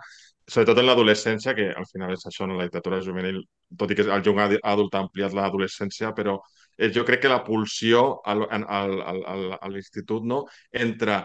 sobretot 0.50 0.80
en 0.82 0.88
l'adolescència, 0.88 1.54
que 1.54 1.68
al 1.70 1.86
final 1.86 2.14
és 2.16 2.24
això, 2.26 2.46
no? 2.48 2.56
la 2.58 2.66
literatura 2.66 2.98
juvenil, 3.04 3.38
tot 3.78 3.92
i 3.92 3.96
que 3.98 4.06
el 4.16 4.24
jugar 4.26 4.48
adult 4.72 4.96
ha 4.96 5.04
ampliat 5.04 5.36
l'adolescència, 5.36 6.10
però 6.16 6.40
eh, 6.80 6.90
jo 6.96 7.04
crec 7.08 7.22
que 7.24 7.32
la 7.32 7.42
pulsió 7.44 8.02
al, 8.32 8.46
al, 8.50 8.96
al, 9.04 9.46
a 9.60 9.70
l'institut 9.72 10.26
no? 10.32 10.44
entre 10.86 11.20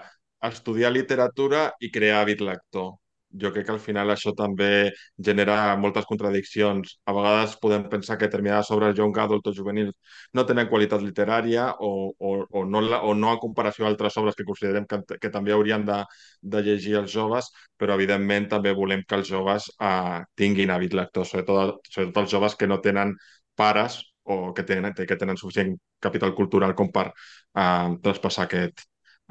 estudiar 0.52 0.91
literatura 0.94 1.69
i 1.82 1.91
crear 1.95 2.22
hàbit 2.22 2.44
lector 2.45 2.94
jo 3.41 3.52
crec 3.52 3.65
que 3.68 3.73
al 3.73 3.82
final 3.84 4.11
això 4.11 4.32
també 4.38 4.91
genera 5.27 5.76
moltes 5.80 6.06
contradiccions. 6.07 6.95
A 7.06 7.14
vegades 7.15 7.56
podem 7.61 7.86
pensar 7.91 8.18
que 8.18 8.30
determinades 8.30 8.72
obres 8.72 8.95
young 8.98 9.18
adult 9.19 9.48
o 9.49 9.53
juvenils 9.56 9.94
no 10.34 10.45
tenen 10.48 10.69
qualitat 10.72 11.03
literària 11.03 11.68
o, 11.80 11.91
o, 12.18 12.32
o, 12.49 12.65
no, 12.65 12.84
o 13.10 13.14
no 13.14 13.34
en 13.34 13.41
comparació 13.44 13.86
a 13.86 13.90
altres 13.91 14.18
obres 14.22 14.40
que 14.40 14.48
considerem 14.48 14.88
que, 14.88 15.02
que 15.22 15.34
també 15.34 15.56
haurien 15.56 15.86
de, 15.88 16.02
de 16.41 16.64
llegir 16.64 16.98
els 17.02 17.11
joves, 17.11 17.52
però 17.77 17.99
evidentment 17.99 18.49
també 18.56 18.73
volem 18.73 19.03
que 19.07 19.19
els 19.19 19.30
joves 19.32 19.69
eh, 19.80 20.19
tinguin 20.36 20.72
hàbit 20.72 20.95
lector, 20.95 21.27
sobretot, 21.27 21.82
sobretot 21.91 22.23
els 22.23 22.36
joves 22.38 22.56
que 22.60 22.72
no 22.72 22.80
tenen 22.84 23.15
pares 23.56 24.02
o 24.26 24.53
que 24.57 24.64
tenen, 24.68 24.93
que 24.95 25.18
tenen 25.22 25.38
suficient 25.38 25.76
capital 26.02 26.34
cultural 26.38 26.76
com 26.76 26.91
per 26.91 27.07
eh, 27.11 27.89
traspassar 28.06 28.47
aquest, 28.47 28.85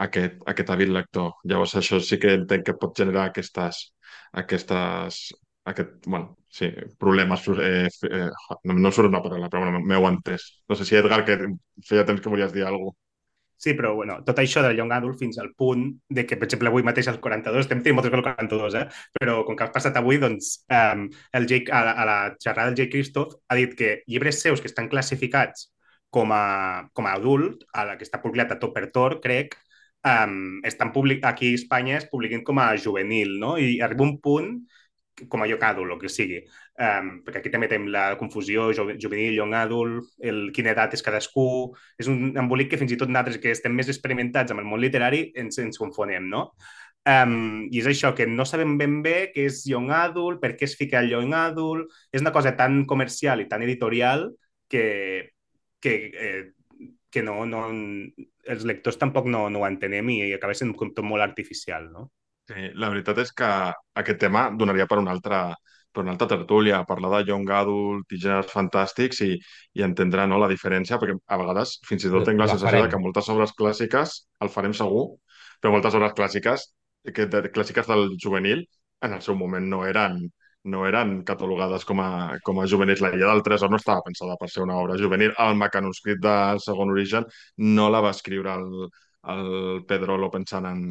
aquest, 0.07 0.43
aquest 0.53 0.71
hàbit 0.75 0.93
lector. 0.97 1.33
Llavors 1.51 1.77
això 1.81 2.01
sí 2.03 2.19
que 2.23 2.35
entenc 2.41 2.67
que 2.69 2.77
pot 2.81 2.97
generar 3.03 3.29
aquestes, 3.31 3.81
aquestes 4.43 5.25
aquest, 5.73 6.07
bueno, 6.07 6.37
sí, 6.49 6.69
problemes. 6.99 7.47
Eh, 7.49 7.89
eh, 8.11 8.29
no, 8.65 8.75
no 8.75 8.93
surt 8.93 9.09
una 9.09 9.23
paraula, 9.25 9.49
però 9.53 9.65
bueno, 9.65 9.81
m'heu 9.81 10.09
entès. 10.11 10.51
No 10.69 10.77
sé 10.77 10.87
si, 10.89 10.99
Edgar, 11.01 11.25
que 11.29 11.39
feia 11.89 12.05
temps 12.09 12.21
que 12.21 12.33
volies 12.35 12.53
dir 12.53 12.67
alguna 12.69 12.93
cosa. 12.93 13.04
Sí, 13.65 13.73
però 13.73 13.95
bueno, 13.97 14.19
tot 14.27 14.41
això 14.43 14.61
del 14.61 14.77
Young 14.77 14.91
Adult 14.93 15.17
fins 15.23 15.39
al 15.41 15.55
punt 15.57 15.87
de 16.17 16.27
que, 16.29 16.37
per 16.37 16.45
exemple, 16.45 16.69
avui 16.69 16.85
mateix 16.85 17.07
al 17.09 17.17
42, 17.25 17.63
estem 17.65 17.79
tenint 17.81 17.97
moltes 17.97 18.13
coses 18.13 18.21
al 18.21 18.27
42, 18.27 18.75
eh? 18.77 18.83
però 19.17 19.37
com 19.49 19.57
que 19.57 19.65
ha 19.65 19.71
passat 19.73 19.97
avui, 19.97 20.19
doncs, 20.21 20.51
um, 20.69 21.07
el 21.39 21.47
Jake, 21.49 21.73
a, 21.73 21.81
la, 21.87 21.95
a 22.03 22.05
la 22.11 22.19
xerrada 22.45 22.69
del 22.69 22.77
Jake 22.83 22.93
Christoph 22.93 23.39
ha 23.49 23.57
dit 23.57 23.73
que 23.79 23.95
llibres 24.05 24.43
seus 24.45 24.61
que 24.61 24.69
estan 24.69 24.91
classificats 24.93 25.71
com 26.13 26.35
a, 26.37 26.45
com 26.93 27.09
a 27.09 27.15
adult, 27.17 27.65
a 27.73 27.87
la 27.89 27.97
que 27.97 28.05
està 28.05 28.21
publicat 28.21 28.53
a 28.53 28.61
tot 28.61 28.77
per 28.77 28.91
tor, 28.93 29.17
crec, 29.25 29.57
um, 30.13 30.61
estan 30.69 30.93
public... 30.93 31.25
aquí 31.25 31.55
a 31.55 31.63
Espanya 31.63 31.97
es 32.03 32.09
publiquen 32.13 32.45
com 32.45 32.61
a 32.61 32.69
juvenil, 32.77 33.39
no? 33.41 33.57
I 33.57 33.79
arriba 33.81 34.05
un 34.05 34.19
punt 34.21 34.59
com 35.33 35.41
a 35.41 35.49
lloc 35.49 35.65
adult, 35.65 35.97
o 35.97 35.99
que 36.05 36.13
sigui. 36.13 36.45
Um, 36.75 37.21
perquè 37.23 37.39
aquí 37.39 37.51
també 37.55 37.69
tenim 37.71 37.87
la 37.95 38.17
confusió 38.19 38.73
juvenil, 38.75 39.37
young 39.37 39.53
adult, 39.55 40.09
el 40.19 40.49
quina 40.55 40.73
edat 40.73 40.97
és 40.97 41.05
cadascú... 41.07 41.45
És 42.01 42.09
un 42.11 42.33
embolic 42.41 42.73
que 42.73 42.81
fins 42.81 42.95
i 42.95 42.99
tot 42.99 43.13
nosaltres 43.13 43.39
que 43.43 43.53
estem 43.55 43.77
més 43.79 43.93
experimentats 43.93 44.51
amb 44.51 44.65
el 44.65 44.67
món 44.67 44.83
literari 44.83 45.29
ens, 45.39 45.61
ens 45.63 45.79
confonem, 45.79 46.27
no? 46.33 46.49
Um, 47.05 47.69
I 47.69 47.83
és 47.83 47.87
això, 47.91 48.15
que 48.17 48.27
no 48.27 48.47
sabem 48.49 48.79
ben 48.81 49.03
bé 49.05 49.29
què 49.35 49.45
és 49.51 49.63
young 49.69 49.93
adult, 49.95 50.41
per 50.43 50.55
què 50.57 50.67
es 50.67 50.75
fica 50.81 51.03
el 51.05 51.13
young 51.15 51.37
adult... 51.39 51.95
És 52.11 52.25
una 52.25 52.35
cosa 52.35 52.57
tan 52.59 52.83
comercial 52.91 53.45
i 53.45 53.49
tan 53.51 53.63
editorial 53.63 54.31
que, 54.73 54.85
que 55.85 55.95
eh, 56.11 56.45
que 57.15 57.23
no, 57.23 57.45
no, 57.47 57.69
els 58.51 58.65
lectors 58.67 58.99
tampoc 58.99 59.29
no, 59.31 59.47
no 59.53 59.63
ho 59.63 59.67
entenem 59.69 60.11
i 60.11 60.19
acaba 60.35 60.57
sent 60.59 60.73
tot 60.75 61.05
molt 61.07 61.23
artificial, 61.23 61.87
no? 61.93 62.09
Sí, 62.51 62.73
la 62.75 62.91
veritat 62.93 63.21
és 63.23 63.31
que 63.33 63.51
aquest 64.03 64.19
tema 64.21 64.49
donaria 64.51 64.89
per 64.91 64.99
una 65.01 65.15
altra, 65.15 65.39
per 65.95 66.03
una 66.03 66.15
altra 66.15 66.29
tertúlia, 66.31 66.83
parlar 66.89 67.11
de 67.15 67.31
young 67.31 67.51
adult 67.55 68.13
i 68.13 68.21
gèneres 68.21 68.51
fantàstics 68.53 69.23
i, 69.27 69.33
i 69.79 69.85
entendre 69.87 70.27
no, 70.31 70.41
la 70.43 70.51
diferència, 70.51 70.99
perquè 71.01 71.15
a 71.15 71.41
vegades 71.41 71.77
fins 71.89 72.07
i 72.07 72.13
tot 72.13 72.27
tinc 72.29 72.41
la, 72.43 72.49
la 72.49 72.57
sensació 72.57 72.85
de 72.85 72.93
que 72.93 73.03
moltes 73.03 73.31
obres 73.35 73.55
clàssiques, 73.59 74.17
el 74.45 74.53
farem 74.53 74.75
segur, 74.77 75.05
però 75.61 75.75
moltes 75.75 75.95
obres 75.99 76.17
clàssiques, 76.19 76.67
que, 77.15 77.29
de, 77.31 77.45
clàssiques 77.55 77.87
del 77.91 78.17
juvenil, 78.21 78.65
en 79.05 79.15
el 79.15 79.23
seu 79.23 79.37
moment 79.39 79.67
no 79.71 79.85
eren, 79.87 80.19
no 80.75 80.85
eren 80.89 81.19
catalogades 81.29 81.85
com 81.89 82.01
a, 82.01 82.11
com 82.45 82.61
a 82.61 82.67
juvenils. 82.71 83.03
La 83.05 83.13
Illa 83.15 83.31
del 83.31 83.43
Tresor 83.47 83.71
no 83.71 83.81
estava 83.81 84.05
pensada 84.07 84.37
per 84.41 84.49
ser 84.51 84.63
una 84.65 84.79
obra 84.81 84.97
juvenil. 85.01 85.35
El 85.47 85.59
mecanoscrit 85.61 86.23
de 86.25 86.37
segon 86.65 86.93
origen 86.95 87.27
no 87.77 87.91
la 87.93 88.01
va 88.05 88.15
escriure 88.17 88.55
el, 88.57 88.87
el 89.35 89.83
Pedrolo 89.89 90.31
pensant 90.33 90.69
en, 90.71 90.87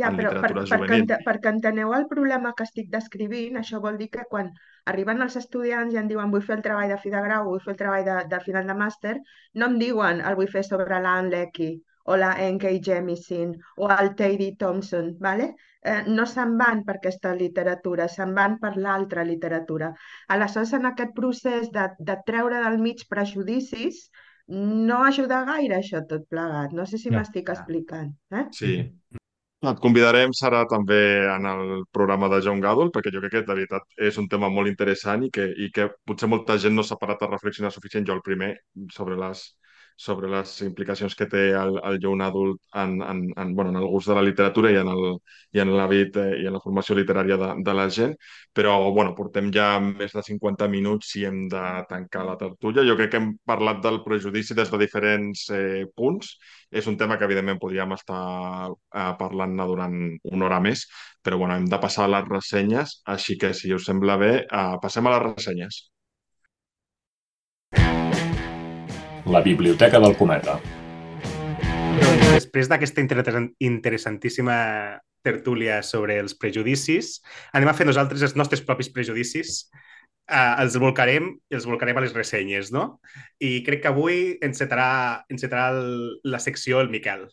ja, 0.00 0.10
en 0.10 0.20
però 0.20 0.32
per. 0.40 0.52
Perquè, 0.72 1.18
perquè 1.26 1.52
enteneu 1.54 1.92
el 1.96 2.06
problema 2.12 2.54
que 2.56 2.66
estic 2.68 2.88
descrivint, 2.92 3.58
això 3.60 3.82
vol 3.84 3.98
dir 4.00 4.10
que 4.14 4.26
quan 4.30 4.52
arriben 4.92 5.22
els 5.26 5.36
estudiants 5.40 5.94
i 5.94 6.00
em 6.02 6.08
diuen 6.12 6.32
vull 6.34 6.44
fer 6.46 6.58
el 6.58 6.64
treball 6.68 6.92
de 6.94 6.98
fi 7.02 7.12
de 7.14 7.22
grau, 7.28 7.50
vull 7.50 7.62
fer 7.64 7.74
el 7.74 7.82
treball 7.82 8.08
de, 8.08 8.16
de 8.32 8.42
final 8.46 8.70
de 8.70 8.78
màster, 8.84 9.16
no 9.54 9.70
em 9.72 9.78
diuen 9.82 10.22
el 10.22 10.38
vull 10.38 10.52
fer 10.52 10.64
sobre 10.68 11.00
l'Anne 11.02 11.32
Leckie 11.34 11.80
o 12.06 12.16
la 12.16 12.36
N.K. 12.38 12.76
Jemisin 12.86 13.56
o 13.82 13.88
el 13.90 14.14
Teddy 14.14 14.52
Thompson, 14.60 15.16
¿vale? 15.18 15.54
eh, 15.86 16.02
no 16.18 16.26
se'n 16.26 16.56
van 16.58 16.82
per 16.86 16.96
aquesta 16.98 17.32
literatura, 17.38 18.08
se'n 18.10 18.32
van 18.36 18.58
per 18.62 18.74
l'altra 18.76 19.24
literatura. 19.28 19.92
Aleshores, 20.34 20.72
en 20.78 20.88
aquest 20.90 21.12
procés 21.18 21.70
de, 21.74 21.88
de 22.10 22.16
treure 22.30 22.62
del 22.64 22.78
mig 22.82 23.04
prejudicis, 23.12 24.06
no 24.48 25.02
ajuda 25.04 25.44
gaire 25.46 25.78
això 25.78 26.02
tot 26.10 26.26
plegat. 26.32 26.74
No 26.78 26.86
sé 26.90 26.98
si 27.02 27.10
no, 27.10 27.20
m'estic 27.20 27.54
explicant. 27.54 28.12
Eh? 28.34 28.46
Sí. 28.60 28.74
Et 29.64 29.78
convidarem, 29.82 30.32
Sara, 30.36 30.58
també 30.70 30.96
en 31.32 31.46
el 31.50 31.70
programa 31.96 32.28
de 32.32 32.40
John 32.44 32.60
Gadol, 32.64 32.90
perquè 32.94 33.12
jo 33.14 33.22
crec 33.22 33.32
que, 33.32 33.40
de 33.46 33.54
veritat, 33.54 33.86
és 34.08 34.18
un 34.22 34.28
tema 34.28 34.50
molt 34.52 34.68
interessant 34.70 35.24
i 35.24 35.30
que, 35.32 35.46
i 35.64 35.70
que 35.72 35.86
potser 36.10 36.28
molta 36.28 36.58
gent 36.64 36.76
no 36.76 36.84
s'ha 36.84 36.98
parat 37.00 37.24
a 37.24 37.30
reflexionar 37.30 37.72
suficient, 37.72 38.04
jo 38.06 38.18
el 38.18 38.22
primer, 38.26 38.50
sobre 38.92 39.16
les, 39.22 39.46
sobre 39.96 40.28
les 40.28 40.50
implicacions 40.66 41.14
que 41.16 41.26
té 41.32 41.42
el, 41.56 41.78
el 41.88 41.98
young 42.02 42.22
adult 42.22 42.60
en, 42.74 43.00
en, 43.02 43.22
en, 43.36 43.54
bueno, 43.56 43.70
en 43.72 43.78
el 43.80 43.86
gust 43.88 44.10
de 44.10 44.16
la 44.18 44.24
literatura 44.26 44.70
i 44.72 44.76
en 44.80 44.90
el, 44.92 45.06
i 45.56 45.62
en 45.62 45.72
l'hàbit 45.72 46.18
eh, 46.20 46.26
i 46.42 46.46
en 46.48 46.56
la 46.56 46.60
formació 46.60 46.96
literària 46.98 47.38
de, 47.40 47.48
de 47.64 47.74
la 47.76 47.86
gent, 47.96 48.12
però 48.56 48.76
bueno, 48.92 49.14
portem 49.16 49.48
ja 49.54 49.68
més 49.80 50.12
de 50.16 50.24
50 50.28 50.68
minuts 50.72 51.14
i 51.20 51.24
hem 51.28 51.46
de 51.52 51.64
tancar 51.88 52.26
la 52.28 52.36
tertúlia. 52.40 52.84
Jo 52.88 52.96
crec 53.00 53.14
que 53.14 53.22
hem 53.22 53.32
parlat 53.48 53.80
del 53.84 54.02
prejudici 54.04 54.56
des 54.58 54.70
de 54.72 54.82
diferents 54.84 55.48
eh, 55.56 55.86
punts. 55.96 56.36
És 56.70 56.86
un 56.90 56.96
tema 56.98 57.16
que 57.16 57.24
evidentment 57.24 57.60
podríem 57.62 57.92
estar 57.96 58.22
eh, 58.70 59.12
parlant-ne 59.20 59.66
durant 59.70 59.98
una 60.32 60.48
hora 60.48 60.60
més, 60.60 60.86
però 61.22 61.38
bueno, 61.40 61.56
hem 61.56 61.68
de 61.70 61.80
passar 61.82 62.06
a 62.06 62.14
les 62.18 62.28
ressenyes, 62.28 63.00
així 63.16 63.38
que 63.40 63.54
si 63.54 63.72
us 63.74 63.86
sembla 63.88 64.18
bé, 64.20 64.32
eh, 64.44 64.72
passem 64.82 65.06
a 65.06 65.16
les 65.16 65.28
ressenyes. 65.30 65.84
La 69.26 69.40
Biblioteca 69.42 69.98
del 69.98 70.14
Cometa. 70.14 70.52
Doncs 71.98 72.28
després 72.30 72.68
d'aquesta 72.70 73.02
interessantíssima 73.02 74.58
tertúlia 75.26 75.80
sobre 75.82 76.20
els 76.22 76.36
prejudicis, 76.38 77.16
anem 77.50 77.72
a 77.72 77.74
fer 77.74 77.88
nosaltres 77.88 78.22
els 78.22 78.36
nostres 78.38 78.62
propis 78.62 78.92
prejudicis. 78.94 79.64
Uh, 80.30 80.54
els 80.62 80.76
volcarem 80.78 81.26
els 81.54 81.66
volcarem 81.66 81.98
a 81.98 82.04
les 82.04 82.14
ressenyes, 82.14 82.70
no? 82.74 83.00
I 83.42 83.64
crec 83.66 83.82
que 83.82 83.90
avui 83.90 84.20
encetarà, 84.46 84.88
encetarà 85.30 85.72
el, 85.74 85.90
la 86.22 86.42
secció 86.42 86.78
el 86.82 86.90
Miquel. 86.94 87.26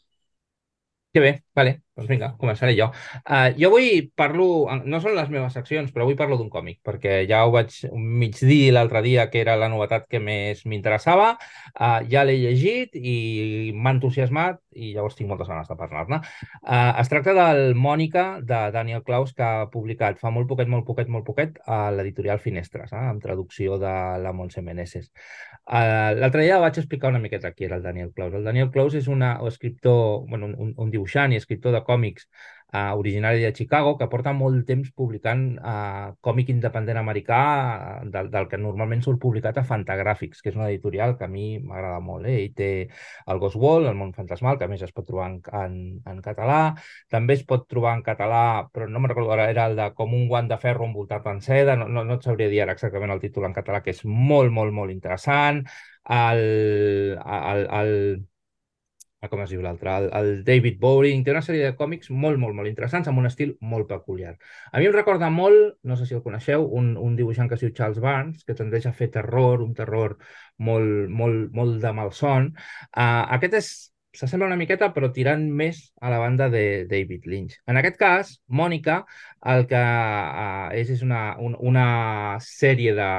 Que 1.14 1.22
bé, 1.22 1.32
vale, 1.54 1.80
doncs 1.94 2.10
vinga, 2.10 2.32
començaré 2.42 2.74
jo. 2.78 2.90
Uh, 3.22 3.52
jo 3.58 3.70
avui 3.70 4.02
parlo, 4.18 4.48
no 4.86 5.02
són 5.04 5.14
les 5.18 5.30
meves 5.34 5.54
seccions, 5.54 5.92
però 5.94 6.08
avui 6.08 6.18
parlo 6.18 6.40
d'un 6.40 6.50
còmic, 6.54 6.80
perquè 6.86 7.22
ja 7.30 7.44
ho 7.46 7.54
vaig 7.54 7.76
mig 7.94 8.40
dir 8.42 8.72
l'altre 8.74 9.04
dia 9.06 9.28
que 9.30 9.42
era 9.44 9.56
la 9.60 9.70
novetat 9.70 10.08
que 10.10 10.22
més 10.24 10.66
m'interessava, 10.66 11.34
uh, 11.78 12.00
ja 12.10 12.26
l'he 12.26 12.40
llegit 12.42 12.98
i 12.98 13.72
m'ha 13.78 13.94
entusiasmat 13.98 14.60
i 14.74 14.94
llavors 14.96 15.18
tinc 15.18 15.30
moltes 15.30 15.50
ganes 15.50 15.70
de 15.70 15.78
parlar-ne. 15.78 16.20
Uh, 16.62 16.92
es 17.02 17.12
tracta 17.12 17.36
del 17.38 17.76
Mònica, 17.78 18.26
de 18.42 18.62
Daniel 18.74 19.04
Klaus, 19.06 19.34
que 19.38 19.46
ha 19.46 19.70
publicat 19.74 20.20
fa 20.22 20.32
molt 20.34 20.50
poquet, 20.50 20.70
molt 20.70 20.88
poquet, 20.88 21.12
molt 21.14 21.26
poquet 21.28 21.60
a 21.70 21.86
l'editorial 21.94 22.42
Finestres, 22.42 22.94
eh, 22.94 23.04
amb 23.14 23.22
traducció 23.22 23.78
de 23.82 23.94
la 24.24 24.34
Montse 24.34 24.66
Meneses. 24.66 25.12
Uh, 25.64 26.12
L'altre 26.20 26.44
dia 26.44 26.60
vaig 26.60 26.78
explicar 26.80 27.14
una 27.14 27.22
miqueta 27.24 27.54
qui 27.54 27.68
era 27.70 27.78
el 27.78 27.86
Daniel 27.86 28.12
Klaus. 28.12 28.34
El 28.36 28.44
Daniel 28.44 28.72
Klaus 28.72 28.98
és 29.00 29.08
una, 29.08 29.38
un 29.42 29.48
escriptor, 29.48 30.26
bueno, 30.28 30.50
un, 30.58 30.74
un 30.76 30.92
dibuixant 30.92 31.32
i 31.32 31.40
escriptor 31.40 31.76
de 31.76 31.83
còmics 31.88 32.28
uh, 32.74 32.98
originari 32.98 33.42
de 33.42 33.54
Chicago, 33.54 33.96
que 33.98 34.08
porta 34.10 34.34
molt 34.34 34.66
temps 34.68 34.90
publicant 34.98 35.44
uh, 35.60 36.14
còmic 36.26 36.50
independent 36.54 36.98
americà 37.00 37.42
uh, 38.02 38.10
del, 38.10 38.30
del 38.34 38.48
que 38.50 38.58
normalment 38.58 39.04
surt 39.06 39.22
publicat 39.22 39.60
a 39.62 39.66
Fantagràfics, 39.68 40.42
que 40.42 40.52
és 40.52 40.58
una 40.58 40.70
editorial 40.72 41.16
que 41.20 41.28
a 41.28 41.32
mi 41.32 41.60
m'agrada 41.62 42.02
molt. 42.04 42.28
Eh? 42.28 42.40
Ell 42.42 42.56
té 42.58 42.72
el 43.30 43.42
Ghost 43.44 43.60
Wall, 43.62 43.88
el 43.92 44.00
món 44.00 44.14
fantasmal, 44.18 44.58
que 44.58 44.68
a 44.68 44.72
més 44.72 44.84
es 44.86 44.94
pot 44.96 45.08
trobar 45.08 45.30
en, 45.32 45.40
en, 45.62 45.78
en 46.10 46.22
català. 46.26 46.60
També 47.14 47.38
es 47.38 47.46
pot 47.48 47.68
trobar 47.70 47.96
en 48.00 48.04
català, 48.06 48.44
però 48.74 48.90
no 48.90 49.04
me'n 49.04 49.14
recordo 49.14 49.38
ara, 49.38 49.50
era 49.54 49.70
el 49.70 49.78
de 49.80 49.92
Com 49.94 50.16
un 50.18 50.28
guant 50.28 50.50
de 50.50 50.58
ferro 50.58 50.88
envoltat 50.90 51.28
en 51.30 51.40
seda, 51.46 51.78
no, 51.78 51.88
no, 51.88 52.04
no 52.08 52.18
et 52.18 52.26
sabria 52.26 52.50
dir 52.50 52.64
ara 52.64 52.74
exactament 52.74 53.14
el 53.14 53.22
títol 53.22 53.46
en 53.48 53.54
català, 53.56 53.84
que 53.86 53.94
és 53.94 54.04
molt, 54.06 54.52
molt, 54.52 54.74
molt 54.74 54.92
interessant. 54.92 55.62
El, 56.14 56.42
el, 57.24 57.68
el, 57.80 57.92
Ah, 59.24 59.30
com 59.32 59.40
es 59.40 59.52
diu 59.54 59.62
l'altre, 59.64 59.92
el, 60.02 60.06
el 60.18 60.30
David 60.44 60.80
Bowring, 60.82 61.22
té 61.24 61.32
una 61.32 61.42
sèrie 61.46 61.64
de 61.64 61.76
còmics 61.80 62.10
molt, 62.12 62.36
molt, 62.42 62.58
molt 62.58 62.68
interessants, 62.68 63.08
amb 63.08 63.22
un 63.22 63.28
estil 63.30 63.54
molt 63.74 63.88
peculiar. 63.88 64.34
A 64.72 64.82
mi 64.82 64.90
em 64.90 64.96
recorda 64.96 65.30
molt, 65.32 65.78
no 65.88 65.96
sé 65.96 66.08
si 66.10 66.18
el 66.18 66.24
coneixeu, 66.26 66.66
un, 66.80 66.90
un 67.00 67.14
dibuixant 67.16 67.48
que 67.48 67.56
es 67.56 67.62
diu 67.64 67.72
Charles 67.78 68.02
Barnes, 68.04 68.42
que 68.44 68.56
tendeix 68.58 68.90
a 68.90 68.92
fer 68.98 69.08
terror, 69.14 69.64
un 69.64 69.72
terror 69.78 70.18
molt, 70.68 71.08
molt, 71.22 71.46
molt 71.56 71.80
de 71.86 71.94
malson. 71.96 72.50
Uh, 72.90 73.22
aquest 73.38 73.56
és 73.62 73.70
s'assembla 74.20 74.50
una 74.52 74.58
miqueta, 74.60 74.90
però 74.98 75.08
tirant 75.16 75.46
més 75.62 75.80
a 76.04 76.12
la 76.12 76.20
banda 76.20 76.50
de 76.52 76.66
David 76.92 77.30
Lynch. 77.32 77.56
En 77.72 77.80
aquest 77.80 77.96
cas, 78.02 78.34
Mònica, 78.52 78.98
el 79.54 79.64
que 79.72 79.86
uh, 79.86 80.68
és, 80.82 80.92
és 80.98 81.06
una, 81.08 81.24
un, 81.40 81.56
una 81.72 81.88
sèrie 82.44 82.92
de 83.00 83.10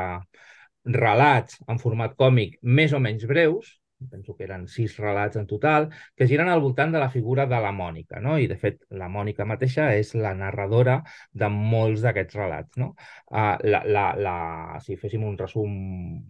relats 1.00 1.56
en 1.64 1.80
format 1.80 2.12
còmic 2.20 2.60
més 2.60 2.92
o 2.92 3.00
menys 3.00 3.24
breus, 3.32 3.72
penso 4.10 4.34
que 4.36 4.44
eren 4.46 4.66
sis 4.68 4.96
relats 4.98 5.38
en 5.40 5.46
total, 5.46 5.88
que 6.16 6.28
giren 6.30 6.48
al 6.48 6.62
voltant 6.64 6.92
de 6.92 7.00
la 7.02 7.10
figura 7.10 7.46
de 7.46 7.60
la 7.60 7.72
Mònica, 7.72 8.20
no? 8.20 8.36
I, 8.38 8.48
de 8.50 8.56
fet, 8.60 8.80
la 9.00 9.08
Mònica 9.08 9.46
mateixa 9.48 9.90
és 9.96 10.14
la 10.14 10.34
narradora 10.38 11.00
de 11.32 11.48
molts 11.52 12.04
d'aquests 12.04 12.38
relats, 12.38 12.78
no? 12.80 12.92
Uh, 13.30 13.54
la, 13.66 13.82
la, 13.86 14.04
la, 14.16 14.36
si 14.84 14.98
féssim 15.00 15.24
un 15.26 15.38
resum 15.38 15.72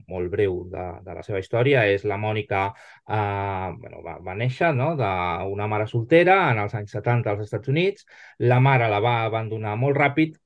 molt 0.09 0.31
breu 0.33 0.63
de, 0.73 0.87
de 1.05 1.19
la 1.19 1.25
seva 1.27 1.43
història, 1.43 1.85
és 1.91 2.07
la 2.09 2.19
Mònica 2.21 2.67
uh, 2.71 3.75
bueno, 3.81 4.03
va, 4.05 4.19
va 4.25 4.37
néixer 4.39 4.73
no? 4.77 4.93
d'una 4.99 5.69
mare 5.71 5.89
soltera 5.91 6.39
en 6.53 6.63
els 6.65 6.75
anys 6.79 6.97
70 6.99 7.35
als 7.35 7.45
Estats 7.49 7.73
Units, 7.73 8.07
la 8.39 8.61
mare 8.61 8.89
la 8.91 9.01
va 9.05 9.19
abandonar 9.25 9.77
molt 9.81 9.99
ràpid 9.99 10.39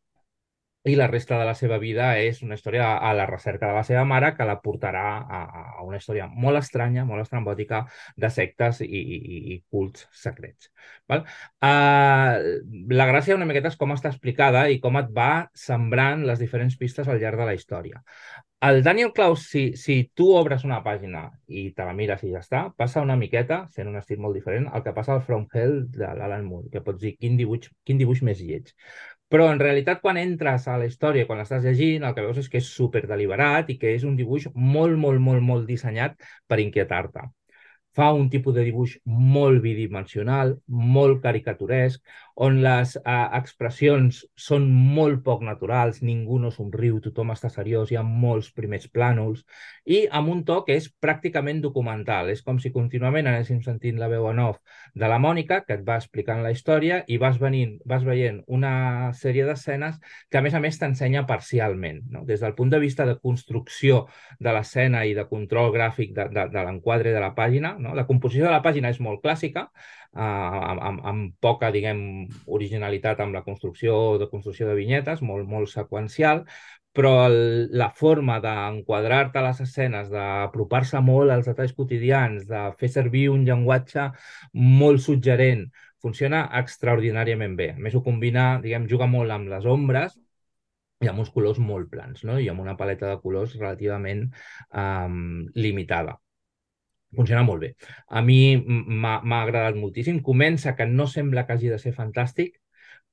i 0.88 0.96
la 0.98 1.06
resta 1.10 1.38
de 1.38 1.46
la 1.48 1.54
seva 1.58 1.78
vida 1.82 2.10
és 2.20 2.42
una 2.42 2.56
història 2.58 2.90
a 2.98 3.12
la 3.16 3.26
recerca 3.28 3.68
de 3.68 3.76
la 3.76 3.84
seva 3.86 4.04
mare 4.08 4.32
que 4.36 4.46
la 4.48 4.58
portarà 4.64 5.04
a, 5.20 5.40
a 5.78 5.86
una 5.86 6.00
història 6.00 6.28
molt 6.28 6.60
estranya, 6.60 7.04
molt 7.08 7.24
estrambòtica 7.24 7.84
de 8.16 8.30
sectes 8.32 8.82
i, 8.86 8.88
i, 8.88 9.38
i 9.54 9.58
cults 9.70 10.08
secrets. 10.24 10.72
Val? 11.08 11.24
Uh, 11.62 12.58
la 12.94 13.08
gràcia 13.10 13.36
una 13.36 13.48
miqueta 13.48 13.72
és 13.72 13.78
com 13.80 13.94
està 13.94 14.12
explicada 14.12 14.66
i 14.68 14.80
com 14.82 14.98
et 15.00 15.10
va 15.14 15.48
sembrant 15.54 16.24
les 16.28 16.42
diferents 16.42 16.76
pistes 16.80 17.08
al 17.08 17.20
llarg 17.22 17.40
de 17.40 17.48
la 17.48 17.56
història. 17.58 18.02
El 18.66 18.82
Daniel 18.82 19.12
Klaus, 19.12 19.44
si, 19.46 19.76
si 19.78 20.10
tu 20.18 20.32
obres 20.34 20.64
una 20.66 20.80
pàgina 20.82 21.20
i 21.46 21.68
te 21.76 21.84
la 21.86 21.92
mires 21.94 22.24
i 22.26 22.32
ja 22.32 22.40
està, 22.42 22.62
passa 22.80 23.04
una 23.04 23.14
miqueta, 23.20 23.60
sent 23.74 23.86
un 23.86 24.00
estil 24.00 24.18
molt 24.24 24.34
diferent, 24.34 24.66
el 24.74 24.82
que 24.82 24.94
passa 24.96 25.14
al 25.14 25.22
From 25.22 25.44
Hell 25.54 25.76
de 25.94 26.08
l'Alan 26.18 26.48
Moore, 26.48 26.66
que 26.72 26.82
pots 26.82 26.98
dir 27.04 27.12
quin 27.20 27.38
dibuix, 27.38 27.70
quin 27.86 28.02
dibuix 28.02 28.24
més 28.26 28.42
lleig. 28.42 28.72
Però 29.32 29.46
en 29.52 29.60
realitat 29.60 30.00
quan 30.04 30.18
entres 30.20 30.66
a 30.72 30.76
la 30.80 30.86
història, 30.90 31.26
quan 31.28 31.40
l'estàs 31.42 31.64
llegint, 31.66 32.04
el 32.08 32.14
que 32.16 32.24
veus 32.26 32.38
és 32.42 32.48
que 32.52 32.60
és 32.62 32.70
super 32.80 33.02
deliberat 33.10 33.72
i 33.74 33.76
que 33.82 33.92
és 33.96 34.06
un 34.10 34.16
dibuix 34.20 34.48
molt, 34.54 34.96
molt, 35.06 35.20
molt, 35.28 35.44
molt 35.50 35.68
dissenyat 35.72 36.16
per 36.48 36.60
inquietar-te 36.64 37.26
fa 37.98 38.12
un 38.14 38.28
tipus 38.30 38.54
de 38.54 38.62
dibuix 38.62 38.94
molt 39.10 39.58
bidimensional, 39.64 40.54
molt 40.70 41.18
caricaturesc, 41.24 41.98
on 42.46 42.60
les 42.62 42.92
eh, 43.00 43.14
expressions 43.34 44.20
són 44.38 44.68
molt 44.70 45.24
poc 45.26 45.42
naturals, 45.42 45.98
ningú 46.06 46.38
no 46.38 46.52
somriu, 46.54 47.00
tothom 47.02 47.32
està 47.34 47.50
seriós, 47.50 47.90
hi 47.90 47.98
ha 47.98 48.04
molts 48.06 48.52
primers 48.54 48.86
plànols, 48.94 49.42
i 49.90 50.04
amb 50.14 50.30
un 50.30 50.44
to 50.46 50.60
que 50.66 50.76
és 50.78 50.86
pràcticament 51.02 51.58
documental. 51.64 52.30
És 52.30 52.44
com 52.46 52.60
si 52.62 52.70
contínuament 52.70 53.26
anéssim 53.26 53.58
sentint 53.64 53.98
la 53.98 54.10
veu 54.12 54.28
en 54.30 54.38
off 54.44 54.60
de 54.94 55.10
la 55.10 55.18
Mònica, 55.18 55.64
que 55.66 55.74
et 55.80 55.82
va 55.88 55.98
explicant 55.98 56.44
la 56.44 56.54
història, 56.54 57.00
i 57.08 57.18
vas, 57.18 57.40
venint, 57.42 57.74
vas 57.90 58.06
veient 58.06 58.38
una 58.46 59.10
sèrie 59.18 59.48
d'escenes 59.48 59.98
que, 60.30 60.38
a 60.38 60.44
més 60.44 60.54
a 60.54 60.62
més, 60.62 60.78
t'ensenya 60.78 61.24
parcialment. 61.26 62.04
No? 62.14 62.22
Des 62.28 62.44
del 62.44 62.54
punt 62.54 62.70
de 62.70 62.78
vista 62.78 63.08
de 63.08 63.18
construcció 63.18 64.04
de 64.38 64.54
l'escena 64.54 65.02
i 65.08 65.18
de 65.18 65.26
control 65.26 65.72
gràfic 65.74 66.14
de, 66.14 66.30
de, 66.30 66.46
de 66.54 66.66
l'enquadre 66.68 67.16
de 67.16 67.26
la 67.26 67.34
pàgina, 67.34 67.74
no? 67.82 67.87
La 67.96 68.06
composició 68.08 68.46
de 68.46 68.52
la 68.52 68.62
pàgina 68.64 68.90
és 68.92 69.00
molt 69.04 69.22
clàssica, 69.24 69.66
eh, 70.16 70.20
amb, 70.22 70.80
amb, 70.90 71.04
amb 71.12 71.34
poca, 71.40 71.70
diguem, 71.74 72.00
originalitat 72.58 73.20
amb 73.24 73.36
la 73.38 73.44
construcció 73.46 74.18
de 74.18 74.28
construcció 74.30 74.68
de 74.68 74.76
vinyetes, 74.78 75.22
molt, 75.22 75.48
molt 75.48 75.70
seqüencial, 75.72 76.44
però 76.98 77.12
el, 77.28 77.36
la 77.78 77.90
forma 77.94 78.38
d'enquadrar-te 78.42 79.42
les 79.44 79.60
escenes, 79.64 80.08
d'apropar-se 80.10 81.00
molt 81.04 81.30
als 81.30 81.46
detalls 81.50 81.74
quotidians, 81.76 82.46
de 82.48 82.62
fer 82.80 82.90
servir 82.94 83.28
un 83.30 83.44
llenguatge 83.46 84.08
molt 84.52 85.04
suggerent, 85.04 85.68
funciona 86.02 86.44
extraordinàriament 86.60 87.54
bé. 87.58 87.72
A 87.76 87.82
més, 87.84 87.94
ho 87.94 88.02
combina, 88.02 88.48
diguem, 88.64 88.88
juga 88.90 89.06
molt 89.10 89.34
amb 89.34 89.52
les 89.52 89.66
ombres, 89.66 90.16
i 91.04 91.10
amb 91.10 91.22
uns 91.22 91.30
colors 91.34 91.58
molt 91.62 91.90
plans, 91.92 92.24
no? 92.26 92.38
i 92.42 92.48
amb 92.50 92.64
una 92.64 92.76
paleta 92.78 93.12
de 93.12 93.20
colors 93.22 93.54
relativament 93.58 94.24
um, 94.74 95.46
limitada 95.54 96.18
funciona 97.16 97.42
molt 97.42 97.60
bé. 97.64 97.72
A 98.08 98.22
mi 98.22 98.56
m'ha 98.58 99.40
agradat 99.42 99.76
moltíssim. 99.76 100.20
Comença 100.22 100.74
que 100.76 100.86
no 100.86 101.06
sembla 101.06 101.46
que 101.46 101.56
hagi 101.56 101.72
de 101.72 101.78
ser 101.82 101.94
fantàstic, 101.96 102.58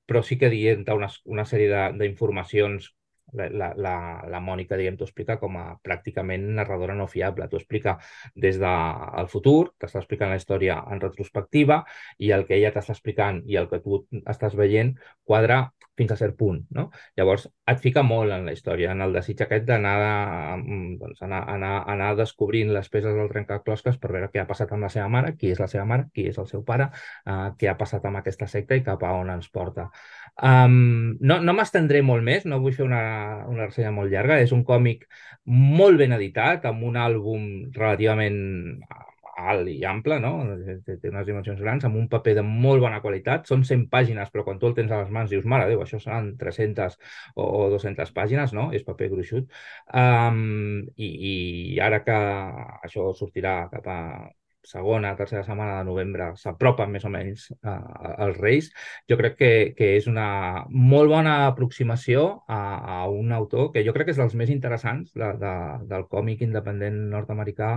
però 0.05 0.21
sí 0.23 0.37
que 0.37 0.51
dient 0.53 0.85
una, 0.93 1.09
una 1.25 1.45
sèrie 1.49 1.89
d'informacions 1.99 2.91
la, 3.33 3.49
la, 3.49 3.73
la, 3.75 3.93
la 4.31 4.39
Mònica, 4.39 4.77
diguem, 4.77 4.95
t'ho 4.97 5.07
explica 5.07 5.37
com 5.41 5.57
a 5.59 5.65
pràcticament 5.83 6.45
narradora 6.57 6.95
no 6.95 7.07
fiable. 7.11 7.47
T'ho 7.51 7.59
explica 7.59 7.97
des 8.45 8.59
del 8.61 9.29
futur, 9.31 9.71
t'està 9.81 9.99
explicant 10.01 10.31
la 10.31 10.39
història 10.39 10.77
en 10.91 11.01
retrospectiva 11.03 11.81
i 12.19 12.31
el 12.35 12.45
que 12.47 12.57
ella 12.59 12.71
t'està 12.75 12.95
explicant 12.95 13.41
i 13.49 13.59
el 13.61 13.69
que 13.71 13.81
tu 13.83 14.03
estàs 14.35 14.55
veient 14.55 14.93
quadra 15.23 15.65
fins 15.97 16.11
a 16.11 16.19
cert 16.19 16.37
punt. 16.39 16.61
No? 16.75 16.89
Llavors, 17.17 17.49
et 17.71 17.79
fica 17.81 18.03
molt 18.05 18.33
en 18.33 18.45
la 18.45 18.53
història, 18.53 18.91
en 18.93 19.01
el 19.01 19.15
desig 19.15 19.39
aquest 19.41 19.63
d'anar 19.65 19.93
doncs, 20.99 21.21
anar, 21.25 21.41
anar, 21.55 21.71
anar 21.89 22.11
descobrint 22.19 22.69
les 22.75 22.89
peces 22.93 23.15
del 23.17 23.31
trencaclosques 23.31 23.97
per 24.01 24.11
veure 24.13 24.29
què 24.33 24.43
ha 24.43 24.47
passat 24.49 24.73
amb 24.75 24.85
la 24.85 24.91
seva 24.93 25.07
mare, 25.15 25.33
qui 25.39 25.49
és 25.53 25.61
la 25.61 25.69
seva 25.71 25.85
mare, 25.89 26.05
qui 26.13 26.27
és 26.29 26.37
el 26.41 26.49
seu 26.51 26.61
pare, 26.67 26.91
uh, 27.25 27.47
què 27.57 27.71
ha 27.71 27.77
passat 27.79 28.05
amb 28.05 28.21
aquesta 28.21 28.47
secta 28.51 28.77
i 28.77 28.85
cap 28.85 29.01
a 29.03 29.15
on 29.17 29.33
ens 29.33 29.49
porta. 29.49 29.87
Um, 30.35 31.17
no 31.21 31.39
no 31.41 31.55
m'estendré 31.57 32.03
molt 32.05 32.25
més, 32.27 32.45
no 32.45 32.61
vull 32.61 32.75
fer 32.77 32.85
una, 32.85 33.01
una 33.49 33.65
ressenya 33.65 33.93
molt 33.95 34.13
llarga, 34.13 34.37
és 34.45 34.53
un 34.53 34.61
còmic 34.67 35.07
molt 35.45 35.97
ben 35.97 36.13
editat, 36.13 36.69
amb 36.69 36.85
un 36.85 37.01
àlbum 37.01 37.49
relativament 37.73 38.39
alt 39.35 39.69
i 39.69 39.77
ample, 39.87 40.19
no? 40.23 40.31
Té, 40.85 40.97
unes 41.09 41.27
dimensions 41.27 41.59
grans, 41.61 41.85
amb 41.87 41.99
un 41.99 42.07
paper 42.11 42.35
de 42.39 42.43
molt 42.45 42.83
bona 42.83 43.01
qualitat. 43.03 43.49
Són 43.51 43.65
100 43.67 43.87
pàgines, 43.91 44.31
però 44.31 44.45
quan 44.47 44.61
tu 44.61 44.69
el 44.69 44.77
tens 44.77 44.91
a 44.91 45.01
les 45.03 45.11
mans 45.17 45.31
dius, 45.31 45.45
mare 45.45 45.67
Déu, 45.69 45.81
això 45.83 45.99
seran 46.01 46.33
300 46.39 46.97
o, 47.35 47.43
o 47.43 47.67
200 47.75 48.13
pàgines, 48.15 48.55
no? 48.55 48.69
És 48.75 48.87
paper 48.87 49.11
gruixut. 49.13 49.51
Um, 49.93 50.85
i, 50.95 51.11
I 51.33 51.35
ara 51.83 52.01
que 52.05 52.17
això 52.87 53.11
sortirà 53.17 53.59
cap 53.73 53.91
a 53.91 53.99
segona, 54.65 55.15
tercera 55.15 55.43
setmana 55.45 55.77
de 55.79 55.85
novembre 55.87 56.31
s'apropen 56.41 56.91
més 56.91 57.05
o 57.05 57.11
menys 57.13 57.47
uh, 57.53 57.75
als 58.25 58.39
Reis, 58.41 58.71
jo 59.09 59.17
crec 59.19 59.37
que, 59.39 59.51
que 59.77 59.91
és 59.99 60.09
una 60.09 60.27
molt 60.69 61.11
bona 61.11 61.35
aproximació 61.47 62.25
a, 62.47 62.59
a 62.97 62.99
un 63.11 63.31
autor 63.35 63.71
que 63.75 63.85
jo 63.85 63.93
crec 63.95 64.09
que 64.09 64.15
és 64.15 64.21
dels 64.21 64.35
més 64.39 64.51
interessants 64.53 65.13
de, 65.13 65.31
de, 65.41 65.53
del 65.91 66.07
còmic 66.11 66.41
independent 66.47 66.97
nord-americà 67.13 67.71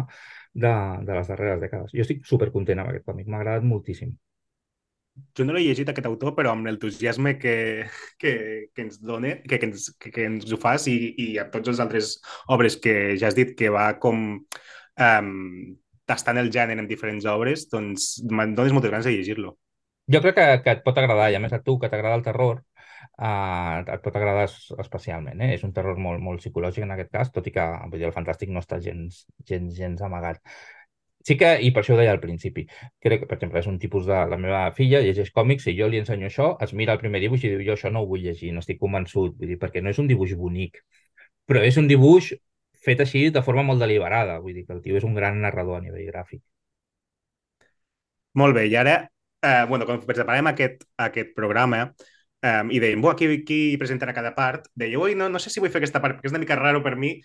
de, 0.55 0.73
de 1.05 1.19
les 1.19 1.29
darreres 1.31 1.61
dècades. 1.63 1.93
Jo 1.95 2.05
estic 2.05 2.25
supercontent 2.29 2.83
amb 2.83 2.93
aquest 2.93 3.07
còmic, 3.09 3.29
m'ha 3.29 3.43
agradat 3.43 3.67
moltíssim. 3.67 4.15
Jo 5.35 5.45
no 5.45 5.55
l'he 5.55 5.65
llegit, 5.65 5.89
aquest 5.91 6.07
autor, 6.07 6.35
però 6.37 6.53
amb 6.53 6.69
l'entusiasme 6.69 7.35
que, 7.43 7.55
que, 8.23 8.33
que 8.75 8.85
ens 8.87 9.01
dona, 9.03 9.35
que, 9.43 9.59
que, 9.59 9.67
ens, 9.67 9.89
que, 9.99 10.13
que 10.15 10.27
ens 10.31 10.53
ho 10.55 10.59
fas 10.63 10.87
i, 10.91 10.97
i 11.25 11.29
a 11.43 11.49
tots 11.51 11.73
els 11.73 11.83
altres 11.83 12.17
obres 12.55 12.79
que 12.83 13.17
ja 13.19 13.31
has 13.31 13.39
dit 13.39 13.57
que 13.59 13.73
va 13.75 13.89
com 14.03 14.25
um, 14.39 15.33
tastant 16.09 16.39
el 16.41 16.53
gènere 16.55 16.85
en 16.85 16.91
diferents 16.91 17.27
obres, 17.29 17.67
doncs 17.73 18.13
me'n 18.31 18.55
dones 18.59 18.75
moltes 18.77 18.95
ganes 18.95 19.11
de 19.11 19.17
llegir-lo. 19.17 19.57
Jo 20.09 20.23
crec 20.25 20.39
que, 20.39 20.47
que 20.65 20.77
et 20.79 20.87
pot 20.87 20.97
agradar, 20.97 21.29
i 21.33 21.37
a 21.37 21.43
més 21.43 21.53
a 21.53 21.61
tu, 21.65 21.77
que 21.83 21.91
t'agrada 21.91 22.17
el 22.17 22.25
terror, 22.25 22.63
uh, 23.19 23.83
et 23.83 24.03
pot 24.05 24.17
agradar 24.17 24.47
especialment. 24.85 25.41
Eh? 25.45 25.53
És 25.57 25.65
un 25.67 25.75
terror 25.77 25.99
molt, 26.01 26.23
molt 26.25 26.43
psicològic 26.43 26.87
en 26.87 26.95
aquest 26.95 27.13
cas, 27.15 27.31
tot 27.35 27.47
i 27.47 27.55
que 27.55 27.67
vull 27.87 28.01
dir, 28.01 28.09
el 28.09 28.17
fantàstic 28.17 28.53
no 28.55 28.63
està 28.65 28.81
gens, 28.85 29.25
gens, 29.51 29.71
gens 29.77 30.03
amagat. 30.07 30.43
Sí 31.29 31.37
que, 31.37 31.51
i 31.61 31.73
per 31.75 31.83
això 31.83 31.93
ho 31.95 31.99
deia 31.99 32.13
al 32.15 32.21
principi, 32.23 32.65
crec 33.05 33.25
que, 33.25 33.29
per 33.29 33.37
exemple, 33.37 33.61
és 33.61 33.67
un 33.69 33.79
tipus 33.83 34.07
de... 34.09 34.19
La 34.33 34.39
meva 34.41 34.63
filla 34.77 35.03
llegeix 35.05 35.33
còmics 35.35 35.67
i 35.69 35.75
jo 35.77 35.89
li 35.91 36.01
ensenyo 36.01 36.31
això, 36.31 36.53
es 36.65 36.73
mira 36.81 36.95
el 36.97 37.03
primer 37.03 37.21
dibuix 37.25 37.45
i 37.45 37.53
diu 37.53 37.65
jo 37.67 37.75
això 37.75 37.93
no 37.93 38.05
ho 38.05 38.09
vull 38.09 38.23
llegir, 38.25 38.53
no 38.55 38.63
estic 38.65 38.81
convençut, 38.81 39.35
vull 39.37 39.53
dir, 39.53 39.59
perquè 39.61 39.83
no 39.85 39.93
és 39.93 40.01
un 40.01 40.09
dibuix 40.09 40.33
bonic, 40.39 40.81
però 41.49 41.65
és 41.67 41.77
un 41.81 41.91
dibuix 41.91 42.33
fet 42.87 43.03
així 43.05 43.29
de 43.35 43.43
forma 43.45 43.67
molt 43.67 43.83
deliberada, 43.83 44.39
vull 44.45 44.57
dir 44.57 44.65
que 44.67 44.77
el 44.79 44.83
tio 44.85 44.97
és 44.97 45.05
un 45.05 45.19
gran 45.19 45.41
narrador 45.43 45.81
a 45.81 45.85
nivell 45.85 46.07
gràfic. 46.09 46.41
Molt 48.41 48.55
bé, 48.57 48.65
i 48.71 48.77
ara 48.79 48.97
eh, 49.43 49.65
bueno, 49.69 49.87
quan 49.87 50.01
preparàvem 50.03 50.51
aquest, 50.53 50.85
aquest 51.09 51.35
programa, 51.37 51.89
um, 52.43 52.71
i 52.71 52.81
dèiem, 52.83 53.03
qui, 53.19 53.31
qui 53.49 53.61
presentarà 53.81 54.15
cada 54.17 54.35
part, 54.37 54.69
deia, 54.75 54.99
ui, 54.99 55.15
no, 55.19 55.29
no 55.29 55.39
sé 55.43 55.51
si 55.51 55.61
vull 55.61 55.73
fer 55.73 55.83
aquesta 55.83 56.03
part, 56.05 56.19
perquè 56.19 56.31
és 56.31 56.37
una 56.37 56.43
mica 56.45 56.59
raro 56.59 56.83
per 56.85 56.97
mi, 56.97 57.17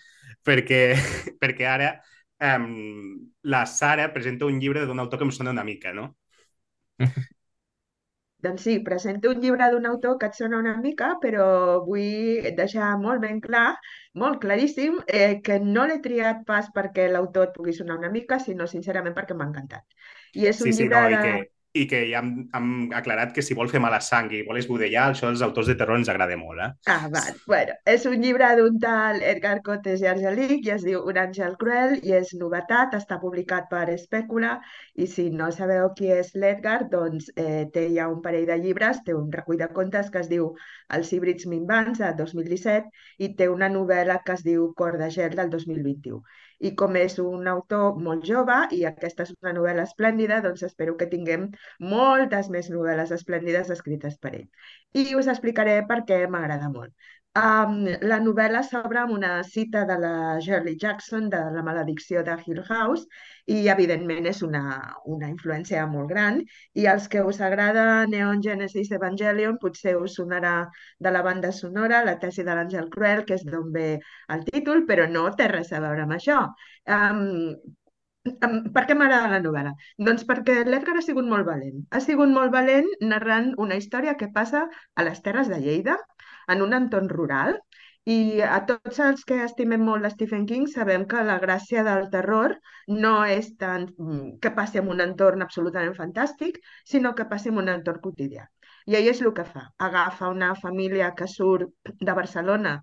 perquè, 0.44 0.82
perquè 1.42 1.68
ara 1.70 1.94
um, 2.40 3.30
la 3.42 3.64
Sara 3.66 4.12
presenta 4.12 4.46
un 4.46 4.60
llibre 4.60 4.86
d'un 4.86 5.00
autor 5.00 5.18
que 5.20 5.28
em 5.28 5.32
sona 5.32 5.54
una 5.54 5.64
mica, 5.64 5.92
no? 5.92 6.14
Doncs 8.44 8.60
sí, 8.66 8.78
presento 8.84 9.30
un 9.30 9.40
llibre 9.40 9.70
d'un 9.72 9.86
autor 9.88 10.18
que 10.20 10.28
et 10.28 10.34
sona 10.36 10.58
una 10.60 10.74
mica, 10.76 11.14
però 11.22 11.46
vull 11.86 12.44
deixar 12.58 12.90
molt 13.00 13.22
ben 13.22 13.38
clar, 13.40 13.70
molt 14.20 14.36
claríssim, 14.42 14.98
eh, 15.08 15.40
que 15.46 15.56
no 15.64 15.86
l'he 15.88 15.96
triat 16.04 16.42
pas 16.50 16.68
perquè 16.74 17.06
l'autor 17.08 17.48
et 17.48 17.54
pugui 17.56 17.72
sonar 17.72 17.96
una 18.02 18.12
mica, 18.12 18.36
sinó 18.38 18.66
sincerament 18.68 19.16
perquè 19.16 19.38
m'ha 19.38 19.48
encantat. 19.48 19.96
I 20.36 20.50
és 20.52 20.60
un 20.60 20.68
sí, 20.68 20.76
sí, 20.76 20.82
llibre 20.82 21.00
no, 21.00 21.08
de... 21.08 21.14
i 21.14 21.22
que 21.24 21.53
i 21.74 21.84
que 21.90 22.00
ja 22.06 22.20
hem, 22.22 22.30
hem 22.54 22.68
aclarat 22.94 23.32
que 23.34 23.42
si 23.42 23.56
vol 23.58 23.70
fer 23.70 23.80
mala 23.82 23.98
sang 24.06 24.30
i 24.32 24.42
vol 24.46 24.60
esbudellar, 24.60 25.08
això 25.10 25.26
als 25.30 25.42
autors 25.42 25.70
de 25.70 25.74
terror 25.80 25.98
ens 25.98 26.10
agrada 26.12 26.36
molt, 26.38 26.62
eh? 26.62 26.68
Ah, 26.92 27.08
val. 27.10 27.40
Bueno, 27.50 27.74
és 27.94 28.06
un 28.10 28.22
llibre 28.22 28.52
d'un 28.60 28.78
tal 28.84 29.18
Edgar 29.32 29.56
Cotes 29.66 30.04
i 30.04 30.08
Argelic 30.12 30.68
i 30.68 30.74
es 30.76 30.86
diu 30.86 31.02
Un 31.10 31.18
àngel 31.24 31.56
cruel 31.60 31.96
i 32.06 32.14
és 32.20 32.30
novetat, 32.38 32.94
està 33.00 33.18
publicat 33.22 33.66
per 33.72 33.88
Espècula 33.96 34.54
i 34.94 35.08
si 35.10 35.26
no 35.40 35.50
sabeu 35.56 35.90
qui 35.98 36.12
és 36.14 36.30
l'Edgar, 36.38 36.78
doncs 36.94 37.32
eh, 37.34 37.66
té 37.74 37.88
ja 37.96 38.06
un 38.12 38.22
parell 38.22 38.46
de 38.52 38.60
llibres, 38.62 39.02
té 39.04 39.18
un 39.18 39.30
recull 39.34 39.58
de 39.58 39.70
contes 39.74 40.14
que 40.14 40.22
es 40.22 40.30
diu 40.30 40.52
Els 40.94 41.12
híbrids 41.12 41.50
minvants, 41.50 41.98
de 41.98 42.14
2017, 42.22 42.90
i 43.18 43.34
té 43.34 43.50
una 43.50 43.68
novel·la 43.68 44.20
que 44.22 44.38
es 44.38 44.46
diu 44.46 44.70
Cor 44.78 45.00
de 45.02 45.10
gel, 45.10 45.34
del 45.34 45.50
2021 45.50 46.22
i 46.60 46.74
com 46.80 46.96
és 47.00 47.18
un 47.22 47.48
autor 47.52 47.98
molt 48.06 48.24
jove 48.28 48.56
i 48.76 48.84
aquesta 48.90 49.26
és 49.26 49.34
una 49.36 49.52
novel·la 49.56 49.86
esplèndida, 49.88 50.40
doncs 50.44 50.62
espero 50.68 50.96
que 51.00 51.10
tinguem 51.10 51.48
moltes 51.94 52.50
més 52.56 52.70
novel·les 52.74 53.12
esplèndides 53.18 53.70
escrites 53.76 54.18
per 54.18 54.34
ell. 54.40 54.48
I 54.94 55.14
us 55.18 55.30
explicaré 55.32 55.80
per 55.88 56.02
què 56.08 56.24
m'agrada 56.30 56.70
molt. 56.70 56.94
Um, 57.34 57.80
la 58.06 58.20
novel·la 58.22 58.60
s'obre 58.62 59.00
amb 59.00 59.12
una 59.16 59.30
cita 59.42 59.80
de 59.88 59.94
la 59.98 60.10
Shirley 60.44 60.76
Jackson 60.82 61.24
de 61.32 61.40
La 61.56 61.64
maledicció 61.66 62.22
de 62.28 62.36
Hill 62.46 62.60
House 62.68 63.08
i 63.50 63.56
evidentment 63.72 64.28
és 64.30 64.42
una, 64.46 64.62
una 65.16 65.32
influència 65.32 65.82
molt 65.90 66.12
gran 66.12 66.38
i 66.78 66.86
als 66.92 67.08
que 67.10 67.24
us 67.32 67.40
agrada 67.48 68.06
Neon 68.12 68.44
Genesis 68.46 68.94
Evangelion 69.00 69.58
potser 69.64 69.96
us 69.98 70.14
sonarà 70.20 70.54
de 71.08 71.14
la 71.16 71.24
banda 71.26 71.50
sonora 71.50 72.04
La 72.06 72.20
tesi 72.22 72.46
de 72.46 72.54
l'àngel 72.54 72.86
cruel 72.94 73.24
que 73.26 73.34
és 73.40 73.42
d'on 73.50 73.72
ve 73.74 73.88
el 74.36 74.50
títol 74.52 74.86
però 74.92 75.10
no 75.10 75.26
té 75.34 75.50
res 75.50 75.74
a 75.74 75.82
veure 75.82 76.06
amb 76.06 76.14
això 76.20 76.44
um, 76.86 77.24
per 78.24 78.86
què 78.88 78.94
m'agrada 78.96 79.28
la 79.34 79.42
novel·la? 79.44 79.74
Doncs 80.06 80.22
perquè 80.28 80.62
l'Edgar 80.64 80.94
ha 80.96 81.02
sigut 81.04 81.26
molt 81.28 81.44
valent. 81.44 81.82
Ha 81.92 82.00
sigut 82.00 82.30
molt 82.32 82.54
valent 82.54 82.86
narrant 83.10 83.50
una 83.60 83.76
història 83.76 84.14
que 84.22 84.30
passa 84.38 84.62
a 84.94 85.04
les 85.04 85.20
Terres 85.26 85.50
de 85.52 85.58
Lleida, 85.60 85.98
en 86.48 86.62
un 86.62 86.76
entorn 86.76 87.08
rural, 87.08 87.58
i 88.12 88.42
a 88.44 88.58
tots 88.68 88.98
els 89.00 89.22
que 89.28 89.36
estimem 89.44 89.84
molt 89.88 90.08
Stephen 90.12 90.42
King 90.48 90.66
sabem 90.72 91.06
que 91.12 91.22
la 91.24 91.38
gràcia 91.44 91.84
del 91.86 92.10
terror 92.14 92.54
no 93.04 93.12
és 93.36 93.48
tant 93.62 93.86
mm, 93.88 94.34
que 94.42 94.52
passi 94.58 94.80
en 94.80 94.90
un 94.94 95.00
entorn 95.04 95.44
absolutament 95.44 95.96
fantàstic, 95.96 96.58
sinó 96.90 97.14
que 97.14 97.24
passi 97.30 97.48
en 97.52 97.62
un 97.62 97.70
entorn 97.74 98.02
quotidià. 98.04 98.44
I 98.92 98.98
ell 98.98 99.08
és 99.14 99.22
el 99.24 99.32
que 99.38 99.46
fa. 99.48 99.64
Agafa 99.88 100.28
una 100.34 100.52
família 100.60 101.14
que 101.16 101.30
surt 101.36 101.94
de 102.10 102.16
Barcelona 102.20 102.74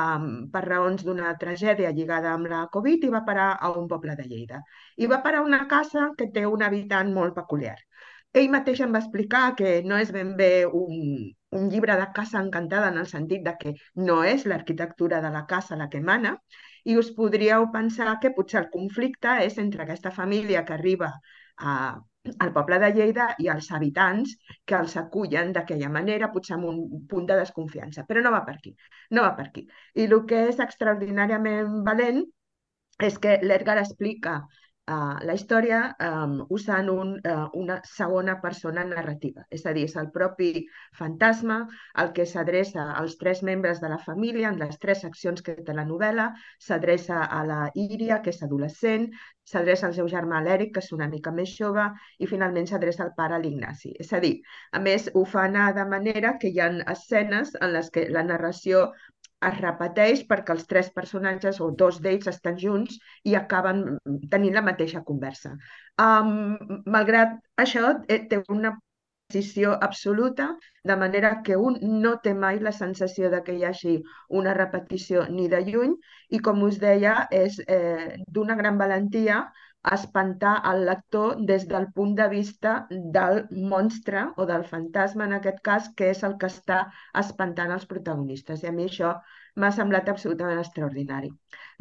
um, 0.00 0.28
per 0.52 0.64
raons 0.66 1.04
d'una 1.06 1.32
tragèdia 1.40 1.94
lligada 1.96 2.34
amb 2.34 2.52
la 2.52 2.66
Covid 2.76 3.08
i 3.08 3.12
va 3.14 3.24
parar 3.24 3.48
a 3.56 3.72
un 3.72 3.88
poble 3.88 4.16
de 4.20 4.28
Lleida. 4.28 4.60
I 5.00 5.08
va 5.08 5.22
parar 5.24 5.40
a 5.40 5.48
una 5.48 5.64
casa 5.72 6.10
que 6.18 6.28
té 6.34 6.44
un 6.46 6.62
habitant 6.68 7.14
molt 7.16 7.34
peculiar. 7.40 7.78
Ell 8.36 8.52
mateix 8.52 8.84
em 8.84 8.92
va 8.92 9.00
explicar 9.00 9.54
que 9.56 9.78
no 9.88 9.96
és 9.96 10.12
ben 10.12 10.36
bé 10.36 10.52
un, 10.66 11.32
un 11.50 11.70
llibre 11.70 11.96
de 11.96 12.06
casa 12.12 12.40
encantada 12.40 12.88
en 12.92 12.98
el 12.98 13.06
sentit 13.06 13.44
de 13.44 13.54
que 13.60 13.74
no 14.08 14.22
és 14.24 14.44
l'arquitectura 14.46 15.20
de 15.24 15.30
la 15.34 15.44
casa 15.46 15.78
la 15.80 15.88
que 15.88 16.00
mana, 16.00 16.36
i 16.84 16.96
us 16.96 17.10
podríeu 17.16 17.70
pensar 17.72 18.18
que 18.20 18.34
potser 18.36 18.60
el 18.62 18.70
conflicte 18.74 19.38
és 19.46 19.58
entre 19.58 19.84
aquesta 19.84 20.12
família 20.18 20.64
que 20.64 20.76
arriba 20.76 21.10
a, 21.56 21.74
al 22.38 22.52
poble 22.52 22.78
de 22.82 22.90
Lleida 22.94 23.28
i 23.38 23.48
als 23.48 23.70
habitants 23.72 24.34
que 24.64 24.76
els 24.78 24.96
acullen 25.00 25.52
d'aquella 25.56 25.90
manera, 25.98 26.30
potser 26.32 26.56
amb 26.56 26.68
un 26.70 27.06
punt 27.10 27.28
de 27.28 27.38
desconfiança. 27.40 28.04
Però 28.08 28.22
no 28.24 28.32
va 28.34 28.44
per 28.46 28.56
aquí, 28.58 28.74
no 29.10 29.24
va 29.26 29.34
per 29.36 29.48
aquí. 29.48 29.66
I 29.94 30.08
el 30.08 30.18
que 30.30 30.44
és 30.52 30.60
extraordinàriament 30.64 31.82
valent 31.88 32.22
és 33.08 33.18
que 33.22 33.38
l'Edgar 33.42 33.78
explica 33.80 34.40
uh, 34.88 35.18
la 35.28 35.34
història 35.36 35.80
um, 36.00 36.34
usant 36.54 36.88
un, 36.92 37.14
uh, 37.20 37.46
una 37.60 37.78
segona 37.86 38.38
persona 38.42 38.84
narrativa. 38.88 39.44
És 39.54 39.66
a 39.66 39.74
dir, 39.76 39.84
és 39.88 39.96
el 40.00 40.10
propi 40.14 40.64
fantasma 40.98 41.60
el 42.02 42.12
que 42.16 42.26
s'adreça 42.26 42.88
als 42.98 43.18
tres 43.20 43.42
membres 43.46 43.82
de 43.84 43.92
la 43.92 44.00
família 44.04 44.48
en 44.52 44.60
les 44.62 44.78
tres 44.82 45.04
seccions 45.04 45.44
que 45.44 45.56
té 45.64 45.76
la 45.76 45.86
novel·la, 45.88 46.30
s'adreça 46.68 47.24
a 47.24 47.42
la 47.46 47.60
Íria, 47.74 48.22
que 48.24 48.32
és 48.34 48.42
adolescent, 48.46 49.08
s'adreça 49.48 49.88
al 49.88 49.96
seu 49.96 50.08
germà 50.12 50.40
l'Eric, 50.44 50.74
que 50.74 50.84
és 50.84 50.92
una 50.96 51.08
mica 51.12 51.32
més 51.34 51.54
jove, 51.56 51.84
i 52.18 52.28
finalment 52.30 52.68
s'adreça 52.68 53.04
al 53.06 53.14
pare 53.16 53.38
l'Ignasi. 53.42 53.94
És 54.04 54.12
a 54.12 54.20
dir, 54.24 54.34
a 54.72 54.82
més, 54.84 55.08
ho 55.14 55.24
fa 55.24 55.46
anar 55.48 55.70
de 55.78 55.86
manera 55.88 56.36
que 56.40 56.52
hi 56.52 56.60
ha 56.60 56.72
escenes 56.94 57.54
en 57.60 57.72
les 57.76 57.92
que 57.94 58.08
la 58.12 58.26
narració 58.32 58.88
es 59.46 59.60
repeteix 59.62 60.24
perquè 60.30 60.54
els 60.56 60.66
tres 60.70 60.90
personatges 60.94 61.60
o 61.62 61.70
dos 61.82 62.00
d'ells 62.02 62.26
estan 62.32 62.58
junts 62.58 62.98
i 63.24 63.36
acaben 63.38 63.84
tenint 64.32 64.58
la 64.58 64.64
mateixa 64.66 65.04
conversa. 65.06 65.54
Um, 66.02 66.56
malgrat 66.86 67.38
això, 67.64 67.94
eh, 68.08 68.24
té 68.30 68.42
una 68.48 68.74
precisió 69.28 69.74
absoluta, 69.84 70.56
de 70.84 70.96
manera 70.96 71.42
que 71.44 71.56
un 71.56 71.76
no 72.02 72.14
té 72.24 72.32
mai 72.34 72.58
la 72.64 72.72
sensació 72.72 73.28
de 73.30 73.42
que 73.44 73.54
hi 73.58 73.64
hagi 73.68 73.96
una 74.40 74.54
repetició 74.56 75.26
ni 75.28 75.48
de 75.52 75.60
lluny 75.66 75.94
i, 76.30 76.40
com 76.40 76.62
us 76.64 76.78
deia, 76.80 77.26
és 77.30 77.60
eh, 77.66 78.16
d'una 78.26 78.56
gran 78.56 78.78
valentia 78.80 79.42
espantar 79.92 80.54
el 80.70 80.84
lector 80.86 81.36
des 81.46 81.66
del 81.68 81.86
punt 81.94 82.14
de 82.18 82.28
vista 82.28 82.86
del 82.90 83.44
monstre 83.50 84.24
o 84.36 84.46
del 84.46 84.64
fantasma, 84.64 85.24
en 85.24 85.34
aquest 85.38 85.60
cas, 85.68 85.88
que 85.96 86.10
és 86.14 86.22
el 86.28 86.36
que 86.40 86.50
està 86.50 86.78
espantant 87.22 87.72
els 87.76 87.86
protagonistes. 87.92 88.62
I 88.64 88.70
a 88.70 88.72
mi 88.72 88.88
això 88.88 89.12
m'ha 89.56 89.70
semblat 89.74 90.08
absolutament 90.12 90.60
extraordinari. 90.62 91.30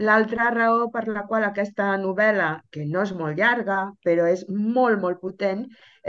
L'altra 0.10 0.50
raó 0.56 0.90
per 0.94 1.06
la 1.08 1.26
qual 1.30 1.48
aquesta 1.48 1.90
novel·la, 2.04 2.52
que 2.72 2.86
no 2.86 3.04
és 3.08 3.14
molt 3.22 3.38
llarga, 3.42 3.80
però 4.06 4.28
és 4.34 4.46
molt, 4.50 5.02
molt 5.02 5.22
potent, 5.22 5.66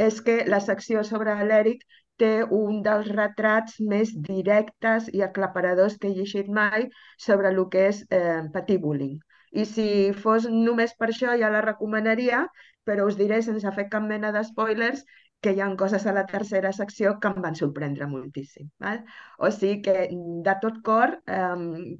és 0.09 0.21
que 0.21 0.43
la 0.47 0.61
secció 0.65 1.05
sobre 1.05 1.37
l'Eric 1.51 1.85
té 2.19 2.33
un 2.61 2.83
dels 2.83 3.09
retrats 3.15 3.79
més 3.93 4.13
directes 4.29 5.09
i 5.15 5.23
aclaparadors 5.27 5.97
que 5.99 6.11
he 6.11 6.17
llegit 6.17 6.49
mai 6.61 6.89
sobre 7.27 7.53
el 7.55 7.65
que 7.73 7.89
és 7.93 8.05
eh, 8.11 8.43
patir 8.55 8.79
bullying. 8.85 9.19
I 9.53 9.65
si 9.69 9.87
fos 10.25 10.49
només 10.51 10.95
per 10.99 11.11
això 11.11 11.37
ja 11.41 11.53
la 11.53 11.63
recomanaria, 11.65 12.47
però 12.89 13.07
us 13.09 13.17
diré 13.21 13.41
sense 13.45 13.73
fer 13.77 13.89
cap 13.93 14.05
mena 14.05 14.33
de 14.33 14.43
spoilers 14.45 15.05
que 15.41 15.53
hi 15.55 15.63
ha 15.63 15.69
coses 15.81 16.05
a 16.07 16.13
la 16.17 16.27
tercera 16.27 16.73
secció 16.73 17.15
que 17.23 17.31
em 17.31 17.41
van 17.45 17.57
sorprendre 17.59 18.09
moltíssim. 18.11 18.69
Val? 18.83 19.05
O 19.39 19.51
sigui 19.55 19.81
que 19.87 20.09
de 20.49 20.55
tot 20.63 20.83
cor 20.89 21.19
eh, 21.27 21.97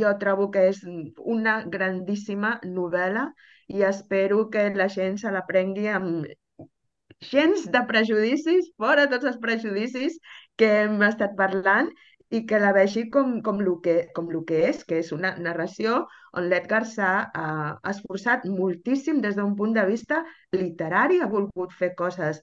jo 0.00 0.12
trobo 0.22 0.50
que 0.54 0.68
és 0.72 0.82
una 1.36 1.60
grandíssima 1.76 2.58
novel·la 2.64 3.28
i 3.68 3.84
espero 3.88 4.48
que 4.50 4.68
la 4.74 4.88
gent 4.88 5.18
se 5.22 5.32
la 5.34 5.44
prengui 5.46 5.88
amb 5.92 6.26
gens 7.30 7.66
de 7.74 7.82
prejudicis, 7.86 8.70
fora 8.78 9.08
tots 9.10 9.26
els 9.30 9.38
prejudicis 9.42 10.18
que 10.56 10.68
hem 10.82 11.02
estat 11.06 11.34
parlant 11.38 11.90
i 12.36 12.44
que 12.48 12.58
la 12.60 12.72
vegi 12.76 13.04
com, 13.14 13.38
com, 13.44 13.60
el 13.64 13.74
que, 13.84 13.96
com 14.16 14.28
el 14.32 14.42
que 14.48 14.62
és, 14.70 14.82
que 14.88 14.98
és 15.02 15.12
una 15.16 15.34
narració 15.44 16.00
on 16.36 16.48
l'Edgar 16.52 16.82
s'ha 16.86 17.12
uh, 17.42 17.70
esforçat 17.92 18.44
moltíssim 18.52 19.22
des 19.24 19.38
d'un 19.38 19.54
punt 19.60 19.72
de 19.78 19.84
vista 19.88 20.22
literari, 20.56 21.22
ha 21.22 21.30
volgut 21.36 21.72
fer 21.82 21.94
coses 22.02 22.42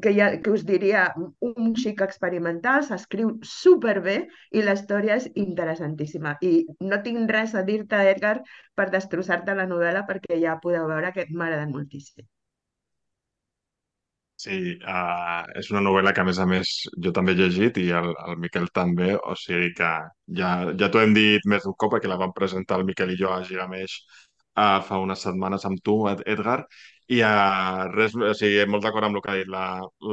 que, 0.00 0.12
ja, 0.16 0.28
que 0.42 0.50
us 0.56 0.64
diria 0.66 1.04
un 1.48 1.72
xic 1.82 2.02
experimental, 2.06 2.84
s'escriu 2.86 3.32
superbé 3.52 4.16
i 4.58 4.62
la 4.66 4.76
història 4.78 5.18
és 5.20 5.28
interessantíssima. 5.46 6.36
I 6.50 6.52
no 6.92 7.00
tinc 7.06 7.34
res 7.36 7.56
a 7.58 7.64
dir-te, 7.70 8.04
Edgar, 8.14 8.36
per 8.78 8.90
destrossar-te 8.96 9.58
la 9.58 9.68
novel·la 9.74 10.06
perquè 10.12 10.38
ja 10.44 10.60
podeu 10.62 10.86
veure 10.94 11.12
que 11.16 11.26
m'ha 11.32 11.50
agradat 11.50 11.74
moltíssim. 11.74 12.31
Sí, 14.42 14.56
uh, 14.90 15.42
és 15.60 15.68
una 15.70 15.80
novel·la 15.86 16.10
que 16.14 16.22
a 16.22 16.26
més 16.26 16.38
a 16.42 16.46
més 16.50 16.70
jo 17.04 17.12
també 17.14 17.34
he 17.34 17.38
llegit 17.38 17.76
i 17.78 17.84
el, 17.98 18.08
el 18.26 18.38
Miquel 18.44 18.64
també, 18.78 19.12
o 19.14 19.36
sigui 19.38 19.68
que 19.78 19.90
ja, 20.40 20.48
ja 20.80 20.88
t'ho 20.90 21.02
hem 21.02 21.12
dit 21.14 21.46
més 21.52 21.62
d'un 21.66 21.76
cop 21.78 21.92
perquè 21.94 22.10
la 22.10 22.18
vam 22.22 22.32
presentar 22.38 22.80
el 22.80 22.86
Miquel 22.88 23.12
i 23.14 23.18
jo 23.20 23.30
a 23.30 23.42
Gigameix 23.46 23.94
uh, 24.00 24.80
fa 24.88 24.98
unes 25.04 25.22
setmanes 25.28 25.68
amb 25.68 25.78
tu, 25.86 25.94
Edgar, 26.34 26.58
i 27.14 27.20
uh, 27.28 27.86
res, 27.94 28.18
o 28.18 28.34
sigui, 28.40 28.66
molt 28.72 28.82
d'acord 28.88 29.06
amb 29.06 29.20
el 29.20 29.22
que 29.22 29.32
ha 29.34 29.38
dit 29.44 29.54
la, 29.54 29.64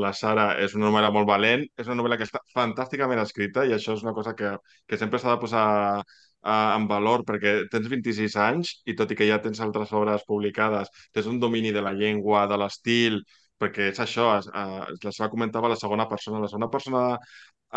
la 0.06 0.14
Sara, 0.22 0.48
és 0.62 0.78
una 0.78 0.92
novel·la 0.92 1.12
molt 1.16 1.30
valent, 1.32 1.66
és 1.80 1.90
una 1.90 1.98
novel·la 2.04 2.22
que 2.22 2.30
està 2.30 2.44
fantàsticament 2.54 3.24
escrita 3.26 3.66
i 3.66 3.74
això 3.80 3.98
és 3.98 4.06
una 4.06 4.14
cosa 4.20 4.36
que, 4.38 4.54
que 4.86 5.02
sempre 5.02 5.24
s'ha 5.24 5.34
de 5.34 5.42
posar 5.48 5.66
uh, 6.04 6.70
en 6.78 6.88
valor 6.94 7.26
perquè 7.26 7.58
tens 7.74 7.90
26 7.98 8.38
anys 8.46 8.78
i 8.86 8.96
tot 9.00 9.10
i 9.10 9.18
que 9.18 9.28
ja 9.30 9.42
tens 9.42 9.66
altres 9.66 9.94
obres 9.98 10.26
publicades, 10.30 10.94
tens 11.16 11.34
un 11.34 11.40
domini 11.42 11.74
de 11.74 11.82
la 11.82 11.98
llengua, 11.98 12.46
de 12.52 12.62
l'estil 12.62 13.24
perquè 13.62 13.90
és 13.92 14.00
això, 14.04 14.32
es, 14.40 14.50
es, 14.50 15.00
la 15.06 15.14
seva 15.16 15.30
comentava 15.34 15.72
la 15.72 15.80
segona 15.80 16.08
persona. 16.10 16.42
La 16.44 16.52
segona 16.52 16.70
persona 16.72 17.04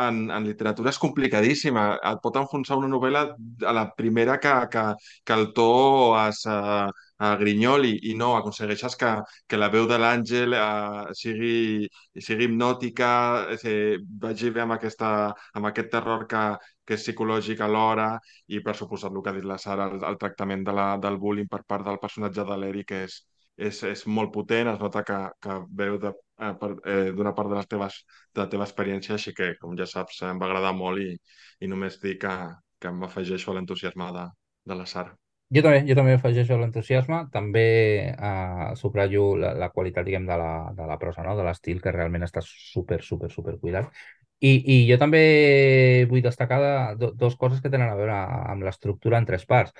en, 0.07 0.31
en 0.31 0.45
literatura 0.47 0.91
és 0.93 0.99
complicadíssima. 1.03 1.87
Et 2.11 2.21
pot 2.25 2.37
enfonsar 2.41 2.79
una 2.81 2.91
novel·la 2.93 3.23
a 3.69 3.73
la 3.77 3.87
primera 3.97 4.39
que, 4.41 4.53
que, 4.73 4.85
que 5.25 5.39
el 5.39 5.49
to 5.57 5.69
es, 6.23 6.45
uh, 6.49 6.89
uh, 7.23 7.33
grinyoli 7.43 7.93
i 8.11 8.15
no, 8.19 8.33
aconsegueixes 8.37 8.97
que, 9.01 9.13
que 9.49 9.61
la 9.61 9.71
veu 9.75 9.87
de 9.91 9.99
l'Àngel 10.01 10.57
uh, 10.59 11.13
sigui, 11.19 11.89
sigui 12.29 12.49
hipnòtica, 12.49 13.11
eh, 13.59 13.99
vagi 14.25 14.53
bé 14.55 14.65
amb, 14.65 14.77
aquesta, 14.79 15.11
amb 15.59 15.71
aquest 15.71 15.93
terror 15.93 16.27
que, 16.31 16.45
que 16.87 16.97
és 16.99 17.05
psicològic 17.07 17.61
alhora 17.63 18.09
i 18.49 18.63
per 18.65 18.77
suposat 18.79 19.13
el 19.13 19.23
que 19.23 19.33
ha 19.33 19.37
dit 19.39 19.49
la 19.49 19.59
Sara, 19.61 19.91
el, 19.93 20.03
el 20.09 20.19
tractament 20.19 20.65
de 20.67 20.75
la, 20.79 20.89
del 21.03 21.21
bullying 21.23 21.51
per 21.53 21.63
part 21.69 21.87
del 21.87 22.01
personatge 22.03 22.47
de 22.49 22.59
l'Eric 22.59 22.97
és, 23.03 23.21
és, 23.57 23.83
és 23.89 24.05
molt 24.07 24.33
potent, 24.35 24.71
es 24.73 24.81
nota 24.81 25.03
que, 25.07 25.19
que 25.43 25.59
veu 25.81 25.99
de, 26.03 26.13
eh, 26.41 26.53
eh, 26.95 27.13
d'una 27.17 27.35
part 27.37 27.51
de, 27.51 27.59
les 27.59 27.69
teves, 27.69 27.99
de 28.35 28.45
la 28.45 28.49
teva 28.53 28.69
experiència, 28.69 29.17
així 29.17 29.35
que, 29.37 29.55
com 29.61 29.77
ja 29.79 29.87
saps, 29.87 30.23
em 30.29 30.41
va 30.41 30.49
agradar 30.49 30.73
molt 30.77 31.03
i, 31.03 31.17
i 31.61 31.71
només 31.71 32.01
dic 32.03 32.23
que, 32.25 32.37
que 32.81 32.95
m'afegeixo 32.95 33.53
a 33.53 33.59
l'entusiasme 33.59 34.09
de, 34.17 34.29
de 34.71 34.79
la 34.79 34.87
Sara. 34.87 35.15
Jo 35.53 35.61
també, 35.61 35.83
jo 35.85 35.95
també 35.99 36.15
afegeixo 36.17 36.57
l'entusiasme, 36.57 37.19
també 37.33 37.67
eh, 38.09 38.69
subratllo 38.81 39.27
la, 39.37 39.53
la 39.61 39.69
qualitat, 39.75 40.07
diguem, 40.07 40.25
de 40.29 40.39
la, 40.41 40.53
de 40.77 40.89
la 40.89 40.97
prosa, 40.99 41.25
no? 41.27 41.37
de 41.37 41.45
l'estil, 41.45 41.83
que 41.85 41.93
realment 41.93 42.25
està 42.25 42.41
super, 42.47 43.03
super, 43.05 43.29
super 43.31 43.59
cuidat. 43.61 43.91
I, 44.43 44.53
I 44.75 44.77
jo 44.89 44.97
també 44.99 45.21
vull 46.11 46.25
destacar 46.25 46.59
de, 46.63 46.73
do, 47.03 47.13
dos 47.19 47.37
coses 47.39 47.61
que 47.63 47.71
tenen 47.71 47.93
a 47.93 47.99
veure 47.99 48.17
amb 48.55 48.65
l'estructura 48.67 49.21
en 49.21 49.29
tres 49.29 49.45
parts. 49.47 49.77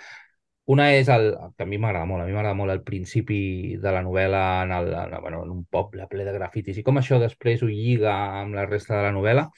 Una 0.71 0.93
és 0.95 1.09
el, 1.11 1.33
que 1.59 1.65
a 1.65 1.67
mi 1.67 1.79
m'agrada 1.83 2.07
molt, 2.07 2.23
a 2.23 2.27
mi 2.29 2.35
m'agrada 2.37 2.55
molt 2.55 2.71
el 2.71 2.83
principi 2.87 3.39
de 3.83 3.93
la 3.95 4.03
novel·la 4.07 4.43
en, 4.63 4.75
el, 4.77 4.93
en, 4.95 5.17
bueno, 5.21 5.43
en 5.43 5.51
un 5.51 5.65
poble 5.67 6.07
ple 6.11 6.27
de 6.29 6.35
grafitis 6.37 6.79
i 6.79 6.85
com 6.87 7.01
això 7.01 7.19
després 7.19 7.65
ho 7.65 7.71
lliga 7.71 8.13
amb 8.43 8.55
la 8.55 8.67
resta 8.69 8.95
de 8.95 9.03
la 9.09 9.15
novel·la 9.17 9.49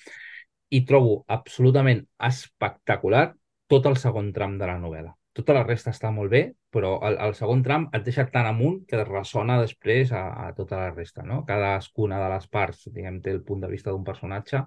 i 0.73 0.81
trobo 0.89 1.19
absolutament 1.37 2.01
espectacular 2.31 3.27
tot 3.69 3.87
el 3.91 4.01
segon 4.01 4.33
tram 4.33 4.57
de 4.59 4.67
la 4.71 4.79
novel·la. 4.81 5.13
Tota 5.35 5.55
la 5.57 5.65
resta 5.67 5.91
està 5.91 6.13
molt 6.15 6.31
bé, 6.31 6.43
però 6.71 6.97
el, 7.07 7.17
el 7.27 7.33
segon 7.35 7.63
tram 7.67 7.89
et 7.97 8.05
deixa 8.07 8.25
tan 8.31 8.47
amunt 8.47 8.85
que 8.89 9.01
ressona 9.05 9.57
després 9.61 10.13
a, 10.15 10.25
a 10.47 10.53
tota 10.57 10.79
la 10.79 10.93
resta. 10.95 11.25
No? 11.27 11.41
Cadascuna 11.49 12.21
de 12.23 12.29
les 12.33 12.47
parts 12.49 12.85
diguem, 12.95 13.19
té 13.23 13.35
el 13.35 13.43
punt 13.47 13.65
de 13.65 13.71
vista 13.73 13.91
d'un 13.91 14.07
personatge 14.07 14.63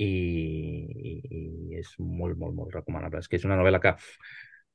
i, 0.00 0.08
i, 0.08 1.12
i 1.22 1.82
és 1.82 1.92
molt, 2.00 2.38
molt, 2.40 2.56
molt 2.56 2.72
recomanable. 2.74 3.20
És 3.20 3.28
que 3.28 3.36
és 3.40 3.44
una 3.48 3.60
novel·la 3.60 3.82
que 3.84 3.92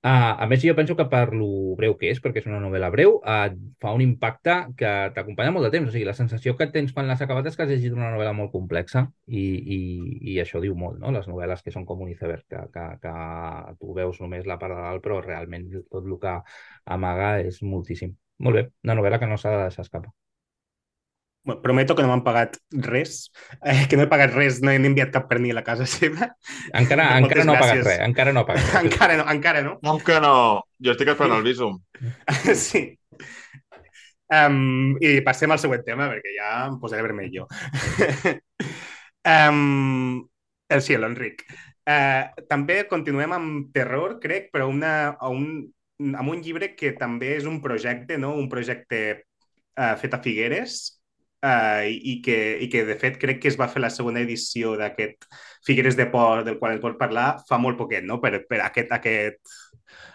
Uh, 0.05 0.37
a 0.43 0.45
més, 0.47 0.61
jo 0.61 0.75
penso 0.77 0.93
que 0.95 1.03
per 1.09 1.33
lo 1.33 1.47
breu 1.75 1.95
que 1.97 2.11
és, 2.13 2.19
perquè 2.21 2.39
és 2.39 2.45
una 2.47 2.59
novel·la 2.61 2.91
breu, 2.93 3.15
uh, 3.17 3.47
fa 3.81 3.93
un 3.97 4.03
impacte 4.05 4.53
que 4.77 4.91
t'acompanya 5.15 5.51
molt 5.55 5.65
de 5.67 5.71
temps. 5.73 5.89
O 5.89 5.93
sigui, 5.95 6.05
la 6.07 6.13
sensació 6.15 6.53
que 6.59 6.67
tens 6.75 6.93
quan 6.93 7.09
l'has 7.09 7.23
acabat 7.25 7.49
és 7.49 7.57
que 7.57 7.65
has 7.65 7.71
llegit 7.73 7.95
una 7.97 8.11
novel·la 8.13 8.35
molt 8.37 8.53
complexa 8.53 9.07
i, 9.25 9.41
i, 9.77 9.79
i 10.33 10.37
això 10.43 10.61
diu 10.63 10.77
molt, 10.77 11.01
no? 11.01 11.11
Les 11.15 11.27
novel·les 11.27 11.65
que 11.65 11.73
són 11.73 11.87
com 11.89 12.05
un 12.05 12.13
iceberg, 12.13 12.45
que, 12.47 12.61
que, 12.75 12.85
que 13.03 13.15
tu 13.81 13.97
veus 13.97 14.21
només 14.23 14.47
la 14.47 14.59
part 14.61 14.77
de 14.77 14.85
dalt, 14.85 15.03
però 15.03 15.19
realment 15.25 15.67
tot 15.89 16.05
el 16.05 16.15
que 16.21 16.37
amaga 16.97 17.33
és 17.49 17.59
moltíssim. 17.65 18.13
Molt 18.45 18.61
bé, 18.61 18.65
una 18.85 18.99
novel·la 19.01 19.19
que 19.19 19.33
no 19.33 19.41
s'ha 19.41 19.57
de 19.57 19.65
deixar 19.65 19.89
escapar 19.89 20.13
prometo 21.63 21.95
que 21.95 22.03
no 22.03 22.09
m'han 22.11 22.23
pagat 22.25 22.57
res, 22.71 23.31
eh, 23.63 23.85
que 23.89 23.97
no 23.97 24.05
he 24.05 24.11
pagat 24.11 24.33
res, 24.35 24.61
no 24.61 24.71
he 24.73 24.79
enviat 24.79 25.13
cap 25.13 25.27
per 25.29 25.39
ni 25.43 25.51
a 25.53 25.57
la 25.57 25.63
casa 25.65 25.87
seva. 25.97 26.31
Encara, 26.73 27.09
encara 27.21 27.45
no 27.47 27.55
ha 27.55 27.61
pagat 27.61 27.83
res, 27.85 28.01
encara 28.05 28.35
no 28.35 28.43
ha 28.43 28.49
pagat 28.49 28.69
res. 28.73 28.79
encara 28.83 29.17
no, 29.19 29.27
encara 29.31 29.63
no. 29.65 29.77
No, 29.85 29.97
que 30.03 30.19
no. 30.23 30.35
Jo 30.83 30.95
estic 30.95 31.13
esperant 31.13 31.39
el 31.39 31.47
visum. 31.47 31.79
sí. 32.67 32.89
Um, 34.27 34.97
I 34.99 35.21
passem 35.23 35.53
al 35.53 35.61
següent 35.61 35.85
tema, 35.87 36.09
perquè 36.11 36.35
ja 36.35 36.51
em 36.67 36.75
posaré 36.81 37.05
vermell 37.05 37.31
jo. 37.31 37.47
um, 39.23 40.19
el 40.67 40.83
sí, 40.83 40.97
l'Enric. 40.99 41.45
Uh, 41.87 42.43
també 42.51 42.81
continuem 42.89 43.31
amb 43.37 43.69
terror, 43.71 44.17
crec, 44.19 44.49
però 44.51 44.67
una, 44.67 45.15
un, 45.31 45.63
amb 46.03 46.33
un 46.33 46.43
llibre 46.43 46.73
que 46.75 46.91
també 46.99 47.37
és 47.37 47.47
un 47.47 47.61
projecte, 47.63 48.17
no? 48.19 48.33
un 48.35 48.49
projecte 48.51 48.99
uh, 49.15 49.93
fet 50.01 50.17
a 50.17 50.19
Figueres, 50.19 50.96
Uh, 51.37 51.85
i, 51.85 52.15
que, 52.25 52.57
i 52.65 52.67
que 52.73 52.81
de 52.81 52.95
fet 52.97 53.19
crec 53.21 53.37
que 53.43 53.49
es 53.51 53.59
va 53.59 53.67
fer 53.69 53.83
la 53.83 53.91
segona 53.93 54.23
edició 54.25 54.71
d'aquest 54.79 55.27
Figueres 55.67 55.93
de 55.93 56.07
Por 56.09 56.41
del 56.47 56.57
qual 56.57 56.73
ens 56.73 56.81
vol 56.81 56.95
parlar 56.97 57.27
fa 57.45 57.59
molt 57.61 57.77
poquet, 57.77 58.01
no? 58.09 58.17
per, 58.23 58.39
per 58.49 58.63
aquest, 58.65 58.89
aquest, 58.95 59.53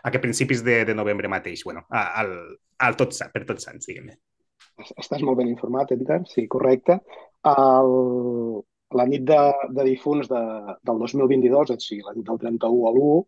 aquest 0.03 0.25
principis 0.25 0.65
de, 0.67 0.81
de 0.89 0.97
novembre 0.99 1.31
mateix, 1.31 1.63
bueno, 1.69 1.85
al, 1.95 2.35
al 2.83 2.99
tot, 2.99 3.15
per 3.31 3.45
tots 3.47 3.69
sants, 3.69 3.87
diguem-ne. 3.87 4.19
Estàs 4.99 5.23
molt 5.23 5.39
ben 5.39 5.53
informat, 5.53 5.95
Edgar, 5.95 6.23
sí, 6.27 6.49
correcte. 6.51 6.99
El, 7.47 7.95
la 8.99 9.07
nit 9.07 9.23
de, 9.29 9.39
de 9.79 9.87
difunts 9.87 10.31
de, 10.31 10.43
del 10.89 11.05
2022, 11.05 11.75
o 11.75 11.79
sigui, 11.79 12.03
la 12.07 12.17
nit 12.17 12.27
del 12.29 12.41
31 12.43 12.89
a 12.89 12.93
l'1, 12.93 13.23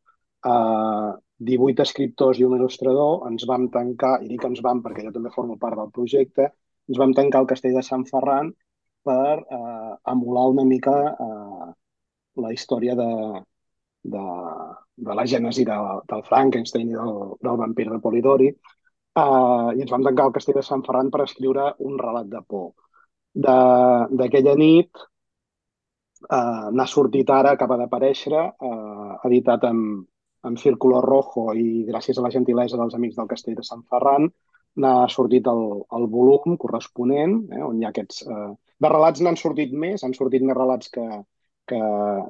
eh, 0.50 1.12
18 1.54 1.84
escriptors 1.84 2.40
i 2.40 2.46
un 2.46 2.56
il·lustrador 2.58 3.26
ens 3.30 3.46
vam 3.50 3.68
tancar, 3.74 4.16
i 4.24 4.30
dic 4.30 4.44
ens 4.48 4.62
vam 4.64 4.82
perquè 4.84 5.06
jo 5.06 5.14
també 5.14 5.32
formo 5.34 5.58
part 5.60 5.78
del 5.80 5.94
projecte, 5.94 6.50
ens 6.88 7.00
vam 7.00 7.14
tancar 7.16 7.40
al 7.42 7.50
castell 7.50 7.76
de 7.78 7.82
Sant 7.86 8.04
Ferran 8.10 8.52
per 9.04 9.34
eh, 9.38 9.92
emular 10.12 10.46
una 10.52 10.64
mica 10.68 10.94
eh, 11.26 11.72
la 12.44 12.52
història 12.52 12.94
de, 12.98 13.10
de, 14.14 14.24
de 15.08 15.16
la 15.18 15.26
gènesi 15.32 15.64
de, 15.68 15.76
del 16.12 16.24
Frankenstein 16.28 16.92
i 16.92 16.96
del, 16.98 17.20
del 17.48 17.60
vampir 17.60 17.88
de 17.90 18.00
Polidori. 18.06 18.48
Eh, 18.50 19.68
I 19.76 19.84
ens 19.84 19.92
vam 19.92 20.06
tancar 20.06 20.28
al 20.28 20.36
castell 20.36 20.60
de 20.60 20.66
Sant 20.66 20.84
Ferran 20.86 21.12
per 21.14 21.24
escriure 21.24 21.72
un 21.88 21.98
relat 22.00 22.30
de 22.32 22.42
por. 22.48 22.72
D'aquella 23.34 24.54
nit 24.60 25.04
eh, 26.30 26.68
n'ha 26.72 26.88
sortit 26.90 27.30
ara, 27.30 27.54
acaba 27.54 27.78
d'aparèixer, 27.80 28.42
eh, 28.70 29.12
editat 29.30 29.68
amb, 29.70 30.04
amb 30.44 30.60
Círculo 30.60 31.00
Rojo 31.04 31.52
i 31.56 31.84
gràcies 31.88 32.18
a 32.18 32.26
la 32.26 32.32
gentilesa 32.34 32.80
dels 32.80 32.96
amics 32.98 33.16
del 33.20 33.30
Castell 33.30 33.56
de 33.60 33.66
Sant 33.66 33.84
Ferran, 33.90 34.28
n'ha 34.82 34.94
sortit 35.12 35.46
el, 35.50 35.62
el 35.98 36.06
volum 36.10 36.58
corresponent, 36.60 37.38
eh, 37.52 37.62
on 37.62 37.80
hi 37.80 37.86
ha 37.86 37.92
aquests... 37.94 38.24
Eh, 38.26 38.50
de 38.84 38.90
relats 38.90 39.22
n'han 39.22 39.38
sortit 39.38 39.72
més, 39.84 40.02
han 40.04 40.14
sortit 40.16 40.42
més 40.42 40.56
relats 40.58 40.90
que, 40.94 41.04
que, 41.70 41.80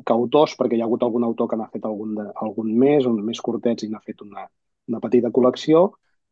que 0.07 0.15
autors, 0.15 0.55
perquè 0.59 0.77
hi 0.77 0.83
ha 0.85 0.89
hagut 0.89 1.07
algun 1.07 1.25
autor 1.29 1.49
que 1.51 1.59
n'ha 1.59 1.71
fet 1.73 1.87
algun, 1.89 2.15
de, 2.19 2.27
algun 2.47 2.73
més, 2.83 3.09
un 3.11 3.23
més 3.27 3.41
curtets 3.41 3.87
i 3.87 3.91
n'ha 3.91 4.03
fet 4.05 4.21
una, 4.27 4.45
una 4.93 5.01
petita 5.05 5.33
col·lecció, 5.35 5.87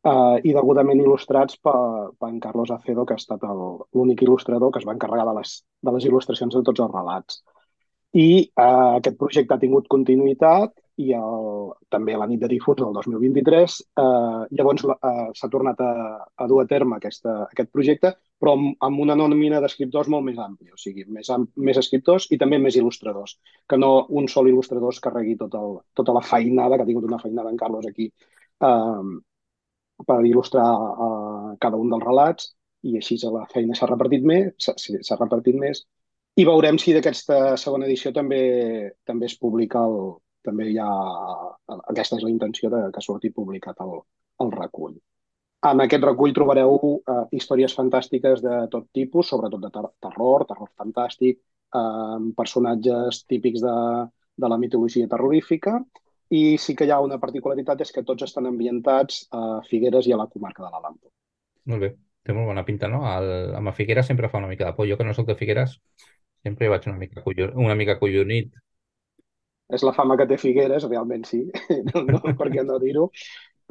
eh, 0.04 0.36
i 0.44 0.54
degudament 0.56 1.00
il·lustrats 1.00 1.58
per, 1.64 1.78
per 2.18 2.30
en 2.30 2.38
Carlos 2.44 2.74
Acedo, 2.76 3.06
que 3.08 3.16
ha 3.16 3.22
estat 3.22 3.48
l'únic 3.48 4.22
il·lustrador 4.26 4.72
que 4.72 4.82
es 4.82 4.88
va 4.88 4.96
encarregar 4.98 5.26
de 5.30 5.38
les, 5.40 5.56
de 5.82 5.96
les 5.96 6.08
il·lustracions 6.10 6.58
de 6.58 6.64
tots 6.68 6.84
els 6.84 6.94
relats. 6.94 7.42
I 8.12 8.28
eh, 8.44 8.70
aquest 9.00 9.18
projecte 9.18 9.56
ha 9.56 9.62
tingut 9.62 9.88
continuïtat 9.88 10.76
i 11.00 11.12
el, 11.16 11.70
també 11.92 12.14
la 12.18 12.26
nit 12.28 12.40
de 12.42 12.48
difunts 12.50 12.82
del 12.82 12.92
2023. 12.98 13.76
Eh, 14.02 14.42
llavors 14.58 14.84
eh, 14.84 15.24
s'ha 15.38 15.50
tornat 15.52 15.80
a, 15.80 15.92
a 16.36 16.48
dur 16.50 16.60
a 16.62 16.66
terme 16.68 16.98
aquesta, 16.98 17.36
aquest 17.48 17.72
projecte, 17.72 18.12
però 18.42 18.54
amb, 18.58 18.76
amb 18.88 19.02
una 19.04 19.16
nòmina 19.18 19.60
d'escriptors 19.64 20.10
molt 20.12 20.26
més 20.28 20.40
àmplia, 20.42 20.74
o 20.76 20.80
sigui, 20.80 21.06
més, 21.08 21.30
més 21.56 21.80
escriptors 21.80 22.28
i 22.34 22.38
també 22.40 22.58
més 22.60 22.76
il·lustradors, 22.80 23.36
que 23.68 23.78
no 23.80 23.92
un 24.20 24.28
sol 24.28 24.50
il·lustrador 24.50 24.92
es 24.92 25.00
carregui 25.04 25.36
tot 25.40 25.54
el, 25.58 25.78
tota 25.96 26.16
la 26.16 26.24
feinada, 26.26 26.76
que 26.76 26.86
ha 26.86 26.90
tingut 26.90 27.08
una 27.08 27.20
feinada 27.22 27.52
en 27.52 27.60
Carlos 27.60 27.88
aquí, 27.88 28.10
eh, 28.68 29.12
per 30.06 30.20
il·lustrar 30.26 30.66
eh, 31.06 31.56
cada 31.62 31.80
un 31.80 31.94
dels 31.94 32.04
relats, 32.04 32.52
i 32.82 32.96
així 32.98 33.16
la 33.30 33.46
feina 33.50 33.76
s'ha 33.78 33.86
repartit 33.86 34.24
més, 34.26 34.52
s'ha 34.58 35.18
repartit 35.20 35.56
més, 35.56 35.84
i 36.40 36.44
veurem 36.48 36.78
si 36.80 36.94
d'aquesta 36.96 37.56
segona 37.60 37.86
edició 37.86 38.10
també 38.16 38.42
també 39.06 39.28
es 39.28 39.36
publica 39.38 39.82
el, 39.84 39.98
també 40.44 40.68
hi 40.70 40.78
ha... 40.82 40.90
Aquesta 41.92 42.18
és 42.18 42.26
la 42.26 42.30
intenció 42.32 42.70
de 42.72 42.82
que 42.94 43.04
surti 43.04 43.30
publicat 43.34 43.80
el, 43.84 43.96
el 44.44 44.52
recull. 44.54 44.94
En 45.70 45.80
aquest 45.84 46.02
recull 46.02 46.34
trobareu 46.34 46.78
eh, 46.82 47.18
històries 47.38 47.74
fantàstiques 47.78 48.42
de 48.42 48.56
tot 48.70 48.88
tipus, 48.94 49.28
sobretot 49.30 49.62
de 49.62 49.70
ter 49.70 49.84
terror, 50.02 50.44
terror 50.48 50.70
fantàstic, 50.74 51.38
eh, 51.78 52.18
personatges 52.38 53.22
típics 53.30 53.62
de, 53.62 53.76
de 54.42 54.50
la 54.50 54.58
mitologia 54.58 55.10
terrorífica, 55.10 55.76
i 56.32 56.56
sí 56.58 56.74
que 56.74 56.88
hi 56.88 56.90
ha 56.90 57.02
una 57.04 57.20
particularitat, 57.22 57.84
és 57.84 57.92
que 57.94 58.02
tots 58.08 58.26
estan 58.26 58.48
ambientats 58.50 59.26
a 59.36 59.60
Figueres 59.68 60.08
i 60.08 60.16
a 60.16 60.18
la 60.18 60.26
comarca 60.32 60.64
de 60.64 60.72
l'Alampo. 60.72 61.12
Molt 61.70 61.84
bé, 61.84 61.92
té 62.26 62.34
molt 62.34 62.48
bona 62.50 62.64
pinta, 62.66 62.88
no? 62.90 63.04
El, 63.06 63.54
amb 63.58 63.70
a 63.70 63.76
Figueres 63.76 64.08
sempre 64.10 64.32
fa 64.32 64.40
una 64.40 64.50
mica 64.50 64.66
de 64.66 64.74
por. 64.74 64.88
Jo 64.90 64.98
que 64.98 65.06
no 65.06 65.14
soc 65.14 65.28
de 65.28 65.38
Figueres, 65.38 65.78
sempre 66.42 66.70
vaig 66.72 66.88
una 66.90 66.98
mica, 66.98 67.22
collon, 67.22 67.52
una 67.68 67.76
mica 67.78 67.98
collonit 68.00 68.50
és 69.72 69.84
la 69.86 69.94
fama 69.96 70.18
que 70.20 70.26
té 70.28 70.38
Figueres, 70.40 70.86
realment 70.88 71.24
sí, 71.28 71.42
no, 71.90 72.04
no, 72.08 72.20
per 72.38 72.48
què 72.52 72.64
no 72.66 72.78
dir-ho. 72.82 73.08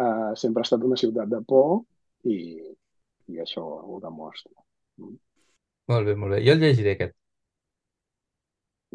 Uh, 0.01 0.31
sempre 0.39 0.63
ha 0.63 0.67
estat 0.67 0.83
una 0.87 0.97
ciutat 0.97 1.29
de 1.29 1.41
por 1.45 1.83
i, 2.25 2.37
i 3.29 3.41
això 3.43 3.63
ho 3.63 3.99
demostra. 4.01 4.55
Mm. 5.01 5.17
Molt 5.91 6.07
bé, 6.07 6.15
molt 6.17 6.37
bé. 6.37 6.43
Jo 6.45 6.55
el 6.55 6.63
llegiré 6.63 6.95
aquest. 6.95 7.17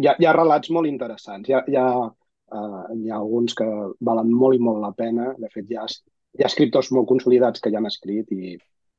Hi 0.02 0.08
ha, 0.10 0.14
hi 0.20 0.26
ha 0.28 0.34
relats 0.36 0.72
molt 0.74 0.88
interessants. 0.90 1.48
Hi 1.48 1.56
ha, 1.56 1.62
hi, 1.68 1.76
ha, 1.80 2.06
uh, 2.06 2.82
hi 2.96 3.12
ha 3.12 3.20
alguns 3.20 3.54
que 3.56 3.66
valen 4.08 4.32
molt 4.32 4.58
i 4.58 4.62
molt 4.62 4.82
la 4.82 4.92
pena. 4.96 5.30
De 5.38 5.50
fet, 5.52 5.68
hi 5.70 5.78
ha, 5.80 5.86
hi 5.86 6.44
ha 6.44 6.50
escriptors 6.50 6.90
molt 6.96 7.08
consolidats 7.12 7.62
que 7.62 7.72
ja 7.72 7.80
han 7.80 7.88
escrit 7.90 8.32
i, 8.36 8.56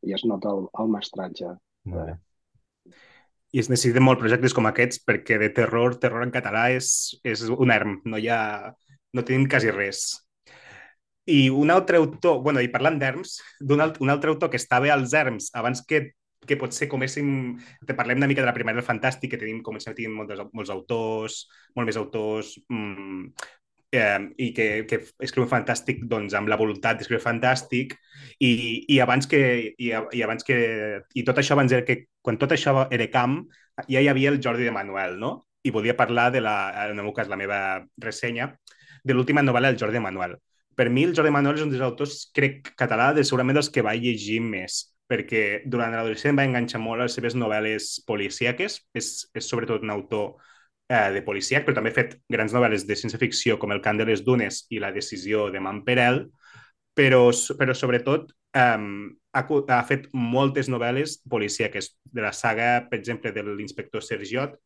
i 0.07 0.15
es 0.17 0.25
nota 0.29 0.53
el, 0.53 0.65
el 0.83 0.95
mestratge. 0.95 1.51
Molt 1.91 2.03
bé. 2.05 2.17
I 3.55 3.61
es 3.61 3.69
necessiten 3.71 4.03
molt 4.03 4.19
projectes 4.21 4.53
com 4.55 4.67
aquests 4.67 5.01
perquè 5.07 5.37
de 5.41 5.49
terror, 5.55 5.95
terror 6.01 6.25
en 6.25 6.33
català 6.33 6.67
és, 6.75 6.89
és 7.23 7.45
un 7.47 7.71
erm, 7.73 7.99
no 8.05 8.19
hi 8.19 8.29
ha, 8.31 8.41
no 9.15 9.25
tenim 9.27 9.47
quasi 9.49 9.71
res. 9.71 10.05
I 11.27 11.49
un 11.51 11.71
altre 11.71 11.99
autor, 11.99 12.39
bueno, 12.43 12.61
i 12.63 12.71
parlant 12.71 12.99
d'erms, 12.99 13.37
un, 13.67 13.81
alt, 13.83 13.99
un 14.03 14.11
altre 14.11 14.31
autor 14.31 14.51
que 14.51 14.59
estava 14.59 14.91
als 14.93 15.15
erms 15.17 15.49
abans 15.59 15.83
que, 15.87 16.03
que 16.47 16.55
potser 16.59 16.87
coméssim, 16.91 17.57
te 17.87 17.95
parlem 17.97 18.21
una 18.21 18.29
mica 18.31 18.43
de 18.43 18.47
la 18.47 18.55
primera 18.55 18.79
del 18.79 18.87
Fantàstic, 18.87 19.33
que 19.33 19.41
tenim, 19.41 19.59
comencem 19.63 19.91
a 19.91 19.97
tenir 19.97 20.13
molts, 20.13 20.43
molts 20.55 20.71
autors, 20.71 21.41
molt 21.75 21.89
més 21.89 21.99
autors, 21.99 22.53
mmm, 22.71 23.31
eh, 23.97 24.19
i 24.37 24.51
que, 24.55 24.67
que 24.89 24.99
escriuen 25.25 25.49
fantàstic 25.51 26.03
doncs, 26.09 26.35
amb 26.37 26.49
la 26.51 26.57
voluntat 26.59 26.99
d'escriure 26.99 27.23
fantàstic. 27.23 27.95
I, 28.39 28.51
i 28.93 28.99
abans 29.03 29.29
que 29.29 29.41
i, 29.73 29.91
i 29.91 30.23
abans 30.25 30.45
que 30.47 30.57
i 31.17 31.23
tot 31.27 31.41
això 31.41 31.57
abans 31.57 31.73
era 31.73 31.85
que 31.85 32.03
quan 32.21 32.37
tot 32.41 32.53
això 32.53 32.87
era 32.93 33.09
camp 33.13 33.39
ja 33.87 34.01
hi 34.01 34.09
havia 34.09 34.33
el 34.33 34.41
Jordi 34.43 34.65
de 34.65 34.73
Manuel 34.73 35.17
no? 35.21 35.31
i 35.63 35.71
volia 35.73 35.97
parlar 35.97 36.31
de 36.33 36.41
la, 36.41 36.57
en 36.85 36.97
el 36.97 37.05
meu 37.05 37.13
cas 37.13 37.29
la 37.29 37.39
meva 37.39 37.59
ressenya 38.01 38.51
de 39.03 39.15
l'última 39.15 39.43
novel·la 39.45 39.71
del 39.71 39.79
Jordi 39.81 39.99
de 39.99 40.05
Manuel. 40.05 40.37
Per 40.77 40.89
mi 40.93 41.05
el 41.07 41.15
Jordi 41.17 41.33
Manuel 41.33 41.57
és 41.57 41.65
un 41.65 41.73
dels 41.73 41.85
autors 41.85 42.27
crec 42.35 42.73
català 42.77 43.11
de 43.17 43.25
segurament 43.25 43.57
dels 43.57 43.71
que 43.73 43.85
va 43.85 43.97
llegir 43.97 44.41
més 44.45 44.85
perquè 45.07 45.63
durant 45.65 45.93
l'adolescent 45.95 46.37
va 46.37 46.45
enganxar 46.47 46.81
molt 46.83 47.05
les 47.05 47.15
seves 47.15 47.35
novel·les 47.39 47.89
policíaques. 48.07 48.81
És, 48.97 49.11
és 49.33 49.49
sobretot 49.49 49.85
un 49.85 49.93
autor 49.93 50.35
eh, 50.89 51.11
de 51.13 51.21
policíac, 51.25 51.65
però 51.65 51.77
també 51.77 51.91
ha 51.91 51.97
fet 51.97 52.17
grans 52.31 52.55
novel·les 52.55 52.87
de 52.87 52.97
ciència-ficció 52.99 53.57
com 53.59 53.73
El 53.75 53.83
cant 53.83 53.99
de 53.99 54.07
les 54.09 54.23
dunes 54.25 54.65
i 54.71 54.81
La 54.83 54.93
decisió 54.95 55.47
de 55.53 55.61
Mamperel, 55.63 56.25
però, 56.97 57.21
però 57.59 57.75
sobretot 57.77 58.31
um, 58.57 59.07
ha, 59.35 59.43
ha 59.43 59.83
fet 59.87 60.07
moltes 60.13 60.69
novel·les 60.71 61.19
policíaques 61.29 61.91
de 62.03 62.25
la 62.25 62.33
saga, 62.33 62.87
per 62.89 62.99
exemple, 62.99 63.33
de 63.35 63.43
l'inspector 63.45 64.03
Sergiot, 64.03 64.57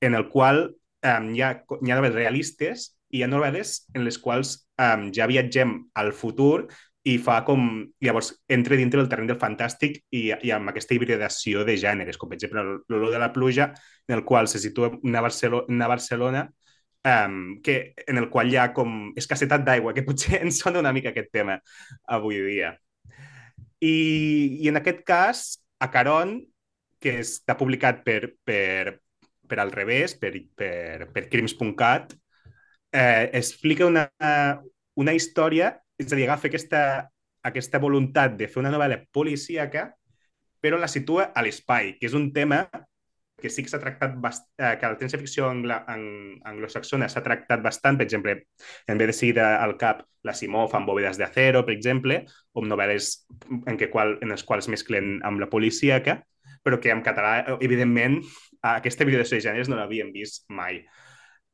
en 0.00 0.14
el 0.14 0.28
qual 0.30 0.68
um, 0.68 1.30
hi, 1.34 1.42
ha, 1.42 1.54
hi 1.80 1.90
ha 1.90 1.98
novel·les 1.98 2.18
realistes 2.20 2.90
i 3.10 3.20
hi 3.20 3.24
ha 3.24 3.30
novel·les 3.30 3.76
en 3.94 4.06
les 4.06 4.18
quals 4.18 4.56
um, 4.80 5.08
ja 5.14 5.28
viatgem 5.30 5.76
al 5.98 6.12
futur 6.16 6.66
i 7.04 7.18
fa 7.20 7.42
com... 7.44 7.84
Llavors, 8.00 8.30
entra 8.48 8.78
dintre 8.80 9.00
del 9.00 9.08
terreny 9.12 9.28
del 9.28 9.40
fantàstic 9.40 9.98
i, 10.16 10.30
i 10.32 10.52
amb 10.56 10.72
aquesta 10.72 10.96
hibridació 10.96 11.64
de 11.68 11.76
gèneres, 11.80 12.18
com 12.20 12.30
per 12.30 12.38
exemple 12.38 12.64
l'olor 12.64 13.12
de 13.12 13.20
la 13.20 13.32
pluja, 13.34 13.70
en 14.08 14.16
el 14.16 14.24
qual 14.24 14.48
se 14.48 14.60
situa 14.62 14.90
una 15.02 15.20
Barcelona, 15.24 15.68
una 15.68 15.90
Barcelona 15.92 16.46
um, 17.04 17.60
que, 17.62 17.94
en 18.06 18.22
el 18.22 18.30
qual 18.32 18.50
hi 18.50 18.56
ha 18.60 18.70
com 18.76 19.12
escassetat 19.20 19.66
d'aigua, 19.66 19.92
que 19.96 20.06
potser 20.08 20.40
ens 20.40 20.62
sona 20.64 20.80
una 20.80 20.94
mica 20.96 21.12
aquest 21.12 21.30
tema 21.34 21.58
avui 22.16 22.40
dia. 22.48 22.72
I, 23.84 23.94
i 24.64 24.72
en 24.72 24.80
aquest 24.80 25.04
cas, 25.04 25.46
a 25.84 25.90
Caron, 25.92 26.38
que 27.04 27.18
està 27.20 27.58
publicat 27.60 28.00
per, 28.06 28.32
per, 28.48 28.96
per 29.44 29.60
al 29.60 29.76
revés, 29.76 30.16
per, 30.16 30.32
per, 30.56 31.10
per 31.12 31.28
crims.cat, 31.28 32.16
eh, 32.96 33.28
explica 33.36 33.84
una, 33.84 34.08
una 34.96 35.12
història 35.12 35.74
és 35.98 36.10
a 36.12 36.16
dir, 36.16 36.26
agafa 36.26 36.48
aquesta, 36.50 36.80
aquesta 37.44 37.80
voluntat 37.82 38.38
de 38.38 38.48
fer 38.48 38.62
una 38.62 38.72
novel·la 38.74 39.02
policíaca, 39.12 39.90
però 40.64 40.80
la 40.80 40.88
situa 40.88 41.30
a 41.36 41.44
l'espai, 41.44 41.94
que 42.00 42.08
és 42.08 42.16
un 42.16 42.30
tema 42.32 42.64
que 43.40 43.50
sí 43.50 43.62
que 43.62 43.68
s'ha 43.68 43.80
tractat 43.82 44.14
bast... 44.22 44.46
eh, 44.56 44.76
que 44.80 44.88
la 44.88 44.96
ciència-ficció 44.96 45.50
angla... 45.50 45.82
ang... 45.90 46.40
anglosaxona 46.48 47.10
s'ha 47.12 47.22
tractat 47.24 47.60
bastant, 47.64 47.98
per 48.00 48.06
exemple, 48.06 48.38
en 48.88 49.00
vez 49.00 49.10
de 49.10 49.16
seguir 49.16 49.40
al 49.44 49.76
cap 49.76 50.04
la 50.24 50.32
Simó 50.32 50.64
fan 50.72 50.86
bòvedes 50.88 51.18
de 51.20 51.28
per 51.28 51.74
exemple, 51.74 52.24
o 52.54 52.64
novel·les 52.64 53.10
en, 53.66 53.76
què 53.76 53.90
qual, 53.92 54.16
en 54.22 54.32
les 54.32 54.44
quals 54.44 54.70
mesclen 54.72 55.18
amb 55.22 55.40
la 55.40 55.50
policíaca, 55.52 56.22
però 56.64 56.80
que 56.80 56.90
en 56.90 57.02
català, 57.04 57.58
evidentment, 57.60 58.22
aquesta 58.62 59.04
habilitació 59.04 59.36
de 59.36 59.44
gèneres 59.44 59.68
no 59.68 59.76
l'havíem 59.76 60.12
vist 60.14 60.48
mai. 60.48 60.80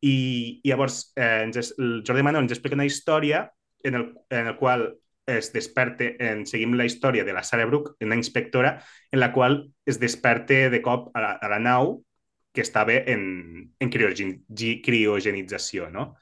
I, 0.00 0.14
i 0.62 0.70
llavors, 0.70 1.10
eh, 1.16 1.42
ens, 1.48 1.74
el 1.76 2.04
Jordi 2.06 2.22
Manuel 2.22 2.46
ens 2.46 2.54
explica 2.54 2.78
una 2.78 2.86
història 2.86 3.48
en 3.84 3.94
el, 3.94 4.14
en 4.30 4.46
el 4.46 4.56
qual 4.56 4.98
es 5.26 5.52
desperte, 5.52 6.16
en, 6.18 6.44
seguim 6.46 6.74
la 6.74 6.86
història 6.88 7.24
de 7.24 7.32
la 7.32 7.42
Sarah 7.42 7.66
Brooke, 7.66 7.94
una 8.04 8.16
inspectora, 8.18 8.82
en 9.10 9.20
la 9.20 9.32
qual 9.32 9.72
es 9.86 10.00
desperte 10.00 10.70
de 10.70 10.82
cop 10.82 11.10
a 11.14 11.20
la, 11.20 11.32
a 11.32 11.48
la 11.48 11.58
nau 11.58 12.00
que 12.52 12.62
estava 12.62 12.92
en, 12.92 13.72
en 13.78 13.90
criogen, 13.90 14.40
criogenització, 14.84 15.90
no? 15.90 16.14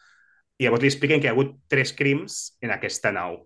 I 0.58 0.66
llavors 0.66 0.82
li 0.82 0.90
expliquen 0.90 1.20
que 1.22 1.28
hi 1.28 1.30
ha 1.30 1.36
hagut 1.36 1.54
tres 1.70 1.94
crims 1.94 2.58
en 2.60 2.72
aquesta 2.74 3.12
nau. 3.14 3.44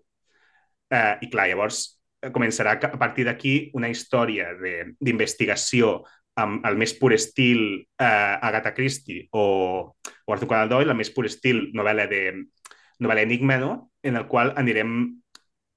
Eh, 0.90 1.18
I 1.22 1.28
clar, 1.30 1.46
llavors 1.50 1.84
eh, 2.22 2.32
començarà 2.32 2.78
a 2.88 2.98
partir 2.98 3.26
d'aquí 3.28 3.70
una 3.78 3.90
història 3.92 4.50
d'investigació 4.56 6.00
amb 6.40 6.64
el 6.64 6.78
més 6.80 6.94
pur 6.96 7.12
estil 7.12 7.60
eh, 8.00 8.34
Agatha 8.48 8.72
Christie 8.74 9.28
o, 9.36 9.44
o 9.92 10.32
Arthur 10.32 10.48
Conan 10.48 10.72
Doyle, 10.72 10.90
el 10.90 10.98
més 10.98 11.12
pur 11.12 11.26
estil 11.28 11.66
novel·la 11.76 12.08
de, 12.08 12.22
novel·la 13.02 13.26
enigma, 13.26 13.58
no? 13.60 13.72
en 14.02 14.18
el 14.18 14.26
qual 14.30 14.52
anirem 14.58 14.94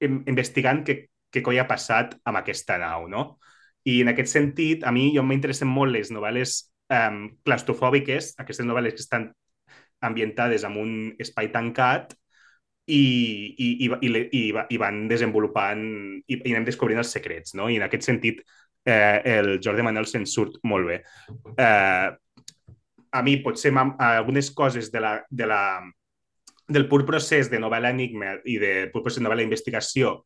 investigant 0.02 0.82
què, 0.86 0.96
què 1.32 1.42
coi 1.44 1.60
ha 1.60 1.68
passat 1.68 2.16
amb 2.26 2.40
aquesta 2.40 2.78
nau. 2.82 3.06
No? 3.10 3.26
I 3.86 4.00
en 4.02 4.12
aquest 4.12 4.32
sentit, 4.32 4.84
a 4.84 4.92
mi 4.94 5.08
jo 5.14 5.24
m'interessen 5.26 5.70
molt 5.70 5.94
les 5.94 6.10
novel·les 6.14 6.58
um, 6.90 7.26
claustrofòbiques, 7.46 8.34
aquestes 8.42 8.66
novel·les 8.66 8.96
que 8.96 9.04
estan 9.04 9.30
ambientades 10.06 10.66
en 10.66 10.76
un 10.80 10.92
espai 11.22 11.50
tancat 11.54 12.12
i, 12.86 13.00
i, 13.58 13.68
i, 13.86 13.88
i, 13.88 14.10
i, 14.10 14.42
i 14.74 14.78
van 14.78 15.06
desenvolupant 15.10 15.82
i, 16.26 16.36
i 16.36 16.52
anem 16.52 16.66
descobrint 16.68 17.02
els 17.02 17.14
secrets. 17.14 17.56
No? 17.58 17.70
I 17.70 17.80
en 17.80 17.86
aquest 17.86 18.06
sentit, 18.06 18.42
eh, 18.86 19.22
el 19.38 19.56
Jordi 19.62 19.86
Manuel 19.86 20.06
se'n 20.10 20.26
surt 20.30 20.60
molt 20.64 20.90
bé. 20.90 21.00
Eh, 21.56 22.08
a 23.16 23.22
mi 23.24 23.36
potser 23.42 23.72
algunes 23.72 24.50
coses 24.52 24.90
de 24.92 25.00
la, 25.00 25.14
de 25.30 25.46
la, 25.48 25.62
del 26.68 26.88
pur 26.90 27.04
procés 27.06 27.50
de 27.50 27.60
novel·la 27.62 27.92
enigma 27.94 28.36
i 28.44 28.58
de 28.62 28.72
pur 28.92 29.02
procés 29.04 29.20
de 29.20 29.26
novel·la 29.26 29.44
d'investigació 29.44 30.16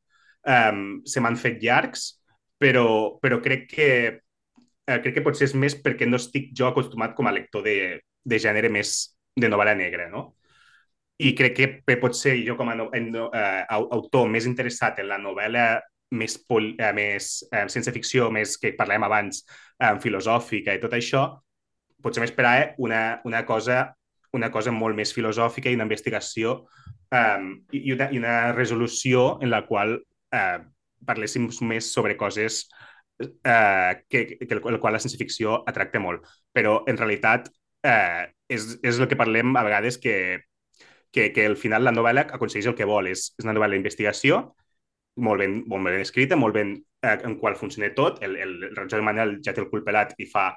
um, 0.46 1.00
se 1.04 1.20
m'han 1.20 1.38
fet 1.40 1.60
llargs, 1.62 2.06
però, 2.60 3.18
però 3.20 3.40
crec 3.44 3.66
que 3.70 3.88
eh, 4.10 4.98
crec 5.00 5.16
que 5.18 5.24
potser 5.24 5.48
és 5.50 5.56
més 5.56 5.76
perquè 5.84 6.08
no 6.08 6.20
estic 6.20 6.50
jo 6.56 6.70
acostumat 6.70 7.14
com 7.16 7.28
a 7.28 7.34
lector 7.34 7.64
de, 7.64 7.76
de 8.00 8.40
gènere 8.40 8.70
més 8.72 9.14
de 9.36 9.48
novel·la 9.48 9.76
negra, 9.78 10.08
no? 10.12 10.30
I 11.20 11.34
crec 11.36 11.58
que 11.58 11.96
potser 12.00 12.38
jo 12.46 12.56
com 12.56 12.70
a 12.72 12.74
no, 12.78 12.88
en, 12.96 13.10
uh, 13.12 13.64
autor 13.92 14.28
més 14.32 14.46
interessat 14.48 15.02
en 15.02 15.10
la 15.10 15.18
novel·la 15.20 15.66
més, 16.16 16.38
pol, 16.48 16.70
uh, 16.80 16.92
més 16.96 17.28
uh, 17.50 17.66
sense 17.68 17.92
ficció, 17.92 18.30
més 18.32 18.56
que 18.60 18.72
parlem 18.78 19.04
abans, 19.04 19.42
uh, 19.84 19.98
filosòfica 20.00 20.74
i 20.74 20.80
tot 20.80 20.96
això, 20.96 21.26
potser 22.00 22.24
m'esperava 22.24 22.70
una, 22.80 23.02
una 23.28 23.44
cosa 23.44 23.82
una 24.36 24.50
cosa 24.54 24.72
molt 24.72 24.96
més 24.96 25.12
filosòfica 25.16 25.70
i 25.70 25.78
una 25.78 25.86
investigació 25.88 26.60
um, 27.14 27.48
i, 27.72 27.92
una, 27.94 28.10
i 28.12 28.20
una 28.20 28.52
resolució 28.52 29.38
en 29.42 29.50
la 29.50 29.64
qual 29.66 29.96
uh, 29.98 30.58
parléssim 31.06 31.48
més 31.66 31.88
sobre 31.92 32.16
coses 32.20 32.62
uh, 33.20 33.96
que, 34.08 34.26
que 34.38 34.54
el, 34.54 34.62
el 34.74 34.78
qual 34.82 34.94
la 34.94 35.02
ciència-ficció 35.02 35.62
atracta 35.66 36.02
molt. 36.02 36.28
Però, 36.52 36.80
en 36.90 37.00
realitat, 37.00 37.50
uh, 37.86 38.28
és, 38.48 38.76
és 38.82 39.00
el 39.00 39.10
que 39.10 39.18
parlem 39.18 39.56
a 39.56 39.64
vegades 39.66 39.98
que, 39.98 40.16
que, 41.10 41.30
que 41.34 41.46
al 41.46 41.58
final 41.58 41.86
la 41.86 41.94
novel·la 41.94 42.28
aconsegueix 42.30 42.70
el 42.70 42.78
que 42.78 42.88
vol. 42.88 43.10
És, 43.10 43.30
és 43.38 43.46
una 43.46 43.56
novel·la 43.56 43.76
d'investigació 43.76 44.44
molt 45.20 45.42
ben, 45.42 45.60
molt 45.68 45.84
ben 45.88 46.00
escrita, 46.00 46.38
molt 46.38 46.54
ben 46.54 46.74
eh, 47.02 47.18
en 47.26 47.36
qual 47.38 47.56
funciona 47.56 47.90
tot. 47.94 48.22
El, 48.24 48.36
el, 48.36 48.56
el 48.70 48.76
Roger 48.76 49.02
Manel 49.02 49.38
ja 49.44 49.54
té 49.54 49.62
el 49.64 49.70
cul 49.72 49.84
pelat 49.86 50.14
i 50.22 50.26
fa, 50.30 50.50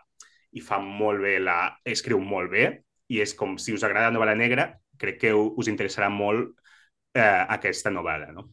i 0.53 0.61
fa 0.61 0.79
molt 0.83 1.23
bé, 1.23 1.39
la, 1.41 1.57
escriu 1.89 2.21
molt 2.21 2.51
bé, 2.53 2.67
i 3.13 3.21
és 3.23 3.35
com 3.37 3.55
si 3.61 3.75
us 3.75 3.85
agrada 3.85 4.09
la 4.09 4.17
novel·la 4.17 4.35
negra, 4.39 4.67
crec 4.99 5.19
que 5.23 5.33
us 5.33 5.69
interessarà 5.71 6.09
molt 6.13 6.53
eh, 7.13 7.45
aquesta 7.57 7.93
novel·la, 7.93 8.31
no? 8.35 8.49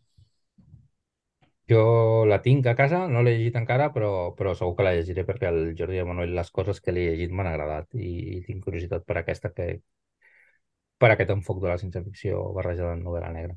Jo 1.71 1.83
la 2.27 2.41
tinc 2.43 2.67
a 2.67 2.75
casa, 2.75 3.05
no 3.07 3.23
l'he 3.23 3.37
llegit 3.37 3.57
encara, 3.61 3.91
però, 3.95 4.11
però 4.39 4.57
segur 4.59 4.75
que 4.79 4.87
la 4.87 4.95
llegiré 4.97 5.23
perquè 5.29 5.53
el 5.53 5.61
Jordi 5.79 6.01
de 6.01 6.07
Manuel 6.09 6.35
les 6.35 6.51
coses 6.51 6.81
que 6.83 6.95
l'he 6.95 7.05
llegit 7.13 7.31
m'han 7.31 7.53
agradat 7.53 7.95
i, 7.95 8.11
i 8.39 8.41
tinc 8.47 8.65
curiositat 8.67 9.07
per 9.07 9.21
aquesta 9.21 9.53
que, 9.55 9.69
per 10.99 11.13
aquest 11.15 11.31
enfoc 11.37 11.61
de 11.63 11.71
la 11.71 11.79
ciència-ficció 11.81 12.43
barrejada 12.57 12.97
en 12.97 13.05
novel·la 13.07 13.31
negra. 13.37 13.55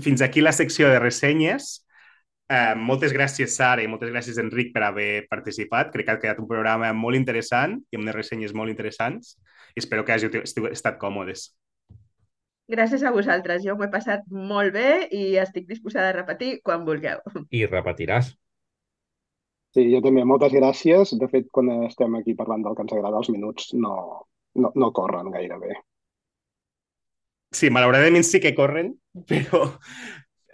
Fins 0.00 0.22
aquí 0.24 0.40
la 0.40 0.54
secció 0.56 0.88
de 0.88 1.02
ressenyes. 1.02 1.68
Eh, 2.48 2.74
moltes 2.80 3.12
gràcies, 3.12 3.52
Sara, 3.52 3.82
i 3.84 3.88
moltes 3.92 4.08
gràcies, 4.08 4.38
Enric, 4.40 4.70
per 4.72 4.86
haver 4.86 5.26
participat. 5.28 5.90
Crec 5.92 6.06
que 6.08 6.14
ha 6.14 6.20
quedat 6.22 6.38
un 6.40 6.48
programa 6.48 6.94
molt 6.96 7.18
interessant 7.18 7.76
i 7.92 7.98
amb 7.98 8.06
unes 8.06 8.16
ressenyes 8.16 8.54
molt 8.56 8.72
interessants. 8.72 9.34
I 9.76 9.82
espero 9.82 10.04
que 10.04 10.14
hàgiu 10.14 10.32
estat 10.72 10.96
còmodes. 11.02 11.50
Gràcies 12.72 13.04
a 13.04 13.12
vosaltres. 13.12 13.62
Jo 13.64 13.76
m'ho 13.76 13.84
he 13.84 13.92
passat 13.92 14.24
molt 14.32 14.72
bé 14.72 15.08
i 15.12 15.36
estic 15.40 15.68
disposada 15.68 16.08
a 16.12 16.16
repetir 16.16 16.58
quan 16.64 16.88
vulgueu. 16.88 17.20
I 17.52 17.64
repetiràs. 17.68 18.32
Sí, 19.76 19.84
jo 19.92 20.00
també. 20.04 20.24
Moltes 20.24 20.56
gràcies. 20.56 21.12
De 21.20 21.28
fet, 21.28 21.48
quan 21.52 21.68
estem 21.84 22.16
aquí 22.16 22.36
parlant 22.36 22.64
del 22.64 22.76
que 22.76 22.84
ens 22.84 22.96
agrada, 22.96 23.20
els 23.20 23.28
minuts 23.32 23.74
no, 23.76 23.94
no, 24.56 24.72
no 24.72 24.92
corren 24.96 25.28
gaire 25.36 25.60
bé. 25.60 25.76
Sí, 27.52 27.68
malauradament 27.72 28.24
sí 28.28 28.40
que 28.44 28.56
corren, 28.56 28.94
però 29.28 29.66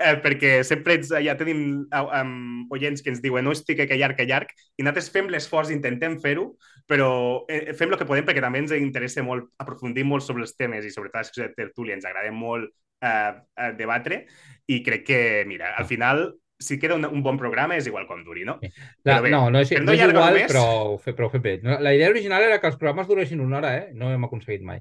eh, 0.04 0.14
perquè 0.24 0.52
sempre 0.66 0.98
ets, 0.98 1.10
ja 1.24 1.34
tenim 1.40 1.64
um, 1.88 2.36
oients 2.74 3.02
que 3.02 3.12
ens 3.12 3.22
diuen 3.24 3.46
no 3.46 3.54
estic 3.56 3.82
que 3.88 3.98
llarg, 3.98 4.18
que 4.18 4.28
llarg, 4.28 4.52
i 4.76 4.84
nosaltres 4.84 5.10
fem 5.14 5.30
l'esforç, 5.32 5.72
intentem 5.74 6.18
fer-ho, 6.22 6.50
però 6.90 7.10
eh, 7.48 7.72
fem 7.78 7.92
el 7.92 8.00
que 8.00 8.08
podem 8.08 8.28
perquè 8.28 8.44
també 8.44 8.62
ens 8.62 8.74
interessa 8.76 9.24
molt 9.26 9.50
aprofundir 9.62 10.06
molt 10.08 10.26
sobre 10.26 10.44
els 10.44 10.54
temes 10.58 10.84
i 10.84 10.92
sobretot 10.92 11.40
la 11.40 11.50
tertúlia 11.56 11.96
ens 11.96 12.06
agrada 12.08 12.32
molt 12.34 12.70
eh, 13.04 13.72
debatre 13.78 14.24
i 14.68 14.80
crec 14.84 15.06
que, 15.08 15.20
mira, 15.48 15.74
al 15.78 15.88
final 15.88 16.26
si 16.64 16.78
queda 16.78 16.94
un, 16.94 17.04
un 17.04 17.22
bon 17.22 17.38
programa 17.38 17.76
és 17.76 17.88
igual 17.90 18.06
com 18.08 18.22
duri, 18.24 18.44
no? 18.46 18.56
La, 19.04 19.18
bé, 19.20 19.32
no, 19.32 19.48
no 19.52 19.60
és, 19.60 19.72
no, 19.74 19.92
és 19.92 20.04
igual, 20.06 20.30
només... 20.32 20.52
però, 20.52 21.14
però 21.16 21.28
ho 21.28 21.32
fet 21.32 21.42
bé. 21.44 21.56
La 21.64 21.92
idea 21.96 22.12
original 22.12 22.46
era 22.46 22.60
que 22.62 22.70
els 22.70 22.78
programes 22.80 23.10
duressin 23.10 23.42
una 23.44 23.58
hora, 23.58 23.74
eh? 23.80 23.90
No 23.98 24.08
ho 24.08 24.14
hem 24.14 24.28
aconseguit 24.28 24.64
mai. 24.64 24.80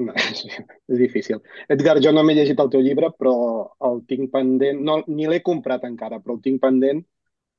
No, 0.00 0.12
és, 0.16 0.44
és 0.48 0.98
difícil. 0.98 1.40
Edgar, 1.72 1.98
jo 2.00 2.12
no 2.16 2.22
m'he 2.24 2.36
llegit 2.36 2.60
el 2.62 2.70
teu 2.72 2.80
llibre, 2.84 3.10
però 3.18 3.34
el 3.88 4.02
tinc 4.08 4.30
pendent. 4.32 4.80
No, 4.86 5.00
ni 5.12 5.28
l'he 5.28 5.42
comprat 5.44 5.84
encara, 5.88 6.20
però 6.22 6.38
el 6.38 6.44
tinc 6.44 6.62
pendent. 6.62 7.02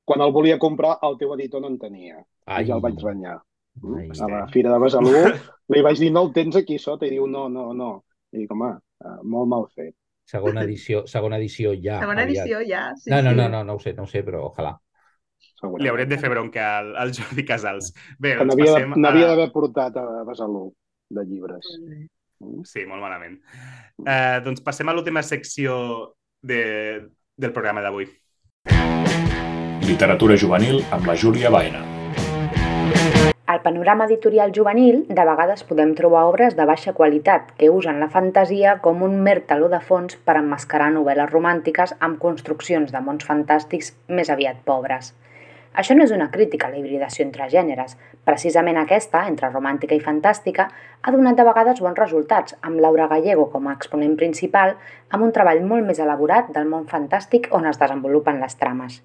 Quan 0.03 0.23
el 0.25 0.33
volia 0.35 0.59
comprar, 0.59 0.97
el 1.07 1.17
teu 1.19 1.33
editor 1.37 1.61
no 1.63 1.69
en 1.71 1.77
tenia. 1.79 2.17
Ai. 2.45 2.65
I 2.65 2.71
ja 2.71 2.77
el 2.77 2.83
vaig 2.83 2.97
renyar. 3.03 3.37
Ai. 3.97 4.07
A 4.09 4.29
la 4.31 4.45
Fira 4.53 4.73
de 4.73 4.79
Besalú 4.81 5.13
li 5.73 5.83
vaig 5.85 6.01
dir, 6.01 6.09
no 6.13 6.25
el 6.25 6.33
tens 6.35 6.57
aquí 6.59 6.79
sota? 6.81 7.07
I 7.07 7.13
diu, 7.13 7.27
no, 7.29 7.45
no, 7.53 7.69
no. 7.77 7.91
I 8.33 8.41
dic, 8.41 8.51
home, 8.51 8.71
eh, 9.05 9.19
molt 9.35 9.51
mal 9.53 9.69
fet. 9.71 9.93
Segona 10.29 10.63
edició, 10.63 11.03
segona 11.07 11.37
edició 11.37 11.73
ja. 11.75 11.99
Segona 12.03 12.25
aviat. 12.25 12.47
edició 12.47 12.63
ja, 12.67 12.87
sí, 12.97 13.11
no, 13.13 13.21
no, 13.21 13.35
no, 13.37 13.47
no, 13.51 13.63
no 13.67 13.77
ho 13.77 13.83
sé, 13.83 13.93
no 13.93 14.07
ho 14.07 14.09
sé, 14.09 14.23
però 14.25 14.47
ojalà. 14.49 14.73
Li 15.79 15.87
haurem 15.87 16.09
de 16.09 16.17
fer 16.19 16.27
bronca 16.31 16.65
al, 16.79 16.89
al 16.99 17.13
Jordi 17.15 17.45
Casals. 17.47 17.93
Bé, 18.19 18.33
doncs 18.39 18.57
n'havia 18.99 19.29
d'haver 19.29 19.47
a... 19.47 19.53
portat 19.53 19.99
a 19.99 20.05
Besalú 20.27 20.65
de 21.13 21.23
llibres. 21.29 21.69
Sí, 22.67 22.85
molt 22.89 23.01
malament. 23.03 23.39
Eh, 24.03 24.39
doncs 24.45 24.63
passem 24.65 24.89
a 24.89 24.95
l'última 24.95 25.23
secció 25.23 25.75
de, 26.41 26.61
del 27.37 27.55
programa 27.55 27.83
d'avui. 27.85 28.09
Literatura 29.83 30.37
juvenil 30.39 30.79
amb 30.95 31.09
la 31.09 31.15
Júlia 31.19 31.51
Baena. 31.51 31.83
Al 33.53 33.59
panorama 33.61 34.05
editorial 34.07 34.53
juvenil, 34.55 35.01
de 35.09 35.23
vegades 35.27 35.65
podem 35.67 35.91
trobar 35.97 36.23
obres 36.29 36.55
de 36.55 36.63
baixa 36.65 36.93
qualitat 36.95 37.51
que 37.59 37.67
usen 37.69 37.99
la 37.99 38.07
fantasia 38.09 38.77
com 38.85 39.03
un 39.03 39.17
mer 39.25 39.41
taló 39.49 39.67
de 39.69 39.81
fons 39.83 40.15
per 40.15 40.37
emmascarar 40.39 40.87
novel·les 40.95 41.29
romàntiques 41.29 41.93
amb 41.99 42.21
construccions 42.23 42.95
de 42.95 43.01
mons 43.03 43.27
fantàstics 43.27 43.91
més 44.07 44.31
aviat 44.33 44.63
pobres. 44.63 45.11
Això 45.73 45.95
no 45.97 46.03
és 46.05 46.11
una 46.13 46.29
crítica 46.33 46.67
a 46.67 46.71
la 46.71 46.77
hibridació 46.77 47.25
entre 47.25 47.47
gèneres. 47.49 47.95
Precisament 48.27 48.77
aquesta, 48.77 49.23
entre 49.29 49.49
romàntica 49.49 49.97
i 49.97 50.03
fantàstica, 50.03 50.67
ha 51.01 51.13
donat 51.15 51.39
de 51.39 51.47
vegades 51.47 51.81
bons 51.81 51.97
resultats, 51.97 52.57
amb 52.61 52.83
Laura 52.83 53.07
Gallego 53.09 53.47
com 53.53 53.67
a 53.67 53.73
exponent 53.73 54.13
principal, 54.19 54.75
amb 55.09 55.25
un 55.25 55.33
treball 55.33 55.63
molt 55.65 55.89
més 55.89 56.03
elaborat 56.03 56.53
del 56.53 56.69
món 56.69 56.85
fantàstic 56.93 57.49
on 57.57 57.65
es 57.71 57.81
desenvolupen 57.81 58.39
les 58.43 58.55
trames. 58.61 59.01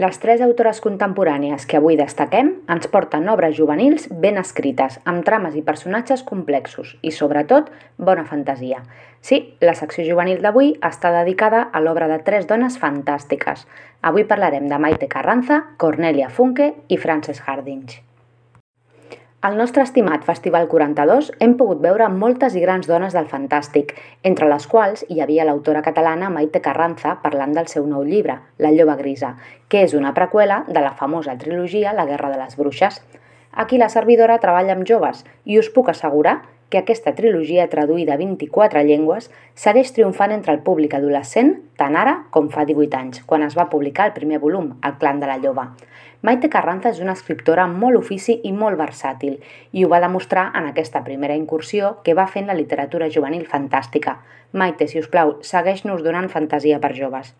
Les 0.00 0.16
tres 0.16 0.40
autores 0.40 0.78
contemporànies 0.80 1.66
que 1.68 1.76
avui 1.76 1.98
destaquem 1.98 2.54
ens 2.72 2.88
porten 2.88 3.28
obres 3.28 3.52
juvenils 3.58 4.06
ben 4.22 4.40
escrites, 4.40 4.96
amb 5.04 5.26
trames 5.26 5.58
i 5.58 5.64
personatges 5.66 6.22
complexos 6.24 6.94
i, 7.02 7.12
sobretot, 7.12 7.68
bona 8.00 8.24
fantasia. 8.24 8.80
Sí, 9.20 9.42
la 9.60 9.76
secció 9.76 10.06
juvenil 10.08 10.40
d'avui 10.40 10.72
està 10.88 11.12
dedicada 11.18 11.66
a 11.68 11.84
l'obra 11.84 12.08
de 12.08 12.22
tres 12.24 12.48
dones 12.48 12.80
fantàstiques. 12.80 13.66
Avui 14.00 14.24
parlarem 14.24 14.72
de 14.72 14.80
Maite 14.80 15.10
Carranza, 15.12 15.66
Cornelia 15.76 16.32
Funke 16.32 16.72
i 16.88 16.96
Frances 16.96 17.44
Hardinge. 17.44 18.00
Al 19.42 19.56
nostre 19.56 19.82
estimat 19.82 20.26
Festival 20.28 20.66
42 20.68 21.30
hem 21.40 21.54
pogut 21.56 21.78
veure 21.80 22.10
moltes 22.12 22.52
i 22.58 22.60
grans 22.60 22.84
dones 22.84 23.14
del 23.16 23.24
fantàstic, 23.30 23.94
entre 24.30 24.48
les 24.50 24.66
quals 24.68 25.06
hi 25.08 25.22
havia 25.24 25.46
l'autora 25.48 25.80
catalana 25.86 26.28
Maite 26.34 26.60
Carranza 26.60 27.14
parlant 27.22 27.54
del 27.56 27.70
seu 27.72 27.86
nou 27.88 28.04
llibre, 28.04 28.36
La 28.58 28.68
lloba 28.74 28.98
grisa, 29.00 29.30
que 29.72 29.80
és 29.86 29.96
una 29.96 30.12
preqüela 30.12 30.66
de 30.68 30.84
la 30.84 30.92
famosa 30.92 31.38
trilogia 31.40 31.96
La 31.96 32.04
guerra 32.04 32.28
de 32.28 32.36
les 32.36 32.58
bruixes. 32.58 33.00
Aquí 33.52 33.80
la 33.80 33.88
servidora 33.88 34.36
treballa 34.44 34.76
amb 34.76 34.84
joves 34.84 35.24
i 35.46 35.56
us 35.58 35.72
puc 35.72 35.88
assegurar 35.88 36.42
que 36.68 36.84
aquesta 36.84 37.14
trilogia 37.16 37.64
traduïda 37.72 38.14
a 38.14 38.20
24 38.20 38.84
llengües 38.84 39.30
segueix 39.56 39.94
triomfant 39.96 40.36
entre 40.36 40.52
el 40.52 40.60
públic 40.68 40.92
adolescent 41.00 41.56
tant 41.80 41.96
ara 41.96 42.26
com 42.30 42.52
fa 42.52 42.68
18 42.68 43.00
anys, 43.00 43.24
quan 43.24 43.48
es 43.48 43.56
va 43.56 43.70
publicar 43.72 44.10
el 44.10 44.16
primer 44.20 44.38
volum, 44.44 44.74
El 44.84 45.00
clan 45.00 45.24
de 45.24 45.32
la 45.32 45.40
lloba. 45.40 45.70
Maite 46.20 46.50
Carranza 46.52 46.90
és 46.92 46.98
una 47.00 47.14
escriptora 47.16 47.64
molt 47.66 47.96
ofici 47.96 48.34
i 48.44 48.50
molt 48.52 48.76
versàtil 48.76 49.38
i 49.72 49.84
ho 49.84 49.88
va 49.88 50.02
demostrar 50.04 50.50
en 50.58 50.66
aquesta 50.68 51.00
primera 51.06 51.36
incursió 51.38 51.94
que 52.04 52.12
va 52.18 52.26
en 52.34 52.46
la 52.46 52.56
literatura 52.58 53.08
juvenil 53.08 53.46
fantàstica. 53.48 54.18
Maite, 54.52 54.86
si 54.86 54.98
us 54.98 55.08
plau, 55.08 55.38
segueix-nos 55.40 56.02
donant 56.04 56.28
fantasia 56.28 56.78
per 56.78 56.92
joves. 56.92 57.32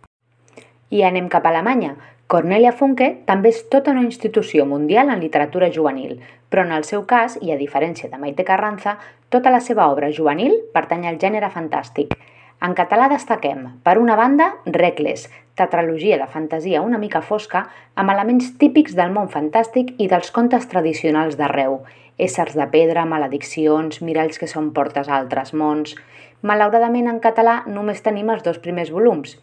I 0.88 1.02
anem 1.04 1.28
cap 1.28 1.44
a 1.44 1.50
Alemanya. 1.50 1.94
Cornelia 2.26 2.72
Funke 2.72 3.18
també 3.26 3.50
és 3.50 3.68
tota 3.68 3.90
una 3.90 4.06
institució 4.06 4.64
mundial 4.64 5.10
en 5.10 5.20
literatura 5.20 5.68
juvenil, 5.70 6.20
però 6.48 6.64
en 6.64 6.72
el 6.72 6.84
seu 6.84 7.04
cas, 7.04 7.36
i 7.42 7.52
a 7.52 7.60
diferència 7.60 8.08
de 8.08 8.16
Maite 8.16 8.44
Carranza, 8.48 8.96
tota 9.28 9.50
la 9.50 9.60
seva 9.60 9.90
obra 9.92 10.08
juvenil 10.10 10.56
pertany 10.72 11.06
al 11.06 11.20
gènere 11.20 11.52
fantàstic. 11.52 12.16
En 12.60 12.74
català 12.76 13.06
destaquem, 13.08 13.62
per 13.80 13.96
una 13.96 14.18
banda, 14.20 14.50
Recles, 14.68 15.22
tetralogia 15.56 16.18
de 16.20 16.26
fantasia 16.28 16.82
una 16.84 16.98
mica 17.00 17.22
fosca 17.24 17.62
amb 17.96 18.12
elements 18.12 18.50
típics 18.60 18.92
del 18.98 19.14
món 19.14 19.30
fantàstic 19.32 19.94
i 19.96 20.08
dels 20.12 20.28
contes 20.36 20.66
tradicionals 20.68 21.38
d'arreu, 21.40 21.78
éssers 22.20 22.58
de 22.60 22.66
pedra, 22.68 23.06
malediccions, 23.08 24.02
miralls 24.04 24.36
que 24.36 24.48
són 24.50 24.74
portes 24.76 25.08
a 25.08 25.16
altres 25.22 25.54
mons... 25.56 25.96
Malauradament 26.40 27.04
en 27.10 27.18
català 27.20 27.58
només 27.68 27.98
tenim 28.00 28.30
els 28.32 28.40
dos 28.40 28.56
primers 28.64 28.88
volums. 28.88 29.34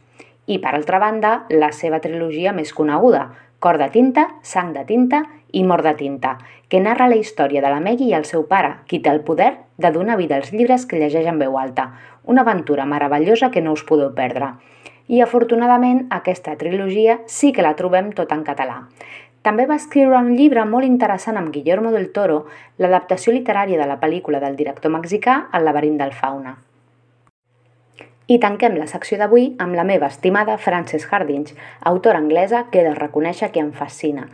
I, 0.49 0.56
per 0.57 0.72
altra 0.73 0.98
banda, 0.98 1.34
la 1.53 1.69
seva 1.69 1.99
trilogia 2.02 2.56
més 2.57 2.72
coneguda, 2.73 3.27
Cor 3.61 3.77
de 3.77 3.85
tinta, 3.94 4.23
Sang 4.41 4.72
de 4.73 4.81
tinta 4.89 5.19
i 5.53 5.61
Mort 5.64 5.85
de 5.85 5.94
tinta, 5.99 6.35
que 6.69 6.81
narra 6.81 7.07
la 7.10 7.19
història 7.22 7.61
de 7.61 7.69
la 7.69 7.80
Megui 7.81 8.10
i 8.10 8.15
el 8.18 8.26
seu 8.26 8.48
pare, 8.49 8.80
qui 8.89 8.98
té 9.02 9.14
el 9.14 9.22
poder 9.30 9.52
de 9.77 9.91
donar 9.94 10.18
vida 10.18 10.35
als 10.38 10.49
llibres 10.53 10.85
que 10.89 10.98
llegeix 10.98 11.30
en 11.30 11.38
veu 11.41 11.57
alta. 11.57 11.91
Una 12.28 12.41
aventura 12.41 12.86
meravellosa 12.86 13.52
que 13.52 13.62
no 13.64 13.72
us 13.72 13.86
podeu 13.88 14.10
perdre 14.16 14.52
i 15.08 15.22
afortunadament 15.24 16.02
aquesta 16.12 16.58
trilogia 16.60 17.22
sí 17.32 17.54
que 17.56 17.64
la 17.64 17.78
trobem 17.80 18.10
tot 18.16 18.34
en 18.36 18.44
català. 18.44 18.82
També 19.48 19.64
va 19.70 19.78
escriure 19.80 20.20
un 20.20 20.34
llibre 20.36 20.66
molt 20.68 20.84
interessant 20.84 21.40
amb 21.40 21.54
Guillermo 21.56 21.94
del 21.94 22.10
Toro, 22.12 22.41
l'adaptació 22.84 23.32
literària 23.32 23.80
de 23.80 23.88
la 23.88 23.95
pel·lícula 24.02 24.41
del 24.44 24.58
director 24.60 24.91
mexicà 24.91 25.38
El 25.56 25.64
laberint 25.64 25.95
del 26.02 26.12
fauna. 26.12 26.58
I 28.28 28.41
tanquem 28.44 28.76
la 28.76 28.90
secció 28.91 29.16
d'avui 29.22 29.54
amb 29.64 29.80
la 29.80 29.88
meva 29.88 30.12
estimada 30.12 30.58
Frances 30.60 31.08
Hardinge, 31.08 31.56
autora 31.80 32.20
anglesa 32.20 32.66
que 32.74 32.82
he 32.82 32.88
de 32.90 32.95
reconèixer 32.98 33.54
que 33.54 33.64
em 33.64 33.72
fascina. 33.72 34.28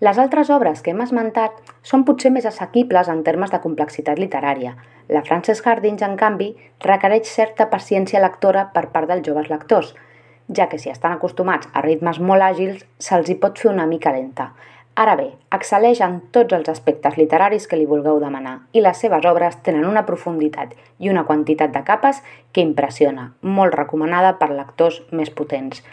Les 0.00 0.18
altres 0.18 0.50
obres 0.54 0.82
que 0.82 0.92
hem 0.94 1.00
esmentat 1.02 1.56
són 1.82 2.04
potser 2.06 2.30
més 2.30 2.46
assequibles 2.46 3.08
en 3.10 3.24
termes 3.26 3.50
de 3.50 3.62
complexitat 3.62 4.18
literària. 4.18 4.76
La 5.08 5.24
Frances 5.26 5.64
Hardinge, 5.64 6.06
en 6.06 6.14
canvi, 6.16 6.52
requereix 6.84 7.26
certa 7.30 7.66
paciència 7.72 8.22
lectora 8.22 8.68
per 8.74 8.88
part 8.94 9.10
dels 9.10 9.26
joves 9.26 9.50
lectors– 9.50 9.94
ja 10.48 10.68
que 10.68 10.78
si 10.78 10.90
estan 10.90 11.12
acostumats 11.12 11.68
a 11.72 11.82
ritmes 11.84 12.18
molt 12.20 12.42
àgils, 12.42 12.84
se'ls 12.98 13.28
hi 13.28 13.36
pot 13.40 13.58
fer 13.58 13.70
una 13.70 13.86
mica 13.86 14.12
lenta. 14.12 14.52
Ara 14.98 15.14
bé, 15.14 15.28
excel·leix 15.54 16.00
en 16.02 16.18
tots 16.34 16.56
els 16.56 16.68
aspectes 16.72 17.18
literaris 17.20 17.68
que 17.70 17.76
li 17.78 17.86
vulgueu 17.86 18.18
demanar 18.18 18.56
i 18.74 18.82
les 18.82 18.98
seves 18.98 19.28
obres 19.30 19.60
tenen 19.62 19.86
una 19.86 20.02
profunditat 20.08 20.72
i 20.98 21.12
una 21.12 21.22
quantitat 21.28 21.70
de 21.74 21.84
capes 21.86 22.18
que 22.52 22.64
impressiona, 22.64 23.28
molt 23.42 23.76
recomanada 23.78 24.34
per 24.40 24.50
lectors 24.50 25.02
més 25.12 25.30
potents. 25.30 25.84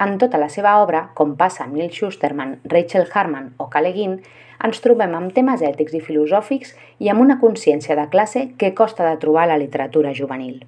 En 0.00 0.16
tota 0.18 0.38
la 0.40 0.48
seva 0.48 0.78
obra, 0.80 1.10
com 1.14 1.34
passa 1.36 1.66
amb 1.66 1.76
Neil 1.76 1.92
Schusterman, 1.92 2.56
Rachel 2.64 3.08
Harman 3.12 3.52
o 3.60 3.68
Caleguin, 3.72 4.20
ens 4.64 4.80
trobem 4.80 5.14
amb 5.18 5.34
temes 5.36 5.62
ètics 5.66 5.94
i 5.98 6.00
filosòfics 6.00 6.72
i 7.02 7.10
amb 7.12 7.20
una 7.20 7.38
consciència 7.40 7.96
de 7.98 8.06
classe 8.08 8.46
que 8.58 8.74
costa 8.78 9.04
de 9.08 9.18
trobar 9.20 9.44
a 9.44 9.52
la 9.52 9.58
literatura 9.60 10.14
juvenil. 10.14 10.62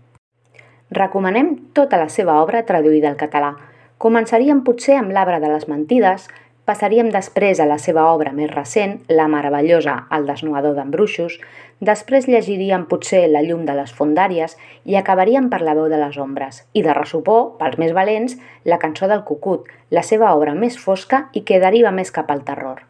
Recomanem 0.91 1.55
tota 1.73 1.99
la 1.99 2.11
seva 2.13 2.41
obra 2.43 2.65
traduïda 2.69 3.09
al 3.11 3.21
català. 3.21 3.55
Començaríem 3.99 4.61
potser 4.67 4.99
amb 4.99 5.15
l'Arbre 5.15 5.39
de 5.41 5.49
les 5.49 5.69
Mentides, 5.71 6.29
passaríem 6.65 7.11
després 7.12 7.61
a 7.61 7.66
la 7.69 7.77
seva 7.78 8.07
obra 8.12 8.32
més 8.32 8.51
recent, 8.51 8.97
la 9.09 9.27
meravellosa 9.28 9.97
El 10.16 10.27
desnuador 10.28 10.74
d'embruixos, 10.78 11.36
després 11.81 12.28
llegiríem 12.28 12.86
potser 12.89 13.27
La 13.28 13.43
llum 13.45 13.66
de 13.69 13.77
les 13.77 13.93
fondàries 13.93 14.57
i 14.85 14.97
acabaríem 14.97 15.51
per 15.53 15.61
La 15.62 15.77
veu 15.77 15.91
de 15.93 16.01
les 16.01 16.16
ombres, 16.19 16.65
i 16.73 16.82
de 16.86 16.97
ressupor, 16.97 17.55
pels 17.61 17.78
més 17.78 17.93
valents, 17.93 18.39
La 18.65 18.81
cançó 18.81 19.11
del 19.11 19.24
cucut, 19.28 19.69
la 19.91 20.03
seva 20.03 20.32
obra 20.35 20.55
més 20.55 20.81
fosca 20.81 21.28
i 21.32 21.45
que 21.45 21.61
deriva 21.61 21.93
més 21.93 22.11
cap 22.11 22.31
al 22.32 22.45
terror. 22.49 22.85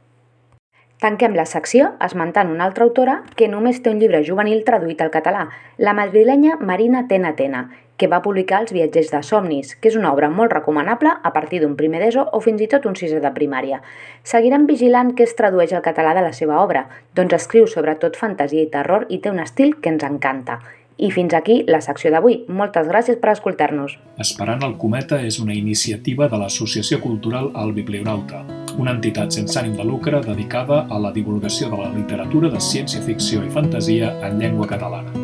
Tanquem 1.02 1.34
la 1.36 1.44
secció 1.44 1.90
esmentant 2.00 2.48
una 2.48 2.64
altra 2.64 2.86
autora 2.86 3.18
que 3.36 3.48
només 3.50 3.80
té 3.82 3.90
un 3.90 3.98
llibre 4.00 4.22
juvenil 4.24 4.62
traduït 4.64 5.02
al 5.02 5.10
català, 5.12 5.48
la 5.76 5.92
madrilenya 5.92 6.54
Marina 6.60 7.02
Tena 7.10 7.34
Tena, 7.36 7.66
que 7.96 8.08
va 8.10 8.22
publicar 8.22 8.60
Els 8.62 8.74
viatgers 8.74 9.10
de 9.14 9.22
somnis, 9.22 9.74
que 9.76 9.88
és 9.90 9.96
una 9.98 10.12
obra 10.12 10.30
molt 10.30 10.52
recomanable 10.52 11.12
a 11.22 11.32
partir 11.32 11.60
d'un 11.62 11.76
primer 11.78 12.02
d'ESO 12.02 12.26
o 12.32 12.40
fins 12.44 12.62
i 12.64 12.68
tot 12.70 12.86
un 12.90 12.96
sisè 12.98 13.20
de 13.22 13.32
primària. 13.34 13.80
Seguirem 14.22 14.66
vigilant 14.66 15.14
que 15.14 15.26
es 15.28 15.36
tradueix 15.38 15.72
al 15.72 15.84
català 15.84 16.14
de 16.14 16.24
la 16.26 16.32
seva 16.32 16.60
obra, 16.62 16.88
doncs 17.14 17.36
escriu 17.38 17.68
sobretot 17.70 18.18
fantasia 18.18 18.62
i 18.62 18.70
terror 18.70 19.06
i 19.08 19.20
té 19.20 19.30
un 19.30 19.42
estil 19.42 19.76
que 19.80 19.94
ens 19.94 20.06
encanta. 20.06 20.60
I 20.96 21.10
fins 21.10 21.34
aquí 21.34 21.64
la 21.66 21.80
secció 21.82 22.12
d'avui. 22.14 22.44
Moltes 22.46 22.86
gràcies 22.86 23.18
per 23.18 23.32
escoltar-nos. 23.32 23.96
Esperant 24.22 24.62
el 24.62 24.76
cometa 24.78 25.18
és 25.26 25.40
una 25.42 25.54
iniciativa 25.54 26.28
de 26.30 26.38
l'Associació 26.38 27.00
Cultural 27.02 27.50
El 27.64 27.74
Biblionauta, 27.74 28.44
una 28.78 28.94
entitat 28.94 29.34
sense 29.34 29.58
ànim 29.58 29.74
de 29.74 29.88
lucre 29.90 30.22
dedicada 30.22 30.84
a 30.86 31.02
la 31.02 31.10
divulgació 31.12 31.70
de 31.74 31.82
la 31.82 31.90
literatura 31.98 32.50
de 32.54 32.62
ciència-ficció 32.62 33.42
i 33.42 33.50
fantasia 33.58 34.14
en 34.22 34.38
llengua 34.38 34.70
catalana. 34.70 35.23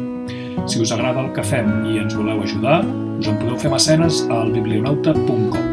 Si 0.67 0.81
us 0.81 0.93
agrada 0.93 1.25
el 1.25 1.33
que 1.37 1.45
fem 1.47 1.71
i 1.91 1.99
ens 2.03 2.17
voleu 2.19 2.43
ajudar, 2.45 2.81
us 3.21 3.29
en 3.31 3.39
podeu 3.41 3.59
fer 3.61 3.73
mecenes 3.73 4.25
al 4.33 4.53
biblionauta.com. 4.55 5.69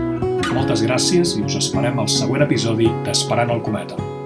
Moltes 0.57 0.83
gràcies 0.85 1.35
i 1.37 1.45
us 1.45 1.57
esperem 1.59 1.99
al 2.01 2.11
següent 2.11 2.47
episodi 2.47 2.91
d'Esperant 3.05 3.53
el 3.53 3.65
cometa. 3.65 4.16